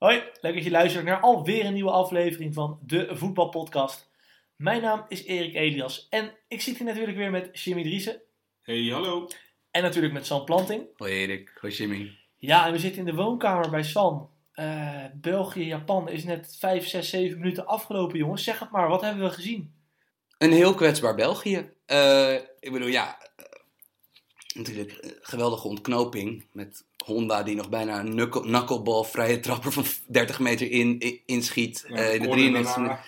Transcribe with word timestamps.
Hoi, 0.00 0.22
leuk 0.40 0.54
dat 0.54 0.64
je 0.64 0.70
luistert 0.70 1.04
naar 1.04 1.20
alweer 1.20 1.64
een 1.64 1.72
nieuwe 1.72 1.90
aflevering 1.90 2.54
van 2.54 2.78
de 2.86 3.08
Voetbalpodcast. 3.12 4.10
Mijn 4.56 4.82
naam 4.82 5.04
is 5.08 5.24
Erik 5.24 5.54
Elias 5.54 6.06
en 6.10 6.32
ik 6.48 6.60
zit 6.60 6.76
hier 6.76 6.86
natuurlijk 6.86 7.16
weer 7.16 7.30
met 7.30 7.62
Jimmy 7.62 7.82
Driessen 7.82 8.20
Hey, 8.62 8.88
hallo. 8.92 9.28
en 9.70 9.82
natuurlijk 9.82 10.12
met 10.12 10.26
Sam 10.26 10.44
Planting. 10.44 10.86
Hoi 10.96 11.12
Erik, 11.12 11.52
hoi 11.60 11.72
Jimmy. 11.72 12.18
Ja, 12.36 12.66
en 12.66 12.72
we 12.72 12.78
zitten 12.78 13.00
in 13.00 13.06
de 13.06 13.14
woonkamer 13.22 13.70
bij 13.70 13.82
Sam. 13.82 14.30
Eh, 14.52 15.04
België, 15.14 15.64
Japan 15.64 16.08
is 16.08 16.24
net 16.24 16.56
5, 16.58 16.86
6, 16.86 17.10
7 17.10 17.38
minuten 17.38 17.66
afgelopen, 17.66 18.18
jongens. 18.18 18.44
Zeg 18.44 18.58
het 18.58 18.70
maar, 18.70 18.88
wat 18.88 19.00
hebben 19.00 19.24
we 19.24 19.30
gezien? 19.30 19.74
Een 20.38 20.52
heel 20.52 20.74
kwetsbaar 20.74 21.14
België. 21.14 21.70
Eh, 21.86 22.34
ik 22.60 22.72
bedoel, 22.72 22.88
ja, 22.88 23.18
natuurlijk 24.54 24.90
eh, 24.92 25.10
geweldige 25.20 25.68
ontknoping 25.68 26.44
met 26.52 26.84
Honda 27.04 27.42
die 27.42 27.56
nog 27.56 27.68
bijna 27.68 28.00
een 28.00 28.10
knuckle- 28.10 28.40
knuckleball 28.40 29.04
vrije 29.04 29.40
trapper 29.40 29.72
van 29.72 29.84
30 30.08 30.38
meter 30.40 30.70
in, 30.70 30.98
in- 30.98 31.20
inschiet 31.26 31.84
Ja, 31.88 31.94
eh, 31.96 32.14
in 32.14 32.20
de 32.20 32.26
corner 32.28 32.44
93 32.50 32.74
daarna. 32.74 33.00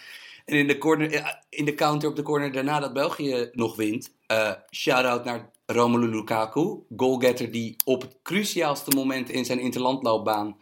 En 0.44 0.56
in 0.56 0.66
de, 0.66 0.78
corner, 0.78 1.12
eh, 1.12 1.26
in 1.48 1.64
de 1.64 1.74
counter 1.74 2.08
op 2.08 2.16
de 2.16 2.22
corner 2.22 2.52
daarna 2.52 2.80
dat 2.80 2.92
België 2.92 3.50
nog 3.52 3.76
wint. 3.76 4.14
eh 4.26 4.52
Shout-out 4.70 5.24
naar 5.24 5.50
Romelu 5.66 6.06
Lukaku. 6.06 6.78
Goalgetter 6.96 7.50
die 7.50 7.76
op 7.84 8.00
het 8.02 8.16
cruciaalste 8.22 8.96
moment 8.96 9.30
in 9.30 9.44
zijn 9.44 9.58
interlandloopbaan 9.60 10.56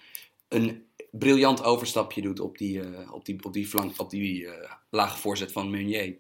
een 0.49 0.85
briljant 1.10 1.62
overstapje 1.65 2.23
doet 2.23 2.41
op 2.41 2.59
die, 2.59 2.80
op 3.12 3.24
die, 3.24 3.45
op 3.45 3.52
die, 3.52 3.66
flank, 3.66 3.93
op 4.01 4.10
die 4.10 4.49
lage 4.91 5.19
voorzet 5.19 5.52
van 5.52 5.71
Meunier. 5.71 6.19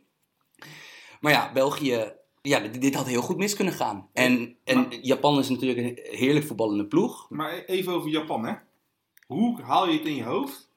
Maar 1.20 1.32
ja, 1.32 1.52
België, 1.52 2.12
ja, 2.42 2.60
dit, 2.60 2.80
dit 2.80 2.94
had 2.94 3.06
heel 3.06 3.22
goed 3.22 3.36
mis 3.36 3.54
kunnen 3.56 3.74
gaan. 3.74 4.08
En, 4.12 4.56
en 4.64 4.76
Maar- 4.78 4.94
Japan 5.02 5.38
is 5.38 5.48
natuurlijk 5.48 5.78
een 5.80 5.98
heerlijk 6.18 6.46
voetballende 6.46 6.86
ploeg. 6.86 7.26
Maar 7.28 7.52
even 7.64 7.92
over 7.92 8.10
Japan, 8.10 8.44
hè. 8.46 8.52
Hoe 9.26 9.62
haal 9.62 9.88
je 9.88 9.98
het 9.98 10.06
in 10.06 10.14
je 10.14 10.22
hoofd 10.24 10.68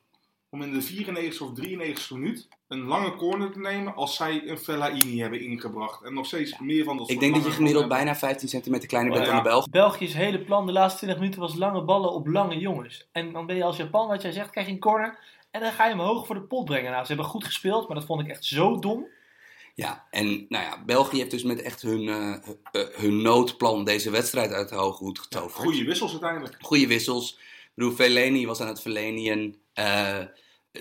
om 0.49 0.61
in 0.61 0.73
de 0.73 0.81
94 0.81 1.41
of 1.41 1.53
93 1.53 2.11
minuut 2.11 2.47
een 2.67 2.81
lange 2.83 3.15
corner 3.15 3.51
te 3.51 3.59
nemen 3.59 3.95
als 3.95 4.15
zij 4.15 4.47
een 4.47 4.57
Fellaini 4.57 5.19
hebben 5.21 5.41
ingebracht? 5.41 6.03
En 6.03 6.13
nog 6.13 6.25
steeds 6.25 6.59
meer 6.59 6.83
van 6.83 6.97
dat 6.97 7.09
Ik 7.09 7.19
denk 7.19 7.35
dat 7.35 7.43
je 7.45 7.51
gemiddeld 7.51 7.87
bijna 7.87 8.15
15 8.15 8.47
centimeter 8.49 8.87
kleiner 8.87 9.13
bent 9.13 9.25
Oh, 9.25 9.29
dan 9.31 9.37
ja. 9.39 9.43
de 9.43 9.49
Belgen. 9.49 9.71
België's 9.71 10.13
hele 10.13 10.39
plan 10.43 10.65
de 10.65 10.71
laatste 10.71 10.97
20 10.97 11.19
minuten 11.19 11.41
was 11.41 11.55
lange 11.55 11.83
ballen 11.83 12.11
op 12.11 12.27
lange 12.27 12.57
jongens. 12.57 13.07
En 13.11 13.31
dan 13.31 13.45
ben 13.45 13.55
je 13.55 13.63
als 13.63 13.77
Japan, 13.77 14.07
wat 14.07 14.21
jij 14.21 14.31
zegt, 14.31 14.49
krijg 14.49 14.67
je 14.67 14.73
een 14.73 14.79
corner 14.79 15.19
en 15.51 15.61
dan 15.61 15.71
ga 15.71 15.83
je 15.83 15.89
hem 15.95 15.99
hoog 15.99 16.25
voor 16.25 16.35
de 16.35 16.41
pot 16.41 16.65
brengen. 16.65 16.91
Nou, 16.91 17.01
ze 17.01 17.07
hebben 17.07 17.25
goed 17.31 17.43
gespeeld, 17.45 17.87
maar 17.87 17.97
dat 17.97 18.05
vond 18.05 18.21
ik 18.21 18.27
echt 18.27 18.45
zo 18.45 18.79
dom. 18.79 19.05
Ja, 19.75 20.07
en 20.09 20.45
nou 20.49 20.63
ja, 20.63 20.83
België 20.85 21.17
heeft 21.17 21.31
dus 21.31 21.43
met 21.43 21.61
echt 21.61 21.81
hun, 21.81 22.07
eh, 22.07 22.33
eh, 22.71 22.87
hun 22.95 23.21
noodplan 23.21 23.85
deze 23.85 24.09
wedstrijd 24.09 24.51
uit 24.51 24.69
de 24.69 24.75
hoge 24.75 25.03
hoed 25.03 25.19
getoverd. 25.19 25.53
Goede 25.53 25.83
wissels 25.83 26.11
uiteindelijk. 26.11 26.57
Goeie 26.61 26.87
wissels. 26.87 27.33
Ik 27.39 27.71
bedoel, 27.73 27.91
Fellaini 27.91 28.45
was 28.45 28.59
aan 28.59 28.67
het 28.67 28.81
verlenen. 28.81 29.55
eh 29.73 30.19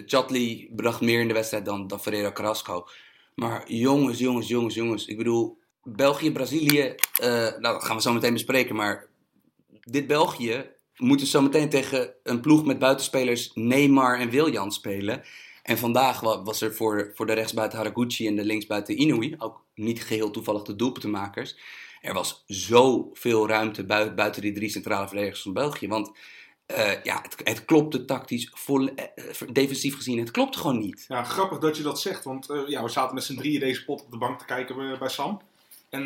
Chatli 0.07 0.71
bracht 0.77 1.01
meer 1.01 1.21
in 1.21 1.29
de 1.29 1.35
wedstrijd 1.35 1.65
dan, 1.65 1.87
dan 1.87 2.01
Ferreira 2.01 2.33
Carrasco. 2.33 2.89
Maar 3.35 3.73
jongens, 3.73 4.19
jongens, 4.19 4.49
jongens, 4.49 4.75
jongens. 4.75 5.07
Ik 5.07 5.17
bedoel, 5.17 5.59
België, 5.83 6.33
Brazilië, 6.33 6.95
nou, 7.21 7.61
dat 7.61 7.85
gaan 7.85 7.97
we 7.97 8.03
zo 8.03 8.13
meteen 8.13 8.33
bespreken. 8.33 8.75
Maar 8.75 9.07
dit 9.81 10.07
België 10.07 10.71
moet 10.97 11.19
dus 11.19 11.31
zo 11.31 11.41
meteen 11.41 11.69
tegen 11.69 12.15
een 12.23 12.41
ploeg 12.41 12.65
met 12.65 12.79
buitenspelers 12.79 13.51
Neymar 13.55 14.19
en 14.19 14.31
Wiljan 14.31 14.73
spelen. 14.73 15.23
En 15.63 15.79
vandaag 15.79 16.21
wa- 16.21 16.43
was 16.43 16.61
er 16.61 16.75
voor, 16.75 17.11
voor 17.15 17.27
de 17.27 17.33
rechtsbuiten 17.33 17.79
Haraguchi 17.79 18.27
en 18.27 18.37
de 18.37 18.45
linksbuiten 18.45 19.01
Inouye, 19.01 19.35
ook 19.39 19.65
niet 19.75 20.05
geheel 20.05 20.31
toevallig 20.31 20.63
de 20.63 20.77
doelpuntenmakers. 20.77 21.57
Er 22.01 22.15
was 22.15 22.43
zoveel 22.47 23.49
ruimte 23.49 23.85
bui- 23.85 24.11
buiten 24.11 24.43
die 24.43 24.53
drie 24.53 24.69
centrale 24.69 25.07
verdedigers 25.07 25.43
van 25.43 25.53
België. 25.53 25.89
Want 25.89 26.11
eh, 26.67 27.03
ja, 27.03 27.21
het, 27.23 27.37
het 27.45 27.65
klopte 27.65 28.05
tactisch, 28.05 28.53
eh, 28.95 29.05
defensief 29.53 29.97
gezien, 29.97 30.19
het 30.19 30.31
klopte 30.31 30.59
gewoon 30.59 30.79
niet. 30.79 31.05
Ja, 31.09 31.25
grappig 31.25 31.59
dat 31.59 31.77
je 31.77 31.83
dat 31.83 32.01
zegt, 32.01 32.25
want 32.25 32.51
eh, 32.51 32.61
ja, 32.67 32.83
we 32.83 32.89
zaten 32.89 33.15
met 33.15 33.25
z'n 33.25 33.37
drieën 33.37 33.61
deze 33.61 33.85
pot 33.85 34.03
op 34.05 34.11
de 34.11 34.19
bank 34.19 34.39
te 34.39 34.45
kijken 34.45 34.99
bij, 34.99 35.09
Sam. 35.09 35.41
En 35.89 36.05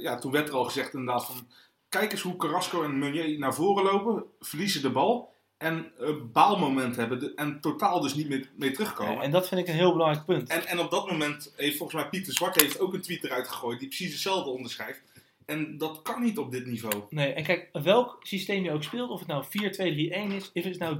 ja, 0.00 0.18
toen 0.18 0.32
werd 0.32 0.48
er 0.48 0.54
al 0.54 0.64
gezegd 0.64 0.94
inderdaad 0.94 1.26
van, 1.26 1.46
kijk 1.88 2.12
eens 2.12 2.20
hoe 2.22 2.36
Carrasco 2.36 2.82
en 2.82 2.98
Meunier 2.98 3.38
naar 3.38 3.54
voren 3.54 3.84
lopen, 3.84 4.24
verliezen 4.40 4.82
de 4.82 4.90
bal 4.90 5.33
en 5.58 5.92
een 5.98 6.32
baalmoment 6.32 6.96
hebben 6.96 7.34
en 7.34 7.60
totaal 7.60 8.00
dus 8.00 8.14
niet 8.14 8.28
meer 8.28 8.50
mee 8.56 8.70
terugkomen. 8.70 9.22
En 9.22 9.30
dat 9.30 9.48
vind 9.48 9.60
ik 9.60 9.68
een 9.68 9.74
heel 9.74 9.92
belangrijk 9.92 10.26
punt. 10.26 10.48
En, 10.48 10.66
en 10.66 10.78
op 10.78 10.90
dat 10.90 11.10
moment 11.10 11.52
heeft 11.56 11.76
volgens 11.76 12.02
mij 12.02 12.10
Pieter 12.10 12.34
Zwart 12.34 12.60
heeft 12.60 12.80
ook 12.80 12.94
een 12.94 13.02
tweet 13.02 13.24
eruit 13.24 13.48
gegooid 13.48 13.78
die 13.78 13.88
precies 13.88 14.12
hetzelfde 14.12 14.50
onderschrijft. 14.50 15.02
En 15.46 15.78
dat 15.78 16.02
kan 16.02 16.22
niet 16.22 16.38
op 16.38 16.50
dit 16.50 16.66
niveau. 16.66 17.02
Nee, 17.08 17.32
en 17.32 17.44
kijk, 17.44 17.68
welk 17.72 18.18
systeem 18.20 18.64
je 18.64 18.72
ook 18.72 18.82
speelt, 18.82 19.10
of 19.10 19.18
het 19.18 19.28
nou 19.28 19.44
4-2-3-1 19.44 20.34
is, 20.34 20.50
of 20.52 20.64
het 20.64 20.78
nou 20.78 20.96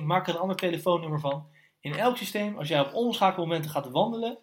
3-4-2-1, 0.00 0.04
maak 0.04 0.28
er 0.28 0.34
een 0.34 0.40
ander 0.40 0.56
telefoonnummer 0.56 1.20
van. 1.20 1.46
In 1.80 1.94
elk 1.94 2.16
systeem, 2.16 2.56
als 2.56 2.68
jij 2.68 2.80
op 2.80 2.94
omschakelmomenten 2.94 3.70
gaat 3.70 3.90
wandelen 3.90 4.38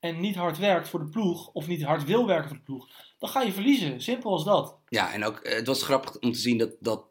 en 0.00 0.20
niet 0.20 0.34
hard 0.34 0.58
werkt 0.58 0.88
voor 0.88 1.00
de 1.00 1.08
ploeg, 1.08 1.48
of 1.52 1.66
niet 1.66 1.82
hard 1.82 2.04
wil 2.04 2.26
werken 2.26 2.48
voor 2.48 2.56
de 2.56 2.62
ploeg, 2.62 2.88
dan 3.18 3.28
ga 3.28 3.42
je 3.42 3.52
verliezen. 3.52 4.00
Simpel 4.00 4.30
als 4.30 4.44
dat. 4.44 4.78
Ja, 4.88 5.12
en 5.12 5.24
ook, 5.24 5.38
eh, 5.38 5.54
het 5.54 5.66
was 5.66 5.82
grappig 5.82 6.18
om 6.18 6.32
te 6.32 6.38
zien 6.38 6.58
dat, 6.58 6.76
dat 6.80 7.04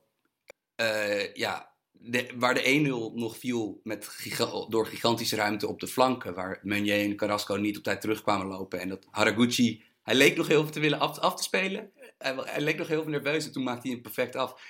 eh, 0.75 1.33
ja, 1.33 1.71
de, 1.91 2.29
waar 2.35 2.53
de 2.53 3.11
1-0 3.11 3.13
nog 3.19 3.37
viel 3.37 3.79
met 3.83 4.07
giga- 4.07 4.65
door 4.69 4.85
gigantische 4.85 5.35
ruimte 5.35 5.67
op 5.67 5.79
de 5.79 5.87
flanken, 5.87 6.33
waar 6.33 6.59
Meunier 6.61 6.99
en 6.99 7.15
Carrasco 7.15 7.55
niet 7.55 7.77
op 7.77 7.83
tijd 7.83 8.01
terugkwamen 8.01 8.47
lopen. 8.47 8.79
En 8.79 8.89
dat 8.89 9.07
Haraguchi, 9.11 9.83
hij 10.03 10.15
leek 10.15 10.37
nog 10.37 10.47
heel 10.47 10.63
veel 10.63 10.71
te 10.71 10.79
willen 10.79 10.99
af, 10.99 11.19
af 11.19 11.35
te 11.35 11.43
spelen. 11.43 11.91
Hij, 12.17 12.61
leek 12.61 12.77
nog 12.77 12.87
heel 12.87 13.01
veel 13.01 13.11
nerveus 13.11 13.45
en 13.45 13.51
toen 13.51 13.63
maakte 13.63 13.81
hij 13.81 13.91
hem 13.91 14.01
perfect 14.01 14.35
af. 14.35 14.61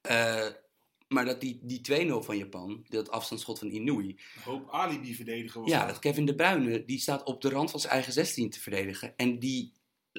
Eh, 0.00 0.46
maar 1.08 1.24
dat 1.24 1.40
die, 1.40 1.60
die 1.62 1.80
2-0 1.80 2.24
van 2.24 2.36
Japan, 2.36 2.84
dat 2.88 3.10
afstandsschot 3.10 3.58
van 3.58 3.68
Inouye, 3.68 4.08
Een 4.08 4.42
hoop 4.44 4.70
alibi-verdedigen 4.70 5.60
was 5.60 5.70
ja, 5.70 5.86
dat 5.86 5.98
Kevin 5.98 6.24
De 6.26 6.34
Bruyne, 6.34 6.84
die 6.84 6.98
staat 6.98 7.22
op 7.24 7.40
de 7.40 7.48
rand 7.48 7.70
van 7.70 7.80
zijn 7.80 7.92
eigen 7.92 8.12
16 8.12 8.50
te 8.50 8.60
verdedigen. 8.60 9.16
En 9.16 9.38
die, 9.38 9.72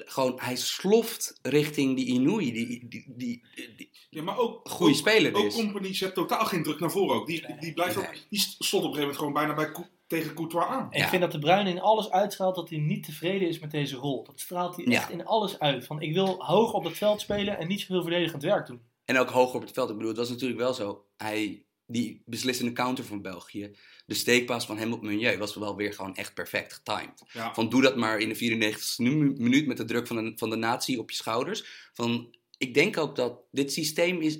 gewoon, 0.06 0.34
hij 0.36 0.56
sloft 0.56 1.38
richting 1.42 1.96
die 1.96 2.06
Inouye, 2.06 2.52
die, 2.52 2.66
die, 2.66 2.88
die, 3.16 3.42
die, 3.76 3.90
Ja, 4.10 4.22
maar 4.22 4.38
ook, 4.38 4.68
goede 4.68 4.92
ook, 4.92 4.98
speler 4.98 5.34
ook 5.34 5.44
is. 5.44 5.54
Company 5.54 5.94
zet 5.94 6.14
totaal 6.14 6.44
geen 6.44 6.62
druk 6.62 6.80
naar 6.80 6.90
voren 6.90 7.16
ook. 7.16 7.26
Die, 7.26 7.56
die, 7.60 7.72
blijft 7.72 7.96
ook, 7.96 8.14
die 8.30 8.38
stond 8.40 8.84
op 8.84 8.90
een 8.90 8.96
gegeven 8.96 9.00
moment 9.00 9.16
gewoon 9.18 9.32
bijna 9.32 9.54
bij, 9.54 9.86
tegen 10.06 10.34
Courtois 10.34 10.64
aan. 10.66 10.92
En 10.92 10.98
Ja. 10.98 11.04
ik 11.04 11.10
vind 11.10 11.22
dat 11.22 11.32
de 11.32 11.38
Bruyne 11.38 11.70
in 11.70 11.80
alles 11.80 12.10
uitstraalt 12.10 12.54
dat 12.54 12.68
hij 12.70 12.78
niet 12.78 13.04
tevreden 13.04 13.48
is 13.48 13.58
met 13.58 13.70
deze 13.70 13.96
rol. 13.96 14.24
Dat 14.24 14.40
straalt 14.40 14.76
hij 14.76 14.84
Ja. 14.84 14.90
echt 14.92 15.10
in 15.10 15.26
alles 15.26 15.58
uit. 15.58 15.86
Van 15.86 16.00
ik 16.02 16.12
wil 16.14 16.34
hoog 16.44 16.72
op 16.72 16.84
het 16.84 16.96
veld 16.96 17.20
spelen 17.20 17.58
en 17.58 17.68
niet 17.68 17.80
zoveel 17.80 18.02
verdedigend 18.02 18.42
werk 18.42 18.66
doen. 18.66 18.80
En 19.04 19.18
ook 19.18 19.28
hoger 19.30 19.54
op 19.56 19.62
het 19.62 19.70
veld. 19.72 19.88
Ik 19.90 19.94
bedoel, 19.94 20.10
het 20.10 20.18
was 20.20 20.28
natuurlijk 20.28 20.60
wel 20.60 20.74
zo. 20.74 21.04
Hij, 21.16 21.64
die 21.90 22.22
beslissende 22.24 22.72
counter 22.72 23.04
van 23.04 23.22
België, 23.22 23.70
de 24.06 24.14
steekpaas 24.14 24.66
van 24.66 24.78
hem 24.78 24.92
op 24.92 25.02
Meunier, 25.02 25.38
was 25.38 25.54
wel 25.54 25.76
weer 25.76 25.92
gewoon 25.92 26.16
echt 26.16 26.34
perfect 26.34 26.72
getimed. 26.72 27.22
Ja. 27.32 27.54
Van 27.54 27.68
doe 27.68 27.82
dat 27.82 27.96
maar 27.96 28.18
in 28.18 28.28
de 28.28 28.72
94ste 28.74 28.96
nu- 28.96 29.34
minuut 29.36 29.66
met 29.66 29.76
de 29.76 29.84
druk 29.84 30.06
van 30.06 30.24
de, 30.24 30.32
van 30.36 30.50
de 30.50 30.56
natie 30.56 30.98
op 30.98 31.10
je 31.10 31.16
schouders. 31.16 31.90
Van, 31.92 32.34
ik 32.58 32.74
denk 32.74 32.96
ook 32.96 33.16
dat 33.16 33.40
dit 33.50 33.72
systeem 33.72 34.20
is, 34.20 34.38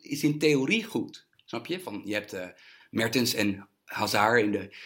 is 0.00 0.22
in 0.22 0.38
theorie 0.38 0.84
goed. 0.84 1.26
Snap 1.44 1.66
je? 1.66 1.80
Van, 1.80 2.02
je 2.04 2.14
hebt 2.14 2.32
eh, 2.32 2.46
Mertens 2.90 3.34
en 3.34 3.68
Hazard 3.84 4.42
in 4.42 4.52
de 4.52 4.76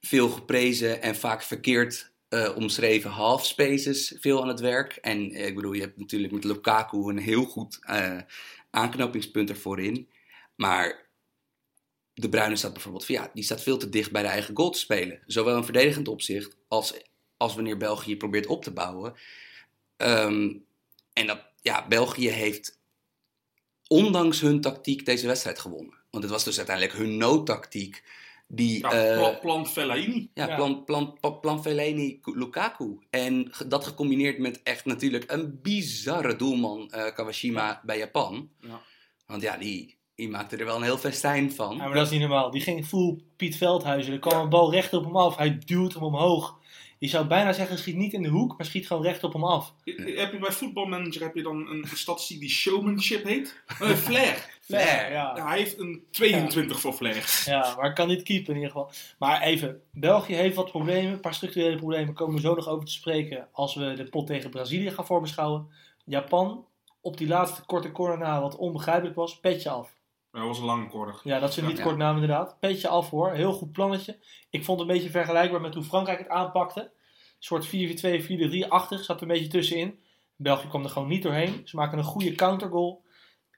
veel 0.00 0.28
geprezen 0.28 1.02
en 1.02 1.16
vaak 1.16 1.42
verkeerd 1.42 2.12
eh, 2.28 2.56
omschreven 2.56 3.10
half 3.10 3.46
spaces 3.46 4.16
veel 4.20 4.42
aan 4.42 4.48
het 4.48 4.60
werk. 4.60 4.92
En 4.92 5.30
eh, 5.30 5.46
ik 5.46 5.54
bedoel, 5.54 5.72
je 5.72 5.80
hebt 5.80 5.98
natuurlijk 5.98 6.32
met 6.32 6.44
Lukaku 6.44 6.98
een 6.98 7.18
heel 7.18 7.44
goed 7.44 7.78
aanknopingspunt 8.70 9.50
ervoor 9.50 9.80
in. 9.80 10.08
Maar 10.56 11.10
de 12.14 12.28
Bruyne 12.28 12.56
staat 12.56 12.72
bijvoorbeeld, 12.72 13.04
van, 13.04 13.14
ja, 13.14 13.30
die 13.34 13.44
staat 13.44 13.62
veel 13.62 13.76
te 13.76 13.88
dicht 13.88 14.12
bij 14.12 14.22
de 14.22 14.28
eigen 14.28 14.56
goal 14.56 14.70
te 14.70 14.78
spelen. 14.78 15.20
Zowel 15.26 15.56
in 15.56 15.64
verdedigend 15.64 16.08
opzicht 16.08 16.56
als, 16.68 16.94
als 17.36 17.54
wanneer 17.54 17.76
België 17.76 18.16
probeert 18.16 18.46
op 18.46 18.62
te 18.62 18.72
bouwen. 18.72 19.14
Ehm, 19.96 20.54
en 21.12 21.26
dat, 21.26 21.40
ja, 21.60 21.86
België 21.88 22.28
heeft 22.28 22.80
ondanks 23.86 24.40
hun 24.40 24.60
tactiek 24.60 25.04
deze 25.06 25.26
wedstrijd 25.26 25.58
gewonnen. 25.58 25.94
Want 26.10 26.24
het 26.24 26.32
was 26.32 26.44
dus 26.44 26.56
uiteindelijk 26.56 26.96
hun 26.96 27.16
noodtactiek 27.16 28.02
die... 28.46 28.78
Ja, 28.78 28.92
eh, 28.92 29.18
plan, 29.18 29.38
plan 29.38 29.66
Fellaini. 29.66 30.30
ja, 30.34 30.46
Ja. 30.46 30.56
plan, 30.56 30.84
plan, 30.84 31.18
plan, 31.40 31.62
Fellaini 31.62 32.20
Lukaku. 32.22 32.98
En 33.10 33.52
dat 33.66 33.84
gecombineerd 33.84 34.38
met 34.38 34.62
echt 34.62 34.84
natuurlijk 34.84 35.30
een 35.30 35.60
bizarre 35.62 36.36
doelman 36.36 36.90
eh, 36.90 37.14
Kawashima 37.14 37.80
bij 37.84 37.98
Japan. 37.98 38.50
Ja. 38.60 38.82
Want 39.26 39.42
ja, 39.42 39.56
die, 39.56 39.96
die 40.22 40.30
maakte 40.30 40.56
er 40.56 40.64
wel 40.64 40.76
een 40.76 40.82
heel 40.82 40.98
festijn 40.98 41.52
van. 41.52 41.76
Ja, 41.76 41.84
maar 41.86 41.94
dat 41.94 42.06
is 42.06 42.10
niet 42.10 42.20
normaal. 42.20 42.50
Die 42.50 42.60
ging 42.60 42.86
full 42.86 43.18
Piet 43.36 43.56
Veldhuizen. 43.56 44.12
Er 44.12 44.18
kwam 44.18 44.40
een 44.40 44.48
bal 44.48 44.72
recht 44.72 44.92
op 44.92 45.04
hem 45.04 45.16
af. 45.16 45.36
Hij 45.36 45.58
duwt 45.64 45.94
hem 45.94 46.02
omhoog. 46.02 46.58
Je 46.98 47.08
zou 47.08 47.26
bijna 47.26 47.52
zeggen, 47.52 47.78
schiet 47.78 47.96
niet 47.96 48.12
in 48.12 48.22
de 48.22 48.28
hoek, 48.28 48.56
maar 48.56 48.66
schiet 48.66 48.86
gewoon 48.86 49.02
recht 49.02 49.24
op 49.24 49.32
hem 49.32 49.44
af. 49.44 49.74
Heb 49.84 50.32
je 50.32 50.38
bij 50.40 50.52
voetbalmanager 50.52 51.22
heb 51.22 51.34
je 51.34 51.42
dan 51.42 51.68
een 51.68 51.86
statistiek 51.94 52.40
die 52.40 52.48
showmanship 52.48 53.24
heet? 53.24 53.62
Een 53.80 53.96
flair. 54.08 54.58
Flair. 54.60 55.12
Ja. 55.12 55.32
Ja, 55.36 55.48
hij 55.48 55.58
heeft 55.58 55.78
een 55.78 56.04
22 56.10 56.80
voor 56.80 56.92
flair. 56.92 57.42
ja, 57.44 57.74
maar 57.76 57.92
kan 57.92 58.08
niet 58.08 58.22
keepen 58.22 58.54
in 58.54 58.60
ieder 58.60 58.70
geval. 58.70 58.90
Maar 59.18 59.42
even, 59.42 59.80
België 59.92 60.34
heeft 60.34 60.56
wat 60.56 60.70
problemen. 60.70 61.12
Een 61.12 61.20
paar 61.20 61.34
structurele 61.34 61.76
problemen 61.76 62.14
komen 62.14 62.34
we 62.34 62.40
zo 62.40 62.54
nog 62.54 62.68
over 62.68 62.84
te 62.84 62.92
spreken 62.92 63.48
als 63.52 63.74
we 63.74 63.92
de 63.92 64.04
pot 64.04 64.26
tegen 64.26 64.50
Brazilië 64.50 64.90
gaan 64.90 65.06
voorbeschouwen. 65.06 65.66
Japan, 66.04 66.66
op 67.00 67.16
die 67.16 67.28
laatste 67.28 67.64
korte 67.64 67.92
corner 67.92 68.18
na, 68.18 68.40
wat 68.40 68.56
onbegrijpelijk 68.56 69.16
was, 69.16 69.40
petje 69.40 69.70
af. 69.70 70.00
Dat 70.32 70.42
was 70.42 70.58
een 70.58 70.64
lange. 70.64 71.20
Ja, 71.22 71.38
dat 71.38 71.52
ze 71.52 71.60
hem 71.60 71.68
niet 71.68 71.78
Ja. 71.78 71.84
kort 71.84 71.96
namen 71.96 72.22
inderdaad. 72.22 72.56
Beetje 72.60 72.88
af 72.88 73.10
hoor. 73.10 73.32
Heel 73.32 73.52
goed 73.52 73.72
plannetje. 73.72 74.18
Ik 74.50 74.64
vond 74.64 74.80
het 74.80 74.88
een 74.88 74.94
beetje 74.94 75.10
vergelijkbaar 75.10 75.60
met 75.60 75.74
hoe 75.74 75.84
Frankrijk 75.84 76.18
het 76.18 76.28
aanpakte. 76.28 76.80
Een 76.80 76.90
soort 77.38 77.66
4-4-2, 77.66 78.22
4-3-achtig. 78.22 79.04
Zat 79.04 79.16
er 79.16 79.22
een 79.22 79.28
beetje 79.32 79.48
tussenin. 79.48 80.00
België 80.36 80.68
kwam 80.68 80.82
er 80.84 80.90
gewoon 80.90 81.08
niet 81.08 81.22
doorheen. 81.22 81.60
Ze 81.64 81.76
maken 81.76 81.98
een 81.98 82.04
goede 82.04 82.34
countergoal. 82.34 83.04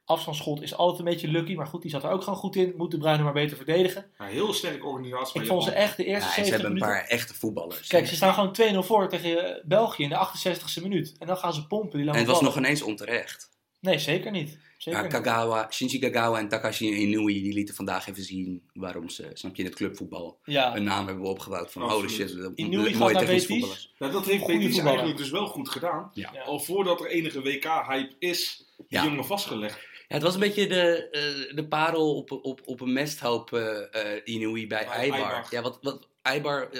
Afstandsschot 0.04 0.62
is 0.62 0.76
altijd 0.76 0.98
een 0.98 1.04
beetje 1.04 1.28
lucky. 1.28 1.54
Maar 1.54 1.66
goed, 1.66 1.82
die 1.82 1.90
zat 1.90 2.04
er 2.04 2.10
ook 2.10 2.22
gewoon 2.22 2.38
goed 2.38 2.56
in. 2.56 2.74
Moet 2.76 2.90
de 2.90 2.98
Bruyne 2.98 3.22
maar 3.22 3.32
beter 3.32 3.56
verdedigen. 3.56 4.10
Ja, 4.18 4.24
heel 4.24 4.52
sterke 4.52 4.84
organisatie. 4.84 5.40
Ik 5.40 5.46
vond 5.46 5.64
ze 5.64 5.70
echt 5.70 5.96
de 5.96 6.04
eerste 6.04 6.28
Ja, 6.28 6.34
ze 6.34 6.44
70 6.44 6.50
hebben 6.50 6.66
een 6.66 6.74
minuten... 6.74 7.00
paar 7.02 7.18
echte 7.18 7.34
voetballers. 7.34 7.86
Kijk, 7.88 8.06
ze 8.06 8.14
staan 8.14 8.34
gewoon 8.34 8.82
2-0 8.84 8.86
voor 8.86 9.08
tegen 9.08 9.56
eh, 9.56 9.64
België 9.64 10.02
in 10.02 10.08
de 10.08 10.26
68e 10.28 10.82
minuut. 10.82 11.14
En 11.18 11.26
dan 11.26 11.36
gaan 11.36 11.52
ze 11.54 11.66
pompen. 11.66 11.90
Die 11.90 12.00
en 12.00 12.06
lange 12.06 12.18
het 12.18 12.26
was 12.26 12.38
ballen. 12.38 12.54
nog 12.54 12.64
ineens 12.64 12.82
onterecht. 12.82 13.48
Nee, 13.80 13.98
zeker 13.98 14.30
niet. 14.30 14.58
Zeker. 14.84 15.06
Kagawa, 15.06 15.66
Shinji 15.70 15.98
Kagawa 15.98 16.38
en 16.38 16.48
Takashi 16.48 16.86
Inui 16.86 17.42
die 17.42 17.52
lieten 17.52 17.74
vandaag 17.74 18.08
even 18.08 18.22
zien 18.22 18.62
waarom 18.72 19.08
ze, 19.08 19.30
snap 19.32 19.56
je, 19.56 19.62
in 19.62 19.68
het 19.68 19.76
clubvoetbal 19.78 20.38
Ja, 20.44 20.76
een 20.76 20.84
naam 20.84 21.06
hebben 21.06 21.24
opgebouwd 21.24 21.72
van 21.72 21.82
holy 21.82 22.08
shit, 22.08 22.50
Inui 22.54 22.94
voetballers. 22.94 23.92
Ja, 23.98 24.08
dat 24.08 24.26
heeft 24.26 24.42
Goeie 24.42 24.58
Betis 24.58 24.74
voetballer. 24.74 24.98
eigenlijk 24.98 25.18
dus 25.18 25.30
wel 25.30 25.46
goed 25.46 25.68
gedaan. 25.68 26.10
Ja. 26.14 26.30
Ja. 26.32 26.42
Al 26.42 26.60
voordat 26.60 27.00
er 27.00 27.06
enige 27.06 27.42
WK-hype 27.42 28.14
is, 28.18 28.64
die 28.76 28.86
Ja. 28.88 29.04
jongen 29.04 29.24
vastgelegd. 29.24 29.78
Ja, 30.08 30.14
het 30.14 30.22
was 30.22 30.34
een 30.34 30.40
beetje 30.40 30.66
de, 30.66 31.08
eh, 31.10 31.56
de 31.56 31.66
parel 31.68 32.16
op, 32.16 32.30
op, 32.32 32.60
op 32.64 32.80
een 32.80 32.92
mesthoop 32.92 33.52
eh 33.52 34.14
eh, 34.14 34.20
Inui 34.24 34.66
bij 34.66 34.84
Eibar. 34.86 35.46
Ja, 35.50 35.62
wat, 35.62 35.78
wat 35.82 36.08
Eibar 36.22 36.70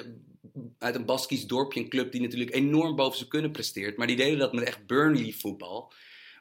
uit 0.79 0.95
een 0.95 1.05
Baskisch 1.05 1.47
dorpje, 1.47 1.81
een 1.81 1.89
club 1.89 2.13
die 2.13 2.21
natuurlijk 2.21 2.55
enorm 2.55 2.97
boven 2.97 3.17
zijn 3.19 3.29
kunnen 3.29 3.51
presteert, 3.51 3.97
maar 3.97 4.07
die 4.07 4.17
deden 4.17 4.39
dat 4.39 4.53
met 4.53 4.65
echt 4.65 4.87
Burnley 4.87 5.35
voetbal. 5.39 5.93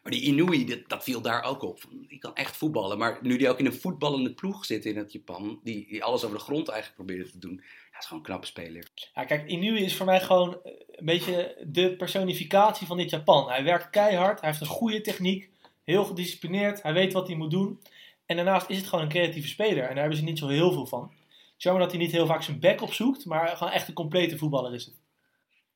Maar 0.03 0.11
die 0.11 0.21
Inui, 0.21 0.65
dat, 0.65 0.79
dat 0.87 1.03
viel 1.03 1.21
daar 1.21 1.43
ook 1.43 1.61
op. 1.61 1.81
Die 2.07 2.19
kan 2.19 2.35
echt 2.35 2.57
voetballen. 2.57 2.97
Maar 2.97 3.19
nu 3.21 3.37
die 3.37 3.49
ook 3.49 3.59
in 3.59 3.65
een 3.65 3.73
voetballende 3.73 4.33
ploeg 4.33 4.65
zit 4.65 4.85
in 4.85 4.97
het 4.97 5.11
Japan, 5.11 5.59
die, 5.63 5.87
die 5.87 6.03
alles 6.03 6.23
over 6.23 6.37
de 6.37 6.43
grond 6.43 6.67
eigenlijk 6.67 7.03
probeerde 7.03 7.31
te 7.31 7.39
doen, 7.39 7.63
ja, 7.91 7.99
is 7.99 8.05
gewoon 8.05 8.19
een 8.19 8.25
knappe 8.25 8.47
speler. 8.47 8.87
Ja, 9.13 9.25
kijk, 9.25 9.47
Inui 9.49 9.83
is 9.83 9.95
voor 9.95 10.05
mij 10.05 10.21
gewoon 10.21 10.63
eh, 10.63 10.71
een 10.91 11.05
beetje 11.05 11.65
de 11.67 11.95
personificatie 11.95 12.87
van 12.87 12.97
dit 12.97 13.09
Japan. 13.09 13.49
Hij 13.49 13.63
werkt 13.63 13.89
keihard, 13.89 14.39
hij 14.39 14.49
heeft 14.49 14.61
een 14.61 14.67
goede 14.67 15.01
techniek, 15.01 15.49
heel 15.83 16.05
gedisciplineerd, 16.05 16.81
hij 16.81 16.93
weet 16.93 17.13
wat 17.13 17.27
hij 17.27 17.35
moet 17.35 17.51
doen. 17.51 17.79
En 18.25 18.35
daarnaast 18.35 18.69
is 18.69 18.77
het 18.77 18.87
gewoon 18.87 19.03
een 19.03 19.11
creatieve 19.11 19.47
speler 19.47 19.83
en 19.83 19.89
daar 19.89 19.97
hebben 19.97 20.17
ze 20.17 20.23
niet 20.23 20.39
zo 20.39 20.47
heel 20.47 20.71
veel 20.71 20.85
van. 20.85 21.13
Jammer 21.57 21.81
dat 21.83 21.91
hij 21.91 22.01
niet 22.01 22.11
heel 22.11 22.25
vaak 22.25 22.43
zijn 22.43 22.59
back 22.59 22.81
opzoekt, 22.81 23.25
maar 23.25 23.47
gewoon 23.47 23.73
echt 23.73 23.87
een 23.87 23.93
complete 23.93 24.37
voetballer 24.37 24.73
is 24.73 24.85
het. 24.85 24.95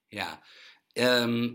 Ja. 0.07 0.41
Ehm, 0.93 1.49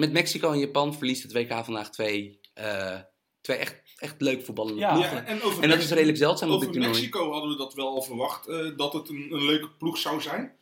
met 0.00 0.12
Mexico 0.12 0.52
en 0.52 0.58
Japan 0.58 0.94
verliest 0.94 1.22
het 1.22 1.32
WK 1.32 1.64
vandaag 1.64 1.90
twee, 1.90 2.40
eh, 2.54 2.98
twee 3.40 3.56
echt, 3.56 3.82
echt 3.96 4.20
leuk 4.20 4.44
voetballende 4.44 4.80
Ja. 4.80 4.92
ploegen. 4.92 5.16
Ja, 5.16 5.24
en 5.24 5.42
over 5.42 5.62
En 5.62 5.68
dat 5.68 5.78
is 5.78 5.90
redelijk 5.90 6.18
zeldzaam 6.18 6.50
op 6.50 6.60
dit 6.60 6.68
Over 6.68 6.80
toernooi. 6.80 7.00
Mexico 7.00 7.32
hadden 7.32 7.50
we 7.50 7.56
dat 7.56 7.74
wel 7.74 7.88
al 7.88 8.02
verwacht, 8.02 8.46
eh, 8.46 8.76
dat 8.76 8.92
het 8.92 9.08
een, 9.08 9.26
een 9.30 9.44
leuke 9.44 9.70
ploeg 9.70 9.98
zou 9.98 10.20
zijn. 10.20 10.56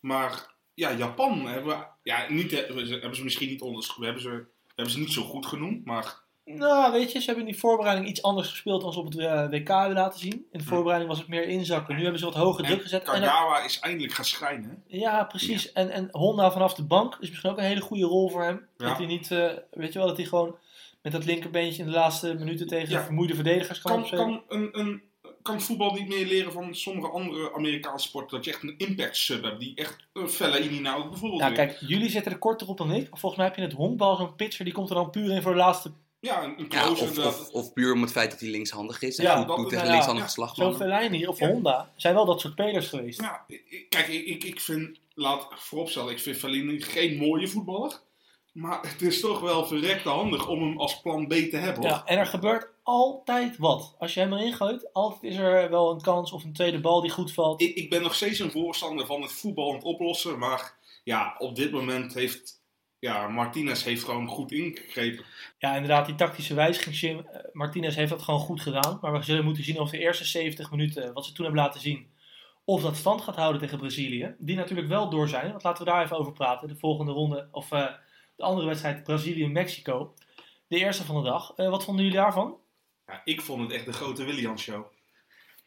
Maar 0.00 0.54
ja, 0.74 0.92
Japan 0.92 1.46
hebben, 1.46 1.78
we, 1.78 1.84
ja, 2.02 2.26
niet, 2.32 2.50
hebben, 2.50 2.86
ze, 2.86 2.92
hebben 2.92 3.16
ze 3.16 3.24
misschien 3.24 3.48
niet. 3.48 3.60
We 3.60 4.04
hebben 4.04 4.22
ze, 4.22 4.28
we 4.28 4.72
hebben 4.74 4.94
ze 4.94 4.98
niet 5.00 5.12
zo 5.12 5.22
goed 5.22 5.46
genoemd, 5.46 5.84
maar 5.84 6.22
Nou, 6.44 6.92
weet 6.92 7.12
je, 7.12 7.18
ze 7.18 7.26
hebben 7.26 7.44
in 7.46 7.50
die 7.52 7.60
voorbereiding 7.60 8.08
iets 8.08 8.22
anders 8.22 8.48
gespeeld 8.48 8.82
dan 8.82 8.92
ze 8.92 8.98
op 8.98 9.04
het 9.04 9.18
eh, 9.18 9.48
WK 9.48 9.68
hebben 9.68 9.92
laten 9.94 10.20
zien. 10.20 10.32
In 10.32 10.46
de 10.50 10.58
Hm. 10.58 10.64
voorbereiding 10.68 11.10
was 11.10 11.18
het 11.20 11.28
meer 11.28 11.48
inzakken. 11.48 11.94
Nu 11.96 12.02
hebben 12.02 12.18
ze 12.20 12.24
wat 12.24 12.34
hoger 12.34 12.64
druk 12.64 12.82
gezet. 12.82 13.08
En 13.08 13.20
Kagawa 13.20 13.64
is 13.64 13.78
eindelijk 13.78 14.12
gaan 14.12 14.24
schijnen. 14.24 14.82
Ja, 14.86 15.24
precies. 15.24 15.72
En, 15.72 15.90
en 15.90 16.08
Honda 16.10 16.52
vanaf 16.52 16.74
de 16.74 16.84
bank 16.84 17.16
is 17.20 17.28
misschien 17.28 17.50
ook 17.50 17.58
een 17.58 17.64
hele 17.64 17.80
goede 17.80 18.04
rol 18.04 18.28
voor 18.30 18.42
hem. 18.42 18.66
Ja. 18.76 18.86
Dat 18.88 18.96
hij 18.96 19.06
niet, 19.06 19.30
eh, 19.30 19.46
weet 19.70 19.92
je 19.92 19.98
wel, 19.98 20.08
dat 20.08 20.16
hij 20.16 20.26
gewoon 20.26 20.56
met 21.02 21.12
dat 21.12 21.24
linkerbeentje 21.24 21.82
in 21.82 21.88
de 21.88 21.94
laatste 21.94 22.34
minuten 22.34 22.66
tegen 22.66 22.90
Ja. 22.94 23.02
vermoeide 23.04 23.34
verdedigers 23.34 23.80
kan, 23.80 24.02
Kan, 24.08 24.18
kan, 24.18 24.42
een, 24.48 24.78
een, 24.78 25.02
kan 25.42 25.60
voetbal 25.60 25.92
niet 25.92 26.08
meer 26.08 26.26
leren 26.26 26.52
van 26.52 26.74
sommige 26.74 27.08
andere 27.10 27.54
Amerikaanse 27.54 28.08
sporten? 28.08 28.36
Dat 28.36 28.44
je 28.44 28.50
echt 28.52 28.62
een 28.62 28.74
impact 28.78 29.16
sub 29.16 29.42
hebt, 29.42 29.60
die 29.60 29.74
echt 29.74 29.96
een 30.12 30.28
felle 30.28 30.60
Inina 30.60 30.94
ook 30.96 31.10
bijvoorbeeld 31.10 31.40
Nou, 31.40 31.54
kijk, 31.54 31.76
jullie 31.80 32.10
zitten 32.10 32.32
er 32.32 32.38
korter 32.38 32.68
op 32.68 32.78
dan 32.78 32.92
ik. 32.92 33.08
Volgens 33.10 33.36
mij 33.36 33.44
heb 33.46 33.54
je 33.56 33.62
in 33.62 33.68
het 33.68 33.76
honkbal 33.76 34.16
zo'n 34.16 34.34
pitcher, 34.34 34.64
die 34.64 34.74
komt 34.74 34.88
er 34.88 34.94
dan 34.94 35.10
puur 35.10 35.30
in 35.32 35.42
voor 35.42 35.52
de 35.52 35.58
laatste. 35.58 35.92
Ja, 36.24 36.42
een, 36.44 36.58
een 36.58 36.66
Ja, 36.68 36.82
close 36.82 37.02
of, 37.02 37.08
inderdaad. 37.08 37.40
of, 37.40 37.48
of 37.50 37.72
puur 37.72 37.92
om 37.92 38.02
het 38.02 38.10
feit 38.12 38.30
dat 38.30 38.40
hij 38.40 38.48
linkshandig 38.48 39.02
is. 39.02 39.16
En 39.18 39.24
Ja, 39.24 39.36
goed 39.36 39.46
dat- 39.46 39.56
doet 39.56 39.68
tegen 39.68 39.84
nou 39.84 39.96
ja, 39.98 40.04
linkshandige 40.06 40.40
ja, 40.40 40.54
Zo'n. 40.54 40.74
Fellaini 40.76 41.26
of 41.26 41.38
Ja. 41.38 41.48
Honda 41.48 41.92
zijn 41.96 42.14
wel 42.14 42.24
dat 42.24 42.40
soort 42.40 42.52
spelers 42.52 42.86
geweest. 42.88 43.20
Ja, 43.20 43.44
kijk, 43.88 44.08
ik, 44.08 44.26
ik, 44.26 44.44
ik 44.44 44.60
vind, 44.60 44.98
laat 45.14 45.46
vooropstellen, 45.56 46.12
ik 46.12 46.20
vind 46.20 46.36
Fellini 46.36 46.80
geen 46.80 47.16
mooie 47.16 47.48
voetballer. 47.48 48.00
Maar 48.52 48.78
het 48.82 49.02
is 49.02 49.20
toch 49.20 49.40
wel 49.40 49.66
verrekte 49.66 50.08
handig 50.08 50.48
om 50.48 50.62
hem 50.62 50.78
als 50.80 51.00
plan 51.00 51.26
B 51.26 51.32
te 51.32 51.56
hebben. 51.56 51.82
hoor. 51.82 51.90
Ja, 51.90 52.02
en 52.04 52.18
er 52.18 52.26
gebeurt 52.26 52.66
altijd 52.82 53.56
wat. 53.56 53.94
Als 53.98 54.14
je 54.14 54.20
hem 54.20 54.32
erin 54.32 54.52
gooit, 54.52 54.92
altijd 54.92 55.22
is 55.32 55.36
er 55.38 55.70
wel 55.70 55.90
een 55.90 56.00
kans 56.00 56.32
of 56.32 56.44
een 56.44 56.52
tweede 56.52 56.80
bal 56.80 57.00
die 57.00 57.10
goed 57.10 57.32
valt. 57.32 57.62
Ik, 57.62 57.74
ik 57.74 57.90
ben 57.90 58.02
nog 58.02 58.14
steeds 58.14 58.38
een 58.38 58.50
voorstander 58.50 59.06
van 59.06 59.22
het 59.22 59.32
voetbal 59.32 59.68
aan 59.68 59.74
het 59.74 59.84
oplossen. 59.84 60.38
Maar 60.38 60.74
ja, 61.04 61.34
op 61.38 61.56
dit 61.56 61.70
moment 61.70 62.14
heeft 62.14 62.62
ja, 63.04 63.28
Martinez 63.28 63.84
heeft 63.84 64.04
gewoon 64.04 64.26
goed 64.28 64.52
ingegrepen. 64.52 65.24
Ja, 65.58 65.74
inderdaad, 65.74 66.06
die 66.06 66.14
tactische 66.14 66.54
wijziging. 66.54 66.98
Jim, 67.00 67.18
eh, 67.18 67.40
Martinez 67.52 67.94
heeft 67.96 68.10
dat 68.10 68.22
gewoon 68.22 68.40
goed 68.40 68.60
gedaan. 68.60 68.98
Maar 69.00 69.12
we 69.12 69.22
zullen 69.22 69.44
moeten 69.44 69.64
zien 69.64 69.80
of 69.80 69.90
de 69.90 69.98
eerste 69.98 70.24
70 70.24 70.70
minuten, 70.70 71.12
wat 71.12 71.24
ze 71.24 71.32
toen 71.32 71.44
hebben 71.44 71.62
laten 71.64 71.80
zien, 71.80 72.10
of 72.64 72.82
dat 72.82 72.96
stand 72.96 73.20
gaat 73.20 73.36
houden 73.36 73.60
tegen 73.60 73.78
Brazilië. 73.78 74.34
Die 74.38 74.56
natuurlijk 74.56 74.88
wel 74.88 75.08
door 75.10 75.28
zijn. 75.28 75.50
Want 75.50 75.62
laten 75.62 75.84
we 75.84 75.90
daar 75.90 76.02
even 76.04 76.16
over 76.18 76.32
praten. 76.32 76.68
De 76.68 76.76
volgende 76.76 77.12
ronde, 77.12 77.48
of 77.50 77.72
eh, 77.72 77.86
de 78.36 78.42
andere 78.42 78.66
wedstrijd, 78.66 79.02
Brazilië-Mexico. 79.04 80.14
De 80.66 80.76
eerste 80.78 81.04
van 81.04 81.22
de 81.22 81.28
dag. 81.30 81.52
Eh, 81.56 81.68
wat 81.70 81.84
vonden 81.84 82.04
jullie 82.04 82.18
daarvan? 82.20 82.56
Ja, 83.06 83.20
ik 83.24 83.40
vond 83.40 83.62
het 83.62 83.72
echt 83.72 83.84
de 83.86 83.92
grote 83.92 84.24
Williams 84.24 84.62
show. 84.62 84.84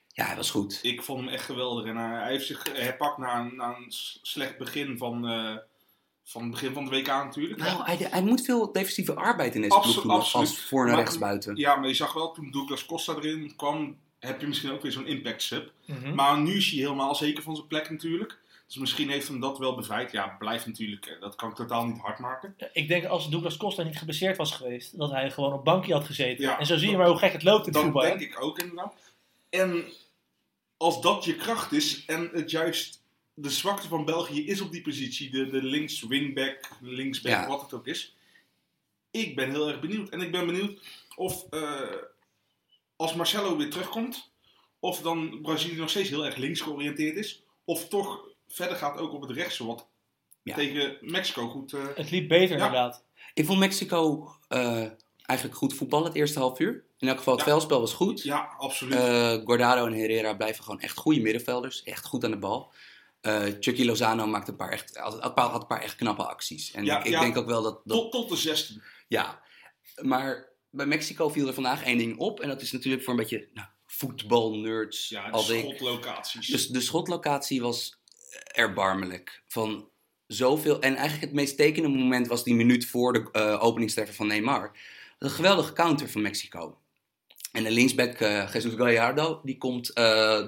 Ja, 0.07 0.25
hij 0.25 0.35
was 0.35 0.51
goed. 0.51 0.79
Ik 0.81 1.03
vond 1.03 1.19
hem 1.19 1.29
echt 1.33 1.43
geweldig. 1.45 1.85
En 1.85 1.97
hij, 1.97 2.27
heeft 2.31 2.45
zich 2.45 2.63
herpakt 2.73 3.17
na 3.17 3.39
een, 3.39 3.55
na 3.55 3.75
een 3.75 3.91
s- 3.91 4.19
slecht 4.21 4.57
begin 4.57 4.97
van, 4.97 5.27
eh, 5.27 5.55
van 6.29 6.41
het 6.41 6.51
begin 6.51 6.73
van 6.73 6.83
het 6.83 6.93
WK 6.93 7.07
natuurlijk. 7.07 7.59
Nou, 7.59 7.83
hij, 7.83 7.97
hij 8.09 8.21
moet 8.21 8.41
veel 8.41 8.71
defensieve 8.71 9.13
arbeid 9.13 9.55
in 9.55 9.61
deze 9.61 9.73
Absolu- 9.73 9.93
ploeg 9.93 10.03
doen 10.05 10.13
als- 10.13 10.35
absoluut. 10.35 10.59
voor 10.61 10.83
en 10.85 10.89
Maar- 10.91 10.99
rechtsbuiten. 10.99 11.55
Ja, 11.55 11.75
maar 11.75 11.87
je 11.87 11.93
zag 11.93 12.13
wel 12.13 12.31
toen 12.31 12.51
Douglas 12.51 12.85
Costa 12.85 13.15
erin 13.15 13.53
kwam, 13.55 13.97
heb 14.19 14.41
je 14.41 14.47
misschien 14.47 14.71
ook 14.71 14.81
weer 14.81 14.91
zo'n 14.91 15.07
impact 15.07 15.41
sub. 15.41 15.71
Mhm. 15.85 16.15
Maar 16.15 16.39
nu 16.39 16.55
is 16.57 16.69
hij 16.71 16.79
helemaal 16.79 17.15
zeker 17.15 17.43
van 17.43 17.55
zijn 17.55 17.67
plek 17.67 17.89
natuurlijk. 17.89 18.37
Dus 18.67 18.75
misschien 18.77 19.09
heeft 19.09 19.27
hem 19.27 19.39
dat 19.39 19.57
wel 19.57 19.75
bevrijd. 19.75 20.11
Ja, 20.11 20.35
blijft 20.39 20.65
natuurlijk, 20.65 21.05
eh, 21.05 21.21
dat 21.21 21.35
kan 21.35 21.49
ik 21.49 21.55
totaal 21.55 21.85
niet 21.85 22.01
hard 22.01 22.19
maken. 22.19 22.53
Ja, 22.57 22.67
Ik 22.73 22.87
denk 22.87 23.05
als 23.05 23.29
Douglas 23.29 23.57
Costa 23.57 23.83
niet 23.83 23.97
geblesseerd 23.97 24.37
was 24.37 24.51
geweest, 24.51 24.97
dat 24.97 25.11
hij 25.11 25.31
gewoon 25.31 25.53
op 25.53 25.63
bankje 25.63 25.93
had 25.93 26.05
gezeten. 26.05 26.43
Ja, 26.43 26.59
en 26.59 26.65
zo 26.65 26.73
zie 26.77 26.83
je 26.85 26.91
dat- 26.91 27.01
maar 27.01 27.09
hoe 27.09 27.17
gek 27.19 27.31
het 27.31 27.43
loopt 27.43 27.59
in 27.59 27.63
het 27.65 27.73
Dat 27.73 27.83
voetbal. 27.83 28.01
hè? 28.03 28.07
denk 28.09 28.21
ik 28.21 28.41
ook 28.43 28.59
inderdaad. 28.59 28.93
En 29.49 29.83
als 30.77 31.01
dat 31.01 31.23
je 31.25 31.35
kracht 31.35 31.71
is 31.71 32.05
en 32.05 32.29
het 32.33 32.51
juist 32.51 33.01
de 33.39 33.49
zwakte 33.49 33.87
van 33.87 34.05
België 34.05 34.47
is 34.47 34.61
op 34.61 34.71
die 34.71 34.81
positie, 34.81 35.29
de, 35.29 35.49
de 35.49 35.63
links 35.63 36.01
wingback, 36.01 36.69
linksback, 36.81 37.31
Ja. 37.31 37.47
wat 37.47 37.61
het 37.61 37.73
ook 37.73 37.87
is. 37.87 38.15
Ik 39.11 39.35
ben 39.35 39.49
heel 39.51 39.67
erg 39.67 39.79
benieuwd. 39.79 40.09
En 40.09 40.21
ik 40.21 40.31
ben 40.31 40.45
benieuwd 40.45 40.79
of 41.15 41.45
eh, 41.49 41.81
als 42.95 43.13
Marcelo 43.13 43.57
weer 43.57 43.69
terugkomt, 43.69 44.31
of 44.79 45.01
dan 45.01 45.39
Brazilië 45.41 45.75
nog 45.79 45.89
steeds 45.89 46.09
heel 46.09 46.25
erg 46.25 46.35
links 46.35 46.61
georiënteerd 46.61 47.15
is, 47.15 47.43
of 47.65 47.87
toch 47.87 48.27
verder 48.47 48.77
gaat 48.77 48.97
ook 48.99 49.13
op 49.13 49.21
het 49.21 49.31
rechtse, 49.31 49.65
wat 49.65 49.87
Ja. 50.43 50.55
tegen 50.55 50.97
Mexico 51.01 51.47
goed... 51.47 51.73
eh, 51.73 51.85
Het 51.95 52.11
liep 52.11 52.27
beter 52.27 52.57
Ja. 52.57 52.65
inderdaad. 52.65 53.03
Ik 53.33 53.45
vond 53.45 53.59
Mexico 53.59 54.31
eh, 54.47 54.85
eigenlijk 55.25 55.57
goed 55.59 55.73
voetballen 55.73 56.07
het 56.07 56.15
eerste 56.15 56.39
half 56.39 56.59
uur. 56.59 56.83
In 56.99 57.07
elk 57.07 57.17
geval, 57.17 57.33
het 57.35 57.45
Ja. 57.45 57.49
veldspel 57.49 57.79
was 57.79 57.93
goed. 57.93 58.23
ja, 58.23 58.55
absoluut. 58.57 58.93
Eh, 58.93 59.31
Guardado 59.45 59.85
en 59.85 59.93
Herrera 59.93 60.33
blijven 60.33 60.63
gewoon 60.63 60.79
echt 60.81 60.97
goede 60.97 61.19
middenvelders. 61.21 61.83
Echt 61.83 62.05
goed 62.05 62.23
aan 62.23 62.31
de 62.31 62.37
bal. 62.37 62.71
Eh 63.21 63.43
Chucky 63.59 63.83
Lozano 63.85 64.27
maakte 64.27 64.51
een 64.51 64.57
paar 64.57 64.71
echt, 64.71 64.97
had, 64.97 65.19
had 65.19 65.37
had 65.37 65.61
een 65.61 65.67
paar 65.67 65.81
echt 65.81 65.95
knappe 65.95 66.23
acties. 66.27 66.71
En 66.71 66.85
Ja, 66.85 66.99
ik, 66.99 67.05
ik 67.05 67.11
ja. 67.11 67.19
denk 67.19 67.37
ook 67.37 67.45
wel 67.45 67.61
dat, 67.61 67.81
dat 67.83 67.97
tot, 67.97 68.11
tot 68.11 68.29
de 68.29 68.35
16. 68.35 68.83
Ja, 69.07 69.41
maar 70.01 70.49
bij 70.69 70.85
Mexico 70.85 71.29
viel 71.29 71.47
er 71.47 71.53
vandaag 71.53 71.83
één 71.83 71.97
ding 71.97 72.17
op. 72.17 72.39
En 72.39 72.47
dat 72.47 72.61
is 72.61 72.71
natuurlijk 72.71 73.03
voor 73.03 73.13
een 73.13 73.19
beetje 73.19 73.47
nou, 73.53 73.67
voetbalnerds 73.85 75.09
Ja, 75.09 75.25
de 75.25 75.31
als 75.31 75.49
ik. 75.49 75.59
schotlocaties. 75.59 76.47
Dus 76.47 76.67
de 76.67 76.81
schotlocatie 76.81 77.61
was 77.61 77.99
erbarmelijk. 78.51 79.43
Van 79.47 79.89
zoveel. 80.27 80.81
En 80.81 80.95
eigenlijk 80.95 81.25
het 81.25 81.33
meest 81.33 81.57
tekenende 81.57 81.97
moment 81.97 82.27
was 82.27 82.43
die 82.43 82.55
minuut 82.55 82.85
voor 82.85 83.13
de 83.13 83.29
eh 83.31 83.63
openingstreffer 83.63 84.15
van 84.15 84.27
Neymar. 84.27 84.77
Een 85.19 85.29
geweldige 85.29 85.73
counter 85.73 86.09
van 86.09 86.21
Mexico. 86.21 86.77
En 87.51 87.63
de 87.63 87.71
linksback 87.71 88.13
eh 88.13 88.53
Jesus 88.53 88.73
Gallardo, 88.73 89.41
die 89.43 89.57
komt 89.57 89.95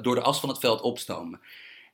door 0.03 0.15
de 0.15 0.21
as 0.21 0.39
van 0.39 0.49
het 0.49 0.59
veld 0.59 0.81
opstomen. 0.81 1.41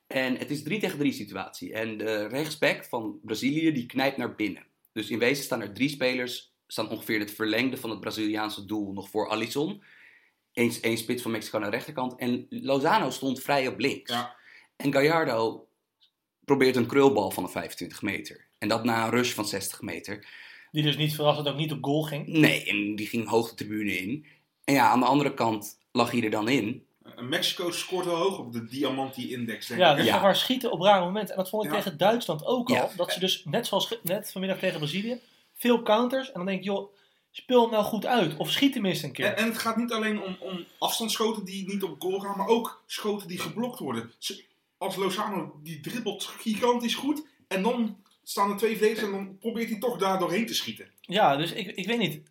En 0.08 0.38
het 0.38 0.52
is 0.52 0.64
3 0.64 0.80
tegen 0.80 0.98
3 0.98 1.12
situatie. 1.12 1.74
En 1.74 1.98
de 1.98 2.28
rechtsback 2.28 2.86
van 2.86 3.20
Brazilië, 3.24 3.72
die 3.72 3.86
knijpt 3.86 4.18
naar 4.18 4.36
binnen. 4.36 4.66
Dus 4.92 5.10
in 5.10 5.20
wezen 5.20 5.44
staan 5.44 5.62
er 5.62 5.74
drie 5.74 5.90
spelers, 5.90 6.54
staan 6.68 6.90
ongeveer 6.90 7.20
het 7.20 7.32
verlengde 7.32 7.78
van 7.78 7.90
het 7.90 8.00
Braziliaanse 8.00 8.66
doel 8.66 8.94
nog 8.94 9.10
voor 9.10 9.30
Alisson. 9.30 9.84
Eén 10.54 10.74
één 10.82 10.98
spits 10.98 11.22
van 11.22 11.32
Mexico 11.32 11.58
naar 11.58 11.70
de 11.70 11.76
rechterkant. 11.76 12.16
En 12.16 12.46
Lozano 12.50 13.10
stond 13.10 13.42
vrij 13.42 13.68
op 13.68 13.80
links. 13.80 14.12
Ja. 14.12 14.36
En 14.76 14.94
Gallardo 14.94 15.68
probeert 16.46 16.76
een 16.76 16.88
krulbal 16.88 17.32
van 17.32 17.44
de 17.44 17.50
25 17.50 18.02
meter. 18.02 18.48
En 18.58 18.68
dat 18.68 18.84
na 18.84 19.04
een 19.04 19.10
rush 19.10 19.32
van 19.32 19.48
60 19.48 19.82
meter. 19.82 20.28
Die 20.72 20.84
dus 20.84 20.98
niet 20.98 21.16
verrassend 21.16 21.48
ook 21.48 21.58
niet 21.58 21.72
op 21.72 21.84
goal 21.84 22.04
ging. 22.04 22.28
Nee, 22.28 22.66
en 22.66 22.96
die 22.96 23.08
ging 23.08 23.28
hoog 23.28 23.50
de 23.50 23.56
tribune 23.56 23.98
in. 23.98 24.26
En 24.64 24.74
ja, 24.74 24.90
aan 24.90 25.00
de 25.00 25.06
andere 25.06 25.34
kant, 25.34 25.80
lag 25.92 26.12
hij 26.12 26.24
er 26.24 26.30
dan 26.30 26.50
in. 26.50 26.86
Mexico 27.20 27.72
scoort 27.72 28.06
wel 28.06 28.16
hoog 28.16 28.38
op 28.38 28.54
de 28.54 28.66
Diamanti-index, 28.66 29.68
denk 29.68 29.80
Ja, 29.80 29.92
ik. 29.92 29.98
dus 29.98 30.06
Ja. 30.06 30.22
maar 30.22 30.36
schieten 30.36 30.72
op 30.72 30.82
rare 30.82 31.04
momenten. 31.06 31.36
En 31.36 31.40
dat 31.42 31.50
vond 31.50 31.66
ik 31.66 31.72
Ja. 31.72 31.78
tegen 31.78 31.98
Duitsland 31.98 32.46
ook 32.46 32.70
al. 32.70 32.76
Ja. 32.76 32.90
Dat 32.96 33.12
ze 33.12 33.20
dus, 33.20 33.42
net 33.46 33.68
zoals 33.68 33.98
net 34.04 34.32
vanmiddag 34.32 34.60
tegen 34.60 34.78
Brazilië, 34.80 35.20
veel 35.54 35.82
counters. 35.82 36.28
En 36.28 36.34
dan 36.34 36.46
denk 36.46 36.60
ik, 36.60 36.64
joh, 36.66 36.94
speel 37.32 37.62
hem 37.62 37.72
nou 37.72 37.84
goed 37.84 38.06
uit. 38.06 38.38
Of 38.38 38.52
schiet 38.52 38.74
tenminste 38.74 39.06
een 39.06 39.12
keer. 39.14 39.26
En, 39.26 39.36
en 39.38 39.46
het 39.46 39.58
gaat 39.58 39.78
niet 39.78 39.92
alleen 39.92 40.22
om, 40.22 40.38
om 40.40 40.66
afstandsschoten 40.80 41.46
die 41.46 41.68
niet 41.68 41.84
op 41.84 42.02
goal 42.02 42.20
gaan, 42.20 42.38
maar 42.38 42.48
ook 42.48 42.84
schoten 42.86 43.28
die 43.28 43.40
geblokt 43.40 43.80
worden. 43.80 44.12
Ze- 44.18 44.44
Als 44.78 44.96
Lozano, 44.96 45.60
die 45.64 45.80
dribbelt 45.80 46.24
gigantisch 46.24 46.96
goed. 46.96 47.26
En 47.48 47.64
dan 47.64 47.98
staan 48.24 48.52
er 48.52 48.58
twee 48.58 48.72
verdedigers 48.78 49.06
en 49.06 49.12
dan 49.12 49.38
probeert 49.38 49.70
hij 49.70 49.80
toch 49.80 49.98
daar 49.98 50.20
doorheen 50.20 50.46
te 50.46 50.54
schieten. 50.54 50.88
Ja, 51.02 51.36
dus 51.36 51.52
ik, 51.52 51.68
ik 51.76 51.86
weet 51.88 51.98
niet. 51.98 52.22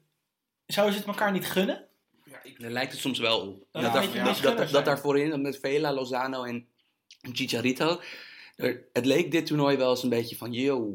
Zouden 0.66 0.95
ze 0.95 1.00
het 1.00 1.09
elkaar 1.11 1.33
niet 1.33 1.47
gunnen? 1.47 1.85
Ik, 2.44 2.60
Daar 2.60 2.70
lijkt 2.70 2.92
het 2.92 3.00
soms 3.00 3.18
wel 3.18 3.40
op. 3.40 3.66
Ja, 3.72 3.80
dat, 3.92 4.12
ja, 4.12 4.32
dat, 4.42 4.70
dat, 4.70 4.84
daar 4.84 4.98
voorin, 4.98 5.42
met 5.42 5.58
Vela, 5.58 5.92
Lozano 5.92 6.42
en 6.44 6.66
Chicharito. 7.32 8.00
er- 8.56 8.84
het 8.92 9.06
leek 9.06 9.30
dit 9.30 9.46
toernooi 9.46 9.76
wel 9.76 9.90
eens 9.90 10.02
een 10.02 10.08
beetje 10.08 10.36
van, 10.36 10.52
yo, 10.52 10.90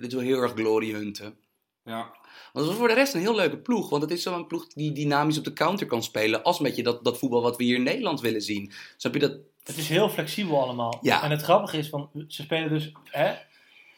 dit 0.00 0.12
wil 0.12 0.20
heel 0.20 0.38
erg 0.42 0.52
glory 0.52 0.92
hunten. 0.92 1.34
ja. 1.84 2.18
Want 2.52 2.64
het 2.66 2.74
was 2.74 2.76
voor 2.84 2.88
de 2.94 3.00
rest 3.00 3.14
een 3.14 3.20
heel 3.20 3.34
leuke 3.34 3.58
ploeg. 3.58 3.90
Want 3.90 4.02
het 4.02 4.10
is 4.10 4.22
zo'n 4.22 4.46
ploeg 4.46 4.66
die 4.66 4.92
dynamisch 4.92 5.38
op 5.38 5.44
de 5.44 5.52
counter 5.52 5.86
kan 5.86 6.02
spelen. 6.02 6.42
Als 6.42 6.58
een 6.58 6.64
beetje 6.64 6.82
dat, 6.82 7.04
dat 7.04 7.18
voetbal 7.18 7.42
wat 7.42 7.56
we 7.56 7.64
hier 7.64 7.76
in 7.76 7.82
Nederland 7.82 8.20
willen 8.20 8.40
zien. 8.42 8.72
Snap 8.96 9.14
je 9.14 9.20
dat? 9.20 9.36
Het 9.62 9.76
is 9.76 9.88
heel 9.88 10.08
flexibel 10.08 10.62
allemaal. 10.62 10.98
Ja. 11.02 11.22
En 11.22 11.30
het 11.30 11.42
grappige 11.42 11.76
is, 11.78 11.88
van, 11.88 12.10
ze 12.28 12.42
spelen 12.42 12.68
dus 12.68 12.92
hè, 13.04 13.34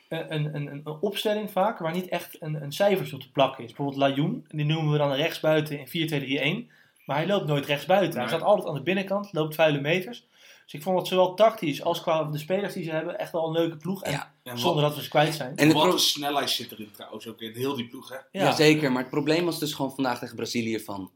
een, 0.08 0.34
een, 0.34 0.54
een, 0.54 0.66
een 0.84 0.87
opstelling 1.00 1.50
vaak 1.50 1.78
waar 1.78 1.92
niet 1.92 2.08
echt 2.08 2.37
een, 2.42 2.62
een 2.62 2.72
cijfertje 2.72 3.14
op 3.14 3.20
te 3.20 3.30
plakken 3.30 3.64
is. 3.64 3.72
Bijvoorbeeld 3.72 3.99
Lajoen, 3.99 4.46
die 4.49 4.64
noemen 4.64 4.92
we 4.92 4.99
dan 4.99 5.12
rechtsbuiten 5.12 5.78
in 5.92 6.66
4-2-3-1. 6.68 6.72
Maar 7.12 7.21
hij 7.25 7.31
loopt 7.31 7.47
nooit 7.47 7.66
rechtsbuiten. 7.66 8.12
Hij 8.12 8.21
Nee. 8.21 8.28
staat 8.28 8.42
altijd 8.49 8.69
aan 8.69 8.75
de 8.75 8.83
binnenkant, 8.83 9.33
loopt 9.33 9.54
vuile 9.54 9.81
meters. 9.81 10.26
Dus 10.64 10.73
ik 10.75 10.83
vond 10.83 10.99
het 10.99 11.07
zowel 11.09 11.35
tactisch 11.35 11.83
als 11.83 12.00
qua 12.00 12.25
de 12.25 12.38
spelers 12.38 12.75
die 12.75 12.85
ze 12.85 12.90
hebben 12.90 13.19
echt 13.19 13.33
wel 13.33 13.47
een 13.47 13.52
leuke 13.52 13.76
ploeg. 13.76 14.02
En 14.02 14.12
Ja. 14.12 14.35
En 14.42 14.59
zonder 14.59 14.81
wat, 14.83 14.90
dat 14.90 14.95
we 14.99 15.04
ze 15.04 15.11
kwijt 15.11 15.35
zijn. 15.35 15.57
En 15.57 15.64
het 15.66 15.73
wat 15.76 15.83
pro- 15.83 15.92
een 15.92 15.99
snelheid 15.99 16.50
zit 16.50 16.73
erin 16.73 16.90
trouwens 16.92 17.26
ook 17.28 17.40
in 17.40 17.52
heel 17.54 17.76
die 17.76 17.88
ploeg, 17.88 18.09
hè. 18.09 18.14
Ja. 18.14 18.23
Ja. 18.31 18.52
zeker. 18.54 18.92
Maar 18.92 19.00
het 19.02 19.11
probleem 19.11 19.45
was 19.45 19.59
dus 19.59 19.73
gewoon 19.73 19.95
vandaag 19.95 20.19
tegen 20.19 20.37
Brazilië 20.37 20.81
van... 20.81 21.11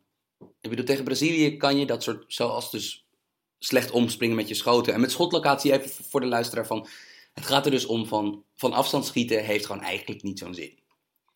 Ik 0.60 0.70
bedoel, 0.70 0.84
tegen 0.84 1.04
Brazilië 1.04 1.56
kan 1.56 1.78
je 1.78 1.86
dat 1.86 2.02
soort... 2.02 2.24
Zoals 2.26 2.70
dus 2.70 3.06
slecht 3.58 3.90
omspringen 3.90 4.36
met 4.36 4.48
je 4.48 4.54
schoten. 4.54 4.94
En 4.94 5.00
met 5.00 5.10
schotlocatie, 5.10 5.72
even 5.72 6.04
voor 6.08 6.20
de 6.20 6.26
luisteraar 6.26 6.66
van... 6.66 6.86
Het 7.34 7.46
gaat 7.46 7.64
er 7.64 7.70
dus 7.70 7.86
om 7.86 8.06
van... 8.06 8.44
Van 8.56 8.72
afstand 8.72 9.06
schieten 9.06 9.44
heeft 9.44 9.66
gewoon 9.66 9.82
eigenlijk 9.82 10.22
niet 10.22 10.38
zo'n 10.38 10.54
zin. 10.54 10.78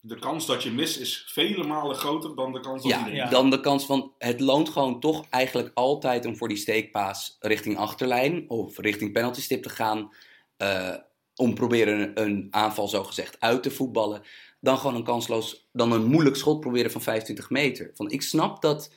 De 0.03 0.19
kans 0.19 0.47
dat 0.47 0.63
je 0.63 0.71
mist 0.71 0.99
is 0.99 1.25
vele 1.29 1.65
malen 1.65 1.97
groter 1.97 2.35
dan 2.37 2.53
de 2.53 2.61
kans 2.61 2.83
dat 2.83 2.91
Ja, 2.91 3.07
Ja. 3.07 3.29
dan 3.29 3.51
de 3.51 3.61
kans 3.61 3.87
van... 3.87 4.13
Het 4.19 4.41
loont 4.41 4.69
gewoon 4.69 5.01
toch 5.01 5.25
eigenlijk 5.31 5.71
altijd 5.75 6.27
om 6.27 6.37
voor 6.37 6.49
die 6.49 6.57
steekpaas 6.57 7.37
richting 7.41 7.77
achterlijn... 7.77 8.45
Of 8.51 8.79
richting 8.79 9.13
penaltystip 9.13 9.63
te 9.63 9.69
gaan... 9.69 10.11
eh, 10.57 10.95
om 11.35 11.55
proberen 11.55 12.21
een, 12.23 12.47
aanval 12.51 12.89
zogezegd 12.89 13.41
uit 13.41 13.63
te 13.63 13.71
voetballen... 13.71 14.23
Dan 14.61 14.79
gewoon 14.79 14.97
een 14.97 15.05
kansloos... 15.05 15.69
Dan 15.73 15.93
een 15.93 16.07
moeilijk 16.07 16.37
schot 16.37 16.61
proberen 16.61 16.91
van 16.91 17.03
25 17.03 17.51
meter. 17.51 17.91
Van, 17.95 18.11
ik 18.11 18.23
snap 18.23 18.63
dat... 18.63 18.93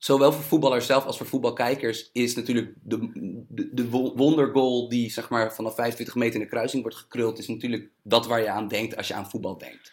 Zowel 0.00 0.32
voor 0.32 0.42
voetballers 0.42 0.86
zelf 0.86 1.04
als 1.04 1.16
voor 1.16 1.26
voetbalkijkers 1.26 2.10
is 2.12 2.34
natuurlijk 2.34 2.74
de, 2.82 3.10
de, 3.48 3.74
de 3.74 3.88
wo- 3.88 4.14
wondergoal 4.16 4.88
die 4.88 5.10
zeg 5.10 5.28
maar 5.28 5.54
vanaf 5.54 5.74
25 5.74 6.14
meter 6.14 6.34
in 6.34 6.40
de 6.40 6.46
kruising 6.46 6.82
wordt 6.82 6.96
gekruld, 6.96 7.38
is 7.38 7.48
natuurlijk 7.48 7.90
dat 8.02 8.26
waar 8.26 8.40
je 8.40 8.48
aan 8.50 8.68
denkt 8.68 8.96
als 8.96 9.08
je 9.08 9.14
aan 9.14 9.30
voetbal 9.30 9.58
denkt. 9.58 9.92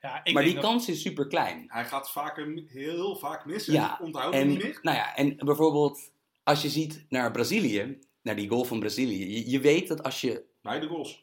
Ja, 0.00 0.20
ik 0.24 0.32
maar 0.34 0.42
die 0.42 0.58
kans 0.58 0.88
is 0.88 1.00
super 1.00 1.26
klein. 1.26 1.64
Hij 1.68 1.84
gaat 1.84 2.10
vaker, 2.10 2.62
heel 2.66 3.16
vaak 3.16 3.44
mis 3.44 3.66
Ja, 3.66 3.98
en 3.98 4.04
onthoudt 4.04 4.34
hem 4.34 4.42
En, 4.42 4.48
niet 4.48 4.62
meer. 4.62 4.78
nou 4.82 4.96
ja, 4.96 5.16
en 5.16 5.36
bijvoorbeeld 5.36 6.12
als 6.42 6.62
je 6.62 6.68
ziet 6.68 7.04
naar 7.08 7.30
Brazilië, 7.30 7.98
naar 8.22 8.36
die 8.36 8.48
goal 8.48 8.64
van 8.64 8.80
Brazilië, 8.80 9.34
je, 9.34 9.50
je 9.50 9.60
weet 9.60 9.88
dat 9.88 10.02
als 10.02 10.20
je 10.20 10.44
Beide 10.62 10.86
goals. 10.86 11.18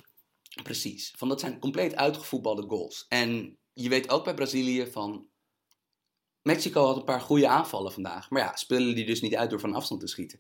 Precies. 0.64 1.14
Van 1.18 1.28
dat 1.30 1.40
zijn 1.40 1.60
compleet 1.60 1.96
uitgevoetbalde 1.96 2.66
goals. 2.68 3.06
En 3.10 3.58
je 3.74 3.90
weet 3.90 4.10
ook 4.10 4.24
bij 4.24 4.34
Brazilië 4.34 4.88
van. 4.92 5.26
Mexico 6.48 6.86
had 6.86 6.96
een 6.96 7.04
paar 7.04 7.22
goede 7.22 7.48
aanvallen 7.48 7.92
vandaag. 7.92 8.30
Maar 8.30 8.42
ja, 8.42 8.56
spelen 8.56 8.96
die 8.96 9.06
dus 9.06 9.22
niet 9.22 9.36
uit 9.36 9.50
door 9.50 9.60
van 9.60 9.74
afstand 9.74 10.01
te 10.01 10.08
schieten. 10.08 10.39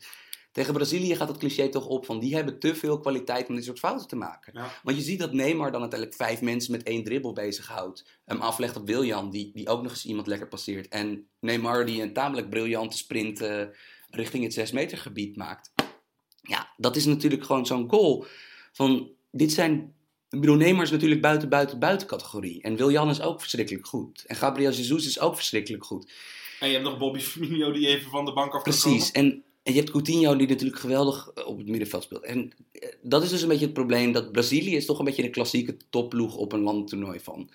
Tegen 0.51 0.73
Brazilië 0.73 1.15
gaat 1.15 1.27
het 1.27 1.37
cliché 1.37 1.69
toch 1.69 1.87
op 1.87 2.05
van 2.05 2.19
die 2.19 2.35
hebben 2.35 2.59
te 2.59 2.75
veel 2.75 2.99
kwaliteit 2.99 3.49
om 3.49 3.55
dit 3.55 3.63
soort 3.63 3.79
fouten 3.79 4.07
te 4.07 4.15
maken. 4.15 4.53
Ja. 4.55 4.71
Want 4.83 4.97
je 4.97 5.03
ziet 5.03 5.19
dat 5.19 5.33
Neymar 5.33 5.71
dan 5.71 5.81
uiteindelijk 5.81 6.21
vijf 6.21 6.41
mensen 6.41 6.71
met 6.71 6.83
één 6.83 7.03
dribbel 7.03 7.33
bezighoudt. 7.33 8.19
Hem 8.25 8.41
aflegt 8.41 8.75
op 8.75 8.87
Willian, 8.87 9.29
die, 9.29 9.51
die 9.53 9.69
ook 9.69 9.81
nog 9.81 9.91
eens 9.91 10.05
iemand 10.05 10.27
lekker 10.27 10.47
passeert. 10.47 10.87
En 10.87 11.27
Neymar 11.39 11.85
die 11.85 12.01
een 12.01 12.13
tamelijk 12.13 12.49
briljante 12.49 12.97
sprint 12.97 13.41
eh, 13.41 13.63
richting 14.09 14.43
het 14.43 14.53
6 14.53 14.71
meter 14.71 14.97
gebied 14.97 15.35
maakt. 15.35 15.71
Ja, 16.41 16.73
dat 16.77 16.95
is 16.95 17.05
natuurlijk 17.05 17.43
gewoon 17.43 17.65
zo'n 17.65 17.89
goal. 17.89 18.25
Van, 18.71 19.11
dit 19.31 19.51
zijn... 19.51 19.95
Ik 20.29 20.39
bedoel, 20.39 20.55
Neymar 20.55 20.83
is 20.83 20.91
natuurlijk 20.91 21.21
buiten, 21.21 21.49
buiten, 21.49 21.79
buiten 21.79 22.07
categorie. 22.07 22.61
En 22.61 22.75
Willian 22.75 23.09
is 23.09 23.21
ook 23.21 23.39
verschrikkelijk 23.39 23.87
goed. 23.87 24.23
En 24.27 24.35
Gabriel 24.35 24.71
Jesus 24.71 25.05
is 25.07 25.19
ook 25.19 25.35
verschrikkelijk 25.35 25.83
goed. 25.83 26.11
En 26.59 26.67
je 26.67 26.73
hebt 26.73 26.85
nog 26.85 26.97
Bobby 26.97 27.19
Firmino 27.19 27.71
die 27.71 27.87
even 27.87 28.09
van 28.09 28.25
de 28.25 28.33
bank 28.33 28.53
af 28.53 28.63
Precies. 28.63 29.11
komen. 29.11 29.31
En, 29.31 29.43
en 29.63 29.73
je 29.73 29.79
hebt 29.79 29.91
Coutinho 29.91 30.35
die 30.35 30.47
natuurlijk 30.47 30.79
geweldig 30.79 31.31
eh, 31.35 31.47
op 31.47 31.57
het 31.57 31.67
middenveld 31.67 32.03
speelt. 32.03 32.23
En 32.23 32.51
eh, 32.71 32.89
dat 33.01 33.23
is 33.23 33.29
dus 33.29 33.41
een 33.41 33.47
beetje 33.47 33.65
het 33.65 33.73
probleem. 33.73 34.11
Dat 34.11 34.31
Brazilië 34.31 34.75
is 34.75 34.85
toch 34.85 34.99
een 34.99 35.05
beetje 35.05 35.21
de 35.21 35.29
klassieke 35.29 35.77
topploeg 35.89 36.35
op 36.35 36.51
een 36.53 36.61
landentoernooi 36.61 37.19
van. 37.19 37.49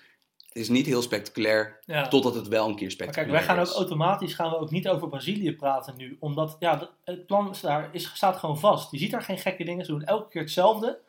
Het 0.47 0.61
is 0.61 0.69
niet 0.69 0.85
heel 0.85 1.01
spectaculair, 1.01 1.79
ja. 1.85 2.07
totdat 2.07 2.35
het 2.35 2.47
wel 2.47 2.67
een 2.67 2.75
keer 2.75 2.81
Maar 2.81 2.91
spectaculair 2.91 3.27
kijk, 3.27 3.47
wij 3.47 3.55
gaan 3.55 3.65
ook 3.65 3.71
is. 3.71 3.77
automatisch 3.77 4.33
gaan 4.33 4.49
we 4.49 4.57
ook 4.57 4.71
niet 4.71 4.87
over 4.87 5.09
Brazilië 5.09 5.55
praten 5.55 5.93
nu. 5.97 6.17
Omdat 6.19 6.55
ja, 6.59 6.89
het 7.03 7.25
plan 7.25 7.49
is 7.49 7.59
daar, 7.59 7.89
is, 7.91 8.11
staat 8.13 8.37
gewoon 8.37 8.59
vast. 8.59 8.91
Je 8.91 8.97
ziet 8.97 9.11
daar 9.11 9.21
geen 9.21 9.37
gekke 9.37 9.63
dingen. 9.63 9.85
Ze 9.85 9.91
doen 9.91 10.03
elke 10.03 10.29
keer 10.29 10.41
hetzelfde. 10.41 10.99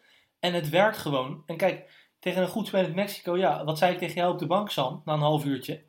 En 0.44 0.54
het 0.54 0.68
werkt 0.68 0.96
gewoon. 0.96 1.42
En 1.46 1.56
kijk, 1.56 1.90
tegen 2.18 2.42
een 2.42 2.48
goed 2.48 2.66
spelend 2.66 2.94
Mexico, 2.94 3.36
ja, 3.36 3.64
wat 3.64 3.78
zei 3.78 3.92
ik 3.92 3.98
tegen 3.98 4.14
jou 4.14 4.32
op 4.32 4.38
de 4.38 4.46
bank, 4.46 4.70
Sam, 4.70 5.02
na 5.04 5.12
een 5.12 5.20
half 5.20 5.44
uurtje? 5.44 5.82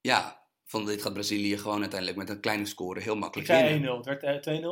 Ja, 0.00 0.42
van 0.64 0.84
dit 0.84 1.02
gaat 1.02 1.12
Brazilië 1.12 1.58
gewoon 1.58 1.80
uiteindelijk 1.80 2.18
met 2.18 2.28
een 2.28 2.40
kleine 2.40 2.66
score 2.66 3.00
heel 3.00 3.14
Ik 3.14 3.20
makkelijk 3.20 3.48
zei 3.48 3.68
1-0, 3.68 3.70
winnen. 3.70 3.96
het 3.96 4.22
werd 4.22 4.46
eh, 4.46 4.62
2-0. 4.62 4.66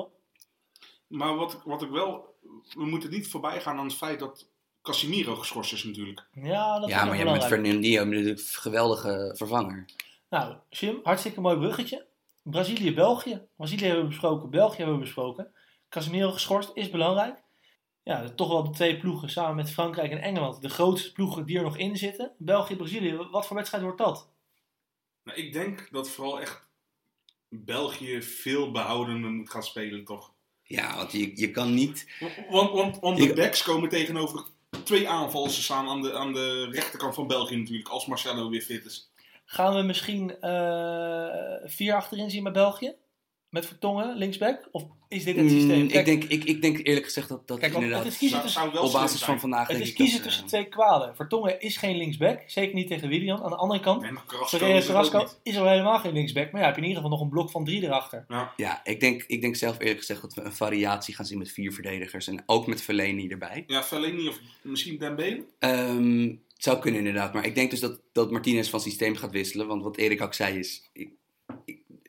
Maar 1.07 1.37
wat, 1.37 1.63
wat 1.65 1.83
ik 1.83 1.91
wel... 1.91 2.35
We 2.75 2.85
moeten 2.85 3.11
niet 3.11 3.29
voorbij 3.29 3.61
gaan 3.61 3.79
aan 3.79 3.85
het 3.85 3.95
feit 3.95 4.19
dat 4.19 4.49
Casimiro 4.83 5.35
geschorst 5.35 5.73
is 5.73 5.85
natuurlijk. 5.85 6.29
Ja, 6.33 6.79
dat 6.79 6.89
is 6.89 6.95
Ja, 6.95 7.05
maar 7.05 7.17
je 7.17 7.25
hebt 7.25 7.37
met. 7.37 7.45
Fernandinho 7.45 8.05
natuurlijk 8.05 8.39
een 8.39 8.45
geweldige 8.45 9.35
vervanger. 9.37 9.85
Nou, 10.29 10.57
Jim, 10.69 11.01
hartstikke 11.03 11.41
mooi 11.41 11.57
bruggetje. 11.57 12.07
Brazilië-België. 12.43 13.43
Brazilië 13.57 13.85
hebben 13.85 14.03
we 14.03 14.09
besproken, 14.09 14.51
België 14.51 14.77
hebben 14.77 14.95
we 14.95 15.01
besproken. 15.01 15.53
Casemiro 15.89 16.31
geschorst 16.31 16.71
is 16.75 16.91
belangrijk. 16.91 17.42
Ja, 18.05 18.31
toch 18.31 18.49
wel 18.49 18.65
de 18.65 18.71
twee 18.71 18.99
ploegen 18.99 19.31
samen 19.31 19.57
met 19.57 19.71
Frankrijk 19.71 20.11
en 20.11 20.23
Engeland. 20.23 20.63
De 20.63 20.69
grootste 20.69 21.13
ploegen 21.13 21.47
die 21.47 21.57
er 21.57 21.63
nog 21.63 21.77
in 21.77 21.97
zitten. 21.97 22.33
België-Brazilië, 22.39 23.17
wat 23.17 23.47
voor 23.47 23.57
wedstrijd 23.57 23.83
wordt 23.83 23.99
dat? 23.99 24.31
Nou, 25.23 25.39
ik 25.39 25.53
denk 25.53 25.89
dat 25.91 26.09
vooral 26.09 26.41
echt 26.41 26.69
België 27.49 28.23
veel 28.23 28.71
behoudender 28.71 29.31
moet 29.31 29.51
gaan 29.51 29.63
spelen, 29.63 30.05
toch? 30.05 30.33
Ja, 30.63 30.97
want 30.97 31.13
je, 31.13 31.41
je 31.41 31.51
kan 31.51 31.75
niet... 31.75 32.07
Want, 32.51 32.71
want, 32.71 32.99
want 33.01 33.19
de 33.19 33.35
backs 33.35 33.63
komen 33.63 33.89
tegenover 33.89 34.45
twee 34.85 35.09
aanvallers 35.09 35.55
te 35.55 35.63
staan 35.63 35.89
aan 35.89 36.03
de, 36.03 36.15
aan 36.15 36.33
de 36.33 36.69
rechterkant 36.71 37.15
van 37.15 37.27
België 37.27 37.57
natuurlijk, 37.57 37.89
als 37.89 38.07
Marcelo 38.07 38.51
weer 38.51 38.61
fit 38.63 38.85
is. 38.85 39.11
Gaan 39.45 39.75
we 39.75 39.83
misschien 39.83 40.41
eh, 40.41 41.55
vier 41.65 41.95
achterin 41.95 42.31
zien 42.31 42.43
bij 42.43 42.53
België? 42.53 42.95
Met 43.53 43.67
Vertongen, 43.67 44.17
linksback? 44.17 44.69
Of 44.71 44.85
is 45.09 45.25
dit 45.25 45.37
het 45.37 45.51
systeem? 45.51 45.79
Mm, 45.79 45.85
ik, 45.85 45.91
Kijk, 45.91 46.05
denk, 46.05 46.25
ik, 46.25 46.45
ik 46.45 46.63
denk 46.63 46.87
eerlijk 46.87 47.05
gezegd 47.05 47.29
dat, 47.29 47.49
dat 47.49 47.59
Kijk, 47.59 47.75
inderdaad... 47.75 48.05
het 48.05 48.13
is 48.13 48.19
kiezen 48.19 48.37
Zou, 48.37 48.43
tussen, 48.43 48.63
zou 48.63 48.75
wel 48.75 48.85
op 48.85 48.93
basis 48.93 49.19
zijn. 49.19 49.31
van 49.31 49.41
vandaag 49.41 49.61
het 49.61 49.71
denk 49.71 49.83
is 49.83 49.89
ik 49.89 49.95
kiezen 49.95 50.17
dat, 50.17 50.27
tussen 50.27 50.43
eh, 50.43 50.49
twee 50.49 50.65
kwalen. 50.65 51.17
Vertongen 51.17 51.61
is 51.61 51.77
geen 51.77 51.97
linksback. 51.97 52.43
Zeker 52.47 52.75
niet 52.75 52.87
tegen 52.89 53.09
Willian. 53.09 53.43
Aan 53.43 53.51
de 53.51 53.57
andere 53.57 53.81
kant, 53.81 54.03
Nee, 54.03 54.11
maar 54.11 54.25
Carrasco 54.27 54.57
Ferreira 54.59 55.27
is 55.43 55.59
al 55.59 55.69
helemaal 55.69 55.99
geen 55.99 56.13
linksback. 56.13 56.53
Maar 56.53 56.61
ja, 56.61 56.67
heb 56.67 56.77
je 56.77 56.83
in 56.83 56.89
ieder 56.89 57.03
geval 57.03 57.19
nog 57.19 57.27
een 57.27 57.33
blok 57.33 57.51
van 57.51 57.65
drie 57.65 57.83
erachter. 57.83 58.25
Ja. 58.29 58.53
Ja, 58.57 58.81
ik 58.85 59.01
denk, 59.01 59.25
ik 59.27 59.41
denk 59.41 59.57
zelf 59.57 59.79
eerlijk 59.79 59.99
gezegd 59.99 60.21
dat 60.23 60.35
we 60.35 60.43
een 60.43 60.53
variatie 60.53 61.15
gaan 61.15 61.27
zien 61.27 61.39
met 61.39 61.53
vier 61.53 61.73
verdedigers. 61.73 62.27
En 62.29 62.43
ook 62.47 62.67
met 62.67 62.83
Fellaini 62.83 63.29
erbij. 63.29 63.65
Ja, 63.67 63.83
Fellaini 63.83 64.29
of 64.29 64.39
misschien 64.63 64.99
Dembele. 64.99 65.45
Ehm, 65.59 66.23
het 66.29 66.63
zou 66.63 66.79
kunnen 66.79 67.01
inderdaad. 67.01 67.33
Maar 67.33 67.47
ik 67.47 67.55
denk 67.55 67.71
dus 67.71 67.81
dat, 67.81 68.01
dat 68.13 68.31
Martinez 68.31 68.71
van 68.71 68.81
systeem 68.81 69.17
gaat 69.17 69.33
wisselen. 69.33 69.67
Want 69.67 69.83
wat 69.83 69.97
Erik 69.97 70.23
ook 70.23 70.35
zei 70.35 70.59
is... 70.59 70.91
Ik, 70.93 71.11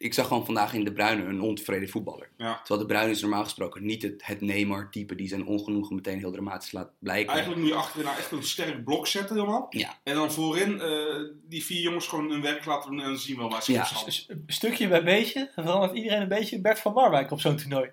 ik, 0.03 0.13
zag 0.13 0.27
gewoon 0.27 0.45
vandaag 0.45 0.73
in 0.73 0.83
De 0.83 0.93
Bruyne 0.93 1.23
een 1.23 1.41
ontevreden 1.41 1.89
voetballer. 1.89 2.29
Ja. 2.37 2.57
Terwijl 2.57 2.87
De 2.87 2.93
Bruyne 2.93 3.11
is 3.11 3.21
normaal 3.21 3.43
gesproken 3.43 3.85
niet 3.85 4.01
het, 4.01 4.25
het 4.25 4.41
Neymar-type... 4.41 5.15
die 5.15 5.27
zijn 5.27 5.45
ongenoegen 5.45 5.95
meteen 5.95 6.19
heel 6.19 6.31
dramatisch 6.31 6.71
laat 6.71 6.89
blijken. 6.99 7.33
Eigenlijk 7.33 7.61
moet 7.61 7.69
je 7.69 7.75
achterin 7.75 8.05
nou 8.05 8.17
echt 8.17 8.31
een 8.31 8.43
sterk 8.43 8.83
blok 8.83 9.07
zetten 9.07 9.35
helemaal. 9.35 9.65
Ja. 9.69 9.99
En 10.03 10.15
dan 10.15 10.31
voorin 10.31 10.81
eh, 10.81 11.15
die 11.47 11.65
vier 11.65 11.81
jongens 11.81 12.07
gewoon 12.07 12.29
hun 12.29 12.41
werk 12.41 12.65
laten 12.65 12.89
doen 12.89 12.99
en 12.99 13.05
dan 13.05 13.17
zien 13.17 13.35
we 13.35 13.41
wel 13.41 13.51
waar 13.51 13.63
ze 13.63 13.71
Ja. 13.71 13.81
op 13.81 14.09
staan. 14.09 14.43
Stukje 14.47 14.87
bij 14.87 15.03
beetje 15.03 15.49
verandert 15.53 15.93
iedereen 15.93 16.21
een 16.21 16.27
beetje 16.27 16.61
Bert 16.61 16.79
van 16.79 16.93
Marwijk 16.93 17.31
op 17.31 17.39
zo'n 17.39 17.55
toernooi. 17.55 17.89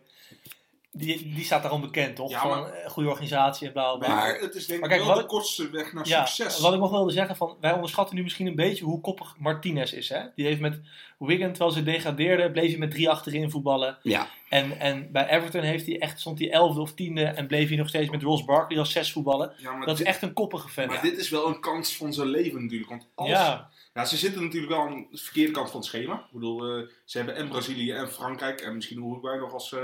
Die, 0.92 1.34
die 1.34 1.44
staat 1.44 1.62
daarom 1.62 1.80
bekend, 1.80 2.16
toch? 2.16 2.30
Ja, 2.30 2.40
Van 2.40 2.50
maar- 2.50 2.72
eh, 2.72 2.90
goede 2.90 3.08
organisatie 3.08 3.66
en 3.66 3.72
bla 3.72 3.96
bla 3.96 4.06
bla. 4.06 4.14
Maar 4.14 4.38
het 4.38 4.54
is 4.54 4.66
denk 4.66 4.70
ik 4.72 4.80
maar 4.80 4.88
kijk, 4.88 5.00
wel 5.00 5.08
wat 5.08 5.16
de 5.16 5.22
ik- 5.22 5.28
kortste 5.28 5.70
weg 5.70 5.92
naar 5.92 6.08
Ja, 6.08 6.26
succes. 6.26 6.60
wat 6.60 6.72
ik 6.74 6.78
nog 6.80 6.90
wilde 6.90 7.12
zeggen, 7.12 7.36
van, 7.36 7.56
wij 7.60 7.72
onderschatten 7.72 8.16
nu 8.16 8.22
misschien 8.22 8.46
een 8.46 8.54
beetje 8.54 8.84
hoe 8.84 9.00
koppig 9.00 9.34
Martinez 9.38 9.92
is. 9.92 10.08
Hè? 10.08 10.20
Die 10.34 10.46
heeft 10.46 10.60
met 10.60 10.80
Wigan, 11.18 11.50
terwijl 11.52 11.70
ze 11.70 11.82
degradeerden, 11.82 12.52
bleef 12.52 12.68
hij 12.70 12.78
met 12.78 12.90
drie 12.90 13.10
achterin 13.10 13.50
voetballen. 13.50 13.98
Ja, 14.02 14.28
En, 14.48 14.80
en 14.80 15.12
bij 15.12 15.28
Everton 15.28 15.60
heeft 15.62 15.86
hij 15.86 16.00
echt, 16.00 16.20
stond 16.20 16.38
hij 16.38 16.50
elfde 16.50 16.80
of 16.80 16.92
tiende 16.94 17.24
en 17.24 17.46
bleef 17.46 17.68
hij 17.68 17.76
nog 17.76 17.88
steeds 17.88 18.10
met 18.10 18.22
Ross 18.22 18.44
Barkley 18.44 18.78
als 18.78 18.92
zes 18.92 19.12
voetballen. 19.12 19.52
ja, 19.56 19.72
maar 19.72 19.86
Dat 19.86 20.00
is 20.00 20.06
echt 20.06 20.22
een 20.22 20.32
koppige 20.32 20.68
vent. 20.68 20.90
maar 20.90 21.02
dit 21.02 21.18
is 21.18 21.28
wel 21.28 21.46
een 21.48 21.60
kans 21.60 21.96
van 21.96 22.12
zijn 22.12 22.28
leven 22.28 22.62
natuurlijk. 22.62 22.90
Want 22.90 23.08
als, 23.14 23.28
ja, 23.28 23.70
Ja, 23.94 24.04
ze 24.04 24.16
zitten 24.16 24.42
natuurlijk 24.42 24.72
wel 24.72 24.80
aan 24.80 25.06
de 25.10 25.18
verkeerde 25.18 25.52
kant 25.52 25.70
van 25.70 25.80
het 25.80 25.88
schema. 25.88 26.14
Ik 26.14 26.32
bedoel, 26.32 26.64
eh, 26.76 26.86
ze 27.04 27.16
hebben 27.18 27.36
en 27.36 27.48
Brazilië 27.48 27.92
en 27.92 28.08
Frankrijk 28.10 28.60
en 28.60 28.74
misschien 28.74 29.02
Uruguay 29.08 29.38
nog 29.38 29.52
als 29.52 29.72
eh, 29.72 29.80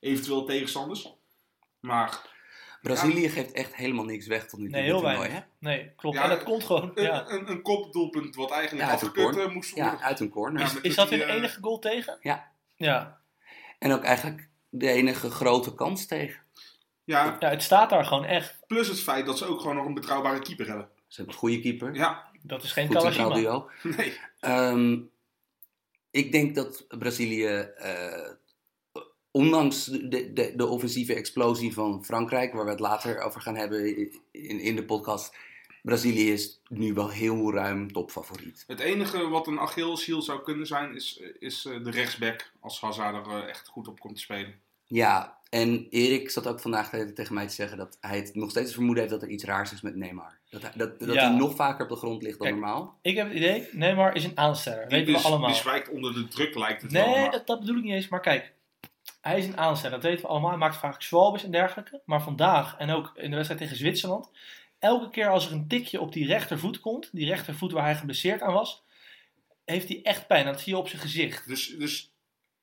eventueel 0.00 0.44
tegenstanders. 0.44 1.12
Maar 1.80 2.28
Brazilië 2.82 3.28
geeft 3.28 3.52
echt 3.52 3.74
helemaal 3.74 4.04
niks 4.04 4.26
weg 4.26 4.46
tot 4.46 4.58
nu 4.60 4.64
toe. 4.64 4.74
nee, 4.74 4.80
in 4.84 4.86
heel 4.92 5.00
dit 5.00 5.04
toernooi, 5.08 5.28
weinig. 5.28 5.48
hè? 5.60 5.66
Nee, 5.68 5.92
klopt. 5.96 6.16
Ja, 6.16 6.22
en 6.22 6.28
dat 6.28 6.42
komt 6.42 6.64
gewoon. 6.64 6.90
een, 6.94 7.02
Ja. 7.04 7.28
een, 7.30 7.50
een 7.50 7.62
kopdoelpunt 7.62 8.34
wat 8.34 8.50
eigenlijk 8.50 8.84
Ja, 8.84 8.90
uit 8.90 9.00
een 9.02 9.06
afgekeurd 9.08 9.30
corner. 9.32 9.48
eh, 9.50 9.54
moest 9.56 9.70
worden. 9.74 9.92
Ja, 9.92 10.00
uit 10.00 10.20
een 10.20 10.28
corner. 10.30 10.60
Ja, 10.66 10.72
met 10.72 10.84
Is 10.84 10.94
dat 10.94 11.10
hun 11.10 11.22
eh, 11.22 11.34
enige 11.34 11.60
goal 11.60 11.78
tegen? 11.78 12.18
Ja. 12.20 12.52
Ja. 12.76 13.20
En 13.78 13.92
ook 13.92 14.02
eigenlijk 14.02 14.48
de 14.68 14.88
enige 14.90 15.30
grote 15.30 15.74
kans 15.74 16.06
tegen. 16.06 16.40
Ja, 17.04 17.36
ja, 17.40 17.48
het 17.48 17.62
staat 17.62 17.90
daar 17.90 18.04
gewoon 18.04 18.24
echt. 18.24 18.58
plus 18.66 18.88
het 18.88 19.00
feit 19.00 19.26
dat 19.26 19.38
ze 19.38 19.44
ook 19.44 19.60
gewoon 19.60 19.76
nog 19.76 19.86
een 19.86 19.94
betrouwbare 19.94 20.38
keeper 20.38 20.66
hebben. 20.66 20.88
Ze 21.06 21.16
hebben 21.16 21.34
een 21.34 21.40
goede 21.40 21.60
keeper. 21.60 21.94
Ja, 21.94 22.28
Dat 22.42 22.62
is 22.62 22.72
geen 22.72 22.88
duo. 23.32 23.70
nee. 23.82 24.18
Ehm, 24.40 24.98
ik 26.10 26.32
denk 26.32 26.54
dat 26.54 26.84
Brazilië, 26.98 27.46
eh, 27.46 28.30
ondanks 29.30 29.84
de, 29.84 30.32
de, 30.32 30.52
de 30.56 30.66
offensieve 30.66 31.14
explosie 31.14 31.72
van 31.72 32.04
Frankrijk, 32.04 32.52
waar 32.52 32.64
we 32.64 32.70
het 32.70 32.80
later 32.80 33.20
over 33.20 33.40
gaan 33.40 33.56
hebben 33.56 33.96
in, 34.30 34.60
in 34.60 34.76
de 34.76 34.84
podcast, 34.84 35.36
Brazilië 35.82 36.32
is 36.32 36.60
nu 36.68 36.92
wel 36.94 37.10
heel 37.10 37.52
ruim 37.52 37.92
topfavoriet. 37.92 38.64
Het 38.66 38.80
enige 38.80 39.28
wat 39.28 39.46
een 39.46 39.58
Achilleshiel 39.58 40.22
zou 40.22 40.42
kunnen 40.42 40.66
zijn, 40.66 40.94
is, 40.94 41.20
is 41.38 41.64
eh, 41.64 41.84
de 41.84 41.90
rechtsback. 41.90 42.50
Als 42.60 42.80
Hazard 42.80 43.26
er 43.26 43.32
eh, 43.42 43.48
echt 43.48 43.68
goed 43.68 43.88
op 43.88 44.00
komt 44.00 44.14
te 44.14 44.20
spelen. 44.20 44.54
Ja, 44.86 45.38
en 45.48 45.86
Erik 45.90 46.30
zat 46.30 46.46
ook 46.46 46.60
vandaag 46.60 46.88
tegen 47.14 47.34
mij 47.34 47.46
te 47.46 47.54
zeggen 47.54 47.78
dat 47.78 47.98
hij 48.00 48.16
het 48.16 48.34
nog 48.34 48.50
steeds 48.50 48.66
het 48.66 48.74
vermoeden 48.74 49.02
heeft 49.04 49.14
dat 49.14 49.28
er 49.28 49.34
iets 49.34 49.44
raars 49.44 49.72
is 49.72 49.80
met 49.80 49.96
Neymar. 49.96 50.38
Dat, 50.50 50.62
hij, 50.62 50.70
dat, 50.74 50.98
dat 51.00 51.14
Ja. 51.14 51.28
hij 51.28 51.36
nog 51.38 51.54
vaker 51.54 51.82
op 51.84 51.90
de 51.90 51.96
grond 51.96 52.22
ligt 52.22 52.38
dan 52.38 52.46
Kijk, 52.46 52.60
normaal. 52.60 52.98
Ik 53.02 53.16
heb 53.16 53.26
het 53.26 53.36
idee, 53.36 53.68
Neymar 53.72 54.14
is 54.16 54.24
een 54.24 54.38
aansteller. 54.38 54.88
Die, 54.88 54.98
Weten 55.04 55.12
we 55.22 55.28
allemaal. 55.28 55.48
die 55.48 55.56
zwijgt 55.56 55.88
onder 55.88 56.14
de 56.14 56.28
druk, 56.28 56.54
lijkt 56.54 56.82
het 56.82 56.92
wel. 56.92 57.06
Nee, 57.10 57.20
maar- 57.20 57.30
dat, 57.30 57.46
dat 57.46 57.60
bedoel 57.60 57.76
ik 57.76 57.82
niet 57.82 57.92
eens. 57.92 58.08
Maar 58.08 58.20
kijk, 58.20 58.52
hij 59.20 59.38
is 59.38 59.46
een 59.46 59.56
aansteller. 59.58 60.00
Dat 60.00 60.02
weten 60.10 60.22
we 60.22 60.28
allemaal. 60.30 60.50
Hij 60.50 60.58
maakt 60.58 60.76
vaak 60.76 61.02
zwalbes 61.02 61.44
en 61.44 61.50
dergelijke. 61.50 62.00
Maar 62.04 62.22
vandaag, 62.22 62.76
en 62.76 62.90
ook 62.90 63.12
in 63.16 63.28
de 63.30 63.34
wedstrijd 63.36 63.60
tegen 63.62 63.76
Zwitserland... 63.76 64.30
elke 64.78 65.10
keer 65.10 65.28
als 65.28 65.46
er 65.46 65.52
een 65.52 65.68
tikje 65.68 66.00
op 66.00 66.12
die 66.12 66.26
rechtervoet 66.26 66.80
komt... 66.80 67.08
die 67.12 67.26
rechtervoet 67.26 67.72
waar 67.72 67.84
hij 67.84 67.96
geblesseerd 67.96 68.42
aan 68.42 68.52
was... 68.52 68.82
heeft 69.64 69.88
hij 69.88 70.00
echt 70.02 70.26
pijn. 70.26 70.44
Dat 70.44 70.60
zie 70.60 70.72
je 70.72 70.78
op 70.78 70.88
zijn 70.88 71.02
gezicht. 71.02 71.46
Dus, 71.48 71.68
dus 71.78 72.12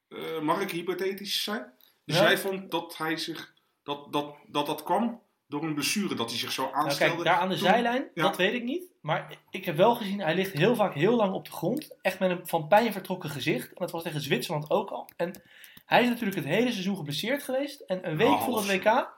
eh, 0.08 0.40
mag 0.42 0.62
ik 0.62 0.72
hypothetisch 0.72 1.44
zijn? 1.44 1.66
Dus 2.06 2.18
Ja. 2.18 2.24
jij 2.24 2.38
vond 2.38 2.72
dat 2.72 2.98
hij 2.98 3.18
zich 3.18 3.54
dat, 3.84 4.14
dat, 4.14 4.36
dat 4.48 4.66
dat 4.66 4.84
kwam 4.84 5.22
door 5.48 5.64
een 5.64 5.74
blessure, 5.74 6.16
dat 6.16 6.30
hij 6.30 6.40
zich 6.40 6.52
zo 6.52 6.62
Nou, 6.64 6.76
aanstelde? 6.76 7.14
kijk, 7.14 7.26
daar 7.26 7.38
aan 7.40 7.50
de 7.50 7.56
toen- 7.56 7.68
zijlijn, 7.68 8.08
ja. 8.14 8.24
dat 8.24 8.38
weet 8.38 8.54
ik 8.54 8.64
niet. 8.64 8.84
Maar 9.02 9.38
ik 9.50 9.66
heb 9.66 9.76
wel 9.76 9.96
gezien, 9.96 10.20
hij 10.20 10.36
ligt 10.36 10.54
heel 10.54 10.76
vaak 10.76 10.94
heel 10.94 11.16
lang 11.16 11.34
op 11.34 11.46
de 11.46 11.52
grond. 11.52 11.96
Echt 12.02 12.20
met 12.20 12.30
een 12.30 12.48
van 12.48 12.68
pijn 12.68 12.92
vertrokken 12.92 13.30
gezicht. 13.30 13.68
En 13.68 13.76
dat 13.76 13.92
was 13.92 14.04
tegen 14.04 14.22
Zwitserland 14.22 14.70
ook 14.70 14.90
al. 14.90 15.10
En 15.16 15.42
hij 15.88 16.01
is 16.03 16.10
natuurlijk 16.10 16.38
het 16.38 16.46
hele 16.46 16.72
seizoen 16.72 16.96
geblesseerd 16.96 17.44
geweest. 17.44 17.79
En 17.82 18.10
een 18.10 18.17
week 18.17 18.27
Oh, 18.27 18.44
voor 18.44 18.58
het. 18.58 18.67
WK 18.84 19.15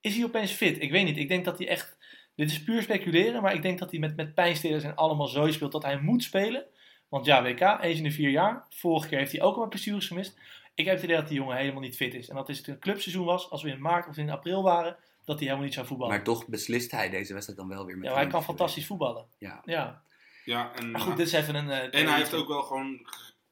is 0.00 0.14
hij 0.16 0.24
opeens 0.24 0.52
fit. 0.52 0.82
Ik 0.82 0.90
weet 0.90 1.04
niet, 1.04 1.16
ik 1.16 1.28
denk 1.28 1.44
dat 1.44 1.58
hij 1.58 1.68
echt... 1.68 1.96
Dit 2.34 2.50
is 2.50 2.62
puur 2.62 2.82
speculeren, 2.82 3.42
maar 3.42 3.54
ik 3.54 3.62
denk 3.62 3.78
dat 3.78 3.90
hij 3.90 4.00
met, 4.00 4.16
met 4.16 4.34
pijnstillers 4.34 4.84
en 4.84 4.94
allemaal 4.96 5.26
zo 5.26 5.50
speelt 5.50 5.72
dat 5.72 5.82
hij 5.82 6.00
moet 6.00 6.22
spelen. 6.22 6.64
Want 7.08 7.24
ja, 7.24 7.42
WK, 7.42 7.60
eens 7.60 7.96
in 7.98 8.02
de 8.04 8.10
vier 8.10 8.30
jaar. 8.30 8.66
Vorige 8.70 9.08
keer 9.08 9.18
heeft 9.18 9.32
hij 9.32 9.42
ook 9.42 9.54
al 9.54 9.60
wat 9.60 9.68
blessures 9.68 10.06
gemist. 10.06 10.38
Ik 10.74 10.84
heb 10.84 10.94
het 10.94 11.04
idee 11.04 11.16
dat 11.16 11.28
die 11.28 11.36
jongen 11.36 11.56
helemaal 11.56 11.80
niet 11.80 11.96
fit 11.96 12.14
is. 12.14 12.28
En 12.28 12.36
dat 12.36 12.48
is 12.48 12.58
het 12.58 12.66
een 12.66 12.78
clubseizoen 12.78 13.24
was, 13.24 13.50
als 13.50 13.62
we 13.62 13.70
in 13.70 13.80
maart 13.80 14.08
of 14.08 14.16
in 14.16 14.30
april 14.30 14.62
waren, 14.62 14.96
dat 15.24 15.36
hij 15.36 15.44
helemaal 15.44 15.64
niet 15.64 15.74
zou 15.74 15.86
voetballen. 15.86 16.14
Maar 16.14 16.24
toch 16.24 16.46
beslist 16.46 16.90
hij 16.90 17.10
deze 17.10 17.32
wedstrijd 17.32 17.58
dan 17.60 17.68
wel 17.68 17.86
weer 17.86 17.96
met 17.96 18.04
Ja, 18.04 18.10
maar 18.12 18.20
hij 18.22 18.30
kan 18.30 18.44
fantastisch 18.44 18.86
voetballen. 18.86 19.26
Ja. 19.38 19.62
Ja. 19.64 20.02
Ja, 20.44 20.72
en, 20.74 20.90
Maar 20.90 21.00
goed, 21.00 21.16
dit 21.16 21.26
is 21.26 21.32
even 21.32 21.54
een... 21.54 21.70
eh, 21.70 22.00
en 22.00 22.06
hij 22.08 22.16
heeft 22.16 22.34
ook 22.34 22.48
wel 22.48 22.62
gewoon 22.62 23.06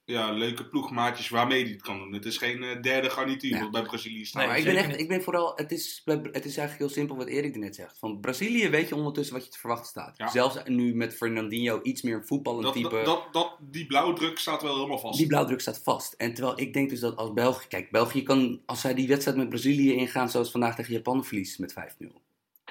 ja, 0.07 0.31
leuke 0.33 0.65
ploegmaatjes 0.69 1.29
waarmee 1.29 1.63
hij 1.63 1.73
het 1.73 1.83
kan 1.83 1.99
doen. 1.99 2.13
Het 2.13 2.25
is 2.25 2.37
geen 2.37 2.63
eh, 2.63 2.83
derde 2.83 3.11
garnituur 3.11 3.51
Ja. 3.51 3.61
wat 3.61 3.71
bij 3.71 3.83
Brazilië 3.83 4.25
staat. 4.25 4.41
Nee, 4.43 4.51
maar 4.51 4.59
ik 4.59 4.65
ben, 4.65 4.77
echt, 4.77 5.01
ik 5.01 5.09
ben 5.09 5.23
vooral, 5.23 5.53
het 5.57 5.73
is, 5.73 6.03
het 6.05 6.45
is 6.45 6.57
eigenlijk 6.57 6.79
heel 6.79 6.89
simpel 6.89 7.17
wat 7.17 7.27
Erik 7.27 7.55
er 7.55 7.61
net 7.61 7.75
zegt. 7.75 7.99
Van 7.99 8.21
Brazilië 8.21 8.69
weet 8.69 8.89
je 8.89 8.95
ondertussen 8.95 9.35
wat 9.35 9.45
je 9.45 9.51
te 9.51 9.59
verwachten 9.59 9.87
staat. 9.89 10.17
Ja. 10.17 10.29
Zelfs 10.29 10.57
nu 10.65 10.95
met 10.95 11.15
Fernandinho 11.15 11.81
iets 11.83 12.03
meer 12.03 12.15
een 12.17 12.27
voetballend 12.27 12.63
dat, 12.65 12.73
type. 12.73 12.89
dat, 12.89 13.05
dat, 13.05 13.33
dat- 13.33 13.57
die 13.61 13.87
blauwdruk 13.87 14.39
staat 14.39 14.63
wel 14.63 14.75
helemaal 14.75 14.99
vast. 14.99 15.19
Die 15.19 15.27
blauwdruk 15.27 15.61
staat 15.61 15.83
vast. 15.83 16.13
En 16.13 16.35
terwijl 16.35 16.61
ik 16.61 16.73
denk 16.73 16.91
dus 16.91 17.01
dat 17.01 17.17
als 17.17 17.33
België... 17.33 17.67
Kijk, 17.69 17.91
België 17.91 18.23
kan, 18.23 18.61
als 18.67 18.81
zij 18.81 18.95
die 18.95 19.09
wedstrijd 19.09 19.37
met 19.37 19.49
Brazilië 19.49 19.93
ingaan... 19.93 20.31
zoals 20.31 20.51
vandaag 20.51 20.75
tegen 20.77 20.93
Japan 20.93 21.25
verliest 21.25 21.59
met 21.59 21.75
5-0. 21.99 22.07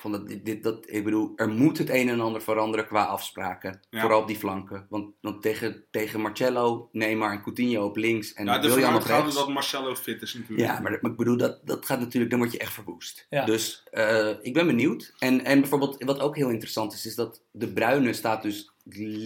Van 0.06 0.13
dat, 0.13 0.28
dit, 0.28 0.46
dit, 0.46 0.63
dat, 0.63 0.86
ik 0.89 1.04
bedoel, 1.04 1.32
er 1.36 1.50
moet 1.50 1.78
het 1.78 1.89
een 1.89 2.10
en 2.10 2.20
ander 2.20 2.41
veranderen 2.41 2.88
qua 2.88 3.04
afspraken. 3.04 3.82
Ja. 3.89 4.02
Vooral 4.02 4.22
op 4.22 4.28
die 4.28 4.38
flanken. 4.38 4.86
Want, 4.89 5.13
want 5.22 5.41
tegen, 5.41 5.86
tegen 5.91 6.22
Marcello, 6.22 6.89
Neymar 6.91 7.32
en 7.32 7.41
Coutinho 7.41 7.86
op 7.86 7.98
links... 7.98 8.34
en 8.34 8.46
ja, 8.46 8.60
de 8.60 8.68
Willian 8.68 8.96
op 8.96 9.04
rechts... 9.04 9.36
dat 9.36 9.50
Marcelo 9.50 9.96
fit 9.96 10.22
is 10.22 10.34
natuurlijk. 10.34 10.70
Ja, 10.70 10.80
maar, 10.80 10.98
maar 11.02 11.12
ik 11.12 11.18
bedoel, 11.18 11.38
dat, 11.38 11.60
dat 11.63 11.86
gaat 11.86 12.00
natuurlijk, 12.00 12.32
dan 12.32 12.39
word 12.39 12.52
je 12.52 12.58
echt 12.58 12.74
verwoest. 12.74 13.26
Ja. 13.30 13.46
Dus 13.46 13.84
eh, 13.91 14.30
ik 14.41 14.54
ben 14.54 14.68
benieuwd. 14.68 15.13
En, 15.20 15.46
en 15.46 15.60
bijvoorbeeld, 15.60 16.04
wat 16.04 16.20
ook 16.20 16.36
heel 16.36 16.50
interessant 16.50 16.94
is, 16.94 17.06
is 17.06 17.15
dat 17.15 17.41
de 17.52 17.68
Bruine 17.68 18.13
staat 18.13 18.41
dus 18.41 18.72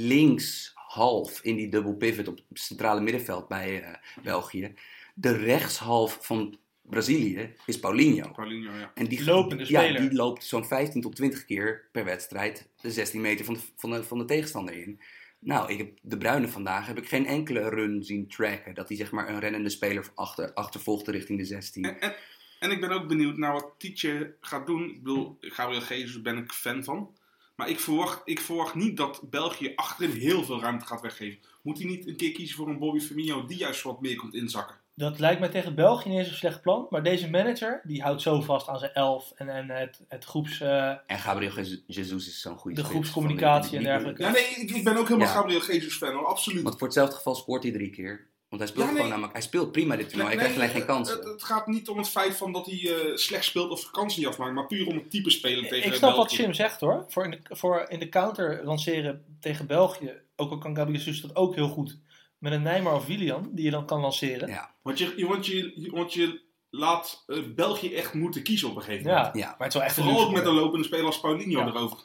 links 0.08 0.72
half 0.76 1.42
in 1.42 1.56
die 1.56 1.70
double 1.70 1.96
pivot 1.96 2.28
op 2.28 2.40
het 2.50 2.60
centrale 2.60 3.02
middenveld 3.02 3.48
bij 3.48 3.84
eh, 3.84 3.94
België. 4.24 4.74
De 5.14 5.32
rechtshalf 5.32 6.18
van 6.22 6.58
Brazilië 6.90 7.54
is 7.66 7.80
Paulinho. 7.80 8.32
Paulinho, 8.32 8.74
ja. 8.74 8.92
En 8.94 9.06
die, 9.06 9.24
Lopende 9.24 9.66
ja, 9.68 9.82
speler. 9.82 10.02
die 10.02 10.14
loopt 10.14 10.44
zo'n 10.44 10.66
15 10.66 11.02
tot 11.02 11.16
20 11.16 11.46
keer 11.46 11.90
per 11.92 12.06
wedstrijd 12.06 12.70
de 12.82 12.92
16 12.92 13.22
meter 13.22 13.46
van 13.46 13.54
de, 13.54 13.60
van 13.76 13.92
de, 13.92 14.04
van 14.04 14.18
de 14.18 14.26
tegenstander 14.26 14.76
in. 14.76 15.02
Nou, 15.40 15.72
ik 15.72 15.78
heb 15.78 15.98
de 16.02 16.18
Bruine 16.18 16.48
vandaag 16.48 16.88
heb 16.88 16.98
ik 16.98 17.08
geen 17.08 17.26
enkele 17.26 17.70
run 17.70 18.04
zien 18.04 18.28
tracken. 18.28 18.74
Dat 18.76 18.88
hij 18.88 18.98
zeg 18.98 19.12
maar 19.12 19.30
een 19.30 19.40
rennende 19.40 19.70
speler 19.70 20.12
achter, 20.16 20.54
achtervolgde 20.54 21.12
richting 21.12 21.40
de 21.40 21.46
16. 21.46 21.84
En, 21.84 22.02
en, 22.02 22.16
en 22.60 22.72
ik 22.72 22.82
ben 22.82 22.92
ook 22.92 23.08
benieuwd 23.08 23.38
naar 23.38 23.54
wat 23.54 23.74
Tietje 23.78 24.36
gaat 24.42 24.68
doen. 24.68 24.90
Ik 24.90 25.04
bedoel, 25.04 25.38
Gabriel 25.40 25.84
Jesus 25.84 26.22
ben 26.22 26.38
ik 26.38 26.52
fan 26.52 26.84
van. 26.84 27.18
Maar 27.56 27.70
ik 27.70 27.80
verwacht, 27.80 28.22
ik 28.26 28.40
verwacht 28.40 28.76
niet 28.76 28.98
dat 28.98 29.30
België 29.30 29.72
achterin 29.76 30.12
heel 30.12 30.44
veel 30.44 30.62
ruimte 30.62 30.86
gaat 30.86 31.02
weggeven. 31.02 31.40
Moet 31.62 31.78
hij 31.78 31.88
niet 31.88 32.08
een 32.08 32.16
keer 32.16 32.32
kiezen 32.32 32.56
voor 32.56 32.68
een 32.68 32.80
Bobby 32.80 33.00
Firmino 33.00 33.46
die 33.46 33.58
juist 33.58 33.82
wat 33.82 34.02
meer 34.02 34.16
komt 34.16 34.34
inzakken? 34.34 34.76
Dat 35.00 35.20
lijkt 35.20 35.40
mij 35.40 35.50
tegen 35.50 35.76
België 35.76 36.10
niet 36.10 36.18
eens 36.18 36.28
een 36.28 36.34
slecht 36.34 36.62
plan. 36.62 36.88
Maar 36.90 37.04
deze 37.04 37.30
manager, 37.30 37.82
die 37.84 38.02
houdt 38.02 38.22
zo 38.22 38.42
vast 38.42 38.68
aan 38.68 38.80
zijn 38.80 38.94
elf 38.94 39.32
en, 39.36 39.50
en 39.50 39.70
het, 39.70 40.02
het 40.08 40.24
groeps... 40.26 40.62
eh, 40.62 40.88
En 41.08 41.20
Gabriel 41.20 41.56
Je- 41.60 41.84
Jesus 41.88 42.28
is 42.28 42.42
zo'n 42.42 42.58
goede 42.58 42.76
De 42.82 42.84
groepscommunicatie 42.84 43.72
de- 43.72 43.78
en 43.78 43.84
dergelijke. 43.84 44.22
Ja, 44.24 44.32
nee, 44.32 44.44
ik, 44.56 44.72
ik 44.72 44.84
ben 44.84 44.98
ook 44.98 45.08
helemaal 45.08 45.28
Ja. 45.28 45.34
Gabriel 45.34 45.66
Jesus 45.66 45.98
fan 45.98 46.14
hoor, 46.14 46.26
absoluut. 46.26 46.64
Want 46.64 46.78
voor 46.78 46.88
hetzelfde 46.88 47.16
geval 47.16 47.36
scoort 47.36 47.64
hij 47.64 47.72
drie 47.72 47.90
keer. 47.90 48.28
Want 48.50 48.62
hij 48.62 48.72
speelt 48.72 48.86
Ja, 48.86 48.92
nee. 48.92 48.96
gewoon 49.02 49.10
namelijk. 49.12 49.34
Hij 49.38 49.48
speelt 49.48 49.72
prima 49.72 49.96
dit 49.96 50.10
toernooi. 50.10 50.36
Nee, 50.36 50.40
hij 50.46 50.54
krijgt 50.54 50.74
alleen 50.74 50.86
geen 50.88 50.98
het, 50.98 51.08
kansen. 51.08 51.32
het 51.34 51.44
gaat 51.44 51.68
niet 51.68 51.90
om 51.90 51.98
het 51.98 52.10
feit 52.10 52.36
van 52.38 52.52
dat 52.52 52.66
hij 52.66 52.80
eh, 52.96 53.16
slecht 53.16 53.44
speelt 53.46 53.72
of 53.72 53.92
kansen 53.92 54.20
niet 54.22 54.30
afmaakt, 54.30 54.54
maar 54.54 54.66
puur 54.68 54.88
om 54.88 54.96
het 54.96 55.10
type 55.12 55.30
spelen 55.30 55.68
tegen 55.70 55.88
ik 55.88 55.94
snap 55.94 56.16
wat 56.16 56.28
België. 56.28 56.42
Jim 56.42 56.54
zegt 56.54 56.80
hoor. 56.80 57.06
Voor 57.08 57.24
in, 57.26 57.32
de, 57.32 57.40
voor 57.56 57.86
in 57.90 58.00
de 58.00 58.10
counter 58.10 58.62
lanceren 58.64 59.24
tegen 59.40 59.68
België. 59.68 60.14
Ook 60.36 60.52
al 60.52 60.58
kan 60.58 60.76
Gabriel 60.76 60.98
Jesus 61.00 61.22
dat 61.22 61.36
ook 61.36 61.56
heel 61.56 61.68
goed. 61.70 61.98
Met 62.40 62.52
een 62.52 62.62
Neymar 62.62 62.96
of 62.96 63.06
Willian, 63.06 63.50
die 63.52 63.66
je 63.66 63.72
dan 63.72 63.86
kan 63.86 64.00
lanceren. 64.00 64.48
Ja. 64.48 64.76
Want 64.82 64.98
je, 64.98 65.26
want 65.28 65.46
je, 65.46 65.90
want 65.92 66.14
je 66.14 66.42
laat 66.70 67.24
eh, 67.28 67.38
België 67.56 67.94
echt 67.96 68.14
moeten 68.14 68.44
kiezen 68.44 68.70
op 68.70 68.76
een 68.76 68.82
gegeven 68.82 69.08
moment. 69.08 69.36
Ja. 69.36 69.46
maar 69.46 69.58
het 69.58 69.68
is 69.68 69.74
wel 69.74 69.84
echt 69.84 69.98
een 69.98 70.04
Vooral 70.04 70.26
ook 70.26 70.32
met 70.34 70.46
een 70.46 70.54
lopende 70.54 70.86
speler 70.86 71.06
als 71.06 71.20
Paulinho 71.20 71.60
Ja. 71.60 71.68
erover. 71.68 71.98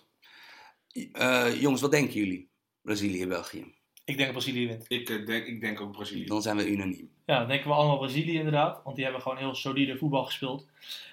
Eh, 1.13 1.61
jongens, 1.61 1.81
wat 1.81 1.91
denken 1.91 2.15
jullie? 2.15 2.49
Brazilië, 2.83 3.27
België. 3.27 3.75
Ik 4.05 4.17
denk 4.17 4.33
dat 4.33 4.43
Brazilië 4.43 4.67
wint. 4.67 4.85
Ik, 4.89 5.09
eh, 5.09 5.27
denk, 5.27 5.47
ik 5.47 5.61
denk 5.61 5.81
ook 5.81 5.93
Brazilië. 5.93 6.25
Dan 6.25 6.43
zijn 6.43 6.57
we 6.57 6.69
unaniem. 6.71 7.11
Ja, 7.27 7.39
dan 7.39 7.49
denken 7.49 7.69
we 7.69 7.75
allemaal 7.75 7.99
Brazilië 7.99 8.37
inderdaad. 8.37 8.81
Want 8.85 8.97
die 8.97 9.05
hebben 9.05 9.23
gewoon 9.23 9.39
heel 9.39 9.55
solide 9.55 9.97
voetbal 9.97 10.25
gespeeld. 10.25 10.67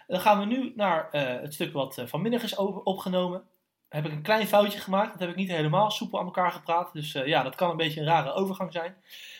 En 0.07 0.17
dan 0.17 0.19
gaan 0.19 0.39
we 0.39 0.45
nu 0.45 0.71
naar 0.75 1.09
eh, 1.11 1.41
het 1.41 1.53
stuk 1.53 1.73
wat 1.73 1.97
eh, 1.97 2.05
vanmiddag 2.05 2.43
is 2.43 2.55
opgenomen. 2.83 3.43
Heb 3.91 4.05
ik 4.05 4.11
een 4.11 4.21
klein 4.21 4.47
foutje 4.47 4.79
gemaakt. 4.79 5.11
Dat 5.11 5.19
heb 5.19 5.29
ik 5.29 5.35
niet 5.35 5.49
helemaal 5.49 5.91
soepel 5.91 6.19
aan 6.19 6.25
elkaar 6.25 6.51
gepraat. 6.51 6.93
Dus 6.93 7.13
eh, 7.13 7.27
ja, 7.27 7.43
dat 7.43 7.55
kan 7.55 7.69
een 7.69 7.77
beetje 7.77 7.99
een 7.99 8.05
rare 8.05 8.33
overgang 8.33 8.71
zijn. 8.73 8.95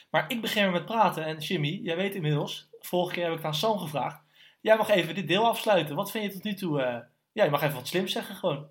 Maar 0.09 0.25
ik 0.27 0.41
begin 0.41 0.63
weer 0.63 0.71
met 0.71 0.85
praten. 0.85 1.25
En 1.25 1.37
Jimmy, 1.37 1.79
jij 1.83 1.95
weet 1.95 2.15
inmiddels. 2.15 2.67
Vorige 2.79 3.13
keer 3.13 3.29
heb 3.29 3.39
ik 3.39 3.45
aan 3.45 3.55
Sam 3.55 3.77
gevraagd. 3.79 4.21
Jij 4.61 4.77
mag 4.77 4.89
even 4.89 5.15
dit 5.15 5.27
deel 5.27 5.47
afsluiten. 5.47 5.95
Wat 5.95 6.11
vind 6.11 6.23
je 6.25 6.31
tot 6.31 6.43
nu 6.43 6.53
toe... 6.53 6.81
eh, 6.81 6.99
ja, 7.31 7.43
je 7.43 7.49
mag 7.49 7.61
even 7.61 7.75
wat 7.75 7.87
slims 7.87 8.11
zeggen 8.11 8.35
gewoon. 8.35 8.67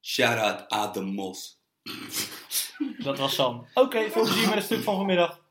Shout 0.00 0.38
out 0.38 0.68
Adam 0.68 1.14
Mos. 1.14 1.60
Dat 2.98 3.18
was 3.18 3.34
Sam. 3.34 3.66
Oké, 3.74 4.10
veel 4.10 4.22
plezier 4.22 4.46
met 4.46 4.54
het 4.54 4.64
stuk 4.64 4.82
van 4.82 4.96
vanmiddag. 4.96 5.43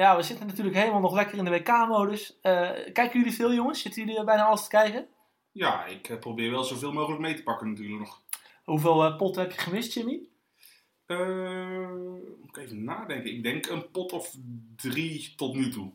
Ja, 0.00 0.16
we 0.16 0.22
zitten 0.22 0.46
natuurlijk 0.46 0.76
helemaal 0.76 1.00
nog 1.00 1.14
lekker 1.14 1.38
in 1.38 1.44
de 1.44 1.50
WK-modus. 1.50 2.38
Eh, 2.40 2.70
kijken 2.92 3.18
jullie 3.18 3.34
veel, 3.34 3.52
jongens? 3.52 3.82
Zitten 3.82 4.04
jullie 4.04 4.24
bijna 4.24 4.44
alles 4.44 4.62
te 4.62 4.68
kijken? 4.68 5.08
Ja, 5.52 5.84
ik 5.84 6.08
eh, 6.08 6.18
probeer 6.18 6.50
wel 6.50 6.64
zoveel 6.64 6.92
mogelijk 6.92 7.20
mee 7.20 7.34
te 7.34 7.42
pakken 7.42 7.68
natuurlijk 7.68 7.98
nog. 7.98 8.22
Hoeveel 8.64 9.04
eh, 9.04 9.16
potten 9.16 9.42
heb 9.42 9.52
je 9.52 9.58
gemist, 9.58 9.92
Jimmy? 9.92 10.20
Eh, 11.06 11.88
moet 12.40 12.56
ik 12.56 12.56
even 12.56 12.84
nadenken. 12.84 13.30
Ik 13.30 13.42
denk 13.42 13.66
een 13.66 13.90
pot 13.90 14.12
of 14.12 14.34
drie 14.76 15.34
tot 15.36 15.54
nu 15.54 15.70
toe. 15.70 15.92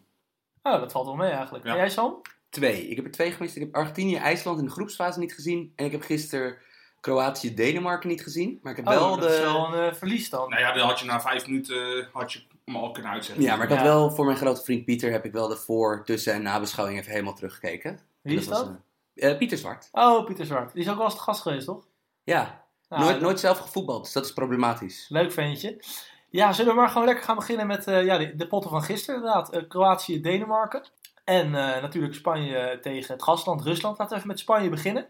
Oh, 0.62 0.80
dat 0.80 0.92
valt 0.92 1.06
wel 1.06 1.16
mee 1.16 1.32
eigenlijk. 1.32 1.66
Ja. 1.66 1.72
En 1.72 1.78
jij, 1.78 1.90
Sam? 1.90 2.22
Twee. 2.50 2.88
Ik 2.88 2.96
heb 2.96 3.06
er 3.06 3.12
twee 3.12 3.32
gemist. 3.32 3.56
Ik 3.56 3.62
heb 3.62 3.76
Argentinië, 3.76 4.16
IJsland 4.16 4.60
in 4.60 4.66
de 4.66 4.72
groepsfase 4.72 5.20
niet 5.20 5.34
gezien. 5.34 5.74
En 5.76 5.86
ik 5.86 5.92
heb 5.92 6.02
gisteren 6.02 6.58
Kroatië, 7.00 7.54
Denemarken 7.54 8.10
niet 8.10 8.24
gezien. 8.24 8.60
Maar 8.62 8.72
ik 8.72 8.78
heb 8.78 8.88
Oh, 8.88 8.94
wel 8.94 9.18
dat 9.18 9.30
de... 9.30 9.36
is 9.36 9.42
wel 9.42 9.74
een 9.74 9.96
verlies 9.96 10.30
dan. 10.30 10.50
Nou 10.50 10.62
ja, 10.62 10.74
dan 10.74 10.88
had 10.88 11.00
je 11.00 11.06
na 11.06 11.22
vijf 11.22 11.48
minuten 11.48 12.10
had 12.12 12.34
je 12.34 12.44
hem 12.66 12.76
al 12.76 12.92
kunnen 12.92 13.12
uitzetten. 13.12 13.44
Ja, 13.44 13.56
maar 13.56 13.64
ik 13.64 13.70
had 13.72 13.80
Ja. 13.80 13.84
wel 13.86 14.12
voor 14.12 14.26
mijn 14.26 14.38
grote 14.38 14.64
vriend 14.64 14.86
Pieter 14.86 15.12
heb 15.12 15.26
ik 15.26 15.32
wel 15.32 15.48
de 15.48 15.56
voor, 15.58 16.06
tussen 16.06 16.34
en 16.34 16.42
nabeschouwing 16.42 17.00
even 17.00 17.12
helemaal 17.12 17.34
teruggekeken. 17.34 18.00
Wie 18.22 18.38
is 18.38 18.48
dat? 18.48 18.72
eh, 19.16 19.30
eh, 19.32 19.38
Pieter 19.38 19.58
Zwart. 19.58 19.90
Oh, 19.92 20.26
Pieter 20.26 20.46
Zwart. 20.46 20.74
Die 20.74 20.82
is 20.84 20.90
ook 20.90 20.96
wel 20.96 21.06
eens 21.06 21.16
te 21.16 21.22
gast 21.22 21.42
geweest, 21.42 21.66
toch? 21.66 21.86
Ja, 22.24 22.62
Nou, 22.90 23.04
nooit, 23.04 23.22
nooit 23.22 23.40
zelf 23.40 23.58
gevoetbald, 23.60 24.04
dus 24.04 24.14
dat 24.14 24.26
is 24.26 24.34
problematisch. 24.34 25.06
Leuk 25.10 25.32
ventje. 25.32 25.84
Ja, 26.30 26.54
zullen 26.54 26.74
we 26.74 26.80
maar 26.80 26.90
gewoon 26.90 27.06
lekker 27.08 27.24
gaan 27.24 27.36
beginnen 27.36 27.68
met 27.68 27.88
eh, 27.88 28.06
ja, 28.06 28.18
de, 28.18 28.36
de 28.36 28.48
potten 28.48 28.70
van 28.70 28.84
gisteren 28.84 29.16
inderdaad. 29.20 29.52
Eh, 29.54 29.68
Kroatië, 29.68 30.22
Denemarken. 30.22 30.84
En 31.24 31.46
eh, 31.46 31.82
natuurlijk 31.82 32.14
Spanje 32.14 32.80
tegen 32.82 33.14
het 33.14 33.24
gastland 33.24 33.62
Rusland. 33.62 33.98
Laten 33.98 34.10
we 34.14 34.16
even 34.18 34.28
met 34.28 34.40
Spanje 34.40 34.70
beginnen. 34.70 35.08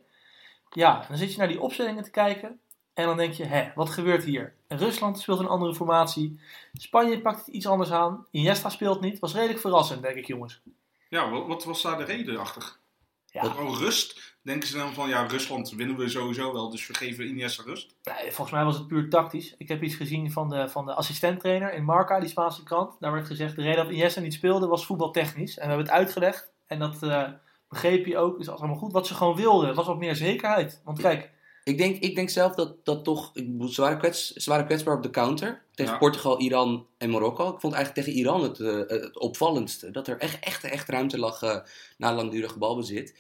Ja, 0.69 1.05
dan 1.07 1.17
zit 1.17 1.31
je 1.31 1.37
naar 1.37 1.47
die 1.47 1.61
opstellingen 1.61 2.03
te 2.03 2.11
kijken. 2.11 2.59
En 2.93 3.05
dan 3.05 3.17
denk 3.17 3.33
je, 3.33 3.45
hè, 3.45 3.71
wat 3.75 3.89
gebeurt 3.89 4.23
hier? 4.23 4.53
Rusland 4.77 5.19
speelt 5.19 5.39
een 5.39 5.47
andere 5.47 5.75
formatie. 5.75 6.39
Spanje 6.73 7.21
pakt 7.21 7.45
het 7.45 7.55
iets 7.55 7.67
anders 7.67 7.91
aan. 7.91 8.27
Iniesta 8.31 8.69
speelt 8.69 9.01
niet. 9.01 9.19
Was 9.19 9.33
redelijk 9.33 9.59
verrassend, 9.59 10.01
denk 10.01 10.15
ik, 10.15 10.27
jongens. 10.27 10.62
Ja, 11.09 11.29
wat, 11.29 11.47
wat 11.47 11.63
was 11.63 11.81
daar 11.81 11.97
de 11.97 12.03
reden 12.03 12.38
achter? 12.38 12.77
Ja. 13.25 13.43
Gewoon 13.43 13.77
rust. 13.77 14.36
Denken 14.41 14.67
ze 14.67 14.77
dan 14.77 14.93
van, 14.93 15.09
ja, 15.09 15.25
Rusland 15.25 15.71
winnen 15.71 15.97
we 15.97 16.09
sowieso 16.09 16.53
wel, 16.53 16.69
dus 16.69 16.88
we 16.88 16.93
geven 16.93 17.27
Iniesta 17.27 17.63
rust. 17.63 17.95
Nee, 18.03 18.31
volgens 18.31 18.51
mij 18.51 18.63
was 18.63 18.77
het 18.77 18.88
puur 18.88 19.09
tactisch. 19.09 19.55
Ik 19.57 19.67
heb 19.67 19.83
iets 19.83 19.95
gezien 19.95 20.31
van 20.31 20.49
de, 20.49 20.69
van 20.69 20.86
de 20.86 20.93
assistenttrainer 20.93 21.73
in 21.73 21.83
Marca, 21.83 22.19
die 22.19 22.29
Spaanse 22.29 22.63
krant. 22.63 22.95
Daar 22.99 23.12
werd 23.12 23.27
gezegd, 23.27 23.55
de 23.55 23.62
reden 23.62 23.83
dat 23.83 23.93
Iniesta 23.93 24.21
niet 24.21 24.33
speelde 24.33 24.67
was 24.67 24.86
voetbaltechnisch. 24.86 25.57
En 25.57 25.63
we 25.63 25.67
hebben 25.67 25.86
het 25.86 25.95
uitgelegd. 25.95 26.51
En 26.65 26.79
dat 26.79 27.03
eh, 27.03 27.29
begreep 27.69 28.05
je 28.05 28.17
ook. 28.17 28.38
Dus 28.38 28.45
dat 28.45 28.53
was 28.53 28.63
allemaal 28.63 28.81
goed. 28.81 28.91
Wat 28.91 29.07
ze 29.07 29.13
gewoon 29.13 29.36
wilden, 29.36 29.75
was 29.75 29.86
wat 29.86 29.97
meer 29.97 30.15
zekerheid. 30.15 30.81
Want 30.83 30.99
kijk, 31.01 31.31
Ik 31.63 31.78
denk, 31.78 31.99
ik 31.99 32.15
denk 32.15 32.30
zelf 32.30 32.56
dat, 32.56 32.86
dat 32.86 33.04
toch, 33.04 33.32
ik 33.34 33.52
bedoel, 33.52 33.67
ze 33.67 33.82
waren, 33.82 33.97
kwets, 33.97 34.32
ze 34.32 34.49
waren 34.49 34.65
kwetsbaar 34.65 34.95
op 34.95 35.04
de 35.04 35.10
counter. 35.10 35.62
Tegen 35.76 35.91
Ja. 35.93 35.97
Portugal, 35.99 36.39
Iran 36.39 36.88
en 36.97 37.10
Marokko. 37.10 37.54
Ik 37.54 37.60
vond 37.60 37.73
eigenlijk 37.73 38.06
tegen 38.06 38.19
Iran 38.21 38.43
het, 38.43 38.60
eh, 38.60 38.78
het 39.02 39.19
opvallendste. 39.19 39.91
Dat 39.91 40.08
er 40.08 40.17
echt, 40.17 40.39
echt, 40.39 40.63
echt 40.63 40.89
ruimte 40.89 41.17
lag 41.19 41.41
eh, 41.41 41.60
na 41.97 42.13
langdurig 42.15 42.58
balbezit. 42.58 43.15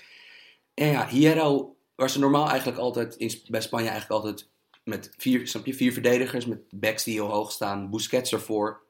En 0.73 0.87
ja, 0.87 1.07
Hierro, 1.07 1.75
waar 1.95 2.09
ze 2.09 2.19
normaal 2.19 2.47
eigenlijk 2.49 2.79
altijd, 2.79 3.15
in, 3.15 3.41
bij 3.47 3.61
Spanje 3.61 3.89
eigenlijk 3.89 4.23
altijd 4.23 4.49
met 4.83 5.11
vier, 5.17 5.47
snap 5.47 5.65
je, 5.65 5.73
vier 5.73 5.93
verdedigers, 5.93 6.45
met 6.45 6.59
backs 6.69 7.03
die 7.03 7.13
heel 7.13 7.29
hoog 7.29 7.51
staan, 7.51 7.89
Busquets 7.89 8.31
ervoor. 8.31 8.81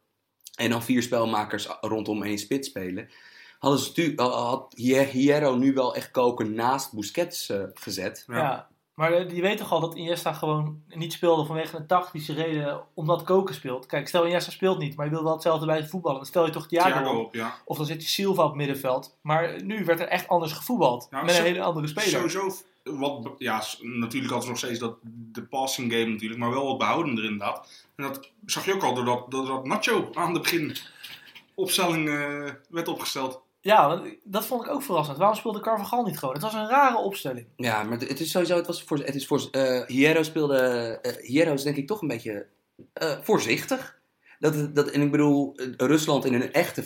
En 0.56 0.70
dan 0.70 0.84
vier 0.84 1.02
spelmakers 1.04 1.68
rondom 1.82 2.24
één 2.24 2.38
spits 2.38 2.68
spelen. 2.68 3.10
Hadden 3.60 3.80
ze, 3.80 3.92
tu- 3.92 4.14
had 4.16 4.74
Hierro 5.12 5.56
nu 5.56 5.74
wel 5.74 5.96
echt 5.96 6.12
koken 6.12 6.54
naast 6.54 6.94
Busquets 6.94 7.50
eh, 7.50 7.64
gezet. 7.74 8.24
ja. 8.28 8.72
Maar 8.94 9.14
eh, 9.14 9.36
je 9.36 9.42
weet 9.42 9.58
toch 9.58 9.72
al 9.72 9.80
dat 9.80 9.96
Iniesta 9.96 10.34
gewoon 10.34 10.84
niet 10.88 11.14
speelde 11.14 11.46
vanwege 11.46 11.78
een 11.78 11.88
tactische 11.88 12.34
reden 12.34 12.82
omdat 12.94 13.24
Koken 13.24 13.56
speelt. 13.56 13.86
Kijk, 13.86 14.08
stel 14.08 14.28
Iniesta 14.28 14.52
speelt 14.52 14.78
niet, 14.78 14.96
maar 14.96 15.06
je 15.06 15.12
wil 15.12 15.24
wel 15.24 15.34
hetzelfde 15.34 15.66
bij 15.66 15.78
het 15.78 15.90
voetballen. 15.90 16.18
Dan 16.18 16.28
stel 16.28 16.46
je 16.46 16.52
toch 16.52 16.68
Thiago, 16.68 16.90
Thiago 16.90 17.20
op. 17.20 17.36
ja. 17.36 17.56
Of 17.66 17.78
dan 17.78 17.86
zit 17.86 18.02
je 18.02 18.08
Silva 18.08 18.42
op 18.42 18.48
het 18.48 18.58
middenveld. 18.58 19.18
Maar 19.22 19.64
nu 19.64 19.86
werd 19.86 20.00
er 20.00 20.08
echt 20.08 20.28
anders 20.28 20.52
gevoetbald. 20.52 21.08
Met 21.12 21.38
een 21.38 21.44
hele 21.44 21.62
andere 21.62 21.88
speler. 21.88 22.10
Sowieso, 22.10 22.52
wat, 22.84 23.30
ja, 23.38 23.64
natuurlijk 23.82 24.32
hadden 24.32 24.42
ze 24.42 24.50
nog 24.50 24.58
steeds 24.58 24.80
dat, 24.80 24.98
de 25.32 25.44
passing 25.44 25.92
game 25.92 26.06
natuurlijk, 26.06 26.40
maar 26.40 26.52
wel 26.52 26.66
wat 26.66 26.78
behoudender 26.78 27.24
inderdaad. 27.24 27.88
En 27.96 28.04
dat 28.04 28.30
zag 28.46 28.66
je 28.66 28.74
ook 28.74 28.84
al 28.84 28.94
doordat, 28.94 29.32
doordat 29.32 29.66
Nacho 29.66 30.10
aan 30.14 30.34
de 30.34 30.40
begin 30.40 30.78
opstelling 31.56 32.10
eh, 32.10 32.50
werd 32.70 32.88
opgesteld. 32.88 33.42
Ja, 33.64 34.02
dat 34.24 34.46
vond 34.46 34.66
ik 34.66 34.72
ook 34.72 34.82
verrassend. 34.84 35.18
Waarom 35.18 35.36
speelde 35.38 35.60
Carvajal 35.60 36.04
niet 36.06 36.20
gewoon? 36.20 36.34
Het 36.34 36.44
was 36.44 36.54
een 36.54 36.68
rare 36.70 36.98
opstelling. 36.98 37.46
Ja, 37.56 37.84
maar 37.84 38.00
het 38.00 38.20
is 38.20 38.32
sowieso, 38.32 38.56
het 38.56 38.68
was 38.68 38.84
voor, 38.84 38.98
het 38.98 39.16
is 39.16 39.28
voor, 39.28 39.48
eh 39.52 39.86
Hierro 39.88 40.24
speelde, 40.24 40.58
eh 41.02 41.26
Hierro 41.26 41.54
is 41.54 41.64
denk 41.64 41.76
ik 41.76 41.88
toch 41.88 42.02
een 42.02 42.08
beetje 42.08 42.46
eh, 42.94 43.12
voorzichtig. 43.22 44.00
Dat, 44.40 44.76
dat, 44.76 44.90
en 44.90 45.02
ik 45.02 45.12
bedoel, 45.12 45.54
Rusland 45.78 46.26
in 46.26 46.34
een 46.34 46.54
echte 46.54 46.84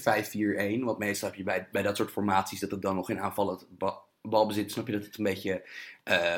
5-4-1, 0.80 0.84
want 0.84 0.98
meestal 0.98 1.28
heb 1.30 1.38
je 1.38 1.44
bij, 1.44 1.68
bij 1.72 1.82
dat 1.82 1.96
soort 1.98 2.12
formaties 2.12 2.60
dat 2.60 2.72
het 2.72 2.82
dan 2.82 2.96
nog 2.96 3.10
in 3.10 3.20
aanvallen 3.20 3.60
ba 3.70 3.98
balbezit, 4.22 4.72
snap 4.72 4.88
je 4.88 4.94
dat 4.94 5.06
het 5.06 5.18
een 5.18 5.24
beetje, 5.24 5.68
eh, 6.04 6.38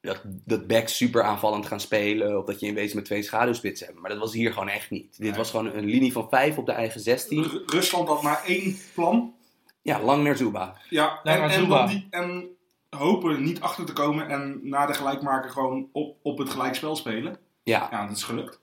dat, 0.00 0.20
dat 0.24 0.66
backs 0.66 0.96
super 0.96 1.22
aanvallend 1.22 1.66
gaan 1.66 1.80
spelen, 1.80 2.38
of 2.38 2.44
dat 2.44 2.60
je 2.60 2.66
in 2.66 2.74
wezen 2.74 2.96
met 2.96 3.04
twee 3.04 3.22
schaduwspitsen 3.22 3.86
hebt. 3.86 3.98
Maar 4.00 4.10
dat 4.10 4.18
was 4.18 4.32
hier 4.32 4.52
gewoon 4.52 4.68
echt 4.68 4.90
niet. 4.90 5.18
Dit 5.18 5.36
was 5.36 5.50
gewoon 5.50 5.74
een 5.74 5.84
linie 5.84 6.12
van 6.12 6.28
5 6.28 6.58
op 6.58 6.66
de 6.66 6.72
eigen 6.72 7.00
16. 7.00 7.42
R- 7.44 7.62
Rusland 7.66 8.08
had 8.08 8.22
maar 8.22 8.44
één 8.46 8.76
plan. 8.94 9.34
Ja, 9.84 10.00
lang 10.02 10.24
naar 10.24 10.36
Zuba. 10.36 10.76
Ja, 10.90 11.20
Lang 11.22 11.36
en, 11.36 11.40
naar 11.40 11.50
en, 11.50 11.60
Zuba. 11.60 11.86
die, 11.86 12.06
en 12.10 12.48
hopen 12.90 13.42
niet 13.42 13.60
achter 13.60 13.84
te 13.84 13.92
komen 13.92 14.28
en 14.28 14.60
na 14.62 14.86
de 14.86 14.94
gelijkmaker 14.94 15.50
gewoon 15.50 15.88
op, 15.92 16.16
op 16.22 16.38
het 16.38 16.50
gelijkspel 16.50 16.96
spelen. 16.96 17.36
Ja, 17.62 17.88
Ja, 17.90 18.06
dat 18.06 18.16
is 18.16 18.22
gelukt. 18.22 18.60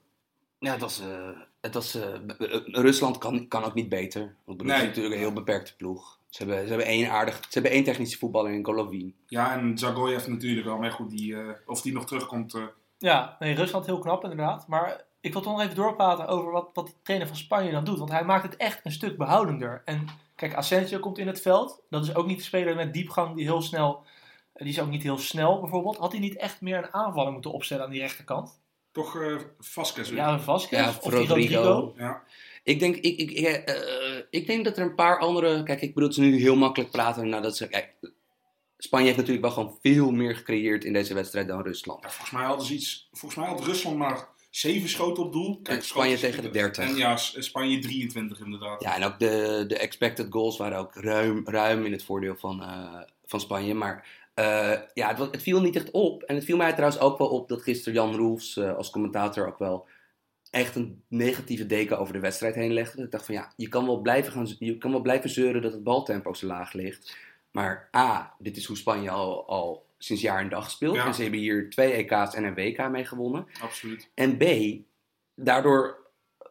Ja, 0.60 0.72
het 0.72 0.82
was, 0.82 1.00
eh, 1.02 1.30
het 1.62 1.74
was 1.74 1.96
eh, 1.96 2.14
eh, 2.14 2.62
Rusland 2.66 3.18
kan, 3.18 3.48
kan 3.48 3.64
ook 3.64 3.74
niet 3.74 3.90
beter. 3.90 4.36
Want 4.46 4.64
Nee. 4.64 4.78
Is 4.78 4.84
natuurlijk 4.84 5.14
een 5.16 5.20
heel 5.22 5.34
beperkte 5.34 5.76
ploeg. 5.76 6.20
Ze 6.30 6.44
hebben, 6.44 6.62
ze 6.64 6.68
hebben 6.68 6.88
één 6.88 7.10
aardig, 7.12 7.36
ze 7.36 7.48
hebben 7.52 7.72
één 7.72 7.84
technische 7.84 8.18
voetballer 8.18 8.52
in 8.52 8.66
Golovin. 8.66 9.16
Ja, 9.28 9.54
en 9.54 9.78
Zagoyev 9.78 10.28
natuurlijk 10.28 10.66
wel. 10.66 10.78
Maar 10.78 10.92
goed, 10.92 11.10
die, 11.10 11.36
eh, 11.36 11.50
of 11.66 11.82
die 11.82 11.94
nog 11.94 12.06
terugkomt. 12.06 12.54
eh, 12.54 12.64
Ja, 12.98 13.36
nee, 13.40 13.56
Rusland 13.56 13.86
heel 13.86 14.00
knap 14.00 14.24
inderdaad. 14.24 14.68
Maar 14.68 15.02
ik 15.22 15.34
wil 15.34 15.42
toch 15.42 15.52
nog 15.52 15.62
even 15.62 15.76
doorpraten 15.76 16.28
over 16.28 16.52
wat, 16.52 16.70
wat 16.74 16.88
de 16.88 16.94
trainer 17.04 17.28
van 17.28 17.38
Spanje 17.38 17.72
dan 17.72 17.84
doet. 17.84 17.98
Want 17.98 18.12
hij 18.12 18.24
maakt 18.26 18.44
het 18.44 18.56
echt 18.58 18.80
een 18.86 18.92
stuk 18.92 19.18
behoudender. 19.18 19.82
En 19.86 20.08
kijk, 20.42 20.56
Asensio 20.56 21.00
komt 21.00 21.18
in 21.18 21.28
het 21.28 21.42
veld. 21.42 21.82
Dat 21.90 22.04
is 22.04 22.16
ook 22.16 22.28
niet 22.28 22.38
de 22.38 22.44
speler 22.44 22.76
met 22.76 22.94
diepgang 22.94 23.36
die 23.36 23.46
heel 23.46 23.62
snel... 23.62 24.06
Die 24.54 24.68
is 24.68 24.80
ook 24.80 24.90
niet 24.90 25.04
heel 25.04 25.18
snel 25.18 25.60
bijvoorbeeld. 25.60 25.98
Had 25.98 26.12
hij 26.12 26.22
niet 26.22 26.38
echt 26.38 26.62
meer 26.62 26.78
een 26.78 26.94
aanvaller 26.94 27.32
moeten 27.32 27.52
opstellen 27.52 27.86
aan 27.86 27.92
die 27.92 28.00
rechterkant? 28.00 28.62
toch 28.92 29.22
eh 29.22 29.36
Vasquez 29.60 30.10
weer. 30.10 30.18
Ja, 30.18 30.34
een 30.34 30.42
Vasquez 30.42 30.82
Ja, 30.82 30.88
of 30.88 31.04
Rodrigo. 31.04 31.28
Rodrigo. 31.28 31.94
Ja. 31.98 32.24
Ik 32.64 32.80
denk, 32.80 32.96
ik, 32.96 33.18
ik, 33.18 33.32
ik, 33.32 33.46
eh, 33.46 34.18
eh, 34.18 34.24
ik 34.30 34.48
denk 34.48 34.66
dat 34.66 34.78
er 34.78 34.84
een 34.84 34.96
paar 34.96 35.20
andere... 35.20 35.64
Kijk, 35.64 35.82
ik 35.82 35.94
bedoel, 35.94 36.10
is 36.10 36.18
nu 36.18 36.40
heel 36.40 36.56
makkelijk 36.56 36.92
praten 36.92 37.30
nadat 37.30 37.58
ze... 37.58 37.68
Kijk, 37.68 37.94
Spanje 38.78 39.06
heeft 39.06 39.18
natuurlijk 39.18 39.46
wel 39.46 39.54
gewoon 39.54 39.78
veel 39.82 40.12
meer 40.12 40.36
gecreëerd 40.36 40.84
in 40.84 40.94
deze 40.94 41.14
wedstrijd 41.14 41.48
dan 41.48 41.62
Rusland. 41.62 42.04
Ja, 42.04 42.10
volgens 42.10 42.32
mij 42.32 42.44
hadden 42.44 42.66
ze 42.66 42.74
iets. 42.74 43.10
Volgens 43.12 43.36
mij 43.42 43.50
had 43.50 43.66
Rusland 43.66 43.98
maar 43.98 44.28
7 44.52 44.90
schoten 44.90 45.24
op 45.24 45.32
doel. 45.32 45.60
En 45.64 45.82
Spanje 45.82 46.18
tegen 46.18 46.44
de 46.44 46.50
30. 46.50 46.84
En 46.84 46.96
ja, 46.96 47.18
Spanje 47.18 47.80
23 47.80 48.40
inderdaad. 48.40 48.82
Ja, 48.82 48.96
en 48.96 49.04
ook 49.04 49.20
de, 49.20 49.64
de 49.68 49.78
expected 49.78 50.28
goals 50.30 50.58
waren 50.58 50.78
ook 50.78 50.96
ruim, 50.96 51.42
ruim 51.46 51.86
in 51.86 51.92
het 51.92 52.04
voordeel 52.04 52.36
van, 52.36 52.64
eh, 52.64 53.02
van 53.26 53.40
Spanje. 53.40 53.74
Maar 53.74 54.08
eh, 54.34 54.80
ja, 54.94 55.16
het, 55.16 55.32
het 55.32 55.42
viel 55.42 55.62
niet 55.62 55.76
echt 55.76 55.92
op. 55.92 56.24
En 56.24 56.36
het 56.36 56.44
viel 56.44 56.58
mij 56.58 56.72
trouwens 56.74 57.02
ook 57.02 57.18
wel 57.18 57.28
op 57.28 57.50
dat 57.50 57.62
gisteren 57.62 57.94
Jan 57.94 58.16
Roels 58.16 58.58
eh, 58.58 58.76
als 58.76 58.90
commentator 58.90 59.48
ook 59.48 59.60
wel 59.60 59.88
echt 60.50 60.76
een 60.76 61.04
negatieve 61.08 61.66
deken 61.66 62.00
over 62.00 62.14
de 62.14 62.20
wedstrijd 62.20 62.56
heen 62.56 62.74
legde. 62.74 63.04
Ik 63.04 63.12
dacht 63.12 63.26
van 63.26 63.36
ja, 63.36 63.54
je 63.56 63.68
kan 63.68 63.86
wel 63.86 64.02
blijven, 64.02 64.32
gaan, 64.32 64.56
je 64.60 64.78
kan 64.78 64.92
wel 64.92 65.02
blijven 65.02 65.30
zeuren 65.30 65.62
dat 65.62 65.74
het 65.74 65.84
baltempo 65.84 66.34
zo 66.34 66.48
laag 66.48 66.74
ligt. 66.74 67.18
Maar 67.52 67.90
A, 67.96 68.34
dit 68.40 68.58
is 68.58 68.66
hoe 68.66 68.78
Spanje 68.78 69.10
al, 69.10 69.48
al 69.48 69.86
sinds 70.04 70.22
jaar 70.22 70.40
en 70.42 70.50
dag 70.50 70.72
speelt. 70.72 70.96
Ja. 70.96 71.06
En 71.06 71.14
ze 71.14 71.22
hebben 71.22 71.40
hier 71.40 71.70
twee 71.70 71.92
EK's 71.92 72.34
en 72.36 72.44
een 72.44 72.54
WK 72.54 72.90
mee 72.90 73.06
gewonnen. 73.06 73.48
Absoluut. 73.62 74.10
En 74.14 74.38
B, 74.38 74.44
daardoor 75.36 75.98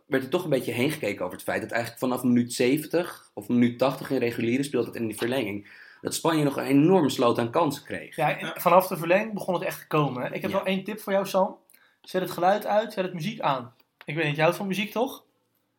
werd 0.06 0.22
er 0.22 0.28
toch 0.30 0.44
een 0.44 0.50
beetje 0.50 0.72
heen 0.72 0.90
gekeken 0.90 1.24
over 1.24 1.36
het 1.36 1.44
feit 1.46 1.60
dat 1.60 1.70
eigenlijk 1.70 2.02
vanaf 2.02 2.22
minuut 2.22 2.52
70 2.52 3.30
of 3.34 3.48
minuut 3.48 3.78
80 3.78 4.10
in 4.10 4.18
reguliere 4.18 4.62
speeltijd 4.62 4.94
en 4.94 5.00
in 5.02 5.08
die 5.08 5.16
verlenging, 5.16 5.68
dat 6.00 6.14
Spanje 6.14 6.44
nog 6.44 6.56
een 6.56 6.64
enorme 6.64 7.10
sloot 7.10 7.38
aan 7.38 7.50
kansen 7.50 7.84
kreeg. 7.84 8.16
Ja, 8.16 8.38
en 8.38 8.60
vanaf 8.60 8.86
de 8.86 8.96
verlenging 8.96 9.32
begon 9.34 9.54
het 9.54 9.62
echt 9.62 9.80
te 9.80 9.86
komen. 9.86 10.22
hè. 10.22 10.34
Ik 10.34 10.42
heb 10.42 10.50
Ja. 10.50 10.56
wel 10.56 10.66
één 10.66 10.84
tip 10.84 11.00
voor 11.00 11.12
jou, 11.12 11.26
Sam. 11.26 11.56
Zet 12.02 12.22
het 12.22 12.30
geluid 12.30 12.66
uit, 12.66 12.92
zet 12.92 13.04
het 13.04 13.14
muziek 13.14 13.40
aan. 13.40 13.74
Ik 14.04 14.14
weet 14.14 14.24
niet, 14.26 14.36
je 14.36 14.40
houdt 14.42 14.56
van 14.56 14.66
muziek 14.66 14.90
toch? 14.92 15.24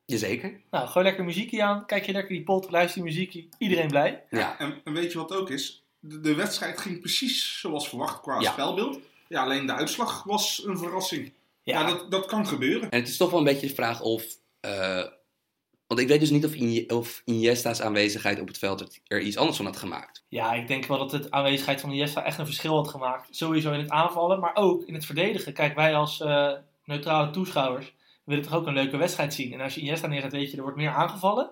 Jazeker. 0.05 0.61
Nou, 0.71 0.87
gooi 0.87 1.05
lekker 1.05 1.23
muziekje 1.23 1.63
aan. 1.63 1.85
Kijk 1.85 2.05
je 2.05 2.11
lekker 2.11 2.31
die 2.35 2.43
pot, 2.43 2.71
luister 2.71 3.01
die 3.03 3.11
muziekje. 3.11 3.45
Iedereen 3.57 3.87
blij. 3.87 4.23
Ja. 4.29 4.59
En, 4.59 4.81
en 4.83 4.93
weet 4.93 5.11
je 5.11 5.17
wat 5.17 5.35
ook 5.35 5.49
is? 5.49 5.80
De, 6.03 6.19
de 6.19 6.35
wedstrijd 6.35 6.79
ging 6.79 6.99
precies 6.99 7.59
zoals 7.59 7.89
verwacht 7.89 8.21
qua 8.21 8.39
Ja. 8.39 8.51
spelbeeld. 8.51 8.99
Ja, 9.27 9.43
alleen 9.43 9.65
de 9.65 9.73
uitslag 9.73 10.23
was 10.23 10.61
een 10.65 10.77
verrassing. 10.77 11.33
Ja, 11.63 11.79
Ja, 11.79 11.87
dat, 11.87 12.11
dat 12.11 12.25
kan 12.25 12.47
gebeuren. 12.47 12.89
En 12.91 12.99
het 12.99 13.07
is 13.09 13.17
toch 13.17 13.29
wel 13.29 13.39
een 13.39 13.45
beetje 13.45 13.67
de 13.67 13.73
vraag 13.73 14.01
of. 14.01 14.23
eh, 14.59 15.03
want 15.87 16.03
ik 16.03 16.07
weet 16.09 16.19
dus 16.19 16.29
niet 16.29 16.45
of, 16.45 16.53
Inje- 16.53 16.85
of 16.87 17.21
Iniesta's 17.25 17.81
aanwezigheid 17.81 18.39
op 18.39 18.47
het 18.47 18.57
veld 18.57 18.99
er 19.07 19.19
iets 19.21 19.37
anders 19.37 19.57
van 19.57 19.65
had 19.65 19.77
gemaakt. 19.77 20.23
ja, 20.27 20.53
ik 20.53 20.67
denk 20.67 20.85
wel 20.85 20.97
dat 20.97 21.09
de 21.23 21.31
aanwezigheid 21.31 21.81
van 21.81 21.89
Iniesta 21.91 22.23
echt 22.23 22.37
een 22.37 22.45
verschil 22.45 22.75
had 22.75 22.87
gemaakt. 22.87 23.35
Sowieso 23.35 23.71
in 23.71 23.79
het 23.79 23.89
aanvallen, 23.89 24.39
maar 24.39 24.55
ook 24.55 24.83
in 24.85 24.93
het 24.93 25.05
verdedigen. 25.05 25.53
Kijk, 25.53 25.75
wij 25.75 25.95
als 25.95 26.21
eh, 26.21 26.51
neutrale 26.85 27.31
toeschouwers 27.31 27.93
willen 28.23 28.43
toch 28.43 28.53
ook 28.53 28.67
een 28.67 28.73
leuke 28.73 28.97
wedstrijd 28.97 29.33
zien. 29.33 29.53
En 29.53 29.61
als 29.61 29.75
je 29.75 29.81
Iniesta 29.81 30.07
neerzet, 30.07 30.31
weet 30.31 30.51
je, 30.51 30.57
er 30.57 30.63
wordt 30.63 30.77
meer 30.77 30.89
aangevallen. 30.93 31.49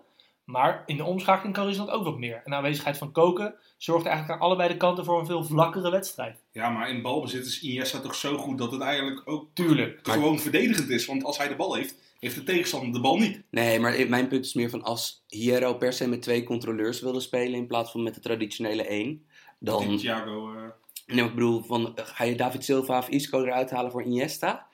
Maar 0.49 0.83
in 0.85 0.97
de 0.97 1.03
omschakeling 1.03 1.55
kan 1.55 1.65
Rusland 1.65 1.89
ook 1.89 2.03
wat 2.03 2.17
meer. 2.17 2.35
En 2.35 2.51
de 2.51 2.55
aanwezigheid 2.55 2.97
van 2.97 3.11
Koken 3.11 3.55
zorgt 3.77 4.05
eigenlijk 4.05 4.35
aan 4.39 4.47
allebei 4.47 4.69
de 4.69 4.77
kanten 4.77 5.05
voor 5.05 5.19
een 5.19 5.25
veel 5.25 5.43
vlakkere 5.43 5.91
wedstrijd. 5.91 6.43
Ja, 6.51 6.69
maar 6.69 6.89
in 6.89 7.01
balbezit 7.01 7.45
is 7.45 7.61
Iniesta 7.61 7.99
toch 7.99 8.15
zo 8.15 8.37
goed 8.37 8.57
dat 8.57 8.71
het 8.71 8.81
eigenlijk 8.81 9.21
ook 9.25 9.49
Tuurlijk. 9.53 9.99
gewoon 10.03 10.39
verdedigend 10.39 10.89
is. 10.89 11.05
Want 11.05 11.23
als 11.23 11.37
hij 11.37 11.47
de 11.47 11.55
bal 11.55 11.75
heeft, 11.75 11.95
heeft 12.19 12.35
de 12.35 12.43
tegenstander 12.43 12.93
de 12.93 12.99
bal 12.99 13.17
niet. 13.17 13.41
Nee, 13.49 13.79
maar 13.79 14.05
mijn 14.07 14.27
punt 14.27 14.45
is 14.45 14.53
meer 14.53 14.69
van 14.69 14.83
als 14.83 15.23
Hierro 15.27 15.73
per 15.73 15.93
se 15.93 16.07
met 16.07 16.21
twee 16.21 16.43
controleurs 16.43 17.01
wilde 17.01 17.19
spelen 17.19 17.59
in 17.59 17.67
plaats 17.67 17.91
van 17.91 18.03
met 18.03 18.15
de 18.15 18.21
traditionele 18.21 18.83
één, 18.83 19.25
Dan... 19.59 19.97
Thiago, 19.97 20.53
eh, 20.53 20.63
Nee, 21.05 21.17
maar 21.17 21.29
ik 21.29 21.35
bedoel, 21.35 21.63
van, 21.63 21.93
ga 21.95 22.23
je 22.23 22.35
David 22.35 22.63
Silva 22.63 22.97
of 22.97 23.09
Isco 23.09 23.43
eruit 23.43 23.69
halen 23.69 23.91
voor 23.91 24.03
Iniesta? 24.03 24.67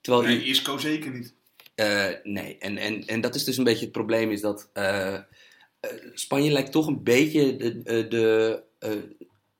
Terwijl 0.00 0.24
nee, 0.26 0.44
Isco 0.44 0.78
zeker 0.78 1.10
niet. 1.10 1.34
Eh, 1.78 2.06
nee, 2.22 2.56
en, 2.58 2.76
en, 2.76 3.06
en 3.06 3.20
dat 3.20 3.34
is 3.34 3.44
dus 3.44 3.56
een 3.56 3.64
beetje 3.64 3.84
het 3.84 3.92
probleem, 3.92 4.30
is 4.30 4.40
dat 4.40 4.70
eh, 4.72 5.14
eh, 5.14 5.22
Spanje 6.12 6.50
lijkt 6.50 6.72
toch 6.72 6.86
een 6.86 7.02
beetje 7.02 7.56
de, 7.56 7.82
de, 7.82 8.08
de 8.08 8.62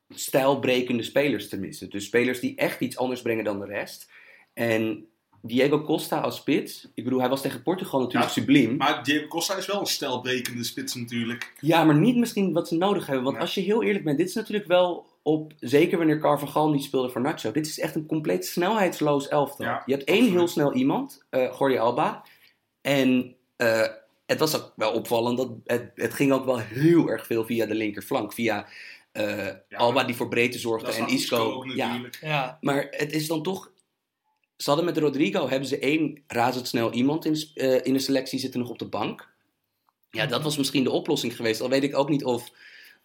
stijlbrekende 0.09 1.03
spelers 1.03 1.49
te 1.49 1.59
missen. 1.59 1.91
Dus 1.91 2.05
spelers 2.05 2.41
die 2.41 2.57
echt 2.57 2.81
iets 2.81 2.97
anders 2.97 3.23
brengen 3.23 3.45
dan 3.45 3.61
de 3.61 3.67
rest. 3.67 4.11
En 4.55 5.07
Diego 5.43 5.83
Costa 5.83 6.21
als 6.21 6.37
spits, 6.37 6.89
ik 6.95 7.05
bedoel, 7.05 7.21
hij 7.21 7.29
was 7.29 7.41
tegen 7.43 7.63
Portugal 7.63 8.01
natuurlijk 8.01 8.35
Ja, 8.35 8.41
subliem. 8.41 8.77
Maar 8.77 9.05
Diego 9.05 9.27
Costa 9.27 9.57
is 9.57 9.67
wel 9.67 9.81
een 9.81 9.87
stijlbrekende 9.87 10.65
spits 10.65 10.95
natuurlijk. 10.95 11.53
Ja, 11.61 11.85
maar 11.85 11.99
niet 11.99 12.17
misschien 12.17 12.53
wat 12.53 12.69
ze 12.69 12.77
nodig 12.77 13.07
hebben. 13.07 13.25
Want 13.25 13.39
als 13.39 13.55
je 13.55 13.61
heel 13.61 13.83
eerlijk 13.83 14.05
bent, 14.05 14.19
dit 14.19 14.29
is 14.29 14.35
natuurlijk 14.35 14.67
wel 14.69 15.07
op, 15.29 15.53
zeker 15.61 15.99
wanneer 15.99 16.19
Carvajal 16.19 16.71
niet 16.71 16.85
speelde 16.85 17.11
voor 17.11 17.21
Nacho, 17.21 17.51
dit 17.51 17.67
is 17.67 17.79
echt 17.79 17.95
een 17.95 18.07
compleet 18.07 18.47
snelheidsloos 18.47 19.29
elftal. 19.29 19.67
Ja, 19.67 19.83
je 19.87 19.93
hebt 19.93 20.05
één 20.05 20.17
absoluut. 20.17 20.39
heel 20.39 20.49
snel 20.49 20.73
iemand, 20.73 21.25
eh 21.31 21.55
Jordi 21.59 21.79
Alba. 21.79 22.25
En 22.81 23.37
eh, 23.57 23.87
het 24.27 24.39
was 24.39 24.57
ook 24.57 24.73
wel 24.77 24.93
opvallend, 24.93 25.37
dat 25.37 25.51
het, 25.65 25.91
het 25.95 26.15
ging 26.15 26.33
ook 26.33 26.45
wel 26.45 26.59
heel 26.59 27.09
erg 27.09 27.27
veel 27.27 27.45
via 27.45 27.67
de 27.67 27.75
linkerflank. 27.75 28.33
Via 28.33 28.67
eh, 29.13 29.49
Alba 29.71 30.05
die 30.05 30.17
voor 30.17 30.29
breedte 30.29 30.59
zorgde 30.59 30.93
en 30.93 31.09
Isco 31.09 31.65
ja, 32.21 32.59
maar 32.61 32.87
het 32.91 33.13
is 33.13 33.27
dan 33.27 33.43
toch. 33.43 33.71
Ze 34.57 34.69
hadden 34.69 34.85
met 34.85 34.99
Rodrigo 34.99 35.49
hebben 35.49 35.69
ze 35.69 35.79
één 35.79 36.23
razendsnel 36.27 36.93
iemand 36.93 37.25
in 37.25 37.33
de, 37.33 37.51
eh, 37.55 37.87
in 37.87 37.93
de 37.93 37.99
selectie 37.99 38.39
zitten 38.39 38.61
nog 38.61 38.71
op 38.71 38.79
de 38.79 38.89
bank. 38.89 39.29
Ja, 40.11 40.27
dat 40.27 40.43
was 40.43 40.57
misschien 40.57 40.85
de 40.85 40.91
oplossing 40.91 41.37
geweest. 41.37 41.61
Al 41.61 41.69
weet 41.69 41.83
ik 41.83 41.97
ook 41.97 42.09
niet 42.09 42.25
of 42.25 42.51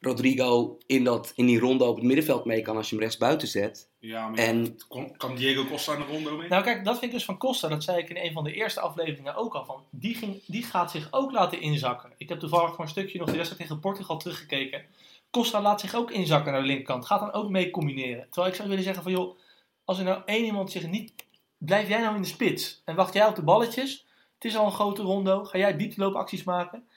Rodrigo 0.05 0.77
in, 0.85 1.03
dat, 1.03 1.31
in 1.35 1.45
die 1.45 1.59
ronde 1.59 1.83
op 1.83 1.95
het 1.95 2.05
middenveld 2.05 2.45
mee 2.45 2.61
kan 2.61 2.77
als 2.77 2.89
je 2.89 2.95
hem 2.95 3.03
rechts 3.03 3.17
buiten 3.17 3.47
zet. 3.47 3.89
Ja, 3.99 4.29
maar 4.29 4.39
En 4.39 4.77
kan 5.17 5.35
Diego 5.35 5.65
Costa 5.65 5.93
in 5.93 5.99
de 5.99 6.05
ronde 6.05 6.31
mee? 6.31 6.49
Nou 6.49 6.63
kijk, 6.63 6.85
dat 6.85 6.93
vind 6.99 7.11
ik 7.11 7.17
dus 7.17 7.25
van 7.25 7.37
Costa. 7.37 7.67
Dat 7.67 7.83
zei 7.83 7.97
ik 7.97 8.09
in 8.09 8.17
een 8.17 8.33
van 8.33 8.43
de 8.43 8.53
eerste 8.53 8.79
afleveringen 8.79 9.35
ook 9.35 9.53
al. 9.53 9.65
Van, 9.65 9.83
die, 9.89 10.15
ging, 10.15 10.41
die 10.45 10.63
gaat 10.63 10.91
zich 10.91 11.07
ook 11.11 11.31
laten 11.31 11.61
inzakken. 11.61 12.11
Ik 12.17 12.29
heb 12.29 12.39
toevallig 12.39 12.75
voor 12.75 12.83
een 12.83 12.89
stukje 12.89 13.17
nog 13.17 13.27
de 13.27 13.35
wedstrijd 13.35 13.61
tegen 13.61 13.79
Portugal 13.79 14.17
teruggekeken. 14.17 14.85
Costa 15.31 15.61
laat 15.61 15.81
zich 15.81 15.95
ook 15.95 16.11
inzakken 16.11 16.51
naar 16.51 16.61
de 16.61 16.67
linkerkant. 16.67 17.05
Gaat 17.05 17.19
dan 17.19 17.33
ook 17.33 17.49
mee 17.49 17.71
combineren. 17.71 18.23
Terwijl 18.29 18.47
ik 18.47 18.55
zou 18.55 18.69
willen 18.69 18.83
zeggen 18.83 19.03
van 19.03 19.11
joh, 19.11 19.37
als 19.85 19.97
er 19.97 20.03
nou 20.03 20.21
één 20.25 20.45
iemand 20.45 20.71
zich 20.71 20.87
niet... 20.87 21.13
Blijf 21.57 21.87
jij 21.87 22.01
nou 22.01 22.15
in 22.15 22.21
de 22.21 22.27
spits 22.27 22.81
en 22.85 22.95
wacht 22.95 23.13
jij 23.13 23.27
op 23.27 23.35
de 23.35 23.41
balletjes. 23.41 24.05
Het 24.33 24.45
is 24.45 24.57
al 24.57 24.65
een 24.65 24.71
grote 24.71 25.01
rondo. 25.01 25.43
Ga 25.43 25.57
jij 25.57 25.77
diepteloopacties 25.77 26.43
maken. 26.43 26.87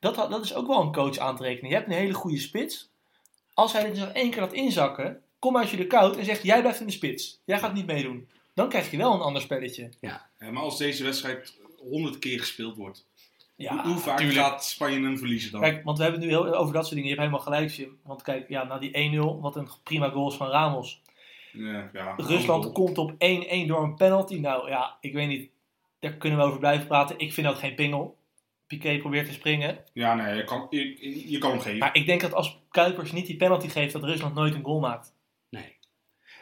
Dat, 0.00 0.14
dat 0.14 0.44
is 0.44 0.54
ook 0.54 0.66
wel 0.66 0.80
een 0.80 0.92
coach 0.92 1.18
aan 1.18 1.36
te 1.36 1.42
rekenen. 1.42 1.70
Je 1.70 1.76
hebt 1.76 1.88
een 1.88 1.94
hele 1.94 2.12
goede 2.14 2.38
spits. 2.38 2.90
Als 3.54 3.72
hij 3.72 3.84
dit 3.90 3.98
nog 3.98 4.08
één 4.08 4.30
keer 4.30 4.40
laat 4.40 4.52
inzakken, 4.52 5.22
kom 5.38 5.56
uit 5.56 5.70
je 5.70 5.76
de 5.76 5.86
koud 5.86 6.16
en 6.16 6.24
zegt 6.24 6.42
jij 6.42 6.60
blijft 6.60 6.80
in 6.80 6.86
de 6.86 6.92
spits. 6.92 7.40
Jij 7.44 7.58
gaat 7.58 7.74
niet 7.74 7.86
meedoen. 7.86 8.28
Dan 8.54 8.68
krijg 8.68 8.90
je 8.90 8.96
wel 8.96 9.14
een 9.14 9.20
ander 9.20 9.42
spelletje. 9.42 9.88
Ja, 10.00 10.26
maar 10.38 10.62
als 10.62 10.78
deze 10.78 11.04
wedstrijd 11.04 11.58
honderd 11.78 12.18
keer 12.18 12.38
gespeeld 12.38 12.76
wordt, 12.76 13.06
Ja, 13.56 13.84
hoe 13.84 13.96
vaak 13.98 14.18
tuurlijk. 14.18 14.38
gaat 14.38 14.64
Spanje 14.64 15.00
hem 15.00 15.18
verliezen 15.18 15.52
dan? 15.52 15.60
Kijk, 15.60 15.84
want 15.84 15.96
we 15.96 16.02
hebben 16.02 16.20
het 16.20 16.30
nu 16.30 16.36
heel, 16.36 16.54
over 16.54 16.72
dat 16.74 16.82
soort 16.82 16.94
dingen. 16.94 17.08
Je 17.10 17.16
hebt 17.16 17.26
helemaal 17.28 17.52
gelijk, 17.54 17.70
Jim. 17.70 17.98
Want 18.02 18.22
kijk, 18.22 18.48
ja, 18.48 18.64
na 18.64 18.78
die 18.78 19.12
1-0, 19.38 19.40
wat 19.40 19.56
een 19.56 19.68
prima 19.82 20.08
goal 20.08 20.28
is 20.30 20.34
van 20.36 20.48
Ramos. 20.48 21.00
ja, 21.52 21.90
ja, 21.92 22.14
Rusland 22.16 22.72
komt 22.72 22.98
op 22.98 23.12
1-1 23.12 23.16
door 23.66 23.82
een 23.82 23.94
penalty. 23.94 24.38
Nou 24.38 24.68
ja, 24.68 24.96
ik 25.00 25.12
weet 25.12 25.28
niet. 25.28 25.50
Daar 25.98 26.12
kunnen 26.12 26.38
we 26.38 26.44
over 26.44 26.58
blijven 26.58 26.86
praten. 26.86 27.18
Ik 27.18 27.32
vind 27.32 27.46
dat 27.46 27.58
geen 27.58 27.74
pingel. 27.74 28.16
Piqué 28.70 28.98
probeert 28.98 29.26
te 29.26 29.32
springen. 29.32 29.78
Ja, 29.92 30.14
nee, 30.14 30.36
je 30.36 30.44
kan, 30.44 30.66
je, 30.70 31.30
je 31.30 31.38
kan 31.38 31.50
hem 31.50 31.60
geven. 31.60 31.78
Maar 31.78 31.94
ik 31.96 32.06
denk 32.06 32.20
dat 32.20 32.34
als 32.34 32.60
Kuipers 32.70 33.12
niet 33.12 33.26
die 33.26 33.36
penalty 33.36 33.68
geeft, 33.68 33.92
dat 33.92 34.04
Rusland 34.04 34.34
nooit 34.34 34.54
een 34.54 34.64
goal 34.64 34.80
maakt. 34.80 35.14
nee. 35.48 35.78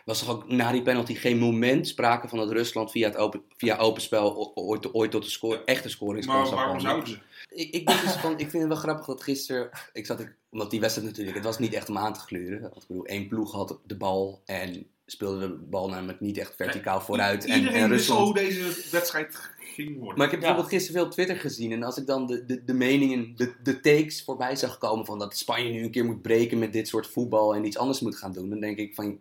Was 0.04 0.18
toch 0.18 0.28
ook 0.28 0.48
na 0.50 0.72
die 0.72 0.82
penalty 0.82 1.14
geen 1.14 1.38
moment 1.38 1.88
sprake 1.88 2.28
van 2.28 2.38
dat 2.38 2.50
Rusland 2.50 2.90
via, 2.90 3.08
het 3.08 3.16
open, 3.16 3.42
via 3.56 3.76
open 3.76 4.02
spel 4.02 4.52
ooit, 4.54 4.94
ooit 4.94 5.10
tot 5.10 5.22
de 5.24 5.30
score, 5.30 5.64
echte 5.64 5.88
scoringskans 5.88 6.50
maar 6.50 6.58
waarom 6.58 6.76
komen? 6.76 6.90
zouden 6.90 7.08
ze? 7.08 7.18
Ik, 7.54 7.74
ik, 7.74 7.86
denk 7.86 8.00
dus 8.00 8.12
van, 8.12 8.32
ik 8.32 8.50
vind 8.50 8.52
het 8.52 8.66
wel 8.66 8.76
grappig 8.76 9.06
dat 9.06 9.22
gisteren, 9.22 9.70
ik 9.92 10.06
zat, 10.06 10.20
ik, 10.20 10.36
omdat 10.50 10.70
die 10.70 10.80
wedstrijd 10.80 11.08
natuurlijk, 11.08 11.36
het 11.36 11.46
was 11.46 11.58
niet 11.58 11.74
echt 11.74 11.88
om 11.88 11.98
aan 11.98 12.12
te 12.12 12.20
gluren. 12.20 12.60
Want 12.60 12.82
Ik 12.82 12.88
bedoel, 12.88 13.04
één 13.04 13.28
ploeg 13.28 13.52
had 13.52 13.80
de 13.84 13.96
bal 13.96 14.42
en 14.44 14.86
speelde 15.06 15.38
de 15.38 15.54
bal 15.54 15.88
namelijk 15.88 16.20
niet 16.20 16.38
echt 16.38 16.54
verticaal 16.56 17.00
vooruit. 17.00 17.44
En, 17.44 17.58
Iedereen 17.58 17.82
en 17.82 17.88
Rusland 17.88 18.20
hoe 18.20 18.34
deze 18.34 18.88
wedstrijd 18.90 19.50
ging 19.84 19.98
worden. 19.98 20.16
Maar 20.16 20.26
ik 20.26 20.32
heb 20.32 20.40
Ja. 20.40 20.46
bijvoorbeeld 20.46 20.68
gisteren 20.74 20.96
veel 21.00 21.04
op 21.06 21.12
Twitter 21.12 21.36
gezien. 21.36 21.72
En 21.72 21.82
als 21.82 21.96
ik 21.96 22.06
dan 22.06 22.26
de, 22.26 22.44
de, 22.44 22.64
de 22.64 22.72
meningen, 22.74 23.36
de, 23.36 23.54
de 23.62 23.80
takes 23.80 24.24
voorbij 24.24 24.56
zag 24.56 24.78
komen 24.78 25.06
van 25.06 25.18
dat 25.18 25.36
Spanje 25.36 25.70
nu 25.72 25.82
een 25.82 25.90
keer 25.90 26.04
moet 26.04 26.22
breken 26.22 26.58
met 26.58 26.72
dit 26.72 26.88
soort 26.88 27.06
voetbal 27.06 27.54
en 27.54 27.64
iets 27.64 27.78
anders 27.78 28.00
moet 28.00 28.16
gaan 28.16 28.32
doen. 28.32 28.50
Dan 28.50 28.60
denk 28.60 28.78
ik 28.78 28.94
van, 28.94 29.18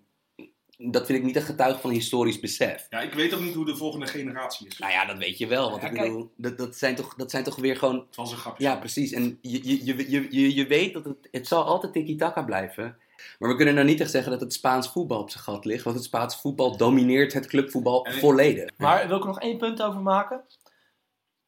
dat 0.77 1.05
vind 1.05 1.19
ik 1.19 1.25
niet 1.25 1.35
een 1.35 1.41
getuige 1.41 1.79
van 1.79 1.89
historisch 1.89 2.39
besef. 2.39 2.87
Ja, 2.89 2.99
ik 3.01 3.13
weet 3.13 3.33
ook 3.33 3.41
niet 3.41 3.53
hoe 3.53 3.65
de 3.65 3.75
volgende 3.75 4.07
generatie 4.07 4.67
is. 4.67 4.77
Nou 4.77 4.91
ja, 4.91 5.05
dat 5.05 5.17
weet 5.17 5.37
je 5.37 5.47
wel. 5.47 5.69
Want 5.69 5.81
Ja, 5.81 5.87
ik 5.87 5.93
kijk. 5.93 6.07
bedoel, 6.07 6.31
dat, 6.35 6.57
dat, 6.57 6.75
zijn 6.75 6.95
toch, 6.95 7.15
dat 7.15 7.31
zijn 7.31 7.43
toch 7.43 7.55
weer 7.55 7.75
gewoon... 7.77 7.95
Het 8.07 8.15
was 8.15 8.31
een 8.31 8.37
grapje. 8.37 8.63
Ja, 8.63 8.75
precies. 8.75 9.11
En 9.11 9.37
je, 9.41 9.59
je, 9.67 9.85
je, 9.85 10.09
je, 10.11 10.27
je, 10.29 10.55
je 10.55 10.67
weet 10.67 10.93
dat 10.93 11.05
het, 11.05 11.27
het 11.31 11.47
zal 11.47 11.63
altijd 11.63 11.93
tiki-taka 11.93 12.41
blijven. 12.43 12.97
Maar 13.39 13.49
we 13.49 13.55
kunnen 13.55 13.73
nou 13.73 13.87
niet 13.87 13.99
echt 13.99 14.11
zeggen 14.11 14.31
dat 14.31 14.41
het 14.41 14.53
Spaans 14.53 14.89
voetbal 14.89 15.19
op 15.19 15.29
zijn 15.29 15.43
gat 15.43 15.65
ligt. 15.65 15.83
Want 15.83 15.95
het 15.95 16.05
Spaans 16.05 16.35
voetbal 16.35 16.77
domineert 16.77 17.33
het 17.33 17.47
clubvoetbal 17.47 18.05
En 18.05 18.13
volledig. 18.13 18.69
Maar 18.77 19.07
wil 19.07 19.17
ik 19.17 19.21
er 19.21 19.27
nog 19.27 19.39
één 19.39 19.57
punt 19.57 19.81
over 19.81 20.01
maken? 20.01 20.41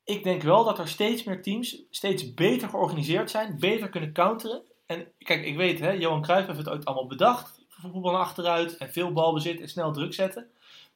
Ik 0.03 0.23
denk 0.23 0.41
wel 0.41 0.63
dat 0.63 0.79
er 0.79 0.87
steeds 0.87 1.23
meer 1.23 1.41
teams 1.41 1.83
steeds 1.89 2.33
beter 2.33 2.69
georganiseerd 2.69 3.31
zijn, 3.31 3.59
beter 3.59 3.89
kunnen 3.89 4.13
counteren. 4.13 4.61
En 4.85 5.07
kijk, 5.17 5.45
ik 5.45 5.55
weet, 5.55 5.79
hè, 5.79 5.91
Johan 5.91 6.21
Cruijff 6.21 6.47
heeft 6.47 6.59
het 6.59 6.69
ooit 6.69 6.85
allemaal 6.85 7.07
bedacht. 7.07 7.59
Voetbal 7.69 8.11
naar 8.11 8.21
achteruit 8.21 8.77
en 8.77 8.91
veel 8.91 9.13
balbezit 9.13 9.61
en 9.61 9.69
snel 9.69 9.91
druk 9.91 10.13
zetten. 10.13 10.47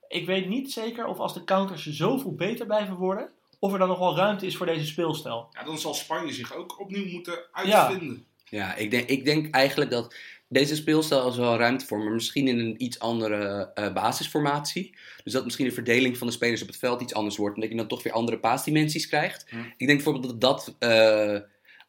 Ik 0.07 0.25
weet 0.25 0.47
niet 0.47 0.71
zeker 0.71 1.05
of 1.05 1.19
als 1.19 1.33
de 1.33 1.43
counters 1.43 1.85
zoveel 1.85 2.35
beter 2.35 2.65
blijven 2.65 2.95
worden, 2.95 3.29
of 3.59 3.73
er 3.73 3.79
dan 3.79 3.87
nog 3.87 3.99
wel 3.99 4.15
ruimte 4.15 4.45
is 4.45 4.57
voor 4.57 4.65
deze 4.65 4.85
speelstijl. 4.85 5.47
Ja, 5.51 5.63
dan 5.63 5.77
zal 5.77 5.93
Spanje 5.93 6.33
zich 6.33 6.55
ook 6.55 6.79
opnieuw 6.79 7.11
moeten 7.11 7.39
uitvinden. 7.51 8.25
Ja, 8.49 8.75
ik 8.75 8.91
denk, 8.91 9.09
ik 9.09 9.25
denk 9.25 9.55
eigenlijk 9.55 9.91
dat 9.91 10.15
deze 10.53 10.75
speelstijl 10.75 11.29
is 11.29 11.37
wel 11.37 11.57
ruimte 11.57 11.85
voor, 11.85 11.99
maar 11.99 12.13
misschien 12.13 12.47
in 12.47 12.59
een 12.59 12.83
iets 12.83 12.99
andere 12.99 13.71
eh, 13.73 13.93
basisformatie. 13.93 14.95
Dus 15.23 15.33
dat 15.33 15.43
misschien 15.43 15.65
de 15.65 15.73
verdeling 15.73 16.17
van 16.17 16.27
de 16.27 16.33
spelers 16.33 16.61
op 16.61 16.67
het 16.67 16.77
veld 16.77 17.01
iets 17.01 17.13
anders 17.13 17.37
wordt. 17.37 17.55
En 17.55 17.61
dat 17.61 17.69
je 17.69 17.77
dan 17.77 17.87
toch 17.87 18.03
weer 18.03 18.13
andere 18.13 18.39
paasdimensies 18.39 19.07
krijgt. 19.07 19.45
Hm. 19.49 19.57
Ik 19.77 19.87
denk 19.87 20.03
bijvoorbeeld 20.03 20.41
dat 20.41 20.41
dat. 20.41 20.75
eh, 20.79 21.39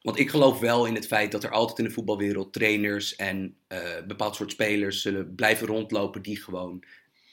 want 0.03 0.18
ik 0.18 0.31
geloof 0.31 0.59
wel 0.59 0.87
in 0.87 0.94
het 0.94 1.07
feit 1.07 1.33
dat 1.33 1.44
er 1.44 1.50
altijd 1.50 1.79
in 1.79 1.85
de 1.85 1.90
voetbalwereld 1.90 2.53
trainers 2.53 3.16
en 3.16 3.57
eh 3.68 3.81
bepaald 4.07 4.37
soort 4.37 4.50
spelers 4.50 5.03
zullen 5.03 5.35
blijven 5.35 5.66
rondlopen 5.66 6.22
die 6.22 6.42
gewoon 6.42 6.85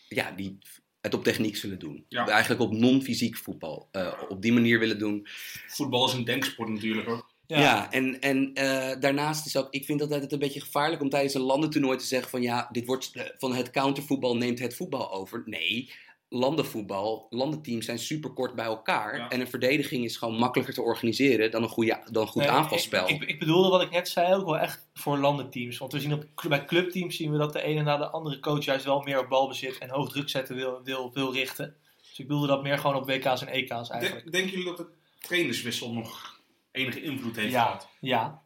ja, 0.08 0.32
die 0.32 0.58
het 1.02 1.14
op 1.14 1.24
techniek 1.24 1.56
zullen 1.56 1.80
doen. 1.80 2.06
Ja. 2.08 2.28
Eigenlijk 2.28 2.62
op 2.62 2.72
non-fysiek 2.72 3.38
voetbal. 3.38 3.90
op 4.30 4.42
die 4.42 4.54
manier 4.54 4.80
willen 4.80 5.00
doen. 5.00 5.28
Voetbal 5.68 6.08
is 6.08 6.14
een 6.14 6.24
denksport 6.24 6.70
natuurlijk 6.70 7.10
ook. 7.10 7.31
Ja, 7.60 7.92
en, 7.92 8.22
en 8.22 8.54
eh, 8.54 9.00
daarnaast 9.00 9.46
is 9.46 9.58
ook, 9.58 9.68
ik 9.70 9.86
vind 9.86 10.02
altijd 10.02 10.22
het 10.22 10.32
een 10.32 10.40
beetje 10.40 10.62
gevaarlijk 10.62 11.02
om 11.02 11.10
tijdens 11.10 11.34
een 11.34 11.42
landentoernooi 11.42 11.98
te 11.98 12.06
zeggen 12.06 12.30
van 12.30 12.42
ja, 12.42 12.70
dit 12.72 12.86
wordt 12.86 13.12
eh, 13.14 13.24
van 13.38 13.56
het 13.56 13.72
countervoetbal 13.72 14.36
neemt 14.36 14.60
het 14.60 14.76
voetbal 14.76 15.12
over. 15.12 15.44
Nee, 15.46 15.92
landenvoetbal, 16.30 17.28
landenteams 17.30 17.86
zijn 17.86 18.00
super 18.00 18.30
kort 18.30 18.56
bij 18.56 18.66
elkaar 18.66 19.18
Ja. 19.18 19.30
en 19.30 19.40
een 19.40 19.48
verdediging 19.48 20.04
is 20.04 20.18
gewoon 20.18 20.36
makkelijker 20.36 20.74
te 20.74 20.82
organiseren 20.82 21.52
dan 21.52 21.64
een, 21.64 21.70
goede, 21.70 22.00
dan 22.12 22.22
een 22.22 22.28
goed 22.28 22.42
Nee, 22.42 22.52
aanvalspel. 22.52 23.10
Ik, 23.10 23.22
ik, 23.22 23.30
ik 23.30 23.40
bedoelde 23.40 23.70
wat 23.70 23.82
ik 23.82 23.92
net 23.92 24.10
zei 24.10 24.34
ook 24.34 24.46
wel 24.46 24.58
echt 24.58 24.88
voor 24.94 25.18
landenteams. 25.18 25.78
Want 25.78 25.92
we 25.92 26.00
zien 26.00 26.14
op, 26.14 26.26
bij 26.48 26.66
clubteams 26.66 27.16
zien 27.16 27.32
we 27.32 27.38
dat 27.38 27.54
de 27.54 27.62
ene 27.62 27.82
na 27.82 27.98
de 27.98 28.10
andere 28.10 28.40
coach 28.40 28.66
juist 28.66 28.86
wel 28.86 29.02
meer 29.02 29.20
op 29.20 29.30
balbezit 29.30 29.78
en 29.78 29.90
hoog 29.90 30.10
druk 30.10 30.30
zetten 30.30 30.56
wil, 30.56 30.82
wil, 30.84 31.12
wil 31.14 31.34
richten. 31.34 31.76
Dus 32.10 32.20
ik 32.20 32.28
bedoelde 32.28 32.48
dat 32.48 32.64
meer 32.64 32.78
gewoon 32.78 32.96
op 32.96 33.06
WK's 33.06 33.42
en 33.42 33.48
EK's 33.48 33.90
eigenlijk. 33.90 34.12
Denk, 34.12 34.32
denken 34.32 34.52
jullie 34.52 34.66
dat 34.66 34.78
de 34.78 34.88
trainerswissel 35.20 35.94
nog 35.94 36.31
enige 36.72 37.02
invloed 37.02 37.36
heeft 37.36 37.52
Ja, 37.52 37.64
gehad? 37.64 37.88
ja, 38.00 38.42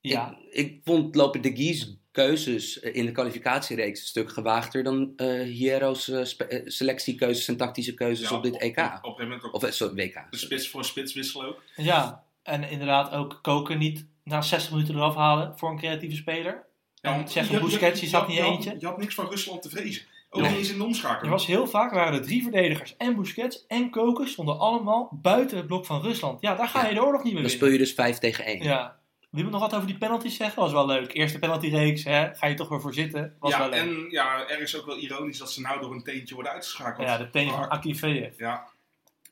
ja. 0.00 0.38
Ik, 0.50 0.66
ik 0.66 0.80
vond 0.84 1.14
Lopen 1.14 1.40
de 1.42 1.56
Gies 1.56 1.96
keuzes 2.10 2.80
eh, 2.80 2.94
in 2.94 3.06
de 3.06 3.12
kwalificatiereeks 3.12 4.00
een 4.00 4.06
stuk 4.06 4.30
gewaagder 4.30 4.82
dan 4.82 5.12
eh 5.16 5.42
Hiero's 5.42 6.08
eh, 6.08 6.60
selectiekeuzes 6.64 7.48
en 7.48 7.56
tactische 7.56 7.94
keuzes 7.94 8.28
Ja, 8.28 8.36
op 8.36 8.42
dit 8.42 8.56
EK. 8.58 8.78
Op, 8.78 8.98
op 9.04 9.18
een 9.18 9.24
moment 9.28 9.44
ook 9.44 9.54
Of 9.54 9.66
sorry, 9.72 9.94
WK. 9.94 10.26
de 10.30 10.36
spits 10.36 10.68
voor 10.68 10.84
spits 10.84 11.14
wisselen 11.14 11.46
ook. 11.48 11.62
Ja, 11.76 12.24
en 12.42 12.68
inderdaad 12.70 13.12
ook 13.12 13.38
koken 13.42 13.78
niet 13.78 14.06
na 14.24 14.42
60 14.42 14.70
minuten 14.72 14.94
eraf 14.94 15.14
halen 15.14 15.58
voor 15.58 15.70
een 15.70 15.78
creatieve 15.78 16.16
speler. 16.16 16.64
En 17.00 17.14
want 17.16 17.30
zeggen, 17.30 17.54
je- 17.54 17.60
je- 17.60 17.66
Busquets, 17.66 18.00
je 18.00 18.04
je 18.06 18.10
zat 18.12 18.20
had- 18.20 18.28
niet 18.28 18.38
je 18.38 18.42
had- 18.44 18.52
eentje. 18.54 18.76
Je 18.78 18.86
had 18.86 18.98
niks 18.98 19.14
van 19.14 19.28
Rusland 19.28 19.62
te 19.62 19.68
vrezen. 19.68 20.02
Ook 20.34 20.42
Ja. 20.44 20.48
eens 20.50 20.68
in 20.68 20.74
de 20.74 20.80
Er 20.80 20.86
omschakeling. 20.86 21.32
was 21.32 21.46
heel 21.46 21.66
vaak, 21.66 21.92
waren 21.92 22.12
er 22.18 22.22
drie 22.22 22.42
verdedigers 22.42 22.94
en 22.96 23.16
Busquets 23.16 23.64
en 23.66 23.90
Koken 23.90 24.28
stonden 24.28 24.58
allemaal 24.58 25.08
buiten 25.12 25.56
het 25.56 25.66
blok 25.66 25.86
van 25.86 26.00
Rusland. 26.02 26.40
Ja, 26.40 26.54
daar 26.54 26.68
ga 26.68 26.82
Ja. 26.82 26.88
je 26.88 26.94
de 26.94 27.04
oorlog 27.04 27.22
niet 27.22 27.32
meer 27.32 27.42
Dan 27.42 27.50
winnen. 27.50 27.50
speel 27.50 27.68
je 27.68 27.78
dus 27.78 27.92
5 27.94 28.18
tegen 28.18 28.44
1. 28.46 28.62
Ja. 28.62 28.96
Wie 29.30 29.42
moet 29.42 29.52
nog 29.52 29.60
wat 29.60 29.74
over 29.74 29.86
die 29.86 29.98
penalties 29.98 30.36
zeggen? 30.36 30.62
Was 30.62 30.72
wel 30.72 30.86
leuk. 30.86 31.12
Eerste 31.14 31.38
penaltyreeks, 31.38 32.04
hè? 32.04 32.34
ga 32.34 32.46
je 32.46 32.54
toch 32.54 32.68
weer 32.68 32.80
voor 32.80 32.94
zitten. 32.94 33.36
Was 33.38 33.56
wel 33.56 33.64
ja, 33.64 33.70
leuk. 33.70 33.80
en 33.80 34.06
ja, 34.10 34.48
er 34.48 34.60
is 34.60 34.76
ook 34.78 34.86
wel 34.86 34.96
ironisch 34.96 35.38
dat 35.38 35.52
ze 35.52 35.60
nou 35.60 35.80
door 35.80 35.92
een 35.92 36.02
teentje 36.02 36.34
worden 36.34 36.52
uitgeschakeld. 36.52 37.06
Ja, 37.08 37.18
de 37.18 37.30
teen 37.30 37.50
van 37.50 37.68
Akiveev. 37.68 38.38
Ja. 38.38 38.68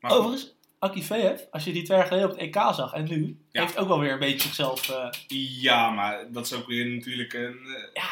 Maar 0.00 0.10
Overigens, 0.12 0.54
Akivev, 0.82 1.40
als 1.50 1.64
je 1.64 1.72
die 1.72 1.82
twee 1.82 1.98
jaar 1.98 2.06
geleden 2.06 2.30
op 2.30 2.38
het 2.38 2.40
EK 2.46 2.54
zag 2.74 2.92
en 2.92 3.04
nu, 3.08 3.36
Ja. 3.50 3.60
heeft 3.62 3.76
ook 3.76 3.88
wel 3.88 3.98
weer 3.98 4.12
een 4.12 4.18
beetje 4.18 4.40
zichzelf... 4.40 4.88
eh, 4.88 5.08
ja, 5.62 5.90
maar 5.90 6.32
dat 6.32 6.44
is 6.46 6.52
ook 6.52 6.66
weer 6.66 6.86
natuurlijk 6.86 7.32
een... 7.32 7.58
eh, 7.66 7.88
Ja. 7.92 8.08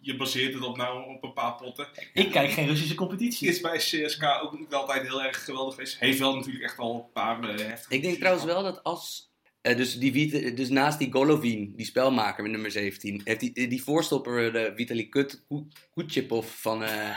Je 0.00 0.16
baseert 0.16 0.54
het 0.54 0.62
op 0.62 0.76
nou 0.76 1.14
op 1.14 1.22
een 1.22 1.32
paar 1.32 1.54
potten. 1.54 1.86
ik 2.12 2.30
kijk 2.30 2.50
geen 2.50 2.66
Russische 2.66 2.94
competitie. 2.94 3.48
Is 3.48 3.60
bij 3.60 3.76
CSK 3.76 4.22
ook 4.42 4.58
niet 4.58 4.74
altijd 4.74 5.02
heel 5.02 5.22
erg 5.22 5.44
geweldig 5.44 5.74
geweest. 5.74 5.98
Heeft 5.98 6.18
wel 6.18 6.36
natuurlijk 6.36 6.64
echt 6.64 6.78
al 6.78 6.94
een 6.94 7.12
paar 7.12 7.40
eh, 7.48 7.66
heftige 7.66 7.94
Ik 7.94 8.02
denk 8.02 8.16
trouwens 8.18 8.44
wel 8.44 8.62
dat 8.62 8.82
als. 8.82 9.30
eh, 9.60 9.76
dus, 9.76 9.98
die, 9.98 10.12
Vita- 10.12 10.50
dus 10.54 10.68
naast 10.68 10.98
die 10.98 11.12
Golovin, 11.12 11.72
die 11.76 11.86
spelmaker 11.86 12.42
met 12.42 12.52
nummer 12.52 12.70
17, 12.70 13.20
heeft 13.24 13.40
die, 13.40 13.68
die 13.68 13.82
voorstopper 13.82 14.52
de 14.52 14.72
Vitali 14.76 15.08
Kut, 15.08 15.44
Ku- 15.48 15.66
Kutjepov 15.94 16.46
van, 16.60 16.82
eh, 16.84 17.16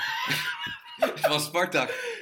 van 1.30 1.40
Spartak. 1.40 2.18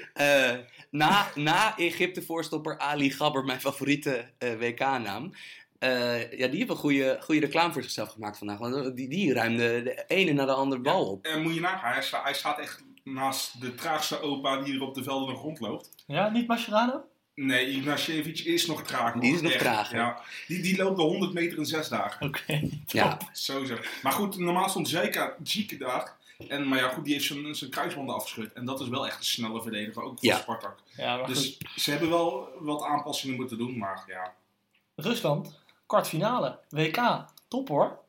Eh, 0.91 0.99
na, 0.99 1.27
na 1.35 1.77
Egypte 1.77 2.21
voorstopper 2.21 2.77
Ali 2.77 3.11
Gabber, 3.11 3.43
mijn 3.43 3.59
favoriete 3.61 4.25
eh, 4.37 4.53
WK-naam. 4.59 5.33
eh, 5.79 6.31
ja, 6.31 6.47
die 6.47 6.57
heeft 6.57 6.69
een 6.69 6.75
goede, 6.75 7.17
goede 7.21 7.39
reclame 7.41 7.73
voor 7.73 7.81
zichzelf 7.83 8.09
gemaakt 8.09 8.37
vandaag. 8.37 8.57
Want 8.57 8.95
die, 8.95 9.09
die 9.09 9.33
ruimde 9.33 9.83
de 9.83 10.03
ene 10.07 10.31
na 10.33 10.45
de 10.45 10.51
andere 10.53 10.81
bal 10.81 11.05
op. 11.11 11.25
En 11.25 11.41
moet 11.41 11.53
je 11.53 11.59
nagaan, 11.59 11.93
hij, 11.93 12.01
sta- 12.01 12.23
hij 12.23 12.33
staat 12.33 12.59
echt 12.59 12.83
naast 13.03 13.61
de 13.61 13.75
traagste 13.75 14.21
opa 14.21 14.57
die 14.61 14.73
hier 14.73 14.81
op 14.81 14.95
de 14.95 15.03
velden 15.03 15.29
nog 15.33 15.41
rondloopt. 15.41 15.89
Ja, 16.07 16.29
niet 16.29 16.47
Mascherano? 16.47 17.03
Nee, 17.35 17.69
Ignashevich 17.69 18.45
is 18.45 18.65
nog 18.65 18.83
traag. 18.83 19.13
Die 19.13 19.33
is 19.33 19.41
nog 19.41 19.51
Echt, 19.51 19.61
traag, 19.61 19.89
hè? 19.91 19.97
Ja. 19.97 20.21
Die, 20.47 20.61
die 20.61 20.77
loopt 20.77 20.97
de 20.97 21.03
100 21.03 21.33
meter 21.33 21.57
in 21.57 21.65
zes 21.65 21.87
dagen. 21.89 22.27
Oké. 22.27 22.61
Ja, 22.85 23.17
Zo 23.33 23.65
zo. 23.65 23.75
Maar 24.03 24.11
goed, 24.11 24.37
normaal 24.37 24.69
stond 24.69 24.89
Zeka 24.89 25.35
zieke 25.43 25.77
daar. 25.77 26.15
En, 26.37 26.67
maar 26.67 26.79
ja, 26.79 26.89
goed, 26.89 27.03
die 27.03 27.13
heeft 27.13 27.25
zijn, 27.25 27.55
zijn 27.55 27.69
kruisbanden 27.71 28.15
afgescheurd. 28.15 28.53
En 28.53 28.65
dat 28.65 28.79
is 28.79 28.87
wel 28.87 29.07
echt 29.07 29.17
een 29.17 29.25
snelle 29.25 29.61
verdediger, 29.61 30.03
ook 30.03 30.19
voor 30.19 30.29
Ja. 30.29 30.37
Spartak. 30.37 30.79
Ja, 30.97 31.17
maar 31.17 31.25
goed. 31.25 31.35
Dus 31.35 31.57
ze 31.83 31.91
hebben 31.91 32.09
wel 32.09 32.49
wat 32.59 32.83
aanpassingen 32.83 33.35
moeten 33.35 33.57
doen, 33.57 33.77
maar 33.77 34.03
ja. 34.07 34.35
Rusland, 34.95 35.59
kwartfinale, 35.85 36.59
WK. 36.69 37.25
Top 37.47 37.67
hoor. 37.67 37.99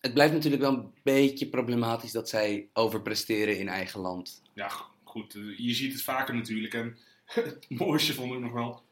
het 0.00 0.14
blijft 0.14 0.32
natuurlijk 0.32 0.62
wel 0.62 0.72
een 0.72 0.92
beetje 1.02 1.46
problematisch 1.48 2.12
dat 2.12 2.28
zij 2.28 2.68
overpresteren 2.72 3.58
in 3.58 3.68
eigen 3.68 4.00
land. 4.00 4.42
Ja, 4.54 4.70
goed, 5.04 5.34
eh, 5.34 5.58
je 5.58 5.74
ziet 5.74 5.92
het 5.92 6.02
vaker 6.02 6.34
natuurlijk. 6.34 6.74
En 6.74 6.98
het 7.26 7.66
mooiste 7.68 8.14
vond 8.14 8.32
ik 8.32 8.38
nog 8.38 8.52
wel, 8.52 8.82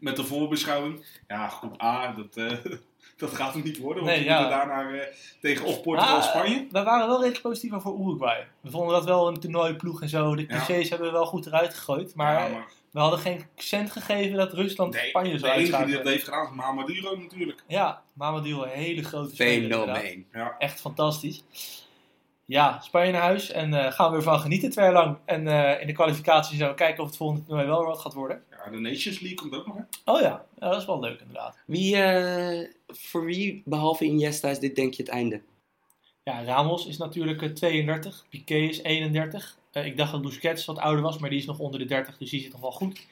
met 0.00 0.16
de 0.16 0.24
voorbeschouwing. 0.24 1.04
Ja, 1.28 1.48
groep 1.48 1.82
A, 1.82 2.12
dat, 2.12 2.36
eh, 2.36 2.72
dat 3.16 3.30
gaat 3.34 3.52
hem 3.54 3.62
niet 3.62 3.78
worden. 3.78 4.04
Want 4.04 4.16
Nee, 4.16 4.24
we 4.24 4.30
ja. 4.30 4.40
moeten 4.40 4.58
daarna 4.58 4.90
eh, 4.90 5.06
tegen 5.40 5.64
of 5.66 5.82
Portugal 5.82 6.16
of 6.16 6.24
Spanje. 6.24 6.66
We 6.70 6.82
waren 6.82 7.06
wel 7.06 7.16
redelijk 7.18 7.42
positief 7.42 7.72
over 7.72 7.94
Uruguay. 8.00 8.46
We 8.60 8.70
vonden 8.70 8.92
dat 8.94 9.04
wel 9.04 9.28
een 9.28 9.40
toernooiploeg 9.40 10.02
en 10.02 10.08
zo. 10.08 10.34
De 10.36 10.42
Ja. 10.42 10.46
clichés 10.48 10.88
hebben 10.88 11.06
we 11.06 11.12
wel 11.12 11.26
goed 11.26 11.46
eruit 11.46 11.74
gegooid. 11.74 12.14
Maar, 12.14 12.42
Ja, 12.42 12.48
maar 12.48 12.66
we 12.90 12.98
hadden 13.00 13.18
geen 13.18 13.44
cent 13.56 13.90
gegeven 13.90 14.36
dat 14.36 14.52
Rusland 14.52 14.94
nee, 14.94 15.08
Spanje 15.08 15.32
de 15.32 15.38
zou 15.38 15.52
enige 15.52 15.62
die 15.64 15.70
dat 15.72 15.80
uitschakelen. 15.80 16.12
heeft 16.12 16.24
gedaan 16.24 16.44
is 16.50 16.54
Mamaduro 16.56 17.16
natuurlijk. 17.16 17.62
Ja, 17.66 18.02
Mamadou 18.12 18.62
een 18.62 18.68
hele 18.68 19.02
grote 19.02 19.34
speler. 19.34 20.24
Ja. 20.32 20.54
Echt 20.58 20.80
fantastisch. 20.80 21.44
Ja, 22.44 22.80
Spanje 22.80 23.12
naar 23.12 23.20
huis 23.22 23.50
en 23.50 23.74
eh, 23.74 23.92
gaan 23.92 24.10
we 24.10 24.16
ervan 24.16 24.40
genieten 24.40 24.70
twee 24.70 24.84
jaar 24.84 24.94
lang. 24.94 25.18
En 25.24 25.48
eh, 25.48 25.80
in 25.80 25.86
de 25.86 25.92
kwalificatie 25.92 26.56
zullen 26.56 26.70
we 26.72 26.78
kijken 26.78 27.02
of 27.02 27.08
het 27.08 27.16
volgende 27.16 27.44
toernooi 27.44 27.66
wel 27.66 27.78
weer 27.78 27.86
wat 27.88 27.98
gaat 28.00 28.12
worden. 28.14 28.42
De 28.70 28.78
Nations 28.78 29.20
League 29.20 29.38
komt 29.38 29.54
ook 29.54 29.66
nog, 29.66 29.76
hè? 29.76 29.82
Oh 30.12 30.20
ja, 30.20 30.46
ja 30.58 30.70
dat 30.70 30.80
is 30.80 30.86
wel 30.86 31.00
leuk 31.00 31.20
inderdaad. 31.20 31.58
Wie, 31.66 31.96
eh, 31.96 32.68
voor 32.86 33.24
wie, 33.24 33.62
behalve 33.64 34.04
Iniesta, 34.04 34.48
is 34.48 34.58
dit 34.58 34.76
denk 34.76 34.94
je 34.94 35.02
het 35.02 35.12
einde? 35.12 35.42
Ja, 36.22 36.44
Ramos 36.44 36.86
is 36.86 36.96
natuurlijk 36.96 37.42
eh, 37.42 37.48
32, 37.48 38.26
Piqué 38.28 38.54
is 38.54 38.82
31. 38.82 39.58
Eh, 39.72 39.86
ik 39.86 39.96
dacht 39.96 40.12
dat 40.12 40.22
Busquets 40.22 40.64
wat 40.64 40.78
ouder 40.78 41.02
was, 41.02 41.18
maar 41.18 41.30
die 41.30 41.38
is 41.38 41.46
nog 41.46 41.58
onder 41.58 41.80
de 41.80 41.86
30, 41.86 42.18
dus 42.18 42.30
die 42.30 42.40
zit 42.40 42.52
nog 42.52 42.60
wel 42.60 42.72
goed. 42.72 43.06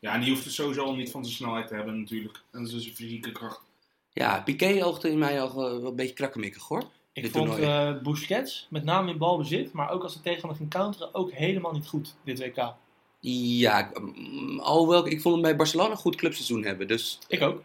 Ja, 0.00 0.14
en 0.14 0.20
die 0.20 0.30
hoeft 0.30 0.44
het 0.44 0.52
sowieso 0.52 0.84
al 0.84 0.94
niet 0.94 1.10
van 1.10 1.24
zijn 1.24 1.36
snelheid 1.36 1.68
te 1.68 1.74
hebben 1.74 1.98
natuurlijk. 1.98 2.42
En 2.50 2.66
zijn 2.66 2.82
fysieke 2.82 3.32
kracht. 3.32 3.60
Ja, 4.12 4.40
Piqué 4.40 4.84
oogde 4.84 5.10
in 5.10 5.18
mij 5.18 5.42
al 5.42 5.54
wel 5.56 5.86
een 5.86 5.96
beetje 5.96 6.14
krakkemikkig 6.14 6.62
hoor. 6.62 6.84
Ik 7.12 7.22
Dit 7.22 7.32
vond 7.32 7.58
eh, 7.58 8.02
Busquets, 8.02 8.66
met 8.70 8.84
name 8.84 9.10
in 9.10 9.18
balbezit, 9.18 9.72
maar 9.72 9.90
ook 9.90 10.02
als 10.02 10.14
de 10.14 10.20
tegenstander 10.20 10.58
ging 10.58 10.70
counteren, 10.70 11.14
ook 11.14 11.32
helemaal 11.32 11.72
niet 11.72 11.86
goed 11.86 12.14
dit 12.24 12.38
WK. 12.38 12.74
Ja, 13.30 13.78
ik- 13.88 14.00
alhoewel 14.58 15.06
ik 15.06 15.20
vond 15.20 15.34
hem 15.34 15.42
bij 15.42 15.56
Barcelona 15.56 15.90
een 15.90 15.96
goed 15.96 16.16
clubseizoen 16.16 16.64
hebben. 16.64 16.88
Dus, 16.88 17.18
Ik 17.28 17.42
ook. 17.42 17.62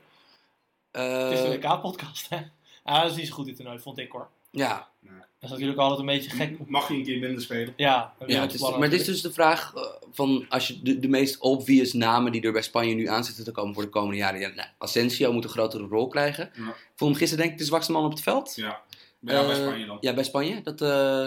eh, 0.91 1.30
Het 1.30 1.39
is 1.39 1.46
een 1.46 1.50
WK-podcast, 1.60 2.30
hè? 2.30 2.38
Ah, 2.84 3.02
dat 3.02 3.12
is 3.12 3.17
niet 3.17 3.28
zo 3.28 3.34
goed 3.34 3.46
dit 3.46 3.56
toernooi, 3.56 3.80
vond 3.80 3.98
ik 3.98 4.12
hoor. 4.12 4.28
ja, 4.52 4.88
Dat 5.02 5.15
is 5.41 5.50
natuurlijk 5.50 5.80
altijd 5.80 6.00
een 6.00 6.06
beetje 6.06 6.30
gek. 6.30 6.67
Mag 6.67 6.88
je 6.88 6.93
een 6.93 7.04
keer 7.04 7.20
minder 7.20 7.41
spelen? 7.41 7.74
Ja, 7.78 8.13
ja 8.26 8.41
het 8.41 8.54
is, 8.54 8.62
maar 8.78 8.89
dit 8.89 9.00
is 9.00 9.06
dus 9.06 9.22
de 9.22 9.32
vraag 9.34 9.74
eh, 9.76 9.82
van 10.12 10.46
als 10.50 10.67
je 10.67 10.82
de, 10.82 11.00
de 11.00 11.08
meest 11.08 11.39
obvious 11.39 11.93
namen 11.93 12.32
die 12.32 12.41
er 12.41 12.52
bij 12.52 12.62
Spanje 12.62 12.93
nu 12.93 13.08
aan 13.08 13.24
zitten 13.24 13.43
te 13.43 13.52
komen 13.52 13.74
voor 13.74 13.84
de 13.84 13.89
komende 13.89 14.15
jaren. 14.17 14.39
Ja, 14.39 14.48
nou, 14.50 14.67
Asensio 14.78 15.34
moet 15.34 15.43
een 15.43 15.50
grotere 15.50 15.88
rol 15.88 16.08
krijgen. 16.08 16.50
Ja. 16.54 16.67
Ik 16.70 16.76
vond 16.96 17.10
hem 17.12 17.20
gisteren 17.20 17.38
denk 17.43 17.52
ik 17.52 17.60
de 17.60 17.65
zwakste 17.65 17.91
man 17.91 18.06
op 18.06 18.12
het 18.12 18.22
veld. 18.22 18.56
Ja. 18.56 18.65
Ja, 18.65 18.82
bij 19.20 19.50
Eh, 19.50 19.56
Spanje 19.56 19.86
dan. 19.86 19.98
Ja, 20.02 20.13
bij 20.13 20.24
Spanje. 20.24 20.62
Dat, 20.62 20.82
eh, 20.82 21.26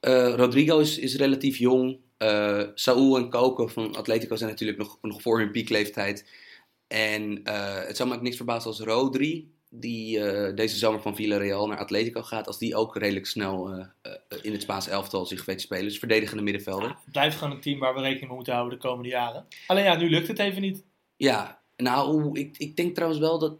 eh, 0.00 0.34
Rodrigo 0.34 0.78
is, 0.78 0.98
is 0.98 1.16
relatief 1.16 1.56
jong. 1.56 1.98
Eh 2.18 2.62
Saúl 2.74 3.16
en 3.16 3.30
Coco 3.30 3.66
van 3.66 3.96
Atletico 3.96 4.36
zijn 4.36 4.50
natuurlijk 4.50 4.78
nog, 4.78 4.98
nog 5.02 5.22
voor 5.22 5.38
hun 5.38 5.50
piekleeftijd. 5.50 6.30
En 6.86 7.44
eh, 7.44 7.86
het 7.86 7.96
zou 7.96 8.08
me 8.08 8.14
ook 8.14 8.22
niks 8.22 8.36
verbazen 8.36 8.70
als 8.70 8.80
Rodri, 8.80 9.52
die 9.70 10.20
eh, 10.20 10.56
deze 10.56 10.76
zomer 10.76 11.02
van 11.02 11.16
Villarreal 11.16 11.66
naar 11.66 11.78
Atletico 11.78 12.22
gaat, 12.22 12.46
als 12.46 12.58
die 12.58 12.76
ook 12.76 12.96
redelijk 12.96 13.26
snel 13.26 13.86
in 14.42 14.52
het 14.52 14.62
Spaanse 14.62 14.90
elftal 14.90 15.26
zich 15.26 15.44
weet 15.44 15.58
te 15.58 15.64
spelen. 15.64 15.84
Dus 15.84 15.98
verdedigende 15.98 16.42
middenvelder. 16.42 16.88
Het 16.88 17.12
blijft 17.12 17.36
gewoon 17.36 17.54
een 17.54 17.60
team 17.60 17.78
waar 17.78 17.94
we 17.94 18.00
rekening 18.00 18.26
mee 18.26 18.36
moeten 18.36 18.54
houden 18.54 18.78
de 18.78 18.86
komende 18.86 19.08
jaren. 19.08 19.46
Alleen 19.66 19.84
ja, 19.84 19.96
nu 19.96 20.10
lukt 20.10 20.28
het 20.28 20.38
even 20.38 20.62
niet. 20.62 20.84
Ja, 21.16 21.60
nou, 21.76 22.38
ik, 22.38 22.58
ik 22.58 22.76
denk 22.76 22.94
trouwens 22.94 23.20
wel 23.20 23.38
dat 23.38 23.56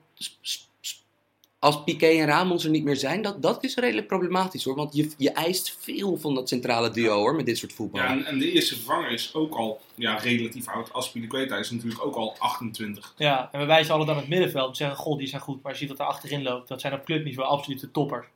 als 1.59 1.85
Piqué 1.85 2.07
en 2.07 2.27
Ramos 2.27 2.65
er 2.65 2.71
niet 2.71 2.85
meer 2.85 2.97
zijn, 2.97 3.23
dat, 3.23 3.43
dat 3.43 3.65
is 3.65 3.77
redelijk 3.77 4.07
problematisch 4.07 4.65
hoor. 4.65 4.75
Want 4.75 4.95
je, 4.95 5.11
je 5.17 5.31
eist 5.31 5.77
veel 5.81 6.17
van 6.17 6.35
dat 6.35 6.49
centrale 6.49 6.91
duo 6.91 7.17
hoor, 7.17 7.35
met 7.35 7.47
dit 7.47 7.59
soort 7.59 7.73
voetbal. 7.73 8.03
Ja, 8.03 8.09
en, 8.09 8.25
en 8.25 8.39
de 8.39 8.53
eerste 8.53 8.75
vervanger 8.75 9.11
is 9.11 9.35
ook 9.35 9.55
al 9.55 9.81
ja, 9.95 10.17
relatief 10.17 10.69
oud. 10.69 10.93
Aspilicueta 10.93 11.57
is 11.57 11.71
natuurlijk 11.71 12.05
ook 12.05 12.15
al 12.15 12.35
28. 12.39 13.15
Ja, 13.17 13.49
en 13.53 13.61
we 13.61 13.67
wijzen 13.67 13.93
altijd 13.93 14.11
aan 14.11 14.17
het 14.17 14.29
middenveld. 14.29 14.71
We 14.71 14.77
zeggen, 14.77 14.97
god, 14.97 15.19
die 15.19 15.29
zijn 15.29 15.43
goed. 15.43 15.63
Maar 15.63 15.73
je 15.73 15.79
ziet 15.79 15.89
dat 15.89 15.99
er 15.99 16.05
achterin 16.05 16.43
loopt. 16.43 16.69
Dat 16.69 16.81
zijn 16.81 16.93
op 16.93 17.05
clubniveau 17.05 17.49
absolute 17.49 17.91
toppers. 17.91 18.27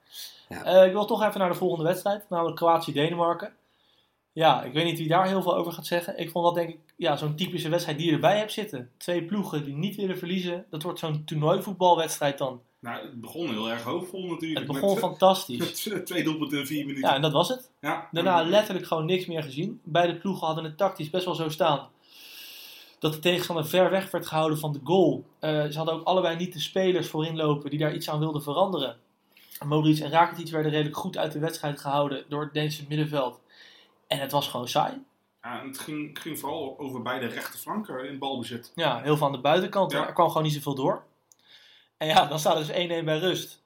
Ja. 0.48 0.64
Eh, 0.64 0.86
ik 0.86 0.92
wil 0.92 1.04
toch 1.04 1.22
even 1.22 1.40
naar 1.40 1.50
de 1.50 1.54
volgende 1.54 1.84
wedstrijd. 1.84 2.24
Namelijk 2.28 2.56
Kroatië-Denemarken. 2.56 3.52
Ja, 4.32 4.62
ik 4.62 4.72
weet 4.72 4.84
niet 4.84 4.98
wie 4.98 5.08
daar 5.08 5.28
heel 5.28 5.42
veel 5.42 5.56
over 5.56 5.72
gaat 5.72 5.86
zeggen. 5.86 6.18
Ik 6.18 6.30
vond 6.30 6.44
dat 6.44 6.54
denk 6.54 6.68
ik 6.68 6.78
ja, 6.96 7.16
zo'n 7.16 7.36
typische 7.36 7.68
wedstrijd 7.68 7.98
die 7.98 8.06
je 8.06 8.12
erbij 8.12 8.38
hebt 8.38 8.52
zitten. 8.52 8.90
Twee 8.96 9.24
ploegen 9.24 9.64
die 9.64 9.74
niet 9.74 9.96
willen 9.96 10.18
verliezen. 10.18 10.66
Dat 10.70 10.82
wordt 10.82 10.98
zo'n 10.98 11.24
toernooivoetbalwedstrijd 11.24 12.38
dan. 12.38 12.60
Nou, 12.82 13.02
het 13.02 13.20
begon 13.20 13.48
heel 13.48 13.70
erg 13.70 13.82
hoopvol 13.82 14.26
natuurlijk. 14.26 14.66
Het 14.66 14.72
begon 14.72 14.90
met, 14.90 14.98
fantastisch. 15.08 15.84
met 15.84 16.06
twee 16.06 16.24
doelpunten 16.24 16.58
in 16.58 16.66
vier 16.66 16.86
minuten. 16.86 17.08
Ja, 17.08 17.14
en 17.14 17.22
dat 17.22 17.32
was 17.32 17.48
het. 17.48 17.70
Ja. 17.80 18.08
Daarna 18.10 18.42
letterlijk 18.42 18.86
gewoon 18.86 19.04
niks 19.04 19.26
meer 19.26 19.42
gezien. 19.42 19.80
Beide 19.84 20.16
ploegen 20.16 20.46
hadden 20.46 20.64
het 20.64 20.76
tactisch 20.76 21.10
best 21.10 21.24
wel 21.24 21.34
zo 21.34 21.48
staan. 21.48 21.88
Dat 22.98 23.12
de 23.12 23.18
tegenstander 23.18 23.66
ver 23.66 23.90
weg 23.90 24.10
werd 24.10 24.26
gehouden 24.26 24.58
van 24.58 24.72
de 24.72 24.80
goal. 24.84 25.24
Eh, 25.38 25.64
ze 25.64 25.76
hadden 25.76 25.94
ook 25.94 26.06
allebei 26.06 26.36
niet 26.36 26.52
de 26.52 26.60
spelers 26.60 27.08
voorin 27.08 27.36
lopen 27.36 27.70
die 27.70 27.78
daar 27.78 27.94
iets 27.94 28.10
aan 28.10 28.18
wilden 28.18 28.42
veranderen. 28.42 28.96
Modric 29.64 29.98
en 29.98 30.10
Rakitic 30.10 30.52
werden 30.52 30.72
redelijk 30.72 30.96
goed 30.96 31.16
uit 31.16 31.32
de 31.32 31.38
wedstrijd 31.38 31.80
gehouden 31.80 32.24
door 32.28 32.42
het 32.42 32.54
Deense 32.54 32.84
middenveld. 32.88 33.40
En 34.06 34.18
het 34.18 34.32
was 34.32 34.48
gewoon 34.48 34.68
saai. 34.68 34.92
Ja, 35.42 35.62
het 35.66 35.78
ging, 35.78 36.38
vooral 36.38 36.78
over 36.78 37.02
beide 37.02 37.26
rechterflanken 37.26 38.08
in 38.08 38.18
balbezit. 38.18 38.72
Ja, 38.74 39.00
heel 39.02 39.16
veel 39.16 39.26
aan 39.26 39.32
de 39.32 39.40
buitenkant. 39.40 39.92
Ja. 39.92 40.06
Er 40.06 40.12
kwam 40.12 40.28
gewoon 40.28 40.42
niet 40.42 40.52
zoveel 40.52 40.74
door. 40.74 41.04
En 42.02 42.08
ja, 42.08 42.26
dan 42.26 42.38
staat 42.38 42.68
er 42.68 42.88
dus 42.88 43.00
1-1 43.00 43.04
bij 43.04 43.18
rust. 43.18 43.62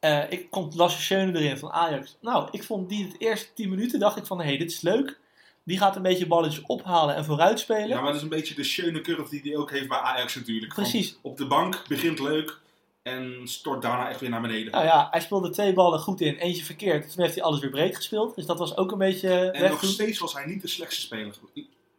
Eh, 0.00 0.30
ik 0.30 0.50
komt 0.50 0.74
Lasse 0.74 1.02
Schöne 1.02 1.38
erin 1.38 1.58
van 1.58 1.72
Ajax. 1.72 2.16
Nou, 2.20 2.48
ik 2.50 2.64
vond 2.64 2.88
die 2.88 3.04
het 3.04 3.20
eerste 3.20 3.52
10 3.54 3.68
minuten, 3.68 3.98
dacht 3.98 4.16
ik 4.16 4.26
van, 4.26 4.40
hé, 4.40 4.46
hey, 4.46 4.56
dit 4.56 4.70
is 4.70 4.80
leuk. 4.80 5.18
Die 5.64 5.78
gaat 5.78 5.96
een 5.96 6.02
beetje 6.02 6.26
balletjes 6.26 6.64
ophalen 6.66 7.14
en 7.14 7.24
vooruit 7.24 7.60
spelen. 7.60 7.88
Ja, 7.88 7.94
maar 7.94 8.04
dat 8.04 8.14
is 8.14 8.22
een 8.22 8.28
beetje 8.28 8.54
de 8.54 8.64
schöne 8.64 9.00
curve 9.00 9.30
die 9.30 9.40
hij 9.42 9.56
ook 9.56 9.70
heeft 9.70 9.88
bij 9.88 9.98
Ajax 9.98 10.34
natuurlijk. 10.34 10.74
Van 10.74 10.82
Precies. 10.82 11.18
op 11.22 11.36
de 11.36 11.46
bank 11.46 11.84
begint 11.88 12.18
leuk 12.18 12.58
en 13.02 13.40
stort 13.44 13.82
daarna 13.82 14.08
echt 14.08 14.20
weer 14.20 14.30
naar 14.30 14.40
beneden. 14.40 14.72
Nou 14.72 14.84
ja, 14.84 15.08
hij 15.10 15.20
speelde 15.20 15.50
twee 15.50 15.72
ballen 15.72 15.98
goed 15.98 16.20
in, 16.20 16.36
eentje 16.36 16.64
verkeerd. 16.64 17.12
Toen 17.12 17.22
heeft 17.22 17.34
hij 17.34 17.44
alles 17.44 17.60
weer 17.60 17.70
breed 17.70 17.96
gespeeld. 17.96 18.34
Dus 18.34 18.46
dat 18.46 18.58
was 18.58 18.76
ook 18.76 18.92
een 18.92 18.98
beetje 18.98 19.50
en 19.50 19.70
nog 19.70 19.84
steeds 19.84 20.18
was 20.18 20.32
hij 20.32 20.46
niet 20.46 20.62
de 20.62 20.68
slechtste 20.68 21.00
speler. 21.00 21.34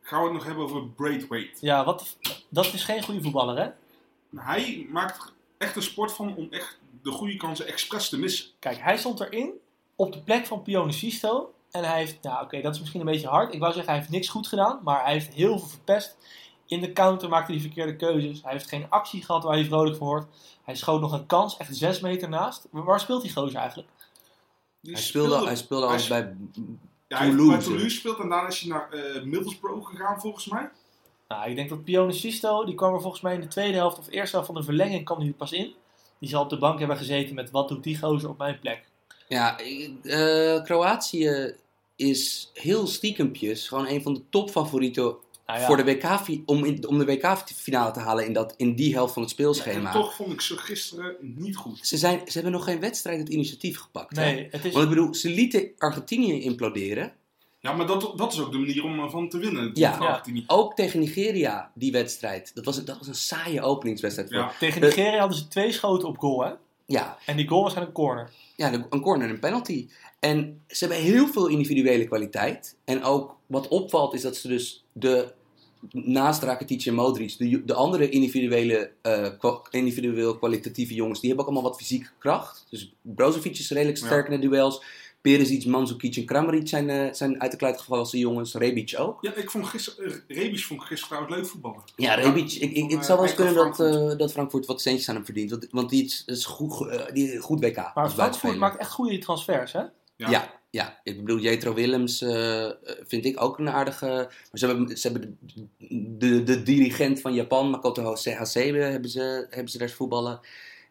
Gaan 0.02 0.20
we 0.20 0.26
het 0.26 0.34
nog 0.34 0.46
hebben 0.46 0.64
over 0.64 0.88
Braithwaite. 0.88 1.58
Ja, 1.60 1.86
wat, 1.86 2.18
dat 2.50 2.74
is 2.74 2.84
geen 2.84 3.04
goede 3.04 3.22
voetballer, 3.22 3.58
hè? 3.58 3.70
Hij 4.36 4.88
maakt 4.90 5.34
echt 5.66 5.76
een 5.76 5.82
sport 5.82 6.14
van 6.14 6.36
om 6.36 6.48
echt 6.52 6.80
de 7.02 7.12
goede 7.12 7.36
kansen 7.36 7.68
expres 7.68 8.10
te 8.10 8.20
missen. 8.20 8.46
Kijk, 8.60 8.80
hij 8.80 8.98
stond 8.98 9.20
erin 9.20 9.52
op 9.96 10.14
de 10.14 10.22
plek 10.22 10.46
van 10.46 10.62
Pione 10.62 10.92
Sisto. 10.92 11.54
En 11.72 11.84
hij 11.84 11.98
heeft, 11.98 12.22
nou 12.22 12.44
oké, 12.44 12.62
dat 12.62 12.74
is 12.74 12.80
misschien 12.80 13.00
een 13.00 13.06
beetje 13.06 13.28
hard. 13.28 13.54
Ik 13.54 13.60
wou 13.60 13.74
zeggen, 13.74 13.92
hij 13.92 14.02
heeft 14.02 14.14
niks 14.14 14.30
goed 14.30 14.48
gedaan. 14.48 14.80
Maar 14.84 15.04
hij 15.04 15.14
heeft 15.14 15.34
heel 15.34 15.60
veel 15.60 15.68
verpest. 15.68 16.18
In 16.66 16.82
de 16.82 16.94
counter 16.94 17.30
maakte 17.30 17.52
hij 17.52 17.62
verkeerde 17.62 17.96
keuzes. 17.96 18.44
Hij 18.44 18.52
heeft 18.52 18.70
geen 18.70 18.90
actie 18.90 19.24
gehad 19.24 19.44
waar 19.44 19.54
hij 19.54 19.66
vrolijk 19.66 19.98
voor 19.98 20.08
wordt. 20.08 20.28
Hij 20.64 20.76
schoot 20.76 21.02
nog 21.02 21.12
een 21.12 21.26
kans, 21.26 21.58
echt 21.58 21.76
zes 21.76 22.00
meter 22.00 22.30
naast. 22.30 22.68
Waar 22.72 23.00
speelt 23.00 23.22
die 23.22 23.34
gozer 23.34 23.60
eigenlijk? 23.60 23.90
Die 24.82 24.94
Hij 24.94 25.02
speelde, 25.02 25.46
hij 25.46 25.56
speelde 25.56 25.86
al 25.86 26.08
bij 26.08 26.36
ja, 27.08 27.18
hij 27.18 27.26
heeft 27.26 27.38
Toulouse. 27.38 27.58
bij 27.58 27.68
Toulouse 27.68 27.96
speelt 27.96 28.20
en 28.20 28.30
daarna 28.30 28.48
is 28.48 28.60
hij 28.60 28.70
naar 28.70 28.90
eh, 28.92 29.24
Middlesbrough 29.24 29.90
gegaan 29.90 30.20
volgens 30.20 30.46
mij. 30.46 30.70
Nou, 31.28 31.50
ik 31.50 31.56
denk 31.56 31.70
dat 31.70 31.84
Pione 31.84 32.12
Sisto, 32.12 32.66
die 32.66 32.76
kwam 32.76 32.94
er 32.94 33.02
volgens 33.02 33.22
mij 33.22 33.34
in 33.34 33.42
de 33.42 33.48
tweede 33.48 33.78
helft 33.78 34.00
of 34.00 34.10
eerste 34.10 34.36
helft 34.36 34.52
van 34.52 34.60
de 34.60 34.64
verlenging, 34.64 35.06
kwam 35.06 35.18
hij 35.18 35.28
er 35.28 35.34
pas 35.34 35.52
in. 35.52 35.74
Die 36.20 36.30
zal 36.30 36.44
op 36.44 36.50
de 36.50 36.58
bank 36.58 36.80
hebben 36.80 36.98
gezeten 36.98 37.36
met 37.36 37.52
wat 37.52 37.68
doet 37.68 37.84
die 37.84 37.98
gozer 37.98 38.30
op 38.30 38.38
mijn 38.38 38.60
plek. 38.60 38.84
Ja, 39.28 39.60
eh, 40.04 40.64
Kroatië 40.64 41.56
is 41.96 42.52
heel 42.54 42.88
stiekempjes 42.88 43.68
gewoon 43.68 43.88
een 43.88 44.02
van 44.02 44.14
de 44.14 44.22
topfavorieten 44.30 45.04
Nou 45.48 45.60
ja, 45.60 45.66
voor 45.66 45.78
de 45.78 45.84
WK, 45.84 46.20
om, 46.46 46.66
in, 46.66 46.88
om 46.88 46.98
de 46.98 47.06
WK-finale 47.06 47.92
te 47.92 48.00
halen 48.00 48.26
in, 48.26 48.34
dat, 48.34 48.54
in 48.58 48.76
die 48.76 48.94
helft 48.94 49.14
van 49.14 49.22
het 49.22 49.32
En 49.32 49.38
speelschema. 49.38 49.92
toch 49.92 50.16
vond 50.16 50.32
ik 50.32 50.42
ze 50.42 50.58
gisteren 50.58 51.16
niet 51.20 51.56
goed. 51.56 51.88
Ze, 51.88 51.98
zijn, 51.98 52.22
ze 52.26 52.32
hebben 52.34 52.52
nog 52.52 52.64
geen 52.64 52.80
wedstrijd 52.80 53.20
het 53.20 53.30
initiatief 53.30 53.80
gepakt. 53.80 54.16
hè? 54.16 54.24
nee, 54.24 54.48
het 54.52 54.66
is, 54.66 54.74
Want 54.74 54.84
ik 54.84 54.90
bedoel, 54.90 55.14
ze 55.14 55.30
lieten 55.30 55.72
Argentinië 55.78 56.42
imploderen. 56.42 57.14
Ja, 57.66 57.74
maar 57.74 57.88
dat, 57.88 58.14
dat 58.18 58.34
is 58.34 58.40
ook 58.40 58.52
de 58.52 58.58
manier 58.58 58.84
om 58.84 59.00
ervan 59.00 59.30
te 59.30 59.38
winnen. 59.38 59.72
Ja. 59.74 60.22
Ook 60.48 60.76
tegen 60.76 61.00
Nigeria, 61.00 61.72
die 61.74 61.92
wedstrijd. 61.92 62.52
Dat 62.54 62.66
was, 62.66 62.84
dat 62.84 62.98
was 62.98 63.08
een 63.08 63.16
saaie 63.16 63.62
openingswedstrijd. 63.62 64.30
Voor. 64.30 64.40
Ja. 64.40 64.52
tegen 64.60 64.82
Nigeria 64.82 65.20
hadden 65.20 65.38
ze 65.38 65.48
twee 65.48 65.72
schoten 65.72 66.08
op 66.08 66.18
goal, 66.18 66.44
hè? 66.44 66.52
Ja, 66.86 67.18
En 67.26 67.36
die 67.38 67.48
goal 67.48 67.64
was 67.64 67.76
aan 67.76 67.84
een 67.86 67.92
corner. 67.92 68.30
ja, 68.56 68.74
een 68.90 69.02
corner 69.02 69.28
en 69.28 69.34
een 69.34 69.40
penalty. 69.40 69.88
En 70.20 70.62
ze 70.68 70.86
hebben 70.86 71.04
heel 71.04 71.28
veel 71.28 71.48
individuele 71.48 72.06
kwaliteit. 72.06 72.76
En 72.86 73.04
ook 73.04 73.36
wat 73.46 73.68
opvalt 73.68 74.14
is 74.14 74.22
dat 74.22 74.36
ze 74.36 74.48
dus 74.48 74.84
de, 74.94 75.34
naast 75.92 76.44
Rakitic 76.44 76.86
en 76.86 76.94
Modric, 76.94 77.38
de, 77.38 77.66
de 77.66 77.74
andere 77.74 78.10
individuele, 78.10 78.92
eh, 79.02 79.28
kwa- 79.40 79.62
individueel 79.70 80.38
kwalitatieve 80.38 80.94
jongens, 80.94 81.20
die 81.20 81.30
hebben 81.30 81.48
ook 81.48 81.52
allemaal 81.54 81.72
wat 81.72 81.80
fysieke 81.80 82.10
kracht. 82.20 82.66
Dus 82.70 82.94
Brozovic 83.02 83.58
is 83.58 83.70
redelijk 83.72 83.98
Ja. 84.00 84.06
sterk 84.06 84.28
in 84.30 84.40
de 84.42 84.48
duels. 84.48 84.82
Perisic, 85.32 85.66
Mandzukic 85.66 86.16
en 86.16 86.26
Kramaric 86.26 86.68
zijn, 86.68 86.90
eh, 86.90 87.14
zijn 87.14 87.42
uit 87.42 87.52
de 87.52 87.58
kluit 87.58 87.80
gevallen 87.80 88.08
jongens. 88.20 88.54
Rebic 88.54 88.96
ook. 88.98 89.18
Ja, 89.22 89.34
ik 89.34 89.52
vond 89.52 89.66
gisteren, 89.66 90.12
uh, 90.28 90.38
Rebic 90.38 90.64
vond 90.64 90.82
ik 90.82 90.88
gisteren 90.88 91.18
trouwens 91.18 91.36
leuk 91.36 91.52
voetballen. 91.52 91.82
Ja, 91.96 92.14
Rebic, 92.14 92.52
ik, 92.52 92.72
ik, 92.72 92.92
het 92.92 93.00
eh, 93.00 93.06
zou 93.06 93.20
wel 93.20 93.28
eens 93.28 93.36
Eintracht 93.36 93.36
kunnen 93.36 93.56
dat, 93.56 93.76
Frankfurt. 93.76 94.12
eh, 94.12 94.18
dat 94.18 94.32
Frankfurt 94.32 94.66
wat 94.66 94.82
centjes 94.82 95.10
aan 95.10 95.16
hem 95.16 95.26
verdient. 95.26 95.50
Want, 95.50 95.68
want 95.72 95.90
die 95.90 96.06
is, 96.06 96.24
is 96.26 96.46
goed, 96.46 96.88
eh, 96.90 97.14
die, 97.14 97.40
goed 97.40 97.60
WK. 97.60 97.92
Maar 97.96 98.10
Frankfurt 98.10 98.58
maakt 98.58 98.78
echt 98.80 98.92
goede 98.92 99.18
transfers, 99.18 99.72
hè? 99.72 99.84
Ja. 100.18 100.52
ja, 100.70 101.00
Ik 101.04 101.18
bedoel, 101.18 101.40
Jetro 101.40 101.74
Willems 101.74 102.22
eh, 102.22 102.70
vind 103.08 103.26
ik 103.26 103.42
ook 103.42 103.60
een 103.60 103.70
aardige... 103.70 104.06
Maar 104.06 104.30
ze 104.54 104.66
hebben, 104.68 104.98
ze 104.98 105.08
hebben 105.08 105.38
de, 105.78 106.18
de, 106.18 106.44
de 106.44 106.64
dirigent 106.64 107.22
van 107.22 107.34
Japan, 107.34 107.70
Makoto 107.70 108.16
Hasebe, 108.24 108.78
hebben 108.78 109.10
ze, 109.10 109.48
hebben 109.50 109.72
ze 109.72 109.78
daar 109.78 109.90
voetballen. 109.90 110.40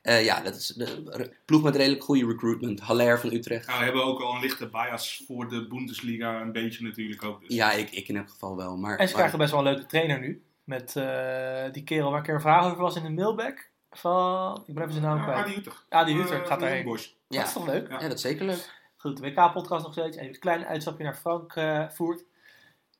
Eh, 0.04 0.24
ja, 0.24 0.40
dat 0.40 0.54
is 0.54 0.66
de 0.66 1.32
ploeg 1.44 1.62
met 1.62 1.76
redelijk 1.76 2.04
goede 2.04 2.26
recruitment. 2.26 2.80
Haller 2.80 3.20
van 3.20 3.32
Utrecht. 3.32 3.66
Nou, 3.66 3.78
we 3.78 3.84
hebben 3.84 4.04
ook 4.04 4.20
al 4.20 4.34
een 4.34 4.40
lichte 4.40 4.66
bias 4.68 5.22
voor 5.26 5.48
de 5.48 5.66
Bundesliga, 5.66 6.40
een 6.40 6.52
beetje 6.52 6.84
natuurlijk 6.84 7.22
ook. 7.24 7.40
Dus. 7.40 7.54
Ja, 7.54 7.72
ik, 7.72 7.90
ik 7.90 8.08
in 8.08 8.16
elk 8.16 8.30
geval 8.30 8.56
wel. 8.56 8.76
Maar, 8.76 8.90
En 8.90 8.96
ze 8.96 9.04
maar- 9.04 9.12
krijgen 9.14 9.38
best 9.38 9.50
wel 9.50 9.60
een 9.60 9.72
leuke 9.72 9.86
trainer 9.86 10.18
nu. 10.20 10.42
Met 10.64 10.96
eh, 10.96 11.72
die 11.72 11.84
kerel 11.84 12.10
waar 12.10 12.20
ik 12.20 12.28
er 12.28 12.34
een 12.34 12.40
vraag 12.40 12.64
over 12.64 12.78
was 12.78 12.96
in 12.96 13.02
de 13.02 13.10
mailback. 13.10 13.70
Van, 13.90 14.62
ik 14.66 14.74
ben 14.74 14.82
even 14.82 14.94
zijn 14.94 15.04
naam 15.06 15.16
Ja, 15.16 15.22
kwijt. 15.24 15.38
Adi 15.46 15.56
Utrecht. 15.56 15.84
Adi 15.88 16.12
Utrecht 16.20 16.42
Eh, 16.42 16.48
gaat 16.48 16.60
daarheen. 16.60 16.86
Ja, 17.28 17.38
Dat 17.38 17.46
is 17.46 17.52
toch 17.52 17.66
leuk? 17.66 17.88
Ja. 17.88 18.00
ja, 18.00 18.08
dat 18.08 18.16
is 18.16 18.20
zeker 18.22 18.44
leuk. 18.46 18.82
Goed, 18.96 19.16
de 19.16 19.22
WK-podcast 19.22 19.84
nog 19.84 19.92
steeds. 19.92 20.16
Even 20.16 20.28
een 20.34 20.38
klein 20.38 20.64
uitstapje 20.66 21.04
naar 21.04 21.14
Frankfurt. 21.14 22.24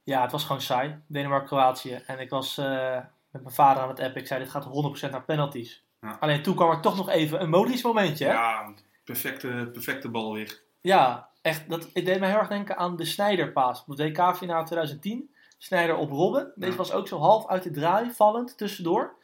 ja, 0.03 0.23
het 0.23 0.33
was 0.33 0.45
gewoon 0.45 0.61
saai. 0.63 0.97
Denemarken-Kroatië. 1.07 2.03
En 2.07 2.19
ik 2.19 2.31
was 2.31 2.59
eh, 2.59 2.97
met 3.31 3.43
mijn 3.43 3.55
vader 3.55 3.83
aan 3.83 3.89
het 3.89 4.01
appen. 4.01 4.21
Ik 4.21 4.27
zei, 4.27 4.41
dit 4.43 4.51
gaat 4.51 4.65
100% 4.65 5.11
naar 5.11 5.25
penalties. 5.25 5.83
Ja. 6.05 6.17
Alleen 6.21 6.43
toen 6.43 6.55
kwam 6.55 6.71
er 6.71 6.81
toch 6.81 6.97
nog 6.97 7.09
even 7.09 7.43
een 7.43 7.51
Modric 7.51 7.83
momentje. 7.83 8.25
hè? 8.25 8.33
Ja, 8.33 8.73
perfecte, 9.05 9.69
perfecte 9.73 10.09
bal 10.09 10.33
weer. 10.33 10.63
Ja, 10.81 11.29
echt. 11.43 11.69
Dat, 11.69 11.89
het 11.93 12.05
deed 12.05 12.21
mij 12.21 12.29
heel 12.31 12.39
erg 12.39 12.49
denken 12.49 12.77
aan 12.77 12.97
de 12.97 13.05
Snijder-paas. 13.05 13.85
Op 13.87 13.97
de 13.97 14.03
WK-finale 14.05 14.65
2010. 14.65 15.31
Snijder 15.59 15.97
op 15.97 16.11
Robben. 16.11 16.53
Deze 16.55 16.71
Ja. 16.73 16.77
was 16.79 16.93
ook 16.93 17.09
zo 17.09 17.19
half 17.19 17.49
uit 17.49 17.63
de 17.63 17.71
draai, 17.71 18.11
vallend, 18.11 18.59
tussendoor. 18.59 19.15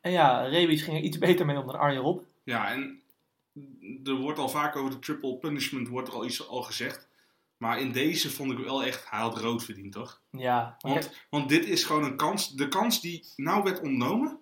En 0.00 0.10
ja, 0.12 0.40
Rebic 0.42 0.80
ging 0.80 0.96
er 0.96 1.02
iets 1.02 1.18
beter 1.28 1.46
mee 1.46 1.58
om 1.58 1.66
dan 1.66 1.78
Arjen 1.78 2.02
Robben. 2.02 2.26
Ja, 2.44 2.70
en 2.70 3.02
er 4.04 4.14
wordt 4.14 4.38
al 4.38 4.48
vaak 4.48 4.76
over 4.76 4.90
de 4.90 4.98
triple 4.98 5.36
punishment 5.36 5.88
wordt 5.88 6.08
er 6.08 6.14
al 6.14 6.24
iets 6.24 6.48
al 6.48 6.62
gezegd. 6.62 7.08
Maar 7.56 7.80
in 7.80 7.92
deze 7.92 8.30
vond 8.30 8.52
ik 8.52 8.58
wel 8.58 8.84
echt, 8.84 9.10
hij 9.10 9.20
had 9.20 9.38
rood 9.38 9.64
verdiend, 9.64 9.92
toch? 9.92 10.20
Ja, 10.30 10.76
Want, 10.78 11.10
want 11.30 11.48
dit 11.48 11.64
is 11.64 11.84
gewoon 11.84 12.04
een 12.04 12.16
kans. 12.16 12.48
De 12.48 12.68
kans 12.68 13.00
die 13.00 13.24
nou 13.36 13.62
werd 13.62 13.80
ontnomen, 13.80 14.38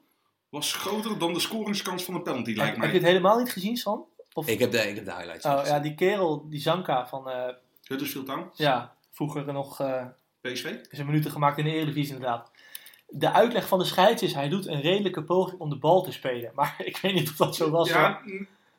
was 0.50 0.74
groter 0.74 1.18
dan 1.18 1.32
de 1.32 1.40
scoringskans 1.40 2.04
van 2.04 2.14
een 2.14 2.22
penalty, 2.22 2.54
lijkt 2.54 2.60
heb 2.60 2.74
je 2.74 2.80
mij. 2.80 2.90
het 2.90 3.02
helemaal 3.02 3.38
niet 3.38 3.52
gezien, 3.52 3.76
Sam? 3.76 4.04
Of, 4.32 4.48
Ik 4.48 4.58
heb 4.58 4.70
de, 4.70 4.88
ik 4.88 4.94
heb 4.94 5.04
de 5.04 5.14
highlights 5.14 5.44
oh, 5.44 5.58
gezien. 5.58 5.74
ja, 5.74 5.80
die 5.80 5.94
kerel, 5.94 6.48
die 6.48 6.60
Zanka 6.60 7.08
van, 7.08 7.30
eh, 7.30 7.48
Huddersfield 7.84 8.26
Town, 8.26 8.50
ja, 8.54 8.94
vroeger 9.10 9.52
nog 9.52 9.80
eh 9.80 10.04
PSV. 10.40 10.74
zijn 10.90 11.06
minuten 11.06 11.30
gemaakt 11.30 11.58
in 11.58 11.64
de 11.64 11.70
Eredivisie 11.70 12.14
inderdaad. 12.14 12.50
De 13.08 13.32
uitleg 13.32 13.68
van 13.68 13.78
de 13.78 13.84
scheids 13.84 14.22
is, 14.22 14.34
hij 14.34 14.48
doet 14.48 14.66
een 14.66 14.80
redelijke 14.80 15.24
poging 15.24 15.60
om 15.60 15.70
de 15.70 15.76
bal 15.76 16.02
te 16.02 16.12
spelen. 16.12 16.52
Maar 16.54 16.74
ik 16.78 16.96
weet 16.96 17.14
niet 17.14 17.28
of 17.28 17.36
dat 17.36 17.56
zo 17.56 17.70
was. 17.70 17.88
Ja, 17.88 18.20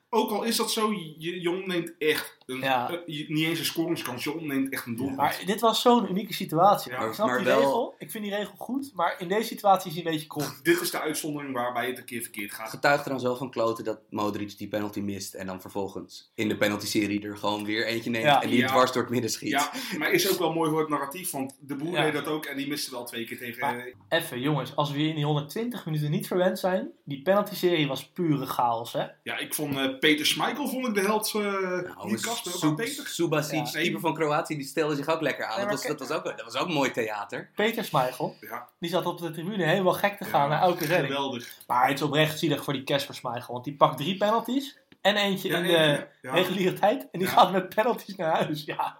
ook 0.09 0.31
al 0.31 0.43
is 0.43 0.55
dat 0.55 0.71
zo, 0.71 0.91
je, 0.93 1.41
je 1.41 1.49
ontneemt 1.49 1.97
echt, 1.97 2.37
een, 2.51 2.59
Ja. 2.59 2.89
eh, 2.89 3.27
niet 3.29 3.45
eens 3.45 3.59
een 3.59 3.65
scoringskans, 3.65 4.23
je 4.23 4.33
ontneemt 4.33 4.73
echt 4.73 4.85
een 4.85 4.95
doelpunt. 4.95 5.17
Maar 5.17 5.41
dit 5.45 5.59
was 5.61 5.81
zo'n 5.81 6.09
unieke 6.09 6.33
situatie. 6.33 6.91
Ja, 6.91 6.99
ik 7.05 7.13
snap 7.13 7.27
maar 7.27 7.37
die 7.37 7.45
wel- 7.47 7.57
regel. 7.59 7.95
Ik 7.97 8.11
vind 8.11 8.23
die 8.23 8.33
regel 8.35 8.53
goed. 8.57 8.91
Maar 8.95 9.15
in 9.19 9.27
deze 9.27 9.47
situatie 9.47 9.89
is 9.91 9.95
hij 9.97 10.05
een 10.05 10.11
beetje 10.11 10.27
krom. 10.27 10.45
Dit 10.63 10.81
is 10.81 10.91
de 10.91 10.99
uitzondering 11.01 11.53
waarbij 11.53 11.87
het 11.87 11.97
een 11.97 12.05
keer 12.05 12.21
verkeerd 12.21 12.53
gaat. 12.53 12.69
getuigt 12.69 13.03
er 13.05 13.09
dan 13.11 13.19
zo 13.19 13.35
van 13.35 13.49
kloten 13.51 13.83
dat 13.83 13.99
Modric 14.09 14.57
die 14.57 14.67
penalty 14.67 14.99
mist 14.99 15.33
en 15.33 15.45
dan 15.47 15.61
vervolgens 15.61 16.31
in 16.35 16.47
de 16.47 16.57
penalty-serie 16.57 17.21
er 17.27 17.37
gewoon 17.37 17.65
weer 17.65 17.85
eentje 17.85 18.09
neemt 18.09 18.25
Ja. 18.25 18.41
en 18.41 18.49
die 18.49 18.57
Ja. 18.59 18.67
dwars 18.67 18.91
door 18.91 19.01
het 19.01 19.11
midden 19.11 19.29
schiet. 19.31 19.49
Ja, 19.49 19.71
maar 19.97 20.11
is 20.11 20.31
ook 20.31 20.39
wel 20.39 20.53
mooi 20.53 20.69
voor 20.69 20.79
het 20.79 20.89
narratief, 20.89 21.31
want 21.31 21.57
de 21.59 21.75
boer 21.75 21.91
Ja. 21.91 22.03
deed 22.03 22.13
dat 22.13 22.27
ook 22.27 22.45
en 22.45 22.57
die 22.57 22.67
miste 22.67 22.91
wel 22.91 23.03
twee 23.05 23.25
keer 23.25 23.37
tegen... 23.37 23.59
Maar- 23.61 23.91
Even 24.09 24.39
jongens, 24.39 24.75
als 24.75 24.91
we 24.91 24.97
in 25.07 25.15
die 25.15 25.25
120 25.25 25.85
minuten 25.85 26.11
niet 26.11 26.27
verwend 26.27 26.59
zijn. 26.59 26.89
Die 27.05 27.21
penalty-serie 27.21 27.87
was 27.87 28.05
pure 28.09 28.45
chaos 28.45 28.93
hè. 28.93 29.05
Ja, 29.23 29.37
ik 29.37 29.53
vond 29.53 29.77
eh, 29.77 29.97
Peter 29.99 30.25
Schmeichel 30.25 30.67
vond 30.67 30.87
ik 30.87 30.93
de 30.93 31.01
held. 31.01 31.31
eh 31.35 31.41
Nou, 31.41 32.09
maar 32.45 32.53
Sub- 32.53 32.75
Peter. 32.75 33.07
Subasic, 33.07 33.65
Ja. 33.65 33.71
keeper 33.71 33.99
van 33.99 34.13
Kroatië, 34.13 34.55
die 34.55 34.65
stelde 34.65 34.95
zich 34.95 35.07
ook 35.07 35.21
lekker 35.21 35.45
aan. 35.45 35.57
Nee, 35.57 35.65
dat, 35.67 35.73
was, 35.73 35.97
dat, 35.97 35.99
was 36.07 36.17
ook, 36.17 36.23
dat 36.23 36.43
was 36.43 36.55
ook 36.55 36.69
mooi 36.69 36.91
theater. 36.91 37.49
Peter 37.55 37.83
Schmeichel. 37.83 38.35
Ja, 38.39 38.69
Die 38.79 38.89
zat 38.89 39.05
op 39.05 39.17
de 39.19 39.31
tribune 39.31 39.63
helemaal 39.65 39.93
gek 39.93 40.17
te 40.17 40.25
gaan 40.25 40.41
Ja, 40.41 40.47
naar 40.47 40.61
elke 40.61 40.85
redding. 40.85 41.13
geweldig. 41.13 41.57
Maar 41.67 41.87
het 41.87 41.97
is 41.97 42.01
oprecht 42.05 42.39
zielig 42.39 42.63
voor 42.63 42.73
die 42.73 42.83
Casper 42.83 43.15
Schmeichel. 43.15 43.53
Want 43.53 43.65
die 43.65 43.75
pakt 43.75 43.97
drie 43.97 44.17
penalties. 44.17 44.77
En 45.01 45.15
eentje 45.15 45.49
Ja, 45.49 45.57
in 45.57 45.63
de 45.63 46.07
ja. 46.21 46.33
reguliere 46.33 46.73
tijd. 46.79 47.01
En 47.11 47.19
die 47.19 47.27
Ja. 47.27 47.33
gaat 47.33 47.51
met 47.51 47.75
penalties 47.75 48.15
naar 48.15 48.33
huis. 48.43 48.63
Ja. 48.63 48.99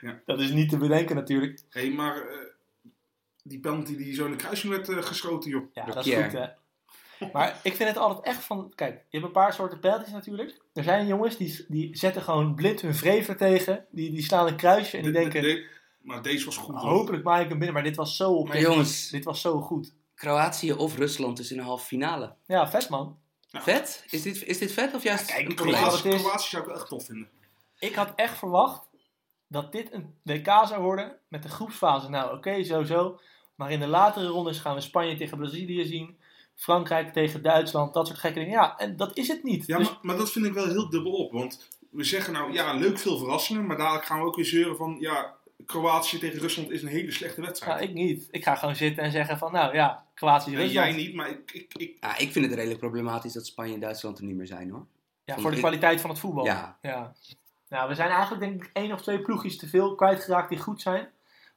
Ja. 0.00 0.20
Dat 0.26 0.40
is 0.40 0.50
niet 0.50 0.68
te 0.68 0.76
bedenken 0.76 1.16
natuurlijk. 1.16 1.60
Hé, 1.70 1.88
maar 1.88 2.16
eh, 2.16 2.36
die 3.42 3.60
penalty 3.60 3.96
die 3.96 4.14
zo 4.14 4.24
in 4.24 4.30
de 4.30 4.36
kruising 4.36 4.72
werd 4.72 4.88
eh, 4.88 5.02
geschoten, 5.02 5.50
joh. 5.50 5.62
Ja, 5.72 5.84
Door 5.84 5.94
dat 5.94 6.06
is 6.06 6.14
goed, 6.14 6.32
hè. 6.32 6.46
Maar 7.32 7.60
ik 7.62 7.74
vind 7.74 7.88
het 7.88 7.98
altijd 7.98 8.26
echt 8.26 8.44
van... 8.44 8.72
Kijk, 8.74 8.92
je 8.94 9.16
hebt 9.18 9.24
een 9.24 9.32
paar 9.32 9.52
soorten 9.52 9.80
penalties 9.80 10.12
natuurlijk. 10.12 10.60
Er 10.72 10.82
zijn 10.84 11.06
jongens 11.06 11.36
die, 11.36 11.64
die 11.68 11.96
zetten 11.96 12.22
gewoon 12.22 12.54
blind 12.54 12.80
hun 12.80 12.94
vrever 12.94 13.36
tegen. 13.36 13.86
Die, 13.90 14.10
die 14.10 14.22
slaan 14.22 14.46
een 14.46 14.56
kruisje 14.56 14.96
en 14.96 15.02
die 15.02 15.12
De- 15.12 15.18
denken... 15.18 15.42
de- 15.42 15.48
de- 15.48 15.66
maar 16.02 16.22
deze 16.22 16.44
was 16.44 16.56
goed. 16.56 16.74
hoor. 16.80 16.90
hopelijk 16.90 17.24
maak 17.24 17.40
ik 17.42 17.48
hem 17.48 17.56
binnen. 17.58 17.74
Maar 17.74 17.82
dit 17.84 17.96
was 17.96 18.16
zo 18.16 18.32
op 18.32 18.48
Maar 18.48 18.60
jongens- 18.60 19.08
Dit 19.08 19.24
was 19.24 19.40
zo 19.40 19.60
goed. 19.60 19.92
Kroatië 20.14 20.72
of 20.72 20.96
Rusland 20.96 21.38
is 21.38 21.50
in 21.50 21.56
de 21.56 21.62
halve 21.62 21.86
finale. 21.86 22.34
Ja, 22.46 22.70
vet 22.70 22.88
man. 22.88 23.18
Ja. 23.48 23.60
Vet? 23.62 24.04
Is 24.10 24.22
dit, 24.22 24.42
is 24.44 24.58
dit 24.58 24.72
vet 24.72 24.94
of 24.94 25.02
juist 25.02 25.26
kijk, 25.26 25.48
een 25.48 25.54
Kroatië, 25.54 25.96
het 26.08 26.14
is- 26.14 26.22
Kroatië 26.22 26.48
zou 26.48 26.70
ik 26.70 26.74
echt 26.76 26.88
tof 26.88 27.04
vinden. 27.04 27.28
Ik 27.78 27.94
had 27.94 28.12
echt 28.16 28.38
verwacht 28.38 28.82
dat 29.48 29.72
dit 29.72 29.92
een 29.92 30.14
WK 30.22 30.46
zou 30.46 30.82
worden. 30.82 31.16
Met 31.28 31.42
de 31.42 31.48
groepsfase. 31.48 32.08
Nou, 32.08 32.36
oké, 32.36 32.64
sowieso. 32.64 33.20
Maar 33.54 33.70
in 33.70 33.80
de 33.80 33.86
latere 33.86 34.26
rondes 34.26 34.58
gaan 34.58 34.74
we 34.74 34.80
Spanje 34.80 35.16
tegen 35.16 35.38
Brazilië 35.38 35.84
zien. 35.84 36.18
Frankrijk 36.54 37.12
tegen 37.12 37.42
Duitsland. 37.42 37.94
Dat 37.94 38.06
soort 38.06 38.18
gekke 38.18 38.38
dingen. 38.38 38.52
Ja, 38.52 38.76
en 38.76 38.96
dat 38.96 39.16
is 39.16 39.28
het 39.28 39.42
niet. 39.42 39.66
Ja, 39.66 39.78
Dus- 39.78 39.88
maar, 39.88 39.98
maar 40.02 40.16
dat 40.16 40.32
vind 40.32 40.46
ik 40.46 40.52
wel 40.52 40.66
heel 40.68 40.90
dubbel 40.90 41.12
op. 41.12 41.32
Want 41.32 41.68
we 41.90 42.04
zeggen 42.04 42.32
nou, 42.32 42.52
ja, 42.52 42.72
leuk 42.72 42.98
veel 42.98 43.18
verrassingen. 43.18 43.66
Maar 43.66 43.76
dadelijk 43.76 44.04
gaan 44.04 44.18
we 44.20 44.26
ook 44.26 44.36
weer 44.36 44.44
zeuren 44.44 44.76
van, 44.76 44.96
ja, 45.00 45.34
Kroatië 45.66 46.18
tegen 46.18 46.40
Rusland 46.40 46.70
is 46.70 46.82
een 46.82 46.88
hele 46.88 47.10
slechte 47.12 47.40
wedstrijd. 47.40 47.78
Nou, 47.78 47.88
ik 47.88 47.94
niet. 47.94 48.28
Ik 48.30 48.44
ga 48.44 48.54
gewoon 48.54 48.76
zitten 48.76 49.02
en 49.02 49.10
zeggen 49.10 49.38
van, 49.38 49.52
nou 49.52 49.74
ja, 49.74 50.04
Kroatië 50.14 50.50
Nee, 50.50 50.64
Rusland. 50.64 50.86
jij 50.86 50.96
niet, 50.96 51.14
maar 51.14 51.28
ik, 51.30 51.50
ik, 51.52 51.74
ik, 51.76 51.96
Ja, 52.00 52.18
ik 52.18 52.32
vind 52.32 52.44
het 52.44 52.54
redelijk 52.54 52.80
problematisch 52.80 53.32
dat 53.32 53.46
Spanje 53.46 53.74
en 53.74 53.80
Duitsland 53.80 54.18
er 54.18 54.24
niet 54.24 54.36
meer 54.36 54.46
zijn 54.46 54.70
hoor. 54.70 54.86
Ja, 55.24 55.38
voor 55.38 55.50
de 55.50 55.56
kwaliteit 55.56 56.00
van 56.00 56.10
het 56.10 56.18
voetbal. 56.18 56.44
Ja. 56.44 56.78
ja. 56.82 57.12
Nou, 57.68 57.88
we 57.88 57.94
zijn 57.94 58.10
eigenlijk 58.10 58.40
denk 58.40 58.64
ik 58.64 58.70
één 58.72 58.92
of 58.92 59.02
twee 59.02 59.20
ploegjes 59.20 59.56
te 59.56 59.68
veel 59.68 59.94
kwijtgeraakt 59.94 60.48
die 60.48 60.58
goed 60.58 60.80
zijn. 60.82 61.08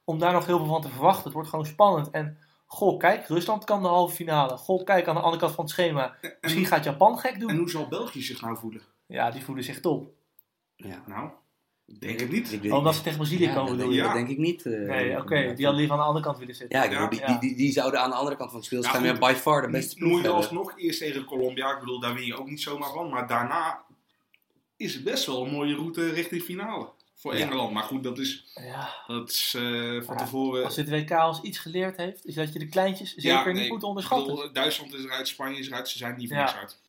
Om 0.04 0.20
daar 0.20 0.34
nog 0.34 0.46
heel 0.46 0.58
veel 0.58 0.68
van 0.68 0.82
te 0.82 0.90
verwachten. 0.90 1.24
Het 1.24 1.34
wordt 1.34 1.50
gewoon 1.50 1.66
spannend. 1.66 2.10
En 2.10 2.38
goh, 2.68 3.00
kijk, 3.00 3.28
Rusland 3.28 3.64
kan 3.64 3.82
de 3.82 3.88
halve 3.88 4.16
finale. 4.16 4.58
Goh, 4.58 4.84
kijk, 4.86 5.08
aan 5.08 5.16
de 5.16 5.22
andere 5.22 5.42
kant 5.42 5.54
van 5.56 5.64
het 5.64 5.74
schema. 5.74 6.16
Misschien 6.42 6.66
gaat 6.66 6.84
Japan 6.84 7.18
gek 7.18 7.40
doen. 7.40 7.50
en 7.50 7.58
hoe 7.58 7.70
zal 7.70 7.88
België 7.88 8.22
zich 8.22 8.42
nou 8.42 8.58
voelen? 8.58 8.82
Ja, 9.06 9.32
die 9.32 9.44
voelen 9.44 9.64
zich 9.64 9.80
top. 9.80 10.10
Ja. 10.76 11.04
Nou, 11.06 11.30
Ik 11.86 12.02
denk 12.02 12.20
het 12.20 12.32
niet. 12.32 12.52
Ik 12.52 12.72
Oh, 12.72 12.78
omdat 12.78 12.96
ze 12.96 13.02
tegen 13.02 13.18
Brazilië 13.18 13.44
Ja, 13.44 13.54
komen, 13.54 13.70
dat, 13.72 13.80
denk, 13.80 13.92
je? 13.92 14.02
dat 14.02 14.14
denk 14.14 14.28
ik 14.30 14.38
niet. 14.38 14.66
eh, 14.66 14.72
Nee, 14.80 15.18
oké. 15.22 15.36
Die 15.36 15.66
hadden 15.66 15.74
liever 15.76 15.92
aan 15.92 15.98
de 16.02 16.06
andere 16.08 16.26
kant 16.26 16.38
willen 16.38 16.56
zitten. 16.56 16.78
Ja, 16.80 16.84
ik 16.86 16.90
bedoel, 16.90 17.04
Ja. 17.04 17.10
die, 17.10 17.20
Ja. 17.20 17.28
Die, 17.28 17.40
die, 17.50 17.58
die 17.58 17.72
zouden 17.72 18.02
aan 18.02 18.10
de 18.10 18.16
andere 18.16 18.36
kant 18.36 18.50
van 18.50 18.58
het 18.60 18.66
speelstelsel 18.68 19.04
Ja, 19.06 19.12
ja, 19.14 19.20
by 19.20 19.34
far 19.34 19.62
de 19.62 19.70
beste 19.70 19.96
Moet 19.96 19.98
ploeg 20.08 20.18
je 20.18 20.24
hebben. 20.24 20.42
alsnog 20.42 20.80
eerst 20.80 21.00
tegen 21.00 21.26
Colombia. 21.26 21.72
Ik 21.74 21.80
bedoel, 21.80 22.00
daar 22.00 22.14
win 22.14 22.26
je 22.26 22.38
ook 22.38 22.50
niet 22.50 22.62
zomaar 22.62 22.92
van. 22.92 23.10
Maar 23.10 23.28
daarna 23.28 23.82
is 24.78 24.94
het 24.94 25.04
best 25.04 25.26
wel 25.26 25.46
een 25.46 25.52
mooie 25.52 25.76
route 25.76 26.10
richting 26.10 26.42
finale. 26.42 26.90
Voor 27.20 27.38
Ja. 27.38 27.46
Engeland. 27.46 27.72
Maar 27.74 27.84
goed, 27.84 28.04
dat 28.04 28.18
is, 28.18 28.46
Ja, 28.56 28.90
dat 29.08 29.30
is 29.30 29.54
eh, 29.56 29.62
van 30.02 30.16
Ja, 30.16 30.16
tevoren... 30.16 30.64
als 30.66 30.76
dit 30.76 30.90
WK 30.90 31.12
ons 31.12 31.42
iets 31.42 31.58
geleerd 31.58 31.98
heeft, 31.98 32.26
is 32.26 32.34
dat 32.36 32.54
je 32.54 32.60
de 32.60 32.68
kleintjes 32.68 33.16
zeker 33.16 33.54
niet 33.54 33.70
moet 33.70 33.84
onderschatten. 33.84 34.36
bedoel, 34.36 34.54
Duitsland 34.54 34.94
is 34.94 35.04
eruit, 35.04 35.28
Spanje 35.28 35.60
is 35.60 35.68
eruit. 35.68 35.90
Ze 35.90 35.98
zijn 35.98 36.16
niet 36.18 36.28
voor 36.28 36.38
Ja. 36.38 36.44
niks 36.44 36.56
uit. 36.56 36.82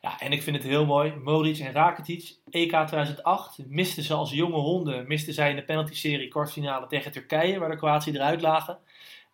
Ja, 0.00 0.20
en 0.20 0.32
ik 0.32 0.42
vind 0.42 0.56
het 0.56 0.64
heel 0.64 0.86
mooi. 0.86 1.14
Modric 1.14 1.58
en 1.58 1.72
Rakitic, 1.72 2.36
EK 2.50 2.70
2008, 2.70 3.58
misten 3.66 4.02
ze 4.02 4.14
als 4.14 4.30
jonge 4.30 4.56
honden, 4.58 5.06
misten 5.06 5.34
zij 5.34 5.50
in 5.50 5.56
de 5.56 5.64
penalty-serie 5.64 6.28
kwartfinale 6.28 6.86
tegen 6.86 7.12
Turkije, 7.12 7.58
waar 7.58 7.70
de 7.70 7.76
Kroatië 7.76 8.10
eruit 8.10 8.40
lagen. 8.40 8.78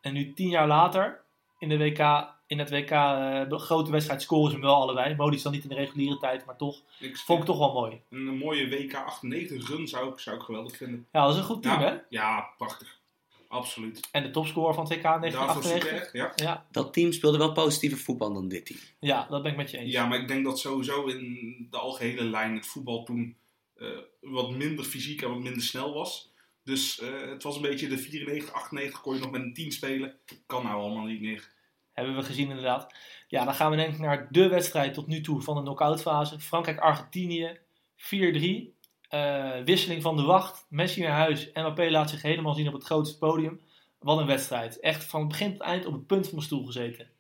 En 0.01 0.13
nu 0.13 0.33
tien 0.33 0.49
jaar 0.49 0.67
later, 0.67 1.21
in, 1.59 1.69
de 1.69 1.79
WK, 1.79 2.29
in 2.51 2.59
het 2.59 2.71
WK, 2.71 2.91
eh, 2.91 3.49
de 3.49 3.59
grote 3.59 3.91
wedstrijd, 3.91 4.23
scoren 4.23 4.51
ze 4.51 4.57
hem 4.57 4.65
wel 4.65 4.75
allebei. 4.75 5.15
Modric 5.15 5.43
dan 5.43 5.53
niet 5.53 5.63
in 5.63 5.69
de 5.69 5.75
reguliere 5.75 6.19
tijd, 6.19 6.47
maar 6.47 6.57
toch. 6.57 6.83
Ik 6.99 7.17
Vond 7.17 7.41
ik 7.41 7.45
toch 7.47 7.59
wel 7.59 7.73
mooi. 7.73 8.01
Een, 8.11 8.39
mooie 8.39 8.69
WK 8.69 8.95
98 8.95 9.69
run 9.69 9.89
zou 9.89 10.13
ik, 10.13 10.19
zou 10.19 10.37
ik 10.37 10.43
geweldig 10.43 10.77
vinden. 10.77 11.07
Ja, 11.13 11.25
dat 11.25 11.33
is 11.33 11.39
een 11.39 11.47
goed 11.47 11.63
team, 11.63 11.81
hè? 11.81 11.91
Ja, 11.91 12.01
ja, 12.09 12.51
prachtig. 12.57 12.99
Absoluut. 13.49 14.09
En 14.13 14.23
de 14.23 14.31
topscorer 14.31 14.75
van 14.75 14.85
het 14.85 14.93
WK 14.93 15.03
Daarvoor 15.03 15.21
1998. 15.21 16.05
super, 16.05 16.21
ja. 16.21 16.51
Ja, 16.51 16.67
Dat 16.71 16.93
team 16.93 17.13
speelde 17.13 17.39
wel 17.39 17.53
positiever 17.53 17.99
voetbal 17.99 18.33
dan 18.33 18.49
dit 18.49 18.67
team. 18.67 18.79
ja, 19.01 19.27
dat 19.31 19.43
ben 19.43 19.51
ik 19.51 19.57
met 19.57 19.71
je 19.71 19.79
eens. 19.79 19.93
Ja, 19.93 20.07
maar 20.07 20.19
ik 20.19 20.29
denk 20.29 20.45
dat 20.45 20.59
sowieso 20.59 21.07
in 21.07 21.67
de 21.71 21.79
algehele 21.79 22.25
lijn 22.25 22.55
het 22.55 22.67
voetbal 22.67 23.05
toen 23.05 23.37
eh, 23.75 23.89
wat 24.21 24.51
minder 24.51 24.85
fysiek 24.85 25.23
en 25.23 25.29
wat 25.29 25.43
minder 25.43 25.63
snel 25.63 25.95
was. 25.95 26.33
Dus 26.65 27.01
eh, 27.01 27.29
het 27.29 27.43
was 27.43 27.57
een 27.57 27.63
beetje 27.63 27.89
de 27.89 27.99
94, 27.99 28.53
98 28.53 29.01
kon 29.01 29.15
je 29.15 29.21
nog 29.21 29.31
met 29.31 29.43
een 29.43 29.55
team 29.55 29.71
spelen. 29.71 30.15
Kan 30.47 30.63
nou 30.63 30.81
allemaal 30.81 31.05
niet 31.05 31.21
meer. 31.21 31.59
Hebben 32.05 32.21
we 32.21 32.29
gezien 32.29 32.49
inderdaad. 32.49 32.95
Ja, 33.29 33.45
dan 33.45 33.55
gaan 33.55 33.71
we 33.71 33.77
denk 33.77 33.93
ik 33.93 33.99
naar 33.99 34.29
de 34.31 34.49
wedstrijd 34.49 34.95
tot 34.95 35.07
nu 35.07 35.21
toe 35.21 35.43
van 35.43 35.55
de 35.55 35.63
knock-out 35.63 36.01
fase. 36.01 36.41
Frankrijk-Argentinië 36.41 37.59
4-3. 37.97 38.79
Eh, 39.09 39.63
wisseling 39.65 40.03
van 40.03 40.17
de 40.17 40.23
wacht. 40.23 40.67
Messi 40.69 41.01
naar 41.01 41.11
huis. 41.11 41.51
Mbappé 41.53 41.91
laat 41.91 42.11
zich 42.11 42.23
helemaal 42.23 42.55
zien 42.55 42.69
op 42.69 42.75
het 42.75 42.85
grootste 42.85 43.19
podium. 43.19 43.61
Wat 43.99 44.19
een 44.19 44.27
wedstrijd. 44.27 44.81
Echt 44.81 45.05
van 45.05 45.29
begin 45.29 45.53
tot 45.53 45.61
eind 45.61 45.87
op 45.87 45.93
het 45.93 46.07
punt 46.07 46.25
van 46.25 46.35
mijn 46.35 46.47
stoel 46.47 46.65
gezeten. 46.65 47.11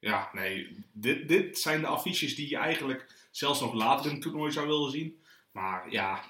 Ja, 0.00 0.28
nee, 0.32 0.84
dit, 0.92 1.28
dit 1.28 1.58
zijn 1.58 1.80
de 1.80 1.86
affiches 1.86 2.34
die 2.34 2.48
je 2.48 2.56
eigenlijk 2.56 3.28
zelfs 3.30 3.60
nog 3.60 3.74
later 3.74 4.06
in 4.06 4.12
het 4.12 4.22
toernooi 4.22 4.52
zou 4.52 4.66
willen 4.66 4.90
zien. 4.90 5.22
Maar 5.52 5.90
ja, 5.90 6.24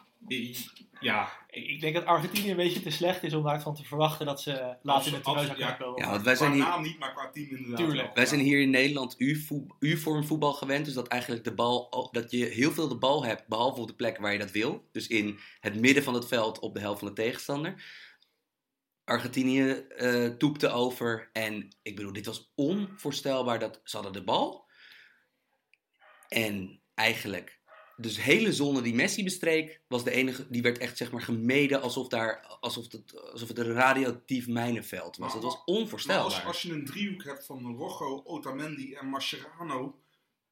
ja, 1.00 1.32
ik 1.50 1.80
denk 1.80 1.94
dat 1.94 2.04
Argentinië 2.04 2.50
een 2.50 2.56
beetje 2.56 2.82
te 2.82 2.90
slecht 2.90 3.22
is 3.22 3.34
om 3.34 3.42
daarvan 3.42 3.74
te 3.74 3.84
verwachten 3.84 4.26
dat 4.26 4.40
ze 4.42 4.76
later 4.82 5.06
in 5.06 5.14
het 5.14 5.24
toernooi 5.24 5.46
zou 5.46 5.58
ja. 5.58 5.72
kunnen 5.72 5.86
komen. 5.86 6.04
Ja, 6.04 6.10
want 6.10 6.22
wij 6.22 6.34
qua 6.34 6.44
zijn 6.44 6.54
hier, 6.56 6.62
naam 6.62 6.82
niet, 6.82 6.98
maar 6.98 7.12
qua 7.12 7.30
team 7.30 7.48
inderdaad 7.50 7.76
Tuurlijk. 7.76 8.14
wij 8.14 8.22
Ja. 8.22 8.28
zijn 8.28 8.40
hier 8.40 8.60
in 8.60 8.70
Nederland 8.70 9.14
U-vorm 9.78 10.24
voetbal 10.24 10.52
gewend. 10.52 10.84
Dus 10.84 10.94
dat 10.94 11.08
eigenlijk 11.08 11.44
de 11.44 11.54
bal, 11.54 12.08
dat 12.12 12.30
je 12.30 12.44
heel 12.44 12.70
veel 12.72 12.88
de 12.88 12.98
bal 12.98 13.24
hebt, 13.24 13.46
behalve 13.46 13.80
op 13.80 13.86
de 13.86 13.94
plek 13.94 14.18
waar 14.18 14.32
je 14.32 14.38
dat 14.38 14.50
wil. 14.50 14.88
Dus 14.92 15.06
in 15.06 15.38
het 15.60 15.80
midden 15.80 16.02
van 16.02 16.14
het 16.14 16.28
veld 16.28 16.58
op 16.58 16.74
de 16.74 16.80
helft 16.80 16.98
van 16.98 17.08
de 17.08 17.14
tegenstander. 17.14 17.84
Argentinië 19.04 19.70
eh 19.70 20.26
toepte 20.26 20.68
over. 20.68 21.30
En 21.32 21.76
ik 21.82 21.96
bedoel, 21.96 22.12
dit 22.12 22.26
was 22.26 22.52
onvoorstelbaar 22.54 23.58
dat 23.58 23.80
ze 23.84 23.96
hadden 23.96 24.12
de 24.12 24.24
bal. 24.24 24.66
En 26.28 26.82
eigenlijk, 26.94 27.57
dus 28.00 28.22
hele 28.22 28.52
zone 28.52 28.82
die 28.82 28.94
Messi 28.94 29.24
bestreek, 29.24 29.80
was 29.88 30.04
de 30.04 30.10
enige, 30.10 30.46
die 30.50 30.62
werd 30.62 30.78
echt 30.78 30.96
zeg 30.96 31.12
maar 31.12 31.22
gemeden 31.22 31.82
alsof, 31.82 32.08
daar, 32.08 32.56
alsof, 32.60 32.92
het, 32.92 33.30
alsof 33.32 33.48
het 33.48 33.58
een 33.58 33.72
radioactief 33.72 34.48
mijnenveld 34.48 35.16
was. 35.16 35.32
Dat 35.32 35.42
was 35.42 35.52
Maar 35.54 35.62
als, 35.66 35.78
onvoorstelbaar. 35.80 36.44
als 36.46 36.62
je 36.62 36.72
een 36.72 36.84
driehoek 36.84 37.24
hebt 37.24 37.46
van 37.46 37.74
Rojo, 37.76 38.22
Otamendi 38.24 38.92
en 38.94 39.06
Mascherano, 39.06 39.98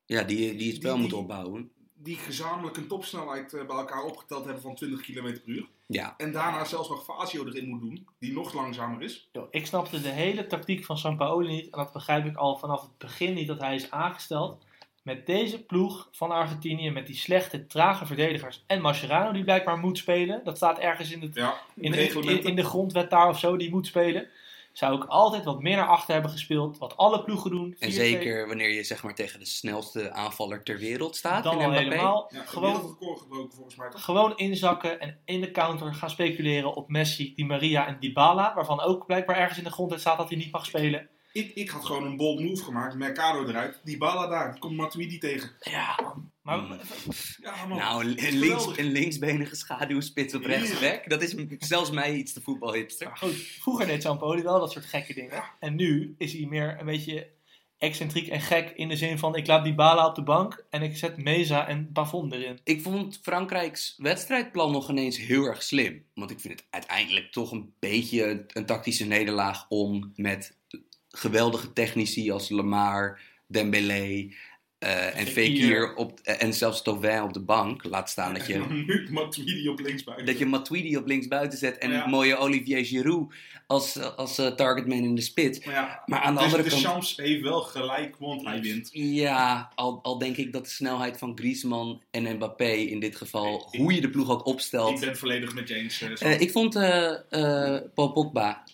Ja, 0.06 0.22
die, 0.22 0.56
die 0.56 0.66
het 0.68 0.76
spel 0.76 0.92
Die- 0.92 1.00
moet 1.00 1.10
die- 1.10 1.18
opbouwen. 1.18 1.70
die 1.94 2.16
gezamenlijk 2.16 2.76
een 2.76 2.86
topsnelheid 2.86 3.52
eh, 3.54 3.66
bij 3.66 3.76
elkaar 3.76 4.02
opgeteld 4.04 4.44
hebben 4.44 4.62
van 4.62 4.74
20 4.74 5.00
km 5.00 5.22
per 5.22 5.42
uur. 5.44 5.66
Ja, 5.86 6.14
En 6.16 6.32
daarna 6.32 6.64
zelfs 6.64 6.88
nog 6.88 7.04
Fazio 7.04 7.46
erin 7.46 7.68
moet 7.68 7.80
doen, 7.80 8.06
die 8.18 8.32
nog 8.32 8.52
langzamer 8.54 9.02
is. 9.02 9.28
Yo, 9.32 9.48
Ik 9.50 9.66
snapte 9.66 10.00
de 10.00 10.08
hele 10.08 10.46
tactiek 10.46 10.84
van 10.84 10.98
Sampaoli 10.98 11.48
niet. 11.48 11.64
En 11.64 11.70
dat 11.82 11.92
begrijp 11.92 12.26
ik 12.26 12.36
al 12.36 12.58
vanaf 12.58 12.82
het 12.82 12.98
begin 12.98 13.34
niet 13.34 13.46
dat 13.46 13.60
hij 13.60 13.74
is 13.74 13.90
aangesteld. 13.90 14.64
Met 15.06 15.26
deze 15.26 15.64
ploeg 15.64 16.08
van 16.12 16.30
Argentinië, 16.30 16.90
met 16.90 17.06
die 17.06 17.16
slechte, 17.16 17.66
trage 17.66 18.06
verdedigers. 18.06 18.64
En 18.66 18.80
Mascherano 18.80 19.32
die 19.32 19.44
blijkbaar 19.44 19.78
moet 19.78 19.98
spelen. 19.98 20.40
Dat 20.44 20.56
staat 20.56 20.78
ergens 20.78 21.10
in, 21.10 21.22
het, 21.22 21.34
Ja, 21.34 21.54
in, 21.74 21.90
de, 21.90 22.08
in, 22.08 22.42
in 22.42 22.56
de 22.56 22.64
grondwet 22.64 23.10
daar 23.10 23.28
of 23.28 23.38
zo, 23.38 23.56
die 23.56 23.70
moet 23.70 23.86
spelen. 23.86 24.28
Zou 24.72 24.96
ik 24.96 25.04
altijd 25.04 25.44
wat 25.44 25.62
meer 25.62 25.76
naar 25.76 25.88
achter 25.88 26.12
hebben 26.12 26.30
gespeeld. 26.30 26.78
Wat 26.78 26.96
alle 26.96 27.24
ploegen 27.24 27.50
doen. 27.50 27.76
en 27.78 27.90
4-2, 27.90 27.92
zeker 27.92 28.46
wanneer 28.46 28.70
je 28.70 28.82
zeg 28.82 29.02
maar 29.02 29.14
tegen 29.14 29.38
de 29.38 29.46
snelste 29.46 30.12
aanvaller 30.12 30.62
ter 30.62 30.78
wereld 30.78 31.16
staat 31.16 31.44
Dan 31.44 31.60
in 31.60 31.70
helemaal. 31.70 32.30
Ja, 32.32 32.44
gewoon, 32.44 32.72
wereldrecord 32.72 33.20
gebroken 33.20 33.52
volgens 33.54 33.76
mij 33.76 33.90
toch? 33.90 34.04
gewoon 34.04 34.36
inzakken 34.36 35.00
en 35.00 35.18
in 35.24 35.40
de 35.40 35.50
counter 35.50 35.94
gaan 35.94 36.10
speculeren 36.10 36.74
op 36.74 36.88
Messi, 36.88 37.34
Di 37.34 37.44
Maria 37.44 37.86
en 37.86 37.96
Dybala. 38.00 38.54
Waarvan 38.54 38.80
ook 38.80 39.06
blijkbaar 39.06 39.36
ergens 39.36 39.58
in 39.58 39.64
de 39.64 39.70
grondwet 39.70 40.00
staat 40.00 40.18
dat 40.18 40.28
hij 40.28 40.38
niet 40.38 40.52
mag 40.52 40.66
spelen. 40.66 41.08
Ik, 41.36 41.54
ik 41.54 41.68
had 41.68 41.84
gewoon 41.84 42.04
een 42.04 42.16
bold 42.16 42.40
move 42.40 42.64
gemaakt, 42.64 42.94
Mercado 42.94 43.48
eruit, 43.48 43.80
die 43.84 43.96
Bala 43.96 44.26
daar, 44.26 44.50
die 44.50 44.60
komt 44.60 44.76
Matuidi 44.76 45.18
tegen. 45.18 45.50
Ja, 45.60 45.98
man. 46.02 46.30
Maar 46.42 46.58
Mm. 46.58 46.78
Ja 47.42 47.66
man, 47.66 47.78
Nou, 47.78 48.04
een, 48.04 48.38
links, 48.38 48.78
een 48.78 48.92
linksbenige 48.92 49.56
schaduwspits 49.56 50.34
op 50.34 50.44
rechtsback. 50.44 51.08
Dat 51.08 51.22
is 51.22 51.34
zelfs 51.58 51.90
mij 51.90 52.14
iets 52.14 52.32
te 52.32 52.40
voetbalhipster. 52.40 53.06
Maar 53.06 53.16
goed, 53.16 53.34
vroeger 53.34 53.86
deed 53.86 54.02
Sampaoli 54.02 54.42
wel 54.42 54.60
dat 54.60 54.72
soort 54.72 54.84
gekke 54.84 55.14
dingen. 55.14 55.44
En 55.60 55.74
nu 55.74 56.14
is 56.18 56.32
hij 56.32 56.46
meer 56.46 56.76
een 56.78 56.86
beetje 56.86 57.28
excentriek 57.78 58.28
en 58.28 58.40
gek 58.40 58.70
in 58.70 58.88
de 58.88 58.96
zin 58.96 59.18
van 59.18 59.36
ik 59.36 59.46
laat 59.46 59.64
die 59.64 59.74
bala 59.74 60.06
op 60.06 60.14
de 60.14 60.22
bank 60.22 60.64
en 60.70 60.82
ik 60.82 60.96
zet 60.96 61.16
Meza 61.16 61.66
en 61.66 61.92
Pavon 61.92 62.32
erin. 62.32 62.58
Ik 62.64 62.82
vond 62.82 63.18
Frankrijks 63.22 63.94
wedstrijdplan 63.96 64.72
nog 64.72 64.90
ineens 64.90 65.18
heel 65.18 65.44
erg 65.44 65.62
slim. 65.62 66.04
Want 66.14 66.30
ik 66.30 66.40
vind 66.40 66.54
het 66.54 66.66
uiteindelijk 66.70 67.32
toch 67.32 67.52
een 67.52 67.72
beetje 67.78 68.46
een 68.52 68.66
tactische 68.66 69.06
nederlaag 69.06 69.66
om 69.68 70.12
met 70.14 70.55
geweldige 71.16 71.72
technici 71.72 72.30
als 72.30 72.48
Lamar, 72.48 73.20
Dembélé 73.46 74.34
eh, 74.78 75.18
en 75.20 75.26
Fekir. 75.26 75.94
Op, 75.94 76.20
eh, 76.22 76.42
en 76.42 76.54
zelfs 76.54 76.82
Tovin 76.82 77.22
op 77.22 77.32
de 77.32 77.40
bank. 77.40 77.84
Laat 77.84 78.10
staan 78.10 78.34
dat 78.34 78.46
je, 78.46 78.58
nu 78.86 79.06
Matuidi 79.10 79.68
op 79.68 79.78
linksbuiten. 79.80 80.26
dat 80.26 80.38
je 80.38 80.46
Matuidi 80.46 80.96
op 80.96 81.06
links 81.06 81.28
buiten 81.28 81.58
zet 81.58 81.78
en 81.78 81.90
Ja. 81.90 82.06
mooie 82.06 82.36
Olivier 82.36 82.84
Giroud 82.84 83.34
als, 83.66 83.98
als 84.16 84.38
eh, 84.38 84.46
targetman 84.46 84.98
in 84.98 85.14
de 85.14 85.20
spits. 85.20 85.64
Maar 85.64 85.74
ja, 85.74 86.02
Maar 86.06 86.20
aan 86.20 86.34
de 86.34 86.40
dus 86.42 86.44
andere 86.52 86.62
de 86.68 86.70
kant... 86.70 86.82
Champs 86.82 87.16
heeft 87.16 87.42
wel 87.42 87.60
gelijk, 87.60 88.16
want 88.18 88.44
hij 88.44 88.60
wint. 88.60 88.88
Ja, 88.92 89.72
al, 89.74 89.98
al 90.02 90.18
denk 90.18 90.36
ik 90.36 90.52
dat 90.52 90.64
de 90.64 90.70
snelheid 90.70 91.18
van 91.18 91.32
Griezmann 91.38 92.02
en 92.10 92.34
Mbappé 92.36 92.70
in 92.72 93.00
dit 93.00 93.16
geval, 93.16 93.68
Ik- 93.70 93.78
hoe 93.80 93.94
je 93.94 94.00
de 94.00 94.10
ploeg 94.10 94.30
ook 94.30 94.46
opstelt. 94.46 95.00
Ik 95.00 95.06
ben 95.06 95.16
volledig 95.16 95.54
met 95.54 95.68
James. 95.68 96.00
eh, 96.02 96.32
Eh, 96.32 96.40
ik 96.40 96.50
vond 96.50 96.74
eh, 96.76 97.12
eh, 97.30 97.82
Paul 97.94 98.12
Pogba. 98.12 98.64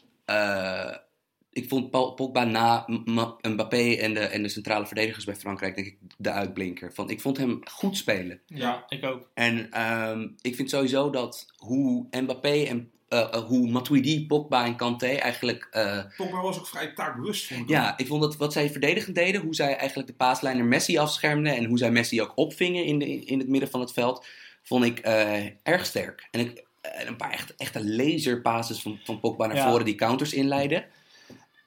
Ik 1.52 1.68
vond 1.68 1.90
Pogba 1.90 2.44
na 2.44 2.84
Mbappé 3.40 3.94
en 3.94 4.14
de, 4.14 4.20
en 4.20 4.42
de 4.42 4.48
centrale 4.48 4.86
verdedigers 4.86 5.24
bij 5.24 5.36
Frankrijk, 5.36 5.74
denk 5.74 5.86
ik, 5.86 5.96
de 6.18 6.30
uitblinker. 6.30 6.92
Van, 6.92 7.10
ik 7.10 7.20
vond 7.20 7.36
hem 7.36 7.60
goed 7.64 7.96
spelen. 7.96 8.40
Ja. 8.46 8.84
ik 8.88 9.04
ook. 9.04 9.30
En 9.34 9.70
ehm, 9.70 10.28
ik 10.40 10.54
vind 10.56 10.70
sowieso 10.70 11.10
dat 11.10 11.46
hoe 11.56 12.06
Mbappé 12.10 12.62
en 12.62 12.90
eh, 13.08 13.34
hoe 13.34 13.70
Matuidi, 13.70 14.26
Pogba 14.26 14.64
en 14.64 14.76
Kanté 14.76 15.06
eigenlijk 15.06 15.68
eh, 15.70 16.04
Pogba 16.16 16.40
was 16.40 16.58
ook 16.58 16.66
vrij 16.66 16.92
taakbewust. 16.94 17.46
vond 17.46 17.60
ik. 17.60 17.68
Ja, 17.68 17.98
ik 17.98 18.06
vond 18.06 18.22
dat 18.22 18.36
wat 18.36 18.52
zij 18.52 18.70
verdedigend 18.70 19.14
deden, 19.14 19.40
hoe 19.40 19.54
zij 19.54 19.76
eigenlijk 19.76 20.08
de 20.08 20.14
paaslijner 20.14 20.64
Messi 20.64 20.98
afschermden 20.98 21.56
en 21.56 21.64
hoe 21.64 21.78
zij 21.78 21.90
Messi 21.90 22.22
ook 22.22 22.32
opvingen 22.34 22.84
in, 22.84 22.98
de, 22.98 23.24
in 23.24 23.38
het 23.38 23.48
midden 23.48 23.70
van 23.70 23.80
het 23.80 23.92
veld, 23.92 24.26
vond 24.62 24.84
ik 24.84 24.98
erg 25.62 25.86
sterk. 25.86 26.28
En 26.30 26.40
ik, 26.40 26.64
een 27.06 27.16
paar 27.16 27.32
echt, 27.32 27.56
echte 27.56 27.84
laserpasses 27.86 28.82
van, 28.82 29.00
van 29.04 29.20
Pogba 29.20 29.46
naar 29.46 29.56
Ja. 29.56 29.70
voren 29.70 29.84
die 29.84 29.94
counters 29.94 30.32
inleiden. 30.32 30.84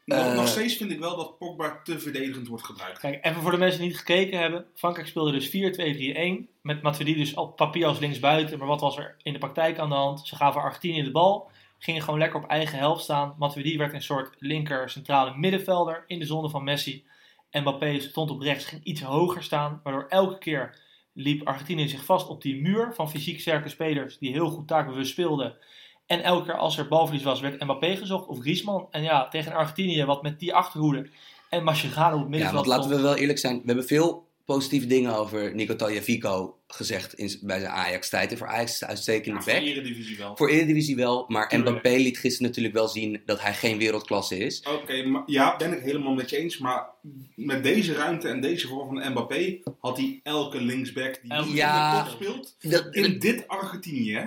Nog, 0.06 0.20
Eh, 0.20 0.36
nog 0.36 0.48
steeds 0.48 0.76
vind 0.76 0.92
ik 0.92 1.00
wel 1.00 1.16
dat 1.16 1.38
Pogba 1.38 1.80
te 1.84 2.00
verdedigend 2.00 2.48
wordt 2.48 2.66
gebruikt. 2.66 3.00
Kijk, 3.00 3.26
even 3.26 3.42
voor 3.42 3.52
de 3.52 3.58
mensen 3.58 3.80
die 3.80 3.88
niet 3.88 3.98
gekeken 3.98 4.40
hebben. 4.40 4.66
Frankrijk 4.74 5.08
speelde 5.08 5.32
dus 5.32 5.50
4-2-3-1. 5.50 6.50
Met 6.62 6.82
Matuidi 6.82 7.16
dus 7.16 7.34
op 7.34 7.56
papier 7.56 7.86
als 7.86 8.00
linksbuiten. 8.00 8.58
Maar 8.58 8.68
wat 8.68 8.82
was 8.82 8.98
er 8.98 9.16
in 9.24 9.34
de 9.34 9.40
praktijk 9.40 9.78
aan 9.80 9.90
de 9.90 9.96
hand? 9.96 10.28
Ze 10.28 10.36
gaven 10.36 10.62
Argentinië 10.62 11.04
de 11.04 11.12
bal. 11.12 11.50
Gingen 11.80 12.02
gewoon 12.02 12.20
lekker 12.20 12.40
op 12.44 12.50
eigen 12.50 12.78
helft 12.78 13.04
staan. 13.04 13.36
Matuidi 13.38 13.78
werd 13.78 13.94
een 13.94 14.02
soort 14.02 14.36
linker 14.40 14.90
centrale 14.90 15.38
middenvelder 15.38 16.04
in 16.08 16.20
de 16.20 16.26
zone 16.26 16.50
van 16.50 16.64
Messi. 16.64 17.06
Mbappé 17.52 18.00
stond 18.00 18.32
op 18.32 18.42
rechts, 18.42 18.66
ging 18.66 18.84
iets 18.84 19.02
hoger 19.02 19.44
staan. 19.44 19.80
Waardoor 19.84 20.06
elke 20.10 20.38
keer 20.38 20.80
liep 21.14 21.48
Argentinië 21.48 21.88
zich 21.88 22.06
vast 22.06 22.28
op 22.28 22.42
die 22.42 22.62
muur 22.62 22.94
van 22.94 23.10
fysiek 23.10 23.40
sterke 23.40 23.70
spelers. 23.70 24.18
Die 24.18 24.32
heel 24.32 24.50
goed 24.50 24.68
taakbewust 24.68 25.12
speelden. 25.12 25.58
En 26.06 26.24
elke 26.24 26.46
keer 26.46 26.58
als 26.58 26.78
er 26.78 26.88
balverlies 26.88 27.24
was, 27.24 27.40
werd 27.40 27.62
Mbappé 27.64 27.96
gezocht 27.96 28.28
of 28.28 28.40
Griezmann. 28.40 28.88
En 28.92 29.04
ja, 29.04 29.28
tegen 29.28 29.54
Argentinië, 29.54 30.06
wat 30.06 30.22
met 30.24 30.40
die 30.40 30.54
achterhoede 30.54 31.10
en 31.50 31.64
Mascherano 31.64 32.16
op 32.16 32.22
het 32.22 32.24
ja, 32.24 32.30
middenveld 32.30 32.66
want 32.66 32.78
laten 32.78 32.96
we 32.96 33.02
wel 33.02 33.16
eerlijk 33.16 33.40
zijn, 33.40 33.56
we 33.56 33.64
hebben 33.66 33.86
veel 33.86 34.24
positieve 34.46 34.88
dingen 34.88 35.16
over 35.16 35.56
Nico 35.56 35.76
Tagliafico 35.76 36.58
gezegd 36.68 37.14
in, 37.14 37.38
bij 37.42 37.60
zijn 37.60 37.72
Ajax-tijd. 37.72 38.32
En 38.32 38.38
voor 38.38 38.48
Ajax 38.48 38.74
is 38.74 38.80
het 38.80 38.90
uitstekende 38.90 39.38
Ja, 39.38 39.44
voor 39.44 39.54
back. 39.54 39.62
de 39.64 39.70
Eredivisie 39.70 40.18
wel. 40.18 40.36
Voor 40.36 40.50
Eredivisie 40.50 40.96
wel, 40.96 41.26
maar 41.28 41.50
Tuurlijk. 41.50 41.70
Mbappé 41.70 41.90
liet 41.98 42.18
gisteren 42.18 42.48
natuurlijk 42.48 42.76
wel 42.76 42.88
zien 42.88 43.22
dat 43.26 43.42
hij 43.42 43.54
geen 43.54 43.78
wereldklasse 43.78 44.38
is. 44.38 44.62
Oké, 44.82 45.04
maar 45.04 45.24
ja, 45.26 45.56
ben 45.58 45.74
ik 45.74 45.80
helemaal 45.84 46.14
met 46.14 46.30
je 46.30 46.38
eens. 46.38 46.58
Maar 46.58 46.90
met 47.36 47.64
deze 47.64 47.94
ruimte 47.94 48.28
en 48.28 48.42
deze 48.42 48.68
vorm 48.68 48.88
van 48.88 49.12
Mbappé 49.12 49.60
had 49.80 49.98
hij 49.98 50.20
elke 50.24 50.62
linksback 50.62 51.20
die 51.22 51.54
Ja. 51.56 51.94
in 52.00 52.04
de 52.04 52.10
top 52.10 52.20
speelt. 52.22 52.56
Dat, 52.60 52.96
In 52.96 53.20
dit 53.20 53.48
Argentinië, 53.48 54.14
hè? 54.14 54.26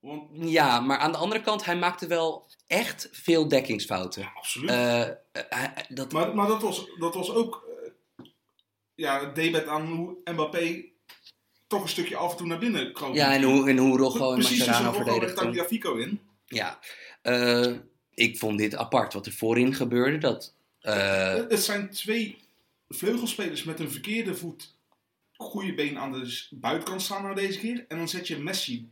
Want, 0.00 0.22
ja, 0.32 0.80
maar 0.80 0.98
aan 0.98 1.12
de 1.12 1.18
andere 1.18 1.40
kant, 1.40 1.64
hij 1.64 1.76
maakte 1.76 2.06
wel 2.06 2.46
echt 2.66 3.08
veel 3.12 3.48
dekkingsfouten. 3.48 4.22
ja, 4.22 4.32
absoluut. 4.36 4.70
Eh, 4.70 5.00
eh, 5.08 5.14
hij- 5.32 5.84
dat, 5.88 6.12
maar 6.12 6.34
maar 6.34 6.46
dat, 6.48 6.62
was, 6.62 6.86
dat 6.98 7.14
was 7.14 7.30
ook 7.30 7.64
eh, 7.84 8.24
ja, 8.94 9.20
het 9.20 9.34
debet 9.34 9.66
aan 9.66 9.86
hoe 9.86 10.16
Mbappé 10.24 10.84
toch 11.66 11.82
een 11.82 11.88
stukje 11.88 12.16
af 12.16 12.30
en 12.30 12.36
toe 12.36 12.46
naar 12.46 12.58
binnen 12.58 12.92
kroop. 12.92 13.14
ja, 13.14 13.34
en 13.34 13.42
hoe, 13.42 13.68
en 13.68 13.76
hoe 13.76 13.98
Rocco 13.98 14.28
en 14.32 14.38
Precies, 14.38 14.58
Mascherano 14.66 14.88
er 14.98 15.04
verdedigden. 15.04 15.34
Tagliafico 15.44 15.94
in. 15.96 16.20
Ja, 16.46 16.78
ik 18.14 18.38
vond 18.38 18.58
dit 18.58 18.74
apart 18.76 19.12
wat 19.12 19.26
er 19.26 19.32
voorin 19.32 19.74
gebeurde. 19.74 20.18
Dat, 20.18 20.54
Het- 20.80 21.50
Het 21.50 21.62
zijn 21.64 21.90
twee 21.90 22.38
vleugelspelers 22.88 23.64
met 23.64 23.80
een 23.80 23.90
verkeerde 23.90 24.34
voet, 24.34 24.74
goede 25.36 25.74
been 25.74 25.98
aan 25.98 26.12
de 26.12 26.46
buitenkant 26.50 27.02
staan 27.02 27.22
nou 27.22 27.34
deze 27.34 27.58
keer. 27.58 27.84
En 27.88 27.96
dan 27.96 28.08
zet 28.08 28.28
je 28.28 28.38
Messi 28.38 28.90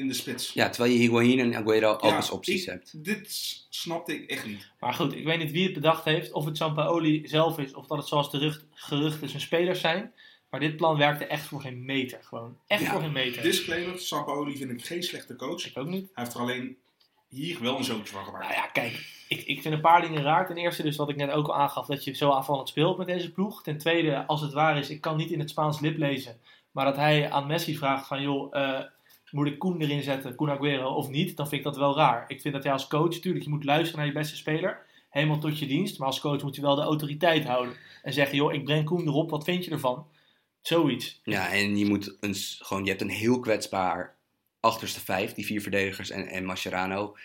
in 0.00 0.08
de 0.08 0.14
spits. 0.14 0.52
ja, 0.52 0.68
terwijl 0.68 0.92
je 0.94 0.98
Higuain 0.98 1.38
en 1.38 1.54
Aguero 1.56 1.92
ook 1.92 2.02
Ja, 2.02 2.16
als 2.16 2.30
opties 2.30 2.62
ik- 2.62 2.68
hebt. 2.68 3.04
Dit 3.04 3.28
snapte 3.68 4.14
ik 4.14 4.30
echt 4.30 4.46
niet. 4.46 4.70
Maar 4.80 4.94
goed, 4.94 5.14
ik 5.14 5.24
weet 5.24 5.38
niet 5.38 5.50
wie 5.50 5.64
het 5.64 5.72
bedacht 5.72 6.04
heeft. 6.04 6.32
Of 6.32 6.44
het 6.44 6.56
Sampaoli 6.56 7.28
zelf 7.28 7.58
is, 7.58 7.74
of 7.74 7.86
dat 7.86 7.98
het 7.98 8.06
zoals 8.06 8.30
de 8.30 8.38
rucht- 8.38 8.64
geruchten 8.74 9.28
zijn 9.28 9.42
spelers 9.42 9.80
zijn. 9.80 10.12
Maar 10.50 10.60
dit 10.60 10.76
plan 10.76 10.96
werkte 10.96 11.24
echt 11.24 11.46
voor 11.46 11.60
geen 11.60 11.84
meter. 11.84 12.18
Gewoon 12.22 12.56
echt 12.66 12.82
Ja, 12.82 12.90
voor 12.90 13.00
geen 13.00 13.12
meter. 13.12 13.42
Disclaimer, 13.42 13.98
Sampaoli 13.98 14.56
vind 14.56 14.70
ik 14.70 14.84
geen 14.84 15.02
slechte 15.02 15.36
coach. 15.36 15.66
Ik 15.66 15.78
ook 15.78 15.86
niet. 15.88 16.10
Hij 16.14 16.24
heeft 16.24 16.34
er 16.36 16.40
alleen 16.40 16.76
hier 17.28 17.62
wel 17.62 17.76
een 17.78 17.84
zootje 17.84 18.12
van 18.14 18.24
gemaakt. 18.24 18.44
Nou 18.44 18.54
ja, 18.56 18.66
kijk. 18.66 19.18
Ik, 19.28 19.42
ik 19.42 19.62
vind 19.62 19.74
een 19.74 19.80
paar 19.80 20.00
dingen 20.02 20.22
raar. 20.22 20.46
Ten 20.46 20.56
eerste 20.56 20.82
dus 20.82 20.96
wat 20.96 21.08
ik 21.08 21.16
net 21.16 21.30
ook 21.30 21.46
al 21.46 21.54
aangaf. 21.56 21.86
Dat 21.86 22.04
je 22.04 22.14
zo 22.14 22.30
aanvallend 22.30 22.68
speelt 22.68 22.98
met 22.98 23.06
deze 23.06 23.32
ploeg. 23.32 23.62
Ten 23.62 23.78
tweede, 23.78 24.26
als 24.26 24.40
het 24.40 24.52
waar 24.52 24.78
is. 24.78 24.90
Ik 24.90 25.00
kan 25.00 25.16
niet 25.16 25.30
in 25.30 25.38
het 25.38 25.50
Spaans 25.50 25.80
lip 25.80 25.98
lezen. 25.98 26.40
Maar 26.70 26.84
dat 26.84 26.96
hij 26.96 27.30
aan 27.30 27.46
Messi 27.46 27.76
vraagt 27.76 28.06
van... 28.06 28.22
joh, 28.22 28.56
eh, 28.56 28.80
moet 29.30 29.46
ik 29.46 29.58
Koen 29.58 29.80
erin 29.80 30.02
zetten? 30.02 30.34
Koen 30.34 30.50
Aguero 30.50 30.88
of 30.88 31.08
niet? 31.08 31.36
Dan 31.36 31.48
vind 31.48 31.60
ik 31.60 31.66
dat 31.66 31.76
wel 31.76 31.96
raar. 31.96 32.24
Ik 32.28 32.40
vind 32.40 32.54
dat 32.54 32.62
jij 32.62 32.72
als 32.72 32.86
coach... 32.86 33.14
Natuurlijk, 33.14 33.44
je 33.44 33.50
moet 33.50 33.64
luisteren 33.64 33.96
naar 33.96 34.06
je 34.06 34.18
beste 34.18 34.36
speler. 34.36 34.86
Helemaal 35.10 35.38
tot 35.38 35.58
je 35.58 35.66
dienst. 35.66 35.98
Maar 35.98 36.06
als 36.06 36.20
coach 36.20 36.42
moet 36.42 36.54
je 36.56 36.62
wel 36.62 36.74
de 36.74 36.82
autoriteit 36.82 37.44
houden. 37.44 37.74
En 38.02 38.12
zeggen, 38.12 38.36
joh, 38.36 38.52
ik 38.52 38.64
breng 38.64 38.84
Koen 38.84 39.06
erop. 39.06 39.30
Wat 39.30 39.44
vind 39.44 39.64
je 39.64 39.70
ervan? 39.70 40.06
Zoiets. 40.60 41.20
Ja, 41.24 41.52
en 41.52 41.78
je 41.78 41.86
moet 41.86 42.16
een, 42.20 42.34
gewoon, 42.34 42.84
je 42.84 42.88
hebt 42.90 43.02
een 43.02 43.08
heel 43.08 43.40
kwetsbaar 43.40 44.16
achterste 44.60 45.00
vijf, 45.00 45.32
die 45.32 45.46
vier 45.46 45.62
verdedigers 45.62 46.10
en, 46.10 46.26
en 46.26 46.44
Mascherano. 46.44 47.16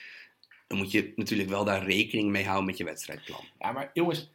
Dan 0.67 0.77
moet 0.77 0.91
je 0.91 1.13
natuurlijk 1.15 1.49
wel 1.49 1.63
daar 1.63 1.85
rekening 1.85 2.29
mee 2.29 2.45
houden 2.45 2.65
met 2.65 2.77
je 2.77 2.83
wedstrijdplan. 2.83 3.43
Ja, 3.59 3.71
maar 3.71 3.89
jongens, 3.93 4.31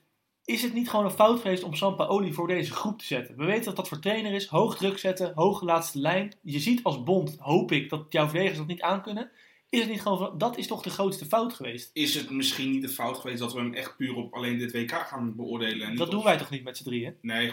is 0.50 0.62
het 0.62 0.74
niet 0.74 0.90
gewoon 0.90 1.04
een 1.04 1.10
fout 1.10 1.40
geweest 1.40 1.62
om 1.62 1.74
Sampaoli 1.74 2.32
voor 2.32 2.46
deze 2.46 2.72
groep 2.72 2.98
te 2.98 3.04
zetten? 3.04 3.36
We 3.36 3.44
weten 3.44 3.64
dat 3.64 3.76
dat 3.76 3.88
voor 3.88 3.98
trainer 3.98 4.32
is. 4.32 4.46
Hoog 4.46 4.76
druk 4.76 4.98
zetten, 4.98 5.32
hoge 5.34 5.64
laatste 5.64 5.98
lijn. 5.98 6.34
Je 6.42 6.58
ziet 6.58 6.82
als 6.82 7.02
bond, 7.02 7.36
hoop 7.38 7.72
ik, 7.72 7.90
dat 7.90 8.06
jouw 8.08 8.24
verdedigers 8.24 8.58
dat 8.58 8.66
niet 8.66 8.82
aankunnen. 8.82 9.30
Is 9.68 9.80
het 9.80 9.88
niet 9.88 10.00
gewoon, 10.00 10.38
dat 10.38 10.58
is 10.58 10.66
toch 10.66 10.82
de 10.82 10.90
grootste 10.90 11.24
fout 11.24 11.52
geweest? 11.52 11.90
Is 11.92 12.14
het 12.14 12.30
misschien 12.30 12.70
niet 12.70 12.82
de 12.82 12.88
fout 12.88 13.18
geweest 13.18 13.38
dat 13.38 13.52
we 13.52 13.58
hem 13.60 13.74
echt 13.74 13.96
puur 13.96 14.14
op 14.14 14.34
alleen 14.34 14.58
dit 14.58 14.72
WK 14.72 14.90
gaan 14.90 15.36
beoordelen? 15.36 15.86
En 15.86 15.96
Dat 15.96 16.10
doen 16.10 16.24
wij 16.24 16.36
toch 16.36 16.50
niet 16.50 16.64
met 16.64 16.76
z'n 16.76 16.84
drieën? 16.84 17.16
Nee, 17.20 17.52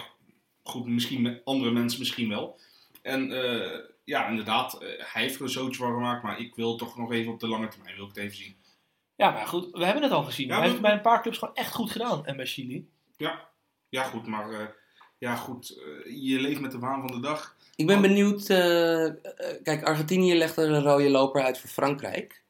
goed, 0.64 0.86
misschien 0.86 1.22
met 1.22 1.42
andere 1.44 1.72
mensen 1.72 2.00
misschien 2.00 2.30
wel. 2.30 2.60
En 3.02 3.32
eh, 3.32 3.80
ja, 4.04 4.28
inderdaad, 4.28 4.74
eh, 4.74 4.88
hij 4.98 5.22
heeft 5.22 5.36
er 5.36 5.42
een 5.42 5.50
zootje 5.50 5.82
van 5.82 5.94
gemaakt, 5.94 6.24
maar 6.24 6.40
ik 6.40 6.56
wil 6.56 6.76
toch 6.76 6.98
nog 6.98 7.12
even 7.12 7.32
op 7.32 7.40
de 7.40 7.48
lange 7.48 7.68
termijn 7.68 7.96
wil 7.96 8.04
ik 8.04 8.16
het 8.16 8.24
even 8.24 8.38
zien. 8.38 8.56
Ja, 9.18 9.32
maar 9.32 9.48
goed, 9.48 9.68
we 9.72 9.86
hebben 9.86 10.04
het 10.04 10.12
al 10.12 10.24
gezien. 10.24 10.48
Ja, 10.48 10.58
hij 10.60 10.68
heeft 10.68 10.82
maar- 10.82 10.92
het 10.92 11.02
bij 11.02 11.10
een 11.12 11.16
paar 11.16 11.22
clubs 11.22 11.38
gewoon 11.38 11.56
echt 11.56 11.74
goed 11.74 11.92
gedaan. 11.92 12.26
En 12.26 12.36
bij 12.36 12.46
Chili. 12.46 12.90
Ja, 13.18 13.50
ja 13.90 14.04
goed, 14.04 14.28
maar 14.28 14.50
eh, 14.52 14.66
ja, 15.18 15.36
goed, 15.36 15.78
eh, 16.06 16.24
je 16.28 16.40
leeft 16.40 16.60
met 16.60 16.72
de 16.72 16.80
waan 16.80 17.08
van 17.08 17.22
de 17.22 17.28
dag. 17.28 17.56
Ik 17.76 17.88
ben 17.88 18.02
benieuwd. 18.02 18.50
eh, 18.50 19.08
kijk, 19.64 19.84
Argentinië 19.84 20.36
legt 20.36 20.58
er 20.58 20.70
een 20.72 20.82
rode 20.82 21.10
loper 21.10 21.42
uit 21.44 21.60
voor 21.60 21.70
Frankrijk. 21.70 22.44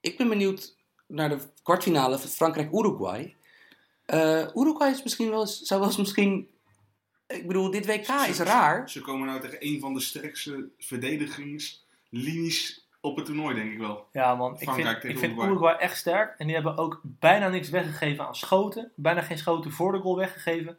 Ik 0.00 0.16
ben 0.16 0.28
benieuwd 0.28 0.76
naar 1.06 1.28
de 1.28 1.38
kwartfinale 1.62 2.18
van 2.18 2.30
Frankrijk-Uruguay. 2.30 3.36
Eh, 4.06 4.46
Uruguay 4.54 4.90
is 4.90 5.02
misschien 5.02 5.30
wel 5.30 5.40
eens, 5.40 5.60
zou 5.60 5.80
wel 5.80 5.88
eens 5.88 5.98
misschien. 5.98 6.48
Ik 7.26 7.46
bedoel, 7.46 7.70
dit 7.70 7.86
WK 7.86 8.08
is 8.28 8.38
raar. 8.38 8.90
Ze 8.90 9.00
komen 9.00 9.26
nou 9.26 9.40
tegen 9.40 9.58
een 9.60 9.80
van 9.80 9.94
de 9.94 10.00
sterkste 10.00 10.68
verdedigingslinies 10.78 12.83
op 13.04 13.16
het 13.16 13.24
toernooi, 13.24 13.54
denk 13.54 13.72
ik 13.72 13.78
wel. 13.78 14.06
Ja 14.12 14.34
man, 14.34 14.56
ik 14.58 14.70
vind, 14.70 14.88
ik 14.88 15.00
vind 15.00 15.22
Uruguay. 15.22 15.48
Uruguay 15.48 15.74
echt 15.74 15.96
sterk. 15.96 16.34
En 16.38 16.46
die 16.46 16.54
hebben 16.54 16.76
ook 16.76 17.00
bijna 17.02 17.48
niks 17.48 17.70
weggegeven 17.70 18.26
aan 18.26 18.36
schoten. 18.36 18.92
Bijna 18.96 19.20
geen 19.20 19.38
schoten 19.38 19.70
voor 19.70 19.92
de 19.92 19.98
goal 19.98 20.16
weggegeven. 20.16 20.76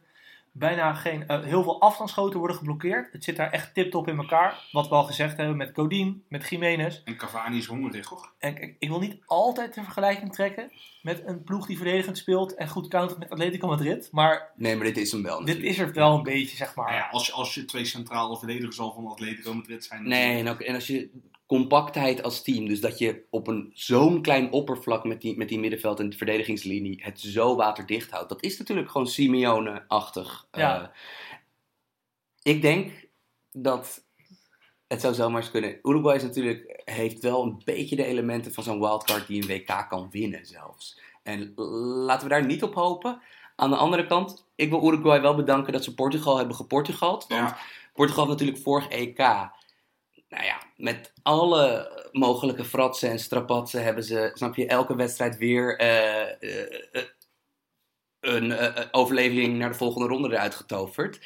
Bijna 0.52 0.94
geen, 0.94 1.26
eh, 1.26 1.42
heel 1.42 1.62
veel 1.62 1.80
afstandsschoten 1.80 2.38
worden 2.38 2.56
geblokkeerd. 2.56 3.12
Het 3.12 3.24
zit 3.24 3.36
daar 3.36 3.50
echt 3.50 3.74
tip-top 3.74 4.08
in 4.08 4.18
elkaar. 4.18 4.68
Wat 4.72 4.88
we 4.88 4.94
al 4.94 5.04
gezegd 5.04 5.36
hebben 5.36 5.56
met 5.56 5.70
Godin, 5.74 6.24
met 6.28 6.48
Jiménez. 6.48 7.02
En 7.04 7.16
Cavani 7.16 7.58
is 7.58 7.66
hongerig, 7.66 8.08
hoor. 8.08 8.32
En 8.38 8.54
kijk, 8.54 8.76
ik 8.78 8.88
wil 8.88 8.98
niet 8.98 9.16
altijd 9.26 9.74
de 9.74 9.82
vergelijking 9.82 10.32
trekken 10.32 10.70
met 11.02 11.22
een 11.26 11.42
ploeg 11.42 11.66
die 11.66 11.76
verdedigend 11.76 12.18
speelt 12.18 12.54
en 12.54 12.68
goed 12.68 12.88
countert 12.88 13.18
met 13.18 13.30
Atletico 13.30 13.68
Madrid. 13.68 14.08
Maar 14.12 14.52
Nee, 14.56 14.76
maar 14.76 14.84
dit 14.84 14.96
is 14.96 15.12
hem 15.12 15.22
wel. 15.22 15.44
dit 15.44 15.62
is 15.62 15.78
er 15.78 15.92
wel 15.92 16.16
een 16.16 16.22
beetje, 16.22 16.56
zeg 16.56 16.74
maar. 16.74 16.86
Nou 16.86 16.98
ja, 16.98 17.08
als 17.10 17.26
je, 17.26 17.32
als 17.32 17.54
je 17.54 17.64
twee 17.64 17.84
centrale 17.84 18.38
verdedigers 18.38 18.78
al 18.78 18.92
van 18.92 19.06
Atletico 19.06 19.54
Madrid 19.54 19.84
zijn. 19.84 20.08
Nee, 20.08 20.38
en, 20.38 20.48
ook, 20.48 20.60
en 20.60 20.74
als 20.74 20.86
je 20.86 21.10
compactheid 21.46 22.22
als 22.22 22.42
team, 22.42 22.68
dus 22.68 22.80
dat 22.80 22.98
je 22.98 23.24
op 23.30 23.46
een 23.46 23.70
zo'n 23.74 24.22
klein 24.22 24.52
oppervlak 24.52 25.04
met 25.04 25.20
die, 25.20 25.36
met 25.36 25.48
die 25.48 25.58
middenveld 25.58 26.00
en 26.00 26.08
de 26.10 26.16
verdedigingslinie 26.16 27.02
het 27.04 27.20
zo 27.20 27.56
waterdicht 27.56 28.10
houdt, 28.10 28.28
dat 28.28 28.42
is 28.42 28.58
natuurlijk 28.58 28.90
gewoon 28.90 29.06
Simeone-achtig. 29.06 30.46
Ja. 30.52 30.82
Eh, 30.82 30.88
ik 32.42 32.62
denk 32.62 33.08
dat 33.52 34.04
het 34.86 35.00
zou 35.00 35.14
zomaar 35.14 35.40
eens 35.40 35.50
kunnen. 35.50 35.78
Uruguay 35.82 36.16
is 36.16 36.22
natuurlijk, 36.22 36.82
heeft 36.84 37.22
wel 37.22 37.42
een 37.42 37.62
beetje 37.64 37.96
de 37.96 38.04
elementen 38.04 38.52
van 38.52 38.64
zo'n 38.64 38.80
wildcard 38.80 39.26
die 39.26 39.42
een 39.42 39.48
WK 39.48 39.86
kan 39.88 40.08
winnen 40.10 40.46
zelfs. 40.46 41.00
En 41.22 41.52
laten 42.04 42.28
we 42.28 42.34
daar 42.34 42.46
niet 42.46 42.62
op 42.62 42.74
hopen. 42.74 43.20
Aan 43.56 43.70
de 43.70 43.76
andere 43.76 44.06
kant, 44.06 44.46
ik 44.54 44.70
wil 44.70 44.86
Uruguay 44.86 45.20
wel 45.20 45.34
bedanken 45.34 45.72
dat 45.72 45.84
ze 45.84 45.94
Portugal 45.94 46.36
hebben 46.36 46.56
geportugald. 46.56 47.26
Want 47.26 47.50
Ja, 47.50 47.56
Portugal 47.94 48.26
heeft 48.26 48.38
natuurlijk 48.38 48.64
vorig 48.64 48.88
EK. 48.88 49.18
Nou 50.36 50.48
ja, 50.48 50.62
met 50.76 51.12
alle 51.22 51.90
mogelijke 52.12 52.64
fratsen 52.64 53.10
en 53.10 53.18
strapatsen 53.18 53.84
hebben 53.84 54.04
ze, 54.04 54.30
snap 54.34 54.54
je, 54.56 54.66
elke 54.66 54.96
wedstrijd 54.96 55.36
weer 55.36 55.78
eh, 55.78 56.42
eh, 56.42 56.72
eh, 56.92 57.02
een 58.20 58.54
overleving 58.92 59.58
naar 59.58 59.68
de 59.68 59.76
volgende 59.76 60.08
ronde 60.08 60.28
eruit 60.28 60.54
getoverd. 60.54 61.20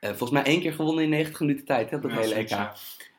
Volgens 0.00 0.30
mij 0.30 0.42
één 0.42 0.60
keer 0.60 0.72
gewonnen 0.72 1.04
in 1.04 1.10
90 1.10 1.40
minuten 1.40 1.64
tijd, 1.64 1.90
hè, 1.90 2.00
dat 2.00 2.10
ja, 2.10 2.18
hele 2.18 2.34
EK. 2.34 2.48
ja. 2.48 2.74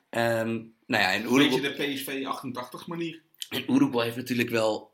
Ehm, 0.10 0.62
nou 0.86 1.04
ja, 1.04 1.14
en 1.14 1.24
Een 1.24 1.38
beetje 1.38 1.60
Uruguay, 1.60 1.76
de 1.76 1.94
PSV 1.94 2.26
88 2.26 2.88
manier. 2.88 3.22
en 3.50 3.74
Uruguay 3.74 4.06
heeft 4.06 4.18
natuurlijk 4.18 4.50
wel 4.50 4.92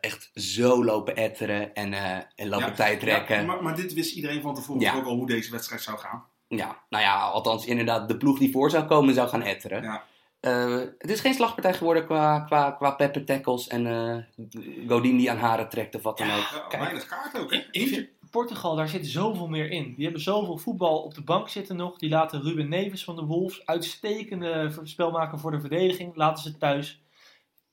echt 0.00 0.30
zo 0.34 0.84
lopen 0.84 1.16
etteren 1.16 1.74
en, 1.74 1.92
en 2.36 2.48
lopen 2.48 2.66
Ja, 2.66 2.74
tijdrekken. 2.74 3.34
Ja, 3.34 3.40
Ja, 3.40 3.46
maar, 3.46 3.62
maar 3.62 3.76
dit 3.76 3.92
wist 3.92 4.14
iedereen 4.14 4.42
van 4.42 4.54
tevoren 4.54 4.94
ook 4.94 5.06
al 5.06 5.16
hoe 5.16 5.26
deze 5.26 5.50
wedstrijd 5.50 5.82
zou 5.82 5.98
gaan. 5.98 6.24
Nou 6.48 6.74
ja, 6.88 7.20
althans 7.20 7.66
inderdaad, 7.66 8.08
de 8.08 8.16
ploeg 8.16 8.38
die 8.38 8.50
voor 8.50 8.70
zou 8.70 8.84
komen 8.84 9.14
zou 9.14 9.28
gaan 9.28 9.42
etteren. 9.42 9.82
Ja. 9.82 10.04
Eh, 10.40 10.78
het 10.98 11.10
is 11.10 11.20
geen 11.20 11.34
slagpartij 11.34 11.74
geworden 11.74 12.06
qua, 12.06 12.40
qua, 12.40 12.70
qua 12.70 12.90
pepper 12.90 13.24
tackles 13.24 13.68
en 13.68 13.86
eh 13.86 14.46
Godin 14.88 15.16
die 15.16 15.30
aan 15.30 15.38
haren 15.38 15.68
trekt 15.68 15.94
of 15.94 16.02
wat 16.02 16.18
dan 16.18 16.30
ook. 16.30 16.36
Ja, 16.36 16.66
kijk. 16.68 16.82
weinig 16.82 17.06
kaart 17.06 17.38
ook, 17.38 17.50
hè? 17.50 17.56
Ik, 17.56 17.68
ik 17.70 17.88
vind 17.88 18.08
Portugal, 18.30 18.76
daar 18.76 18.88
zit 18.88 19.06
zoveel 19.06 19.48
meer 19.48 19.70
in. 19.70 19.94
Die 19.94 20.04
hebben 20.04 20.22
zoveel 20.22 20.58
voetbal 20.58 21.02
op 21.02 21.14
de 21.14 21.22
bank 21.22 21.48
zitten 21.48 21.76
nog. 21.76 21.98
Die 21.98 22.10
laten 22.10 22.42
Ruben 22.42 22.68
Neves 22.68 23.04
van 23.04 23.16
de 23.16 23.24
Wolves 23.24 23.66
uitstekende 23.66 24.80
spel 24.82 25.10
maken 25.10 25.38
voor 25.38 25.50
de 25.50 25.60
verdediging. 25.60 26.16
Laten 26.16 26.42
ze 26.42 26.56
thuis. 26.56 27.02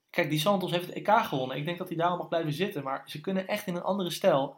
Kijk, 0.09 0.30
die 0.30 0.39
Santos 0.39 0.72
heeft 0.72 0.86
het 0.86 0.95
EK 0.95 1.09
gewonnen. 1.09 1.57
Ik 1.57 1.65
denk 1.65 1.78
dat 1.78 1.88
hij 1.88 1.97
daarom 1.97 2.17
mag 2.17 2.28
blijven 2.28 2.53
zitten. 2.53 2.84
Maar 2.84 3.03
ze 3.05 3.22
kunnen 3.22 3.47
echt 3.47 3.67
in 3.67 3.76
een 3.76 3.84
andere 3.84 4.09
stijl. 4.09 4.55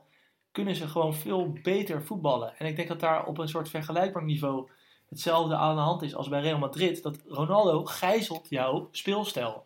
Kunnen 0.54 0.76
ze 0.76 0.88
gewoon 0.88 1.14
veel 1.14 1.54
beter 1.64 2.04
voetballen. 2.04 2.58
En 2.58 2.66
ik 2.66 2.76
denk 2.76 2.88
dat 2.88 3.00
daar 3.00 3.26
op 3.26 3.38
een 3.38 3.48
soort 3.48 3.70
vergelijkbaar 3.70 4.24
niveau 4.24 4.70
hetzelfde 5.10 5.56
aan 5.56 5.76
de 5.76 5.82
hand 5.82 6.02
is 6.02 6.16
als 6.16 6.28
bij 6.28 6.42
Real 6.42 6.58
Madrid. 6.58 7.04
Dat 7.04 7.18
Ronaldo 7.28 7.86
gijzelt 7.86 8.50
jouw 8.50 8.88
speelstijl. 8.92 9.66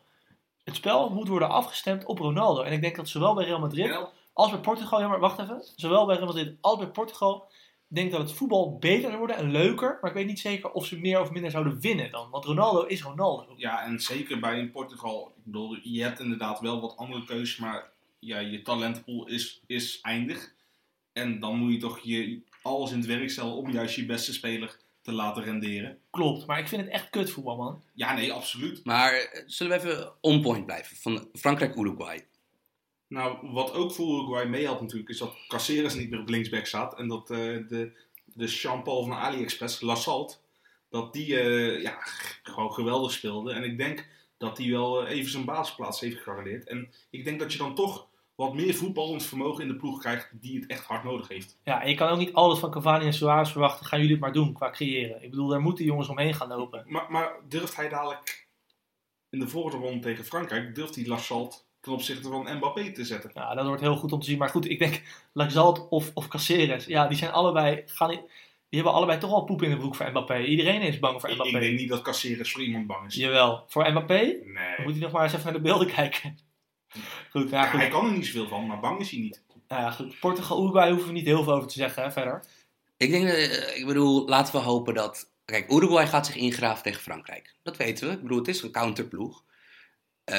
Het 0.64 0.76
spel 0.76 1.10
moet 1.10 1.28
worden 1.28 1.50
afgestemd 1.50 2.06
op 2.06 2.20
Ronaldo. 2.20 2.62
En 2.62 2.72
ik 2.72 2.82
denk 2.82 2.96
dat 2.96 3.08
zowel 3.08 3.34
bij 3.34 3.46
Real 3.46 3.60
Madrid 3.60 4.00
als 4.34 4.52
bij 4.52 4.60
Portugal, 4.60 5.00
ja 5.00 5.08
maar 5.08 5.20
wacht 5.20 5.40
even. 5.40 5.64
Zowel 5.76 6.06
bij 6.06 6.16
Real 6.16 6.28
Madrid 6.28 6.58
als 6.62 6.78
bij 6.78 6.88
Portugal. 6.88 7.48
Ik 7.90 7.96
denk 7.96 8.12
dat 8.12 8.22
het 8.22 8.32
voetbal 8.32 8.78
beter 8.78 9.08
zou 9.08 9.18
worden 9.18 9.36
en 9.36 9.52
leuker. 9.52 9.98
Maar 10.02 10.10
ik 10.10 10.18
weet 10.18 10.28
niet 10.28 10.40
zeker 10.40 10.72
of 10.72 10.86
ze 10.86 11.00
meer 11.00 11.22
of 11.22 11.32
minder 11.32 11.52
zouden 11.52 11.80
winnen 11.80 12.12
dan. 12.12 12.30
Want 12.30 12.46
Ronaldo 12.46 12.84
is 12.84 13.02
Ronaldo. 13.02 13.54
Ja, 13.56 13.84
en 13.84 14.00
zeker 14.00 14.40
bij 14.40 14.60
in 14.60 14.72
Portugal. 14.72 15.34
Ik 15.38 15.44
bedoel, 15.44 15.78
je 15.84 16.04
hebt 16.04 16.20
inderdaad 16.20 16.60
wel 16.60 16.82
wat 16.82 16.98
andere 16.98 17.26
keuzes, 17.26 17.58
maar 17.58 17.92
ja, 18.20 18.40
je 18.40 18.62
talentpool 18.62 19.28
is, 19.28 19.62
is 19.68 20.02
eindig. 20.02 20.56
En 21.18 21.40
dan 21.40 21.58
moet 21.58 21.74
je 21.74 21.80
toch 21.80 22.00
je 22.00 22.40
alles 22.62 22.92
in 22.92 22.98
het 22.98 23.08
werk 23.08 23.30
stellen 23.30 23.54
om 23.54 23.72
juist 23.72 23.96
je 23.96 24.06
beste 24.06 24.34
speler 24.34 24.78
te 25.02 25.12
laten 25.12 25.44
renderen. 25.44 26.00
Klopt, 26.10 26.46
maar 26.46 26.60
ik 26.60 26.68
vind 26.68 26.82
het 26.82 26.92
echt 26.92 27.10
kutvoetbal, 27.10 27.56
man. 27.56 27.84
Ja, 27.94 28.14
nee, 28.14 28.34
absoluut. 28.34 28.86
Maar 28.86 29.14
eh, 29.14 29.44
zullen 29.46 29.82
we 29.82 29.88
even 29.88 30.14
on 30.22 30.42
point 30.42 30.66
blijven? 30.66 30.98
Van 30.98 31.30
Frankrijk-Uruguay. 31.34 32.26
Nou, 33.08 33.52
wat 33.52 33.74
ook 33.74 33.92
voor 33.92 34.16
Uruguay 34.16 34.46
meehelpt 34.46 34.82
natuurlijk, 34.82 35.10
is 35.10 35.18
dat 35.18 35.36
Caceres 35.48 35.96
niet 35.96 36.10
meer 36.10 36.20
op 36.20 36.30
linksback 36.30 36.66
staat. 36.66 36.98
En 36.98 37.08
dat 37.08 37.30
eh, 37.30 37.38
de, 37.38 37.92
de 38.26 38.46
Jean-Paul 38.46 39.04
van 39.04 39.18
AliExpress, 39.18 39.82
Lassalt, 39.82 40.42
dat 40.90 41.14
die 41.14 41.40
eh, 41.40 41.82
ja, 41.82 41.98
gewoon 42.44 42.74
geweldig 42.74 43.12
speelde. 43.12 43.54
En 43.54 43.64
ik 43.64 43.78
denk 43.78 44.08
dat 44.38 44.58
hij 44.58 44.70
wel 44.70 45.06
even 45.06 45.32
zijn 45.32 45.46
basisplaats 45.46 46.00
heeft 46.00 46.18
gegarandeerd. 46.18 46.68
En 46.68 46.92
ik 47.10 47.24
denk 47.24 47.40
dat 47.40 47.52
je 47.52 47.58
dan 47.58 47.76
toch 47.76 48.08
wat 48.38 48.54
meer 48.54 48.74
voetballend 48.74 49.24
vermogen 49.24 49.62
in 49.62 49.68
de 49.68 49.76
ploeg 49.76 50.00
krijgt 50.00 50.30
die 50.42 50.60
het 50.60 50.70
echt 50.70 50.84
hard 50.86 51.04
nodig 51.04 51.28
heeft. 51.28 51.58
Ja, 51.64 51.82
en 51.82 51.90
je 51.90 51.96
kan 51.96 52.10
ook 52.10 52.18
niet 52.18 52.34
alles 52.34 52.60
van 52.60 52.72
Cavani 52.72 53.06
en 53.06 53.14
Suarez 53.14 53.52
verwachten. 53.52 53.86
Gaan 53.86 54.00
jullie 54.00 54.14
het 54.14 54.24
maar 54.24 54.34
doen 54.34 54.54
qua 54.54 54.70
creëren. 54.70 55.24
Ik 55.24 55.30
bedoel, 55.30 55.48
daar 55.48 55.62
moeten 55.62 55.86
jongens 55.86 56.08
omheen 56.10 56.34
gaan 56.34 56.48
lopen. 56.48 56.84
Maar, 56.88 57.06
maar 57.10 57.32
durft 57.48 57.76
hij 57.76 57.90
dadelijk 57.90 58.48
in 59.30 59.40
de 59.40 59.48
volgende 59.48 59.86
ronde 59.86 60.00
tegen 60.00 60.26
Frankrijk, 60.26 60.76
durft 60.76 60.96
hij 60.96 61.06
Lassalt 61.08 61.68
ten 61.80 61.92
opzichte 61.92 62.30
van 62.30 62.56
Mbappé 62.58 62.92
te 62.92 63.06
zetten? 63.06 63.32
Ja, 63.34 63.56
dat 63.56 63.66
wordt 63.66 63.82
heel 63.82 63.96
goed 63.96 64.12
om 64.12 64.20
te 64.20 64.26
zien. 64.26 64.38
Maar 64.38 64.50
goed, 64.50 64.70
ik 64.70 64.80
denk 64.80 65.02
Laxalt 65.34 65.88
of, 65.90 66.12
of 66.14 66.28
Caceres. 66.28 66.86
Ja, 66.86 67.08
die 67.08 67.18
zijn 67.18 67.32
allebei... 67.32 67.84
Gaan, 67.86 68.10
die 68.10 68.80
hebben 68.80 68.94
allebei 68.94 69.20
toch 69.20 69.32
al 69.32 69.44
poep 69.44 69.62
in 69.62 69.70
de 69.70 69.78
broek 69.78 69.96
voor 69.96 70.10
Mbappé. 70.10 70.38
Iedereen 70.44 70.82
is 70.82 71.00
bang 71.00 71.20
voor 71.22 71.30
Ik, 71.30 71.36
Mbappé. 71.36 71.56
ik 71.56 71.62
denk 71.62 71.80
niet 71.80 71.90
dat 71.90 72.02
Caceres 72.02 72.52
voor 72.52 72.62
iemand 72.62 72.88
bang 72.88 73.08
is. 73.08 73.16
Jawel, 73.16 73.64
voor 73.68 73.92
Mbappé 73.92 74.14
Nee. 74.14 74.76
dan 74.76 74.84
moet 74.86 74.92
hij 74.94 75.02
nog 75.02 75.12
maar 75.12 75.24
eens 75.24 75.34
even 75.34 75.46
naar 75.46 75.54
de 75.54 75.62
beelden 75.62 75.88
kijken. 75.96 76.38
Goed, 77.30 77.50
ja, 77.50 77.62
Ja, 77.64 77.70
goed. 77.70 77.80
hij 77.80 77.90
kan 77.90 78.06
er 78.06 78.12
niet 78.12 78.26
zoveel 78.26 78.48
van, 78.48 78.68
maar 78.68 78.80
bang 78.80 79.00
is 79.00 79.12
hij 79.12 79.20
niet. 79.20 79.44
Nou 79.68 79.82
ja, 79.82 79.92
goed. 79.92 80.20
Portugal, 80.20 80.62
Uruguay 80.64 80.90
hoeven 80.90 81.08
we 81.08 81.14
niet 81.14 81.26
heel 81.26 81.44
veel 81.44 81.54
over 81.54 81.68
te 81.68 81.74
zeggen 81.74 82.04
hè, 82.04 82.12
verder. 82.12 82.46
Ik 82.98 83.10
denk, 83.10 83.28
eh, 83.28 83.78
ik 83.78 83.86
bedoel, 83.86 84.28
laten 84.28 84.54
we 84.54 84.60
hopen 84.62 84.94
dat... 84.94 85.32
Kijk, 85.46 85.72
Uruguay 85.72 86.08
gaat 86.08 86.26
zich 86.26 86.36
ingraven 86.36 86.84
tegen 86.84 87.02
Frankrijk. 87.02 87.56
Dat 87.64 87.78
weten 87.78 88.08
we. 88.08 88.14
Ik 88.14 88.22
bedoel, 88.22 88.38
het 88.38 88.48
is 88.48 88.62
een 88.62 88.72
counterploeg. 88.72 89.44
Eh, 90.24 90.36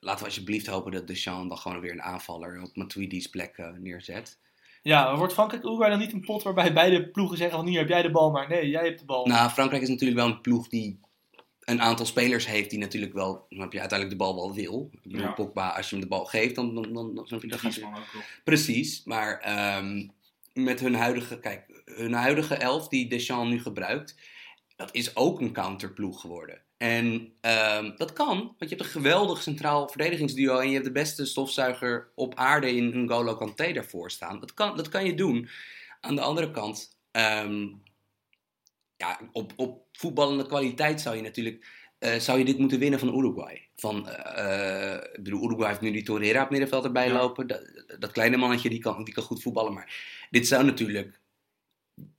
laten 0.00 0.18
we 0.18 0.24
alsjeblieft 0.24 0.66
hopen 0.66 0.92
dat 0.92 1.06
Deschamps 1.06 1.48
dan 1.48 1.58
gewoon 1.58 1.80
weer 1.80 1.92
een 1.92 2.02
aanvaller 2.02 2.62
op 2.62 2.76
Matuidi's 2.76 3.26
plek 3.26 3.56
eh, 3.56 3.68
neerzet. 3.78 4.38
Ja, 4.82 5.04
maar 5.04 5.16
wordt 5.16 5.32
Frankrijk 5.32 5.64
Uruguay 5.64 5.90
dan 5.90 5.98
niet 5.98 6.12
een 6.12 6.24
pot 6.24 6.42
waarbij 6.42 6.72
beide 6.72 7.08
ploegen 7.10 7.36
zeggen 7.36 7.56
van 7.56 7.66
hier 7.66 7.78
heb 7.78 7.88
jij 7.88 8.02
de 8.02 8.10
bal, 8.10 8.30
maar 8.30 8.48
nee, 8.48 8.68
jij 8.68 8.84
hebt 8.84 8.98
de 8.98 9.04
bal. 9.04 9.26
Nou, 9.26 9.50
Frankrijk 9.50 9.82
is 9.82 9.88
natuurlijk 9.88 10.20
wel 10.20 10.28
een 10.28 10.40
ploeg 10.40 10.68
die 10.68 11.00
een 11.64 11.80
aantal 11.82 12.06
spelers 12.06 12.46
heeft 12.46 12.70
die 12.70 12.78
natuurlijk 12.78 13.12
wel, 13.12 13.46
dan 13.48 13.60
heb 13.60 13.72
je 13.72 13.80
uiteindelijk 13.80 14.18
de 14.18 14.24
bal 14.24 14.34
wel 14.34 14.54
wil. 14.54 14.90
Ja. 15.02 15.30
Pogba, 15.30 15.68
als 15.68 15.88
je 15.90 15.96
hem 15.96 16.04
de 16.04 16.10
bal 16.10 16.24
geeft, 16.24 16.54
dan, 16.54 16.74
dan, 16.74 16.82
dan, 16.82 16.92
dan, 16.92 17.14
dan, 17.14 17.26
dan 17.28 17.40
gaat 17.40 17.50
hij- 17.50 17.58
Griezmann 17.58 17.96
ook 17.96 18.12
wel. 18.12 18.22
Precies, 18.44 19.02
maar 19.04 19.38
ehm, 19.40 20.06
met 20.52 20.80
hun 20.80 20.94
huidige, 20.94 21.38
kijk, 21.40 21.82
hun 21.84 22.12
huidige 22.12 22.54
elf 22.54 22.88
die 22.88 23.08
Deschamps 23.08 23.50
nu 23.50 23.60
gebruikt, 23.60 24.14
dat 24.76 24.94
is 24.94 25.16
ook 25.16 25.40
een 25.40 25.52
counterploeg 25.52 26.20
geworden. 26.20 26.62
En 26.76 27.32
ehm, 27.40 27.96
dat 27.96 28.12
kan, 28.12 28.36
want 28.38 28.56
je 28.58 28.68
hebt 28.68 28.80
een 28.80 28.86
geweldig 28.86 29.42
centraal 29.42 29.88
verdedigingsduo 29.88 30.58
en 30.58 30.66
je 30.66 30.72
hebt 30.72 30.84
de 30.84 30.92
beste 30.92 31.24
stofzuiger 31.26 32.08
op 32.14 32.34
aarde 32.34 32.76
in 32.76 33.04
N'Golo 33.04 33.34
Kanté 33.36 33.72
daarvoor 33.72 34.10
staan. 34.10 34.40
Dat 34.40 34.54
kan, 34.54 34.76
dat 34.76 34.88
kan 34.88 35.04
je 35.04 35.14
doen. 35.14 35.48
Aan 36.00 36.14
de 36.14 36.20
andere 36.20 36.50
kant, 36.50 36.96
ehm, 37.10 37.66
ja, 39.08 39.20
op, 39.32 39.52
op 39.56 39.82
voetballende 39.92 40.46
kwaliteit 40.46 41.00
zou 41.00 41.16
je 41.16 41.22
natuurlijk 41.22 41.66
eh, 41.98 42.18
zou 42.18 42.38
je 42.38 42.44
dit 42.44 42.58
moeten 42.58 42.78
winnen 42.78 42.98
van 42.98 43.18
Uruguay. 43.18 43.68
Van, 43.76 44.08
eh, 44.08 44.94
ik 44.94 45.22
bedoel, 45.22 45.44
Uruguay 45.44 45.68
heeft 45.68 45.80
nu 45.80 45.90
die 45.90 46.02
Torreira 46.02 46.42
op 46.42 46.50
middenveld 46.50 46.84
erbij 46.84 47.06
Ja. 47.06 47.12
lopen. 47.12 47.46
Dat, 47.46 47.84
dat 47.98 48.12
kleine 48.12 48.36
mannetje, 48.36 48.68
die 48.68 48.78
kan, 48.80 49.04
die 49.04 49.14
kan 49.14 49.22
goed 49.22 49.42
voetballen. 49.42 49.72
Maar 49.72 50.26
dit 50.30 50.46
zou 50.46 50.64
natuurlijk... 50.64 51.20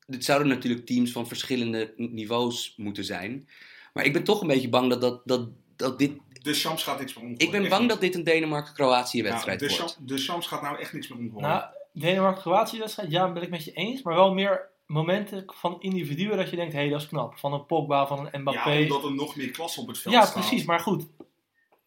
Dit 0.08 0.26
zouden 0.26 0.48
natuurlijk 0.48 0.86
teams 0.86 1.12
van 1.12 1.28
verschillende 1.28 1.94
niveaus 1.98 2.74
moeten 2.78 3.04
zijn. 3.04 3.48
Maar 3.94 4.06
ik 4.06 4.14
ben 4.14 4.24
toch 4.24 4.42
een 4.42 4.48
beetje 4.48 4.70
bang 4.70 4.90
dat, 4.90 5.02
dat, 5.02 5.22
dat, 5.26 5.50
dat 5.76 6.00
dit... 6.00 6.12
De 6.42 6.54
Shams 6.54 6.84
gaat 6.84 7.00
niks 7.00 7.14
meer 7.14 7.24
omgooien. 7.24 7.46
Ik 7.46 7.52
ben 7.52 7.62
Echt 7.62 7.70
bang 7.70 7.82
niet. 7.82 7.90
dat 7.92 8.02
dit 8.02 8.16
een 8.16 8.24
Denemarken-Kroatië 8.24 9.24
wedstrijd 9.24 9.60
Ja, 9.60 9.68
de, 9.68 9.76
wordt. 9.76 9.92
Shams, 9.92 10.08
de 10.08 10.18
Shams 10.18 10.48
gaat 10.48 10.62
nou 10.62 10.80
echt 10.80 10.94
niks 10.94 11.08
meer 11.08 11.18
omgooien. 11.20 11.48
Nou, 11.48 11.64
Denemarken-Kroatië 11.94 12.80
wedstrijd, 12.80 13.12
ja, 13.12 13.32
ben 13.32 13.44
ik 13.44 13.50
met 13.50 13.64
je 13.64 13.72
eens. 13.72 14.02
Maar 14.02 14.16
wel 14.16 14.34
meer 14.34 14.70
momenten 14.86 15.44
van 15.46 15.76
individuen 15.82 16.38
dat 16.38 16.50
je 16.50 16.56
denkt, 16.56 16.74
hé, 16.74 16.80
hey, 16.80 16.90
dat 16.90 17.02
is 17.02 17.08
knap. 17.08 17.38
Van 17.38 17.54
een 17.54 17.66
Pogba, 17.66 18.08
van 18.08 18.30
een 18.32 18.42
Mbappé. 18.42 18.70
ja, 18.72 18.76
Ja, 18.78 18.82
omdat 18.82 19.04
er 19.04 19.16
nog 19.16 19.36
meer 19.36 19.52
klasse 19.52 19.80
op 19.82 19.88
het 19.88 19.98
veld 19.98 20.16
staat. 20.16 20.34
precies. 20.34 20.66
Maar 20.66 20.80
goed, 20.80 21.08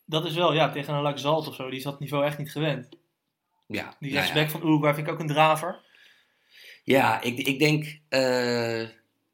dat 0.05 0.25
is 0.25 0.35
wel, 0.35 0.53
ja, 0.53 0.71
tegen 0.71 0.95
een 0.95 1.03
Laxalt 1.03 1.47
of 1.49 1.55
zo, 1.55 1.69
die 1.69 1.79
is 1.79 1.85
dat 1.85 2.01
niveau 2.01 2.25
echt 2.25 2.39
niet 2.39 2.53
gewend. 2.53 2.89
Ja, 3.67 3.83
Die 3.83 4.13
nou 4.13 4.13
ja. 4.13 4.19
rechtsback 4.21 4.51
van 4.51 4.69
Uruguay 4.69 4.95
vind 4.95 5.07
ik 5.07 5.13
ook 5.13 5.21
een 5.21 5.27
draver. 5.27 5.81
Ja, 6.85 7.21
ik, 7.21 7.39
ik 7.39 7.59
denk. 7.59 8.01
eh, 8.09 8.83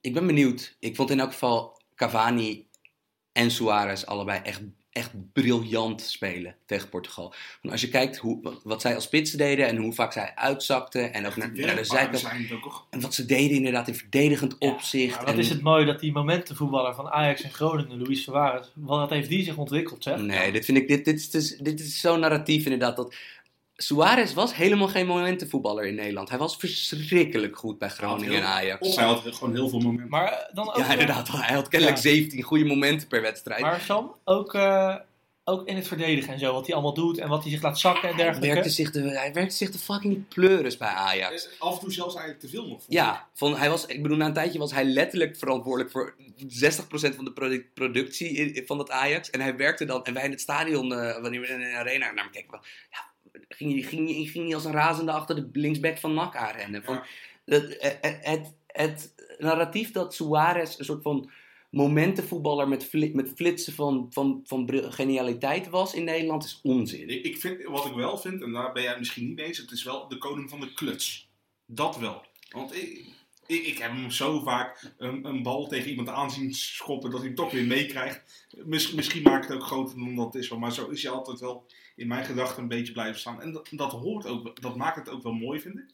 ik 0.01 0.13
ben 0.15 0.27
benieuwd. 0.27 0.77
Ik 0.81 0.97
vond 0.97 1.11
in 1.11 1.21
elk 1.21 1.33
geval 1.33 1.83
Cavani 1.95 2.69
en 3.33 3.51
Suarez 3.51 4.05
allebei 4.05 4.41
echt, 4.43 4.63
echt 4.95 5.11
briljant 5.33 6.01
spelen 6.03 6.57
tegen 6.67 6.89
Portugal. 6.89 7.35
Want 7.63 7.73
als 7.73 7.81
je 7.81 7.89
kijkt 7.89 8.17
hoe, 8.17 8.53
wat 8.63 8.81
zij 8.81 8.95
als 8.95 9.05
spitsen 9.05 9.39
deden 9.39 9.67
en 9.67 9.77
hoe 9.77 9.93
vaak 9.93 10.13
zij 10.13 10.33
uitzakten 10.35 11.13
en 11.13 11.27
ook 11.27 11.37
naar, 11.37 11.51
naar 11.55 11.77
de 11.77 11.85
zijkant. 11.85 12.27
En 12.91 13.01
wat 13.01 13.15
ze 13.15 13.27
deden 13.27 13.57
inderdaad 13.57 13.89
in 13.89 13.95
verdedigend 13.95 14.57
Ja, 14.59 14.69
opzicht. 14.71 15.17
Maar 15.17 15.25
wat 15.25 15.35
en- 15.35 15.41
is 15.41 15.49
het 15.49 15.63
mooi 15.63 15.85
dat 15.85 16.01
die 16.01 16.13
momentenvoetballer 16.13 16.95
van 16.95 17.09
Ajax 17.09 17.43
en 17.43 17.53
Groningen, 17.53 18.03
Luis 18.03 18.23
Suarez, 18.23 18.67
wat 18.75 19.11
heeft 19.11 19.29
die 19.29 19.45
zich 19.45 19.57
ontwikkeld, 19.57 20.03
zeg? 20.03 20.19
Nee, 20.19 20.53
dit 20.53 20.65
vind 20.65 20.79
ik. 20.79 20.89
Dit, 20.89 21.05
dit, 21.05 21.35
is, 21.35 21.57
dit 21.57 21.81
is 21.81 22.01
zo 22.01 22.17
narratief 22.17 22.65
inderdaad. 22.65 22.97
Dat 22.97 23.15
Suarez 23.77 24.33
was 24.33 24.55
helemaal 24.55 24.89
geen 24.89 25.07
momentenvoetballer 25.07 25.85
in 25.87 25.95
Nederland. 25.95 26.29
Hij 26.29 26.39
was 26.39 26.57
verschrikkelijk 26.57 27.57
goed 27.57 27.79
bij 27.79 27.89
Groningen 27.89 28.37
en 28.41 28.47
Ajax. 28.47 28.89
Of 28.89 28.97
hij 28.97 29.05
had 29.05 29.23
gewoon 29.35 29.55
heel 29.55 29.69
veel 29.69 29.79
momenten. 29.81 30.09
Maar 30.09 30.33
eh, 30.33 30.55
dan 30.55 30.69
ook... 30.69 30.77
Ja, 30.77 30.91
inderdaad. 30.93 31.29
Hij 31.29 31.55
had 31.55 31.69
kennelijk 31.69 31.97
Ja. 32.03 32.03
17 32.11 32.43
goede 32.43 32.65
momenten 32.65 33.09
per 33.09 33.23
wedstrijd. 33.23 33.61
Maar 33.61 33.81
Sam, 33.81 34.15
ook, 34.25 34.55
eh, 34.55 34.97
ook 35.45 35.67
in 35.69 35.77
het 35.77 35.87
verdedigen 35.87 36.33
en 36.33 36.39
zo, 36.39 36.53
wat 36.53 36.67
hij 36.67 36.75
allemaal 36.75 36.95
doet 36.95 37.19
en 37.19 37.29
wat 37.29 37.43
hij 37.43 37.53
zich 37.53 37.63
laat 37.63 37.79
zakken 37.79 38.09
en 38.09 38.15
Hij 38.15 38.25
dergelijke. 38.25 38.55
werkte, 38.55 38.71
zich 38.73 38.91
de, 38.91 39.01
hij 39.19 39.33
werkte 39.33 39.57
zich 39.57 39.71
de 39.71 39.79
fucking 39.79 40.29
pleuris 40.29 40.77
bij 40.77 40.89
Ajax. 40.89 41.47
Eh, 41.49 41.61
Af 41.61 41.75
en 41.75 41.81
toe 41.81 41.93
zelfs 41.93 42.15
eigenlijk 42.15 42.45
te 42.45 42.51
veel 42.51 42.63
nog. 42.63 42.71
vond 42.71 42.85
ik. 42.87 42.93
Ja, 42.93 43.29
van, 43.35 43.57
hij 43.57 43.71
was, 43.71 43.87
ik 43.87 44.03
bedoel, 44.03 44.17
na 44.17 44.27
een 44.27 44.33
tijdje 44.33 44.59
was 44.59 44.73
hij 44.73 44.85
letterlijk 44.85 45.37
verantwoordelijk 45.37 45.91
voor 45.93 46.15
60% 46.49 47.15
van 47.15 47.25
de 47.25 47.33
produ- 47.33 47.67
productie 47.75 48.63
van 48.67 48.77
dat 48.79 48.91
Ajax. 48.91 49.31
En 49.31 49.41
hij 49.41 49.57
werkte 49.57 49.85
dan, 49.85 50.05
en 50.05 50.15
wij 50.15 50.25
in 50.25 50.31
het 50.31 50.41
stadion, 50.41 50.93
eh, 50.93 51.21
wanneer 51.23 51.41
we 51.41 51.47
in 51.47 51.59
de 51.59 51.73
arena 51.77 52.11
naar 52.13 52.25
hem 52.25 52.33
keken, 52.33 52.51
wel, 52.51 52.61
ja, 52.91 53.13
ging, 53.57 53.73
hij- 53.73 53.83
ging, 53.83 54.15
hij- 54.15 54.25
ging 54.25 54.45
hij 54.45 54.55
als 54.55 54.65
een 54.65 54.73
razende 54.73 55.13
achter 55.13 55.35
de 55.37 55.49
linksback 55.61 55.99
van 55.99 56.15
NAC 56.15 56.37
aanrennen. 56.37 56.85
Van, 56.85 57.03
het, 57.45 57.77
het, 58.01 58.19
het, 58.23 58.55
het 58.67 59.15
narratief 59.39 59.91
dat 59.91 60.15
Suarez 60.15 60.79
een 60.79 60.85
soort 60.85 61.03
van 61.03 61.31
momentenvoetballer 61.71 62.69
met, 62.69 62.85
fli- 62.85 63.15
met 63.15 63.33
flitsen 63.37 63.73
van, 63.73 64.07
van, 64.11 64.41
van 64.45 64.71
genialiteit 64.93 65.69
was 65.69 65.95
in 65.95 66.05
Nederland 66.05 66.45
is 66.45 66.61
onzin. 66.63 67.09
Ik, 67.09 67.25
ik 67.25 67.39
vind, 67.39 67.65
wat 67.65 67.87
ik 67.87 67.93
wel 67.95 68.19
vind, 68.19 68.43
en 68.43 68.53
daar 68.53 68.73
ben 68.73 68.83
jij 68.83 68.91
het 68.91 69.01
misschien 69.01 69.27
niet 69.27 69.37
mee 69.37 69.47
eens, 69.47 69.59
het 69.59 69.71
is 69.71 69.83
wel 69.85 70.09
de 70.09 70.19
koning 70.19 70.51
van 70.51 70.61
de 70.61 70.73
kluts. 70.75 71.29
Dat 71.67 71.99
wel. 71.99 72.23
Want 72.51 72.75
ik, 72.77 73.05
ik, 73.47 73.67
ik 73.67 73.79
heb 73.79 73.91
hem 73.91 74.11
zo 74.11 74.41
vaak 74.41 74.93
een, 74.99 75.25
een 75.25 75.43
bal 75.43 75.67
tegen 75.67 75.91
iemand 75.91 76.09
aan 76.09 76.31
zien 76.31 76.55
schoppen 76.55 77.11
dat 77.11 77.19
hij 77.19 77.29
hem 77.29 77.37
toch 77.37 77.51
weer 77.53 77.65
meekrijgt. 77.67 78.47
Miss- 78.65 78.93
misschien 78.93 79.23
maak 79.23 79.43
ik 79.43 79.49
het 79.49 79.57
ook 79.59 79.65
groter 79.67 79.99
dan 79.99 80.15
dat 80.17 80.35
is, 80.35 80.49
maar 80.49 80.73
zo 80.73 80.89
is 80.89 81.03
hij 81.03 81.13
altijd 81.13 81.41
wel 81.41 81.67
in 81.97 82.07
mijn 82.09 82.25
gedachten 82.25 82.63
een 82.63 82.69
beetje 82.69 82.93
blijven 82.93 83.21
staan. 83.21 83.43
En 83.43 83.53
dat, 83.53 83.69
dat 83.71 83.93
hoort 83.93 84.27
ook, 84.27 84.61
dat 84.63 84.77
maakt 84.77 84.97
het 84.97 85.09
ook 85.09 85.23
wel 85.23 85.33
mooi, 85.33 85.61
vind 85.61 85.75
ik. 85.79 85.85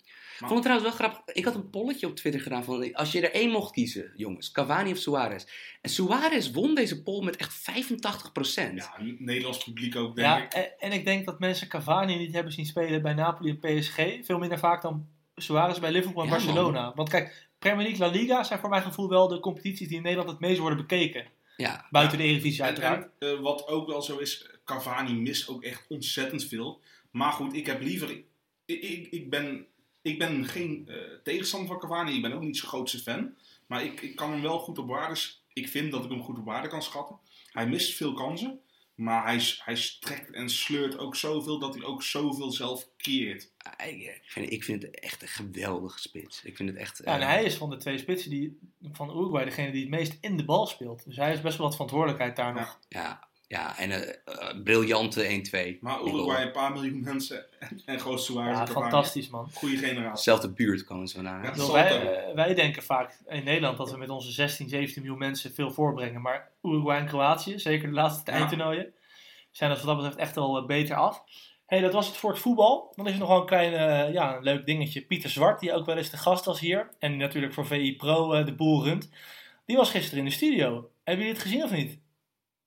Ik 0.40 0.46
vond 0.46 0.64
het 0.64 0.74
trouwens 0.74 0.98
wel 0.98 1.08
grappig. 1.08 1.34
Ik 1.34 1.44
had 1.44 1.54
een 1.54 1.70
polletje 1.70 2.06
op 2.06 2.16
Twitter 2.16 2.40
gedaan 2.40 2.64
van 2.64 2.94
als 2.94 3.12
je 3.12 3.20
er 3.20 3.32
één 3.34 3.50
mocht 3.50 3.72
kiezen, 3.72 4.12
jongens, 4.16 4.50
Cavani 4.50 4.90
of 4.92 4.98
Suarez. 4.98 5.44
En 5.80 5.90
Suarez 5.90 6.50
won 6.50 6.74
deze 6.74 7.02
poll 7.02 7.24
met 7.24 7.36
echt 7.36 7.70
85%. 8.70 8.74
Ja, 8.74 8.94
Nederlands 9.18 9.64
publiek 9.64 9.96
ook, 9.96 10.16
denk 10.16 10.28
Ja, 10.28 10.42
ik. 10.44 10.52
en, 10.52 10.78
en 10.78 10.92
ik 10.92 11.04
denk 11.04 11.26
dat 11.26 11.38
mensen 11.38 11.68
Cavani 11.68 12.16
niet 12.16 12.34
hebben 12.34 12.52
zien 12.52 12.66
spelen 12.66 13.02
bij 13.02 13.14
Napoli 13.14 13.58
en 13.60 13.80
PSG. 13.80 13.96
Veel 14.26 14.38
minder 14.38 14.58
vaak 14.58 14.82
dan 14.82 15.06
Suarez 15.34 15.78
bij 15.78 15.90
Liverpool 15.92 16.22
en 16.22 16.28
Ja, 16.28 16.34
Barcelona. 16.34 16.92
Want 16.94 17.08
kijk, 17.08 17.48
Premier 17.58 17.86
League, 17.86 18.06
La 18.06 18.12
Liga 18.12 18.42
zijn 18.42 18.60
voor 18.60 18.68
mijn 18.68 18.82
gevoel 18.82 19.08
wel 19.08 19.28
de 19.28 19.40
competities 19.40 19.88
die 19.88 19.96
in 19.96 20.02
Nederland 20.02 20.30
het 20.30 20.40
meest 20.40 20.58
worden 20.58 20.78
bekeken. 20.78 21.26
Ja, 21.60 21.86
Buiten 21.90 22.18
de 22.18 22.24
Eredivisie 22.24 22.62
uiteraard. 22.62 23.08
en, 23.18 23.28
eh, 23.28 23.40
wat 23.40 23.66
ook 23.66 23.86
wel 23.86 24.02
zo 24.02 24.18
is, 24.18 24.48
Cavani 24.64 25.12
mist 25.12 25.48
ook 25.48 25.62
echt 25.62 25.84
ontzettend 25.88 26.44
veel. 26.44 26.80
Maar 27.10 27.32
goed, 27.32 27.54
ik 27.54 27.66
heb 27.66 27.80
liever... 27.80 28.10
Ik, 28.10 28.82
ik, 28.82 29.06
ik, 29.10 29.30
ben, 29.30 29.66
ik 30.02 30.18
ben 30.18 30.44
geen 30.44 30.88
eh, 30.88 30.96
tegenstander 31.22 31.68
van 31.68 31.78
Cavani. 31.78 32.14
Ik 32.16 32.22
ben 32.22 32.32
ook 32.32 32.42
niet 32.42 32.56
zijn 32.56 32.68
grootste 32.68 32.98
fan. 32.98 33.34
Maar 33.66 33.84
ik, 33.84 34.00
ik 34.00 34.16
kan 34.16 34.30
hem 34.30 34.42
wel 34.42 34.58
goed 34.58 34.78
op 34.78 34.88
waarde... 34.88 35.20
Ik 35.52 35.68
vind 35.68 35.92
dat 35.92 36.04
ik 36.04 36.10
hem 36.10 36.22
goed 36.22 36.38
op 36.38 36.44
waarde 36.44 36.68
kan 36.68 36.82
schatten. 36.82 37.18
Hij 37.52 37.66
mist 37.66 37.94
veel 37.94 38.12
kansen. 38.12 38.60
Maar 39.00 39.24
hij, 39.24 39.40
hij 39.64 39.76
strekt 39.76 40.30
en 40.30 40.50
sleurt 40.50 40.98
ook 40.98 41.16
zoveel 41.16 41.58
dat 41.58 41.74
hij 41.74 41.84
ook 41.84 42.02
zoveel 42.02 42.52
zelf 42.52 42.88
ik 43.86 44.22
vind, 44.24 44.52
ik 44.52 44.64
vind 44.64 44.82
het 44.82 45.00
echt 45.00 45.22
een 45.22 45.28
geweldige 45.28 45.98
spits. 45.98 46.44
Ik 46.44 46.56
vind 46.56 46.68
het 46.68 46.78
echt... 46.78 47.00
Ja, 47.04 47.14
en 47.14 47.20
eh, 47.20 47.26
hij 47.26 47.44
is 47.44 47.54
van 47.56 47.70
de 47.70 47.76
twee 47.76 47.98
spitsen 47.98 48.30
die, 48.30 48.58
van 48.92 49.10
Uruguay 49.10 49.44
degene 49.44 49.70
die 49.70 49.80
het 49.80 49.90
meest 49.90 50.18
in 50.20 50.36
de 50.36 50.44
bal 50.44 50.66
speelt. 50.66 51.04
Dus 51.04 51.16
hij 51.16 51.28
heeft 51.28 51.42
best 51.42 51.56
wel 51.56 51.66
wat 51.66 51.74
verantwoordelijkheid 51.74 52.36
daar 52.36 52.54
Ja. 52.54 52.60
nog. 52.60 52.78
ja, 52.88 53.28
Ja, 53.50 53.78
en 53.78 53.90
een 53.90 54.16
uh, 54.28 54.62
briljante 54.62 55.42
1-2. 55.76 55.80
Maar 55.80 56.00
Uruguay 56.02 56.42
een 56.42 56.52
paar 56.52 56.72
miljoen 56.72 57.00
mensen 57.00 57.44
en, 57.84 58.00
groot 58.00 58.22
Suarez. 58.22 58.58
Ja, 58.58 58.66
fantastisch 58.66 59.28
man. 59.28 59.50
Goede 59.54 59.76
generatie. 59.76 60.22
Zelfde 60.22 60.52
buurt 60.52 60.84
komen 60.84 61.08
ze 61.08 61.14
vandaan. 61.14 61.42
Ja, 61.42 61.56
Nou, 61.56 61.72
wij, 61.72 62.22
wij 62.34 62.54
denken 62.54 62.82
vaak 62.82 63.18
in 63.28 63.44
Nederland 63.44 63.76
dat 63.76 63.90
we 63.90 63.96
met 63.96 64.08
onze 64.08 64.32
16, 64.32 64.68
17 64.68 65.02
miljoen 65.02 65.18
mensen 65.18 65.54
veel 65.54 65.70
voorbrengen. 65.70 66.20
Maar 66.20 66.50
Uruguay 66.62 66.98
en 66.98 67.06
Kroatië, 67.06 67.58
zeker 67.58 67.88
de 67.88 67.94
laatste 67.94 68.30
Ja. 68.30 68.36
eindtoernooien, 68.36 68.92
zijn 69.50 69.70
dat 69.70 69.78
wat 69.78 69.86
dat 69.86 69.96
betreft 69.96 70.18
echt 70.18 70.34
wel 70.34 70.66
beter 70.66 70.96
af. 70.96 71.22
hey, 71.66 71.80
dat 71.80 71.92
was 71.92 72.06
het 72.06 72.16
voor 72.16 72.30
het 72.30 72.40
voetbal. 72.40 72.92
Dan 72.96 73.06
is 73.06 73.12
er 73.12 73.18
nog 73.18 73.28
wel 73.28 73.40
een 73.40 73.46
klein 73.46 73.72
uh, 73.72 74.14
ja, 74.14 74.36
een 74.36 74.42
leuk 74.42 74.66
dingetje. 74.66 75.00
Pieter 75.02 75.30
Zwart, 75.30 75.60
die 75.60 75.72
ook 75.72 75.86
wel 75.86 75.96
eens 75.96 76.10
de 76.10 76.16
gast 76.16 76.44
was 76.44 76.60
hier. 76.60 76.90
En 76.98 77.16
natuurlijk 77.16 77.54
voor 77.54 77.66
VI 77.66 77.96
Pro 77.96 78.34
uh, 78.34 78.44
de 78.44 78.54
boel 78.54 78.84
runt. 78.84 79.10
Die 79.66 79.76
was 79.76 79.90
gisteren 79.90 80.18
in 80.18 80.24
de 80.24 80.30
studio. 80.30 80.90
Hebben 81.04 81.24
jullie 81.24 81.38
het 81.40 81.48
gezien 81.48 81.64
of 81.64 81.70
niet? 81.70 81.98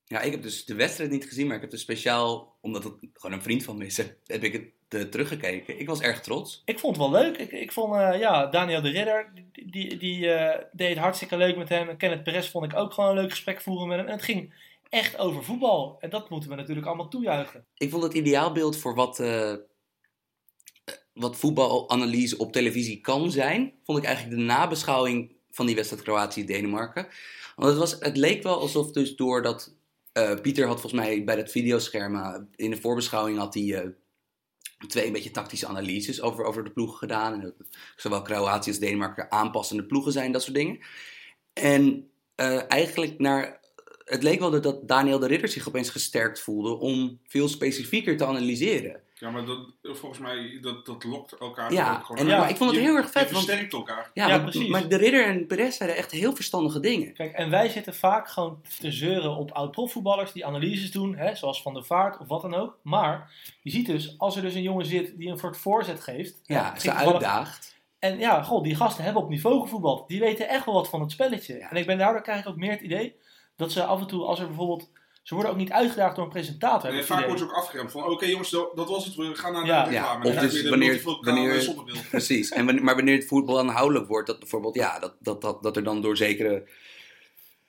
Ja, 0.06 0.20
ik 0.20 0.32
heb 0.32 0.42
dus 0.42 0.64
de 0.64 0.74
wedstrijd 0.74 1.10
niet 1.10 1.24
gezien, 1.24 1.46
maar 1.46 1.56
ik 1.56 1.62
heb 1.62 1.70
dus 1.70 1.80
speciaal, 1.80 2.56
omdat 2.60 2.84
het 2.84 2.94
gewoon 3.12 3.36
een 3.36 3.42
vriend 3.42 3.62
van 3.62 3.76
me 3.76 3.86
is, 3.86 3.96
heb 4.26 4.42
ik 4.42 4.52
het 4.52 4.64
uh, 4.94 5.02
teruggekeken. 5.02 5.80
Ik 5.80 5.86
was 5.86 6.00
erg 6.00 6.20
trots. 6.20 6.62
Ik 6.64 6.78
vond 6.78 6.96
het 6.96 7.10
wel 7.10 7.22
leuk. 7.22 7.36
Ik, 7.36 7.52
ik 7.52 7.72
vond, 7.72 7.94
uh, 7.94 8.18
ja, 8.18 8.46
Daniel 8.46 8.82
de 8.82 8.88
Ridder, 8.88 9.32
die, 9.52 9.96
die, 9.96 10.26
uh, 10.26 10.50
deed 10.72 10.96
hartstikke 10.96 11.36
leuk 11.36 11.56
met 11.56 11.68
hem. 11.68 11.88
En 11.88 11.96
Kenneth 11.96 12.22
Perez 12.22 12.50
vond 12.50 12.64
ik 12.64 12.78
ook 12.78 12.92
gewoon 12.92 13.10
een 13.10 13.16
leuk 13.16 13.30
gesprek 13.30 13.60
voeren 13.60 13.88
met 13.88 13.98
hem. 13.98 14.06
En 14.06 14.12
het 14.12 14.22
ging 14.22 14.54
echt 14.88 15.18
over 15.18 15.44
voetbal. 15.44 15.96
En 16.00 16.10
dat 16.10 16.30
moeten 16.30 16.50
we 16.50 16.56
natuurlijk 16.56 16.86
allemaal 16.86 17.08
toejuichen. 17.08 17.64
Ik 17.76 17.90
vond 17.90 18.02
het 18.02 18.14
ideaalbeeld 18.14 18.76
voor 18.76 18.94
wat, 18.94 19.20
uh, 19.20 19.54
wat 21.12 21.36
voetbalanalyse 21.36 22.38
op 22.38 22.52
televisie 22.52 23.00
kan 23.00 23.30
zijn, 23.30 23.72
vond 23.84 23.98
ik 23.98 24.04
eigenlijk 24.04 24.36
de 24.36 24.42
nabeschouwing 24.42 25.32
van 25.50 25.66
die 25.66 25.74
wedstrijd 25.74 26.02
Kroatië-Denemarken. 26.02 27.06
Want 27.56 27.68
het, 27.68 27.78
was, 27.78 27.96
het 28.00 28.16
leek 28.16 28.42
wel 28.42 28.60
alsof 28.60 28.90
dus 28.90 29.16
doordat 29.16 29.76
uh, 30.18 30.40
Pieter 30.40 30.66
had 30.66 30.80
volgens 30.80 31.02
mij 31.02 31.24
bij 31.24 31.36
dat 31.36 31.50
videoscherm 31.50 32.46
in 32.56 32.70
de 32.70 32.80
voorbeschouwing 32.80 33.38
had 33.38 33.54
hij 33.54 33.62
uh, 33.62 33.80
twee 34.88 35.06
een 35.06 35.12
beetje 35.12 35.30
tactische 35.30 35.66
analyses 35.66 36.20
over, 36.20 36.44
over 36.44 36.64
de 36.64 36.72
ploegen 36.72 36.98
gedaan. 36.98 37.40
En 37.40 37.54
zowel 37.96 38.22
Kroatië 38.22 38.70
als 38.70 38.78
Denemarken 38.78 39.32
aanpassende 39.32 39.84
ploegen 39.84 40.12
zijn, 40.12 40.32
dat 40.32 40.42
soort 40.42 40.56
dingen. 40.56 40.78
En 41.52 42.10
eigenlijk 42.68 43.18
naar 43.18 43.60
het 44.04 44.22
leek 44.22 44.38
wel 44.38 44.60
dat 44.60 44.88
Daniel 44.88 45.18
de 45.18 45.26
Ridder 45.26 45.48
zich 45.48 45.68
opeens 45.68 45.90
gesterkt 45.90 46.40
voelde 46.40 46.78
om 46.78 47.20
veel 47.26 47.48
specifieker 47.48 48.16
te 48.16 48.26
analyseren. 48.26 49.03
Ja, 49.24 49.30
maar 49.30 49.44
dat, 49.44 49.58
volgens 49.82 50.20
mij, 50.20 50.58
dat, 50.60 50.86
dat 50.86 51.04
lokt 51.04 51.32
elkaar 51.38 51.72
ja, 51.72 51.92
ook 51.92 52.04
gewoon 52.04 52.20
en, 52.20 52.26
ja, 52.26 52.38
maar 52.38 52.50
ik 52.50 52.56
vond 52.56 52.70
het 52.70 52.78
je, 52.78 52.86
heel 52.86 52.96
erg 52.96 53.10
vet. 53.10 53.28
Je 53.28 53.34
versterkt 53.34 53.72
want, 53.72 53.88
elkaar. 53.88 54.10
Ja, 54.14 54.26
ja 54.26 54.30
want, 54.30 54.50
precies. 54.50 54.68
Maar 54.68 54.88
de 54.88 54.96
Ridder 54.96 55.26
en 55.26 55.46
Perez 55.46 55.76
zeiden 55.76 55.98
echt 55.98 56.10
heel 56.10 56.34
verstandige 56.34 56.80
dingen. 56.80 57.12
Kijk, 57.14 57.32
en 57.32 57.50
wij 57.50 57.68
zitten 57.68 57.94
vaak 57.94 58.28
gewoon 58.28 58.62
te 58.78 58.92
zeuren 58.92 59.36
op 59.36 59.50
oud-profvoetballers 59.50 60.32
die 60.32 60.46
analyses 60.46 60.90
doen, 60.90 61.16
hè, 61.16 61.34
zoals 61.34 61.62
Van 61.62 61.74
der 61.74 61.84
Vaart 61.84 62.18
of 62.18 62.28
wat 62.28 62.42
dan 62.42 62.54
ook. 62.54 62.78
Maar 62.82 63.32
je 63.62 63.70
ziet 63.70 63.86
dus, 63.86 64.14
als 64.18 64.36
er 64.36 64.42
dus 64.42 64.54
een 64.54 64.62
jongen 64.62 64.86
zit 64.86 65.18
die 65.18 65.30
een 65.30 65.38
soort 65.38 65.56
voorzet 65.56 66.00
geeft. 66.00 66.40
Ja, 66.42 66.78
ze 66.78 66.92
uitdaagt. 66.92 67.82
En 67.98 68.18
ja, 68.18 68.42
god, 68.42 68.64
die 68.64 68.76
gasten 68.76 69.04
hebben 69.04 69.22
op 69.22 69.28
niveau 69.28 69.60
gevoetbald. 69.60 70.08
Die 70.08 70.20
weten 70.20 70.48
echt 70.48 70.64
wel 70.64 70.74
wat 70.74 70.88
van 70.88 71.00
het 71.00 71.10
spelletje. 71.10 71.58
Ja. 71.58 71.70
En 71.70 71.76
ik 71.76 71.86
ben 71.86 71.98
daardoor 71.98 72.22
krijg 72.22 72.40
ik 72.40 72.48
ook 72.48 72.56
meer 72.56 72.70
het 72.70 72.80
idee 72.80 73.16
dat 73.56 73.72
ze 73.72 73.84
af 73.84 74.00
en 74.00 74.06
toe, 74.06 74.24
als 74.24 74.40
er 74.40 74.46
bijvoorbeeld 74.46 74.90
ze 75.24 75.34
worden 75.34 75.52
ook 75.52 75.58
niet 75.58 75.72
uitgedaagd 75.72 76.16
door 76.16 76.24
een 76.24 76.30
presentator. 76.30 76.92
Nee, 76.92 77.02
vaak 77.02 77.26
wordt 77.26 77.40
ze 77.40 77.46
ook 77.46 77.52
afgeremd 77.52 77.90
van, 77.90 78.02
oké 78.02 78.12
okay, 78.12 78.30
jongens, 78.30 78.50
dat, 78.50 78.88
was 78.88 79.04
het, 79.04 79.14
we 79.14 79.34
gaan 79.34 79.52
naar 79.52 79.66
ja. 79.66 79.84
de 79.84 79.90
reclame. 79.90 80.24
Ja, 80.24 80.30
of 80.30 80.36
dus 80.36 80.68
wanneer, 80.68 81.02
wanneer 81.20 81.74
precies, 82.10 82.50
en 82.50 82.64
wanneer, 82.64 82.84
maar 82.84 82.94
wanneer 82.94 83.16
het 83.16 83.26
voetbal 83.26 83.58
aanhoudelijk 83.58 84.08
wordt, 84.08 84.26
dat 84.26 84.38
bijvoorbeeld, 84.38 84.74
ja, 84.74 84.98
dat, 84.98 85.14
dat, 85.20 85.40
dat, 85.40 85.62
dat 85.62 85.76
er 85.76 85.84
dan 85.84 86.02
door 86.02 86.16
zekere, 86.16 86.68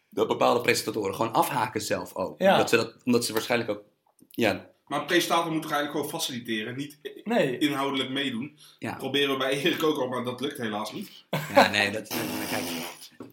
dat 0.10 0.28
bepaalde 0.28 0.62
presentatoren 0.62 1.16
gewoon 1.16 1.34
afhaken 1.34 1.82
zelf 1.82 2.16
ook. 2.16 2.41
Ja. 2.41 2.58
Dat 2.58 2.70
ze 2.70 2.76
dat, 2.76 2.95
omdat 3.03 3.26
ze 3.26 3.34
waarschijnlijk 3.34 3.70
ook, 3.70 3.84
ja. 4.30 4.70
Maar 4.88 4.99
een 4.99 5.05
presentator 5.05 5.51
moet 5.51 5.61
toch 5.61 5.71
eigenlijk 5.71 6.05
gewoon 6.05 6.21
faciliteren, 6.21 6.75
niet 6.75 6.97
nee. 7.23 7.57
inhoudelijk 7.57 8.09
meedoen. 8.09 8.57
Ja. 8.79 8.95
Proberen 8.95 9.31
we 9.31 9.38
bij 9.38 9.63
Erik 9.63 9.83
ook 9.83 9.97
al, 9.97 10.07
maar 10.07 10.23
dat 10.23 10.41
lukt 10.41 10.57
helaas 10.57 10.93
niet. 10.93 11.09
Ja, 11.53 11.69
nee, 11.69 11.91
dat, 11.91 12.07
kijk, 12.49 12.63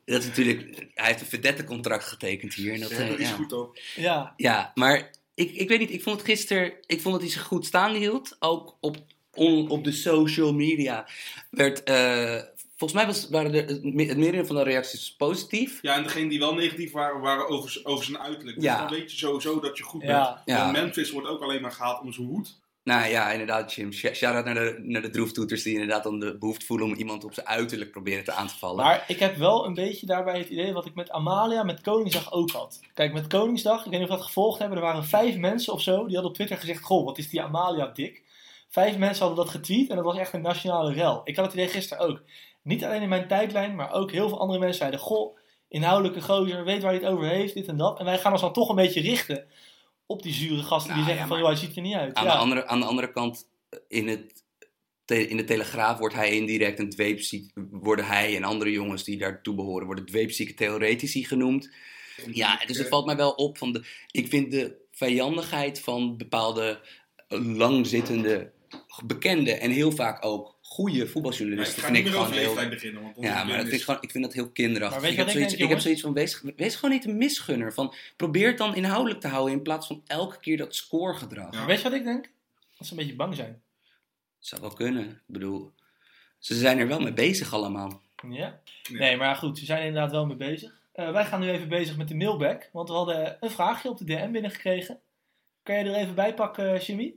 dat 0.04 0.20
is 0.20 0.26
natuurlijk, 0.26 0.86
hij 0.94 1.06
heeft 1.06 1.20
een 1.20 1.26
verdette 1.26 1.64
contract 1.64 2.04
getekend 2.04 2.54
hier. 2.54 2.72
En 2.72 2.80
dat, 2.80 2.90
ja, 2.90 3.06
dat 3.06 3.18
is 3.18 3.28
ja. 3.28 3.34
goed 3.34 3.52
ook. 3.52 3.78
Ja. 3.96 4.34
ja, 4.36 4.72
maar 4.74 5.10
ik, 5.34 5.52
ik 5.52 5.68
weet 5.68 5.78
niet, 5.78 5.90
ik 5.90 6.02
vond 6.02 6.16
het 6.16 6.26
gisteren, 6.26 6.72
ik 6.86 7.00
vond 7.00 7.14
dat 7.14 7.22
hij 7.22 7.32
zich 7.32 7.42
goed 7.42 7.66
staande 7.66 7.98
hield. 7.98 8.36
Ook 8.38 8.76
op, 8.80 8.96
on, 9.34 9.68
op 9.68 9.84
de 9.84 9.92
social 9.92 10.54
media 10.54 11.08
werd, 11.50 11.90
uh, 11.90 12.40
volgens 12.88 12.92
mij 12.92 13.06
was, 13.06 13.28
waren 13.28 13.52
de, 13.52 13.58
het 13.58 14.16
merendeel 14.16 14.44
van 14.46 14.56
de 14.56 14.62
reacties 14.62 15.14
positief. 15.16 15.78
Ja, 15.82 15.94
en 15.96 16.02
degene 16.02 16.28
die 16.28 16.38
wel 16.38 16.54
negatief 16.54 16.92
waren, 16.92 17.20
waren 17.20 17.48
over, 17.48 17.80
over 17.82 18.04
zijn 18.04 18.18
uiterlijk. 18.18 18.56
Dus 18.56 18.64
Ja. 18.64 18.78
dan 18.78 18.98
weet 18.98 19.10
je 19.12 19.16
sowieso 19.18 19.60
dat 19.60 19.76
je 19.78 19.82
goed 19.84 20.02
Ja. 20.02 20.24
bent. 20.24 20.42
Ja. 20.44 20.66
En 20.66 20.72
Memphis 20.72 21.10
wordt 21.10 21.28
ook 21.28 21.42
alleen 21.42 21.60
maar 21.62 21.72
gehaald 21.72 22.00
om 22.02 22.12
zijn 22.12 22.26
hoed. 22.26 22.60
Nou 22.84 23.06
ja, 23.10 23.30
inderdaad, 23.30 23.72
Jim. 23.74 23.92
Sh- 23.92 24.12
Shout-out 24.14 24.44
naar 24.44 24.54
de, 24.54 24.76
naar 24.82 25.02
de 25.02 25.10
droeftoeters 25.10 25.62
die 25.62 25.72
inderdaad 25.72 26.02
dan 26.02 26.18
de 26.20 26.38
behoefte 26.38 26.66
voelen 26.66 26.86
om 26.86 26.94
iemand 26.94 27.24
op 27.24 27.34
zijn 27.34 27.46
uiterlijk 27.46 27.90
proberen 27.90 28.24
te 28.24 28.32
aan 28.32 28.46
te 28.46 28.58
vallen. 28.58 28.84
Maar 28.84 29.04
ik 29.08 29.18
heb 29.18 29.36
wel 29.36 29.66
een 29.66 29.74
beetje 29.74 30.06
daarbij 30.06 30.38
het 30.38 30.48
idee 30.48 30.72
wat 30.72 30.86
ik 30.86 30.94
met 30.94 31.10
Amalia 31.10 31.62
met 31.62 31.80
Koningsdag 31.80 32.32
ook 32.32 32.50
had. 32.50 32.80
Kijk, 32.94 33.12
met 33.12 33.26
Koningsdag, 33.26 33.84
ik 33.84 33.90
weet 33.90 34.00
niet 34.00 34.02
of 34.02 34.08
we 34.08 34.16
dat 34.16 34.24
gevolgd 34.26 34.58
hebben, 34.58 34.78
er 34.78 34.84
waren 34.84 35.04
vijf 35.04 35.36
mensen 35.36 35.72
of 35.72 35.82
zo 35.82 35.94
die 35.96 36.12
hadden 36.12 36.24
op 36.24 36.34
Twitter 36.34 36.56
gezegd: 36.56 36.82
Goh, 36.82 37.04
wat 37.04 37.18
is 37.18 37.30
die 37.30 37.42
Amalia 37.42 37.86
dik? 37.94 38.22
Vijf 38.68 38.96
mensen 38.96 39.26
hadden 39.26 39.44
dat 39.44 39.54
getweet 39.54 39.88
en 39.90 39.96
dat 39.96 40.04
was 40.04 40.16
echt 40.18 40.32
een 40.32 40.42
nationale 40.42 40.92
rel. 40.92 41.20
Ik 41.24 41.36
had 41.36 41.44
het 41.44 41.54
idee 41.54 41.68
gisteren 41.68 42.08
ook. 42.08 42.22
Niet 42.62 42.84
alleen 42.84 43.02
in 43.02 43.08
mijn 43.08 43.28
tijdlijn, 43.28 43.74
maar 43.74 43.92
ook 43.92 44.10
heel 44.10 44.28
veel 44.28 44.40
andere 44.40 44.58
mensen 44.58 44.78
zeiden: 44.78 45.00
Goh, 45.00 45.38
inhoudelijke 45.68 46.20
gozer, 46.20 46.64
weet 46.64 46.82
waar 46.82 46.92
hij 46.92 47.00
het 47.00 47.10
over 47.10 47.28
heeft, 47.28 47.54
dit 47.54 47.66
en 47.66 47.76
dat. 47.76 47.98
En 47.98 48.04
wij 48.04 48.18
gaan 48.18 48.32
ons 48.32 48.40
dan 48.40 48.52
toch 48.52 48.68
een 48.68 48.76
beetje 48.76 49.00
richten 49.00 49.46
op 50.06 50.22
die 50.22 50.32
zure 50.32 50.62
gasten 50.62 50.92
Nou, 50.92 51.04
die 51.04 51.14
zeggen: 51.14 51.22
ja, 51.22 51.26
van 51.26 51.38
joh, 51.38 51.46
hij 51.46 51.56
ziet 51.56 51.76
er 51.76 51.82
niet 51.82 51.94
uit. 51.94 52.14
aan, 52.14 52.24
ja. 52.24 52.32
de 52.32 52.38
andere, 52.38 52.66
aan 52.66 52.80
de 52.80 52.86
andere 52.86 53.10
kant, 53.10 53.48
in, 53.88 54.08
het, 54.08 54.44
in 55.06 55.36
de 55.36 55.44
Telegraaf 55.44 55.98
wordt 55.98 56.14
hij 56.14 56.30
indirect 56.30 56.78
een 56.78 56.90
dweepziek, 56.90 57.52
worden 57.70 58.04
hij 58.04 58.36
en 58.36 58.44
andere 58.44 58.70
jongens 58.70 59.04
die 59.04 59.18
daartoe 59.18 59.54
behoren, 59.54 59.86
worden 59.86 60.06
dweepzieke 60.06 60.54
theoretici 60.54 61.24
genoemd. 61.24 61.70
Ja, 62.32 62.60
dus 62.66 62.78
het 62.78 62.88
valt 62.88 63.06
mij 63.06 63.16
wel 63.16 63.30
op 63.30 63.58
van 63.58 63.72
de, 63.72 63.84
ik 64.10 64.28
vind 64.28 64.50
de 64.50 64.76
vijandigheid 64.90 65.80
van 65.80 66.16
bepaalde 66.16 66.80
langzittende, 67.28 68.52
bekende 69.04 69.52
en 69.52 69.70
heel 69.70 69.92
vaak 69.92 70.24
ook 70.24 70.58
goede 70.72 70.92
Nee, 70.92 71.02
ik 71.02 71.08
voetbaljournalisten. 71.10 71.74
ga 71.82 71.86
vind 71.86 71.92
niet 71.98 72.06
ik 72.06 72.12
meer 72.12 72.12
gewoon 72.22 72.44
over 72.46 72.60
heel, 72.60 72.68
beginnen. 72.70 73.02
Want 73.02 73.16
ja, 73.20 73.44
maar 73.44 73.56
dat 73.56 73.66
is- 73.66 73.84
gewoon, 73.84 74.02
ik 74.02 74.10
vind 74.10 74.24
dat 74.24 74.32
heel 74.32 74.50
kinderachtig. 74.50 75.00
Maar 75.00 75.10
weet 75.10 75.18
Ik 75.18 75.24
heb, 75.24 75.28
zoiets, 75.28 75.50
denk, 75.50 75.62
ik 75.62 75.68
heb 75.68 75.78
zoiets 75.78 76.00
van, 76.00 76.12
wees, 76.12 76.42
wees 76.56 76.74
gewoon 76.74 76.90
niet 76.90 77.04
een 77.04 77.16
misgunner. 77.16 77.72
Van, 77.72 77.94
probeer 78.16 78.46
het 78.48 78.58
dan 78.58 78.74
inhoudelijk 78.74 79.20
te 79.20 79.28
houden 79.28 79.52
in 79.54 79.62
plaats 79.62 79.86
van 79.86 80.02
elke 80.06 80.38
keer 80.40 80.56
dat 80.56 80.74
scoregedrag. 80.74 81.54
Ja. 81.54 81.66
Weet 81.66 81.76
je 81.76 81.82
wat 81.82 81.92
ik 81.92 82.04
denk? 82.04 82.30
Dat 82.78 82.86
ze 82.86 82.92
een 82.92 82.98
beetje 82.98 83.14
bang 83.16 83.34
zijn. 83.34 83.62
Zou 84.38 84.60
wel 84.60 84.72
kunnen. 84.72 85.08
Ik 85.08 85.16
bedoel, 85.26 85.72
ze 86.38 86.54
zijn 86.54 86.78
er 86.78 86.88
wel 86.88 87.00
mee 87.00 87.12
bezig 87.12 87.52
allemaal. 87.54 88.02
Ja? 88.30 88.60
Nee. 88.90 89.16
Maar 89.16 89.36
goed, 89.36 89.58
ze 89.58 89.64
zijn 89.64 89.80
er 89.80 89.86
inderdaad 89.86 90.10
wel 90.10 90.26
mee 90.26 90.36
bezig. 90.36 90.80
Eh, 90.92 91.10
wij 91.12 91.24
gaan 91.24 91.40
nu 91.40 91.50
even 91.50 91.68
bezig 91.68 91.96
met 91.96 92.08
de 92.08 92.14
mailback, 92.14 92.68
want 92.72 92.88
we 92.88 92.94
hadden 92.94 93.36
een 93.40 93.50
vraagje 93.50 93.88
op 93.88 93.98
de 93.98 94.04
DM 94.04 94.30
binnengekregen. 94.30 95.00
Kan 95.62 95.78
je 95.78 95.84
er 95.84 95.94
even 95.94 96.14
bij 96.14 96.34
pakken, 96.34 96.78
Jimmy? 96.80 97.14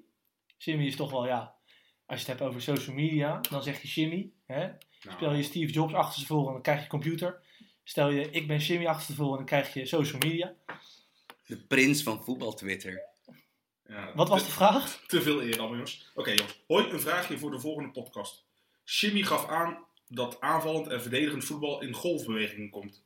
Jimmy 0.57 0.85
is 0.85 0.95
toch 0.95 1.11
wel, 1.11 1.25
ja, 1.27 1.54
als 2.05 2.21
je 2.21 2.27
het 2.29 2.39
hebt 2.39 2.49
over 2.49 2.61
social 2.61 2.95
media, 2.95 3.39
dan 3.49 3.63
zeg 3.63 3.81
je 3.81 3.87
Jimmy. 3.87 4.29
Hè? 4.45 4.59
Nou, 4.59 4.77
Stel 5.17 5.33
je 5.33 5.43
Steve 5.43 5.71
Jobs 5.71 5.93
achter 5.93 6.19
ze 6.19 6.25
voor 6.25 6.47
en 6.47 6.53
dan 6.53 6.61
krijg 6.61 6.81
je 6.81 6.87
computer. 6.87 7.41
Stel 7.83 8.09
je 8.09 8.29
ik 8.29 8.47
ben 8.47 8.57
Jimmy 8.57 8.85
achter 8.85 9.05
ze 9.05 9.13
voor 9.13 9.29
en 9.31 9.37
dan 9.37 9.45
krijg 9.45 9.73
je 9.73 9.85
social 9.85 10.19
media. 10.19 10.53
De 11.47 11.57
prins 11.57 12.03
van 12.03 12.23
voetbal 12.23 12.53
Twitter. 12.53 13.03
ja, 13.87 14.11
Wat 14.15 14.29
was 14.29 14.39
te, 14.41 14.45
de 14.47 14.51
vraag? 14.53 15.03
te 15.07 15.21
veel 15.21 15.41
eer 15.41 15.57
allemaal, 15.59 15.71
jongens. 15.71 16.11
Oké, 16.15 16.29
jongens. 16.31 16.63
Hoi, 16.67 16.89
een 16.89 16.99
vraagje 16.99 17.37
voor 17.37 17.51
de 17.51 17.59
volgende 17.59 17.91
podcast. 17.91 18.45
Jimmy 18.83 19.21
gaf 19.21 19.47
aan 19.47 19.85
dat 20.07 20.41
aanvallend 20.41 20.87
en 20.87 21.01
verdedigend 21.01 21.45
voetbal 21.45 21.81
in 21.81 21.93
golfbewegingen 21.93 22.69
komt. 22.69 23.03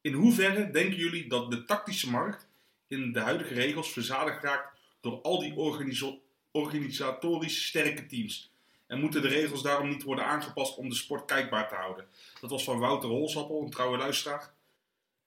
In 0.00 0.12
hoeverre 0.12 0.70
denken 0.70 0.96
jullie 0.96 1.28
dat 1.28 1.50
de 1.50 1.64
tactische 1.64 2.10
markt 2.10 2.48
in 2.88 3.12
de 3.12 3.20
huidige 3.20 3.54
regels 3.54 3.92
verzadigd 3.92 4.42
raakt 4.42 4.78
door 5.00 5.20
al 5.22 5.38
die 5.40 5.54
organisatorisch 6.52 7.66
sterke 7.66 8.06
teams? 8.06 8.52
En 8.86 9.00
moeten 9.00 9.22
de 9.22 9.28
regels 9.28 9.62
daarom 9.62 9.88
niet 9.88 10.02
worden 10.02 10.24
aangepast 10.24 10.76
om 10.76 10.88
de 10.88 10.94
sport 10.94 11.24
kijkbaar 11.24 11.68
te 11.68 11.74
houden? 11.74 12.04
Dat 12.40 12.50
was 12.50 12.64
van 12.64 12.78
Wouter 12.78 13.08
Holsappel, 13.08 13.62
een 13.62 13.70
trouwe 13.70 13.98
luisteraar. 13.98 14.52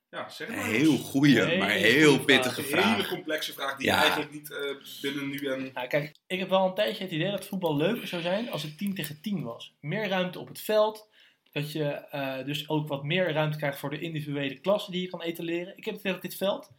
Ja, 0.09 0.29
zeg 0.29 0.47
het 0.47 0.57
Een 0.57 0.63
maar. 0.63 0.71
heel 0.71 0.97
goede, 0.97 1.55
maar 1.57 1.69
heel 1.69 2.13
vraag. 2.13 2.25
pittige 2.25 2.59
Een 2.61 2.65
hele 2.67 2.81
vraag. 2.81 3.07
complexe 3.09 3.53
vraag 3.53 3.77
die 3.77 3.85
Ja. 3.87 4.01
eigenlijk 4.01 4.31
niet 4.31 4.51
eh, 4.51 4.59
binnen 5.01 5.29
nu 5.29 5.37
en... 5.47 5.69
Nou, 5.73 5.87
kijk, 5.87 6.15
ik 6.27 6.39
heb 6.39 6.49
wel 6.49 6.65
een 6.65 6.73
tijdje 6.73 7.03
het 7.03 7.11
idee 7.13 7.31
dat 7.31 7.45
voetbal 7.45 7.75
leuker 7.77 8.07
zou 8.07 8.21
zijn 8.21 8.49
als 8.49 8.63
het 8.63 8.77
10 8.77 8.93
tegen 8.95 9.21
10 9.21 9.43
was. 9.43 9.73
Meer 9.79 10.07
ruimte 10.07 10.39
op 10.39 10.47
het 10.47 10.59
veld. 10.61 11.09
Dat 11.51 11.71
je 11.71 11.83
eh, 11.83 12.45
dus 12.45 12.69
ook 12.69 12.87
wat 12.87 13.03
meer 13.03 13.31
ruimte 13.33 13.57
krijgt 13.57 13.79
voor 13.79 13.89
de 13.89 13.99
individuele 13.99 14.59
klasse 14.59 14.91
die 14.91 15.01
je 15.01 15.07
kan 15.09 15.21
etaleren. 15.21 15.77
Ik 15.77 15.85
heb 15.85 15.93
het 15.93 16.03
idee 16.03 16.13
dat 16.13 16.21
dit 16.21 16.35
veld 16.35 16.69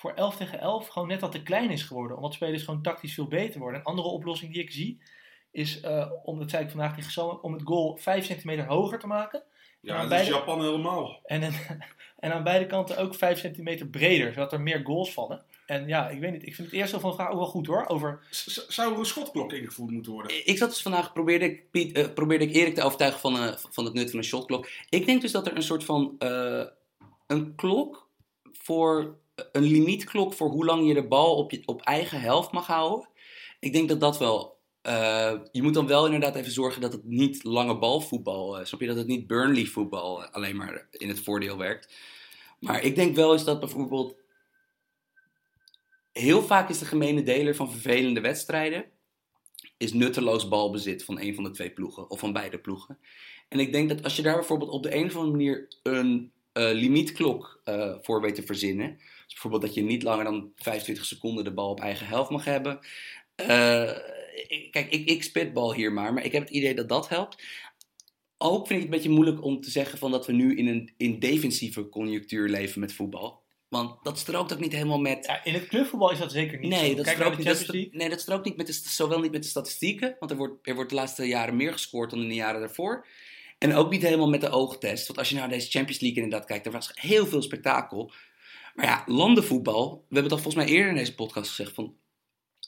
voor 0.00 0.12
11 0.12 0.36
tegen 0.36 0.60
11 0.60 0.88
gewoon 0.88 1.08
net 1.08 1.20
wat 1.20 1.32
te 1.32 1.42
klein 1.42 1.70
is 1.70 1.82
geworden. 1.82 2.16
Omdat 2.16 2.34
spelers 2.34 2.62
gewoon 2.62 2.82
tactisch 2.82 3.14
veel 3.14 3.26
beter 3.26 3.60
worden. 3.60 3.80
Een 3.80 3.86
andere 3.86 4.08
oplossing 4.08 4.52
die 4.52 4.62
ik 4.62 4.70
zie 4.70 5.00
is, 5.50 5.80
eh, 5.80 6.10
om, 6.22 6.38
dat 6.38 6.50
zei 6.50 6.64
ik 6.64 6.70
vandaag 6.70 6.94
tegen 6.94 7.10
Sam, 7.10 7.38
om 7.42 7.52
het 7.52 7.62
goal 7.64 7.96
5 7.96 8.24
centimeter 8.24 8.66
hoger 8.66 8.98
te 8.98 9.06
maken. 9.06 9.42
Ja, 9.80 10.06
dat 10.06 10.20
is 10.20 10.26
Japan 10.28 10.60
helemaal. 10.60 11.20
En, 11.24 11.42
en 12.18 12.32
aan 12.32 12.42
beide 12.44 12.66
kanten 12.66 12.98
ook 12.98 13.14
5 13.14 13.38
centimeter 13.38 13.86
breder, 13.86 14.32
zodat 14.32 14.52
er 14.52 14.60
meer 14.60 14.80
goals 14.84 15.12
vallen. 15.12 15.42
En 15.66 15.88
ja, 15.88 16.08
ik 16.08 16.20
weet 16.20 16.32
niet. 16.32 16.46
Ik 16.46 16.54
vind 16.54 16.68
het 16.70 16.76
eerste 16.76 17.00
van 17.00 17.10
de 17.10 17.16
vraag 17.16 17.30
ook 17.30 17.38
wel 17.38 17.46
goed 17.46 17.66
hoor. 17.66 17.86
Over, 17.88 18.20
Z- 18.30 18.66
Zou 18.68 18.92
er 18.92 18.98
een 18.98 19.04
schotklok 19.04 19.52
ingevoerd 19.52 19.90
moeten 19.90 20.12
worden? 20.12 20.46
Ik 20.46 20.58
zat 20.58 20.68
dus 20.68 20.82
vandaag, 20.82 21.12
probeerde 21.12 21.44
ik, 21.44 21.70
Piet, 21.70 21.96
eh, 21.96 22.12
probeerde 22.14 22.44
ik 22.44 22.54
Erik 22.54 22.74
te 22.74 22.82
overtuigen 22.82 23.20
van, 23.20 23.36
eh, 23.36 23.52
van 23.56 23.84
het 23.84 23.94
nut 23.94 24.10
van 24.10 24.18
een 24.18 24.24
shotklok. 24.24 24.68
Ik 24.88 25.06
denk 25.06 25.20
dus 25.20 25.32
dat 25.32 25.46
er 25.46 25.56
een 25.56 25.62
soort 25.62 25.84
van, 25.84 26.14
eh, 26.18 26.64
een 27.26 27.54
klok 27.54 28.08
voor, 28.52 29.18
een 29.52 29.62
limietklok 29.62 30.32
voor 30.32 30.50
hoe 30.50 30.64
lang 30.64 30.88
je 30.88 30.94
de 30.94 31.06
bal 31.06 31.36
op, 31.36 31.50
je, 31.50 31.62
op 31.64 31.82
eigen 31.82 32.20
helft 32.20 32.52
mag 32.52 32.66
houden. 32.66 33.08
Ik 33.60 33.72
denk 33.72 33.88
dat 33.88 34.00
dat 34.00 34.18
wel, 34.18 34.58
eh, 34.82 35.32
je 35.52 35.62
moet 35.62 35.74
dan 35.74 35.86
wel 35.86 36.04
inderdaad 36.04 36.34
even 36.34 36.52
zorgen 36.52 36.80
dat 36.80 36.92
het 36.92 37.04
niet 37.04 37.44
lange 37.44 37.78
balvoetbal, 37.78 38.58
eh 38.58 38.64
snap 38.64 38.80
je, 38.80 38.86
dat 38.86 38.96
het 38.96 39.06
niet 39.06 39.26
Burnley 39.26 39.64
voetbal 39.64 40.24
eh, 40.24 40.30
alleen 40.30 40.56
maar 40.56 40.88
in 40.90 41.08
het 41.08 41.20
voordeel 41.20 41.56
werkt. 41.56 41.94
Maar 42.60 42.82
ik 42.82 42.94
denk 42.94 43.16
wel 43.16 43.32
eens 43.32 43.44
dat 43.44 43.60
bijvoorbeeld, 43.60 44.16
heel 46.12 46.42
vaak 46.42 46.68
is 46.68 46.78
de 46.78 46.84
gemene 46.84 47.22
deler 47.22 47.54
van 47.54 47.70
vervelende 47.70 48.20
wedstrijden, 48.20 48.84
is 49.76 49.92
nutteloos 49.92 50.48
balbezit 50.48 51.04
van 51.04 51.20
een 51.20 51.34
van 51.34 51.44
de 51.44 51.50
twee 51.50 51.70
ploegen 51.70 52.10
of 52.10 52.18
van 52.18 52.32
beide 52.32 52.58
ploegen. 52.58 52.98
En 53.48 53.58
ik 53.58 53.72
denk 53.72 53.88
dat 53.88 54.02
als 54.02 54.16
je 54.16 54.22
daar 54.22 54.36
bijvoorbeeld 54.36 54.70
op 54.70 54.82
de 54.82 54.94
een 54.94 55.06
of 55.06 55.16
andere 55.16 55.36
manier 55.36 55.68
een 55.82 56.32
limietklok 56.52 57.60
voor 58.00 58.20
weet 58.20 58.34
te 58.34 58.42
verzinnen, 58.42 58.98
dus 59.30 59.40
bijvoorbeeld 59.40 59.62
dat 59.62 59.74
je 59.74 59.90
niet 59.90 60.02
langer 60.02 60.24
dan 60.24 60.52
25 60.56 61.04
seconden 61.04 61.44
de 61.44 61.52
bal 61.52 61.70
op 61.70 61.80
eigen 61.80 62.06
helft 62.06 62.30
mag 62.30 62.44
hebben. 62.44 62.78
Eh, 63.34 63.92
kijk, 64.70 64.90
ik, 64.90 65.08
ik 65.08 65.22
spitbal 65.22 65.74
hier 65.74 65.92
maar, 65.92 66.12
maar 66.12 66.24
ik 66.24 66.32
heb 66.32 66.42
het 66.42 66.50
idee 66.50 66.74
dat 66.74 66.88
dat 66.88 67.08
helpt. 67.08 67.42
Ook 68.38 68.66
vind 68.66 68.70
ik 68.70 68.76
het 68.76 68.84
een 68.84 69.00
beetje 69.00 69.16
moeilijk 69.16 69.44
om 69.44 69.60
te 69.60 69.70
zeggen 69.70 69.98
van 69.98 70.10
dat 70.10 70.26
we 70.26 70.32
nu 70.32 70.56
in 70.56 70.66
een 70.66 70.92
in 70.96 71.18
defensieve 71.18 71.88
conjunctuur 71.88 72.48
leven 72.48 72.80
met 72.80 72.92
voetbal. 72.92 73.42
Want 73.68 74.04
dat 74.04 74.18
strookt 74.18 74.52
ook 74.52 74.60
niet 74.60 74.72
helemaal 74.72 75.00
met 75.00 75.26
ja, 75.26 75.44
in 75.44 75.54
het 75.54 75.66
clubvoetbal 75.66 76.10
is 76.10 76.18
dat 76.18 76.32
zeker 76.32 76.58
niet 76.58 76.70
Nee, 76.70 76.88
zo. 76.88 76.94
dat 76.94 77.04
Kijk 77.04 77.16
strookt 77.16 77.36
niet, 77.36 77.46
dat 77.46 77.92
nee, 77.92 78.08
dat 78.08 78.20
strookt 78.20 78.44
niet 78.44 78.56
met 78.56 78.66
de, 78.66 78.72
zowel 78.72 79.20
niet 79.20 79.32
met 79.32 79.42
de 79.42 79.48
statistieken, 79.48 80.16
want 80.18 80.30
er 80.30 80.36
wordt, 80.36 80.68
er 80.68 80.74
wordt 80.74 80.90
de 80.90 80.96
laatste 80.96 81.24
jaren 81.24 81.56
meer 81.56 81.72
gescoord 81.72 82.10
dan 82.10 82.22
in 82.22 82.28
de 82.28 82.34
jaren 82.34 82.60
daarvoor. 82.60 83.06
En 83.58 83.74
ook 83.74 83.90
niet 83.90 84.02
helemaal 84.02 84.28
met 84.28 84.40
de 84.40 84.50
oogtest. 84.50 85.06
Want 85.06 85.18
als 85.18 85.28
je 85.28 85.34
naar 85.34 85.48
deze 85.48 85.70
Champions 85.70 86.00
League 86.00 86.22
inderdaad 86.22 86.48
kijkt, 86.48 86.66
er 86.66 86.72
was 86.72 86.90
heel 86.94 87.26
veel 87.26 87.42
spektakel. 87.42 88.12
Maar 88.74 88.86
ja, 88.86 89.02
landenvoetbal, 89.06 89.90
we 90.08 90.14
hebben 90.14 90.30
dat 90.32 90.40
volgens 90.40 90.64
mij 90.64 90.74
eerder 90.74 90.90
in 90.90 90.96
deze 90.98 91.14
podcast 91.14 91.48
gezegd, 91.48 91.74
van 91.74 91.94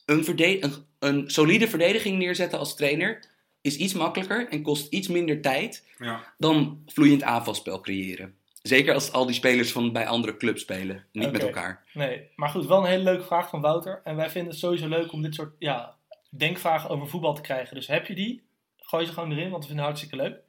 een, 0.06 0.24
verde- 0.24 0.62
een, 0.64 0.72
een 0.98 1.30
solide 1.30 1.68
verdediging 1.68 2.18
neerzetten 2.18 2.58
als 2.58 2.76
trainer 2.76 3.30
is 3.60 3.76
iets 3.76 3.92
makkelijker 3.92 4.48
en 4.48 4.62
kost 4.62 4.92
iets 4.92 5.08
minder 5.08 5.40
tijd 5.40 5.86
Ja. 5.98 6.34
dan 6.38 6.82
vloeiend 6.86 7.22
aanvalspel 7.22 7.80
creëren. 7.80 8.34
Zeker 8.62 8.94
als 8.94 9.12
al 9.12 9.26
die 9.26 9.34
spelers 9.34 9.72
van 9.72 9.92
bij 9.92 10.06
andere 10.06 10.36
clubs 10.36 10.62
spelen, 10.62 11.04
niet 11.12 11.32
met 11.32 11.42
elkaar. 11.42 11.84
Nee, 11.94 12.28
maar 12.36 12.48
goed, 12.48 12.66
wel 12.66 12.78
een 12.78 12.90
hele 12.90 13.02
leuke 13.02 13.24
vraag 13.24 13.48
van 13.48 13.60
Wouter. 13.60 14.00
En 14.04 14.16
wij 14.16 14.30
vinden 14.30 14.50
het 14.50 14.60
sowieso 14.60 14.88
leuk 14.88 15.12
om 15.12 15.22
dit 15.22 15.34
soort 15.34 15.54
ja, 15.58 15.96
denkvragen 16.30 16.90
over 16.90 17.08
voetbal 17.08 17.34
te 17.34 17.40
krijgen. 17.40 17.74
Dus 17.74 17.86
heb 17.86 18.06
je 18.06 18.14
die, 18.14 18.42
gooi 18.76 19.06
ze 19.06 19.12
gewoon 19.12 19.30
erin, 19.32 19.50
want 19.50 19.62
we 19.62 19.68
vinden 19.68 19.84
het 19.86 19.94
hartstikke 19.94 20.16
leuk. 20.28 20.40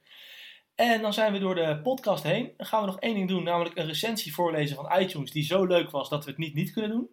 En 0.74 1.02
dan 1.02 1.12
zijn 1.12 1.32
we 1.32 1.38
door 1.38 1.54
de 1.54 1.80
podcast 1.82 2.22
heen. 2.22 2.52
Dan 2.56 2.66
gaan 2.66 2.80
we 2.80 2.86
nog 2.86 2.98
één 3.00 3.14
ding 3.14 3.28
doen, 3.28 3.42
namelijk 3.44 3.76
een 3.78 3.86
recensie 3.86 4.34
voorlezen 4.34 4.76
van 4.76 5.00
iTunes 5.00 5.30
die 5.30 5.44
zo 5.44 5.64
leuk 5.64 5.90
was 5.90 6.08
dat 6.08 6.24
we 6.24 6.30
het 6.30 6.38
niet 6.38 6.54
niet 6.54 6.72
kunnen 6.72 6.90
doen. 6.90 7.08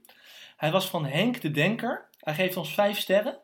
Hij 0.58 0.72
was 0.72 0.90
van 0.90 1.06
Henk 1.06 1.42
de 1.42 1.52
Denker. 1.52 2.10
Hij 2.20 2.34
geeft 2.34 2.58
ons 2.58 2.74
vijf 2.74 3.00
sterren. 3.00 3.40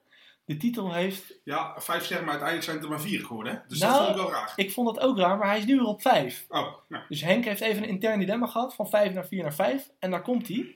De 0.46 0.58
titel 0.58 0.94
heeft, 0.94 1.40
ja, 1.44 1.74
vijf 1.78 2.04
sterren, 2.04 2.26
maar 2.26 2.40
uiteindelijk 2.40 2.64
zijn 2.64 2.76
het 2.76 2.86
er 2.86 2.92
maar 2.92 3.02
vier 3.02 3.26
geworden. 3.26 3.54
Hè? 3.54 3.60
Dus 3.68 3.80
Nou, 3.80 3.92
dat 3.92 4.06
vond 4.06 4.18
ik 4.18 4.24
wel 4.24 4.32
raar. 4.32 4.54
ik 4.56 4.72
vond 4.72 4.96
dat 4.96 5.00
ook 5.04 5.18
raar, 5.18 5.38
maar 5.38 5.48
hij 5.48 5.58
is 5.58 5.66
nu 5.66 5.76
weer 5.76 5.86
op 5.86 6.02
vijf. 6.02 6.46
Oh, 6.50 6.74
nou. 6.88 7.04
Dus 7.10 7.22
Henk 7.22 7.46
heeft 7.46 7.62
even 7.62 7.84
een 7.84 7.90
intern 7.90 8.20
dilemma 8.20 8.48
gehad, 8.48 8.76
van 8.76 8.90
5 8.90 9.14
naar 9.14 9.28
4 9.28 9.42
naar 9.42 9.54
5. 9.54 9.90
En 10.00 10.12
daar 10.12 10.22
komt 10.22 10.48
hij. 10.48 10.76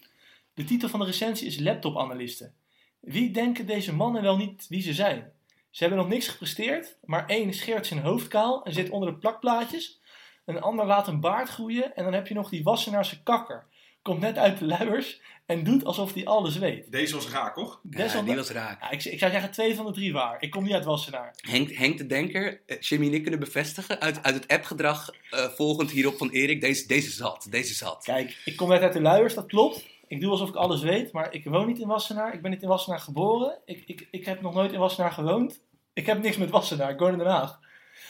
De 0.54 0.64
titel 0.64 0.90
van 0.90 1.00
de 1.00 1.06
recensie 1.06 1.48
is 1.48 1.60
Laptop-analysten. 1.60 2.54
Wie 3.00 3.32
denken 3.32 3.66
deze 3.66 3.94
mannen 3.94 4.22
wel 4.22 4.38
niet 4.38 4.66
wie 4.70 4.82
ze 4.82 4.94
zijn? 4.94 5.32
Ze 5.72 5.84
hebben 5.84 6.02
nog 6.02 6.12
niks 6.12 6.28
gepresteerd, 6.28 6.98
maar 7.04 7.28
één 7.28 7.54
scheert 7.54 7.88
zijn 7.88 8.00
hoofd 8.00 8.28
kaal 8.28 8.64
en 8.64 8.74
zit 8.74 8.90
onder 8.90 9.10
de 9.10 9.18
plakplaatjes. 9.18 10.02
Een 10.46 10.62
ander 10.62 10.86
laat 10.86 11.08
een 11.08 11.20
baard 11.20 11.50
groeien 11.50 11.96
en 11.96 12.04
dan 12.04 12.14
heb 12.14 12.28
je 12.28 12.34
nog 12.34 12.50
die 12.50 12.64
Wassenaarse 12.64 13.24
kakker. 13.24 13.66
Komt 14.02 14.20
net 14.20 14.38
uit 14.38 14.60
de 14.60 14.66
luiers 14.66 15.22
en 15.46 15.64
doet 15.64 15.86
alsof 15.86 16.14
hij 16.14 16.26
alles 16.26 16.58
weet. 16.58 16.92
Deze 16.92 17.16
was 17.16 17.30
raar, 17.30 17.54
toch? 17.54 17.82
Ja, 17.90 18.22
die 18.22 18.36
was 18.36 18.50
raak. 18.50 18.82
Ja, 18.82 18.92
ik, 18.92 19.04
ik 19.04 19.20
zou 19.20 19.32
zeggen 19.32 19.52
twee 19.52 19.76
van 19.76 19.86
de 19.86 19.92
drie 19.92 20.14
waar. 20.14 20.42
Ik 20.42 20.52
kom 20.52 20.64
niet 20.64 20.74
uit 20.74 20.86
Wassenaar. 20.86 21.34
Henk, 21.36 21.72
Henk 21.72 21.98
de 21.98 22.06
Denker, 22.06 22.62
eh, 22.66 22.80
Jimmy 22.80 23.08
en 23.08 23.14
ik 23.14 23.22
kunnen 23.22 23.40
bevestigen 23.40 24.00
uit, 24.00 24.24
uit 24.24 24.36
het 24.36 24.48
appgedrag 24.48 25.10
eh, 25.30 25.46
volgend 25.46 25.92
hierop 25.92 26.18
van 26.18 26.30
Erik. 26.30 26.62
Deze, 26.62 26.88
deze 26.88 27.12
zat, 27.12 27.48
deze 27.50 27.74
zat. 27.74 28.04
Kijk, 28.04 28.42
ik 28.46 28.56
kom 28.56 28.70
net 28.70 28.82
uit 28.82 28.94
de 28.94 29.02
luiers, 29.02 29.34
dat 29.34 29.46
klopt. 29.46 29.86
Ik 30.12 30.22
doe 30.22 30.32
alsof 30.32 30.50
ik 30.50 30.56
alles 30.56 30.82
weet, 30.82 31.12
maar 31.12 31.34
ik 31.34 31.46
woon 31.46 31.68
niet 31.68 31.80
in 31.80 31.88
Wassenaar. 31.88 32.34
Ik 32.34 32.42
ben 32.42 32.52
niet 32.52 32.62
in 32.62 32.68
Wassenaar 32.68 33.00
geboren. 33.00 33.58
Ik, 33.66 33.84
ik, 33.86 34.08
ik 34.12 34.26
heb 34.26 34.42
nog 34.42 34.54
nooit 34.54 34.72
in 34.72 34.80
Wassenaar 34.80 35.12
gewoond. 35.12 35.64
Ik 35.94 36.06
heb 36.06 36.22
niks 36.22 36.38
met 36.38 36.50
Wassenaar, 36.50 36.92
ik 36.92 37.00
woon 37.00 37.12
in 37.12 37.18
Den 37.18 37.28
Haag. 37.28 37.60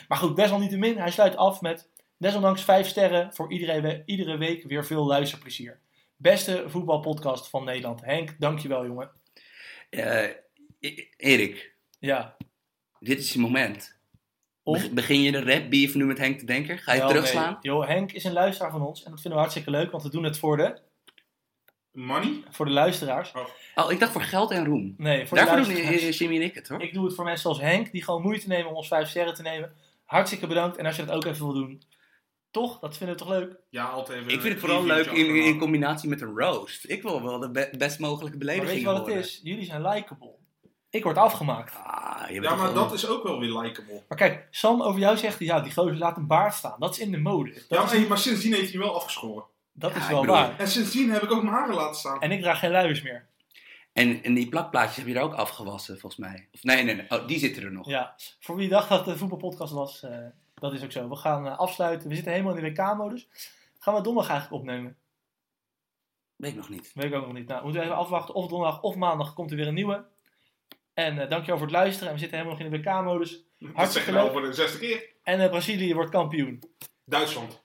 Maar 0.08 0.18
goed, 0.18 0.36
desalniettemin, 0.36 0.98
hij 0.98 1.12
sluit 1.12 1.36
af 1.36 1.62
met... 1.62 1.90
Desondanks 2.18 2.64
vijf 2.64 2.88
sterren 2.88 3.34
voor 3.34 3.52
iedere, 3.52 4.04
iedere 4.06 4.38
week 4.38 4.64
weer 4.64 4.86
veel 4.86 5.06
luisterplezier. 5.06 5.80
Beste 6.16 6.64
voetbalpodcast 6.68 7.50
van 7.50 7.64
Nederland. 7.64 8.02
Henk, 8.06 8.36
dankjewel 8.40 8.86
jongen. 8.86 9.12
Eh, 9.90 10.24
E- 10.80 11.08
Erik, 11.18 11.76
Ja. 12.00 12.38
dit 13.00 13.20
is 13.20 13.34
je 13.34 13.40
moment. 13.40 14.00
Om- 14.64 14.74
Beg- 14.74 14.92
Begin 14.92 15.22
je 15.22 15.32
de 15.32 15.44
rap 15.44 15.70
beef 15.70 15.96
nu 15.96 16.06
met 16.06 16.18
Henk 16.18 16.40
de 16.40 16.46
Denker? 16.46 16.78
Ga 16.80 16.94
je 16.94 17.00
Wel, 17.00 17.08
terugslaan? 17.10 17.52
nee. 17.52 17.58
Joh, 17.74 17.88
Henk 17.88 18.12
is 18.12 18.24
een 18.24 18.34
luisteraar 18.34 18.72
van 18.72 18.82
ons 18.82 19.04
en 19.04 19.12
dat 19.12 19.22
vinden 19.22 19.40
we 19.40 19.46
hartstikke 19.46 19.72
leuk, 19.72 19.92
want 19.92 20.04
we 20.04 20.10
doen 20.10 20.24
het 20.24 20.38
voor 20.38 20.58
de, 20.58 20.82
Money? 21.92 22.44
voor 22.50 22.66
de 22.66 22.72
luisteraars. 22.72 23.32
Oh, 23.76 23.92
ik 23.92 24.00
dacht 24.00 24.12
voor 24.12 24.22
geld 24.22 24.52
en 24.52 24.66
roem. 24.66 24.94
Nee, 24.98 25.28
voor 25.28 25.38
de 25.38 25.44
Daarvoor 25.44 25.64
doen 25.66 25.74
luisteraars. 25.74 26.04
eh, 26.04 26.18
Jimmy 26.20 26.36
en 26.36 26.42
ik 26.42 26.56
het 26.56 26.68
hoor. 26.68 26.82
Ik 26.82 26.94
doe 26.94 27.06
het 27.06 27.16
voor 27.16 27.24
mensen 27.24 27.42
zoals 27.42 27.60
Henk, 27.60 27.92
die 27.92 28.04
gewoon 28.04 28.22
moeite 28.22 28.48
nemen 28.48 28.70
om 28.70 28.76
ons 28.76 28.88
vijf 28.88 29.10
sterren 29.10 29.34
te 29.34 29.42
nemen. 29.42 29.74
Hartstikke 30.06 30.48
bedankt. 30.48 30.78
En 30.78 30.86
als 30.86 30.96
je 30.96 31.06
dat 31.06 31.16
ook 31.16 31.26
even 31.26 31.46
wil 31.46 31.54
doen, 31.54 31.82
toch? 32.52 32.80
Dat 32.80 32.98
vinden 32.98 33.16
we 33.16 33.22
toch 33.24 33.32
leuk? 33.32 33.56
Ja, 33.70 33.86
altijd 33.86 34.20
even... 34.20 34.32
Ik 34.32 34.40
vind 34.42 34.54
het 34.54 34.60
vooral 34.64 34.84
leuk 34.86 35.06
in, 35.06 35.36
in 35.36 35.58
combinatie 35.60 36.10
met 36.10 36.22
een 36.22 36.38
roast. 36.40 36.90
Ik 36.90 37.02
wil 37.02 37.24
wel 37.24 37.40
de 37.40 37.52
be- 37.52 37.74
best 37.78 38.00
mogelijke 38.00 38.38
Maar 38.38 38.46
belediging 38.46 38.72
weet 38.72 38.82
je 38.96 39.00
wat 39.00 39.08
het 39.08 39.16
is? 39.26 39.40
Jullie 39.44 39.66
zijn 39.66 39.82
likable. 39.88 40.32
Ik 40.90 41.04
word 41.04 41.18
afgemaakt. 41.18 41.74
Ah, 41.84 42.24
je 42.28 42.34
bent 42.40 42.44
Ja, 42.44 42.56
maar 42.56 42.74
wel- 42.74 42.84
dat 42.84 42.94
is 42.94 43.08
ook 43.08 43.24
wel 43.24 43.40
weer 43.40 43.58
likable. 43.58 44.04
Maar 44.08 44.18
kijk, 44.18 44.48
Sam 44.52 44.82
over 44.82 45.00
jou 45.00 45.18
zegt, 45.18 45.40
ja, 45.40 45.60
die 45.60 45.74
gozer 45.74 45.98
laat 45.98 46.18
een 46.18 46.28
baard 46.28 46.54
staan. 46.54 46.76
Dat 46.80 46.92
is 46.92 47.00
in 47.00 47.12
de 47.12 47.18
mode. 47.18 47.54
Dat, 47.54 47.64
Ja, 47.70 47.84
is, 47.94 48.00
maar, 48.00 48.08
maar 48.08 48.18
sindsdien 48.18 48.54
heeft 48.54 48.72
hij 48.72 48.80
wel 48.82 48.96
afgeschoren. 48.96 49.44
Dat 49.74 49.92
Ja, 49.94 49.98
is 50.00 50.08
wel 50.08 50.20
bedoel- 50.22 50.36
waar. 50.36 50.60
En 50.60 50.68
sindsdien 50.68 51.10
heb 51.12 51.22
ik 51.22 51.32
ook 51.32 51.44
mijn 51.44 51.56
haren 51.56 51.76
laten 51.76 51.96
staan. 52.00 52.22
En 52.22 52.32
ik 52.32 52.42
draag 52.42 52.60
geen 52.60 52.72
luiers 52.72 53.02
meer. 53.02 53.30
En, 53.94 54.24
en 54.24 54.34
die 54.34 54.50
plakplaatjes 54.50 54.96
heb 54.98 55.08
je 55.08 55.14
er 55.16 55.22
ook 55.22 55.34
afgewassen, 55.34 56.00
volgens 56.00 56.22
mij. 56.22 56.48
Of, 56.52 56.64
nee, 56.64 56.84
nee, 56.84 56.96
nee. 56.96 57.06
Oh, 57.10 57.28
die 57.28 57.40
zitten 57.40 57.64
er 57.64 57.72
nog. 57.72 57.88
Ja, 57.88 58.16
voor 58.40 58.56
wie 58.56 58.70
dacht 58.70 58.90
dat 58.90 59.00
het 59.00 59.08
een 59.08 59.18
voetbalpodcast 59.18 59.74
was, 59.74 60.04
eh, 60.04 60.18
dat 60.54 60.74
is 60.74 60.84
ook 60.84 60.92
zo. 60.92 61.10
We 61.10 61.16
gaan 61.16 61.48
eh, 61.48 61.58
afsluiten. 61.58 62.10
We 62.10 62.16
zitten 62.16 62.34
helemaal 62.34 62.56
in 62.56 62.64
de 62.64 62.70
WK-modus. 62.70 63.30
Gaan 63.80 63.94
we 63.96 64.02
donderdag 64.02 64.32
eigenlijk 64.32 64.62
opnemen? 64.62 64.96
Weet 66.36 66.52
ik 66.52 66.58
nog 66.58 66.70
niet. 66.70 66.92
Weet 66.94 67.06
ik 67.06 67.14
ook 67.14 67.26
nog 67.26 67.34
niet. 67.34 67.48
Nou, 67.48 67.64
moeten 67.64 67.80
we 67.82 67.86
even 67.88 68.00
afwachten. 68.00 68.36
Of 68.36 68.48
donderdag 68.48 68.82
of 68.82 68.96
maandag 68.96 69.34
komt 69.34 69.52
er 69.52 69.58
weer 69.58 69.68
een 69.68 69.74
nieuwe. 69.74 70.06
En 70.94 71.20
eh, 71.20 71.30
dankjewel 71.30 71.58
voor 71.58 71.68
het 71.68 71.76
luisteren. 71.76 72.08
En 72.08 72.14
we 72.14 72.20
zitten 72.20 72.38
helemaal 72.38 72.60
nog 72.60 72.68
in 72.68 72.82
de 72.82 72.90
WK-modus. 72.90 73.32
Dat 73.32 73.44
zeg 73.60 73.76
hartstikke 73.76 74.08
je 74.10 74.14
nou 74.16 74.24
leuk. 74.30 74.38
voor 74.38 74.48
de 74.48 74.54
zesde 74.54 74.78
keer. 74.80 75.10
En 75.24 75.40
eh, 75.40 75.50
Brazilië 75.50 75.94
wordt 75.94 76.12
kampioen. 76.12 76.64
Duitsland. 77.06 77.62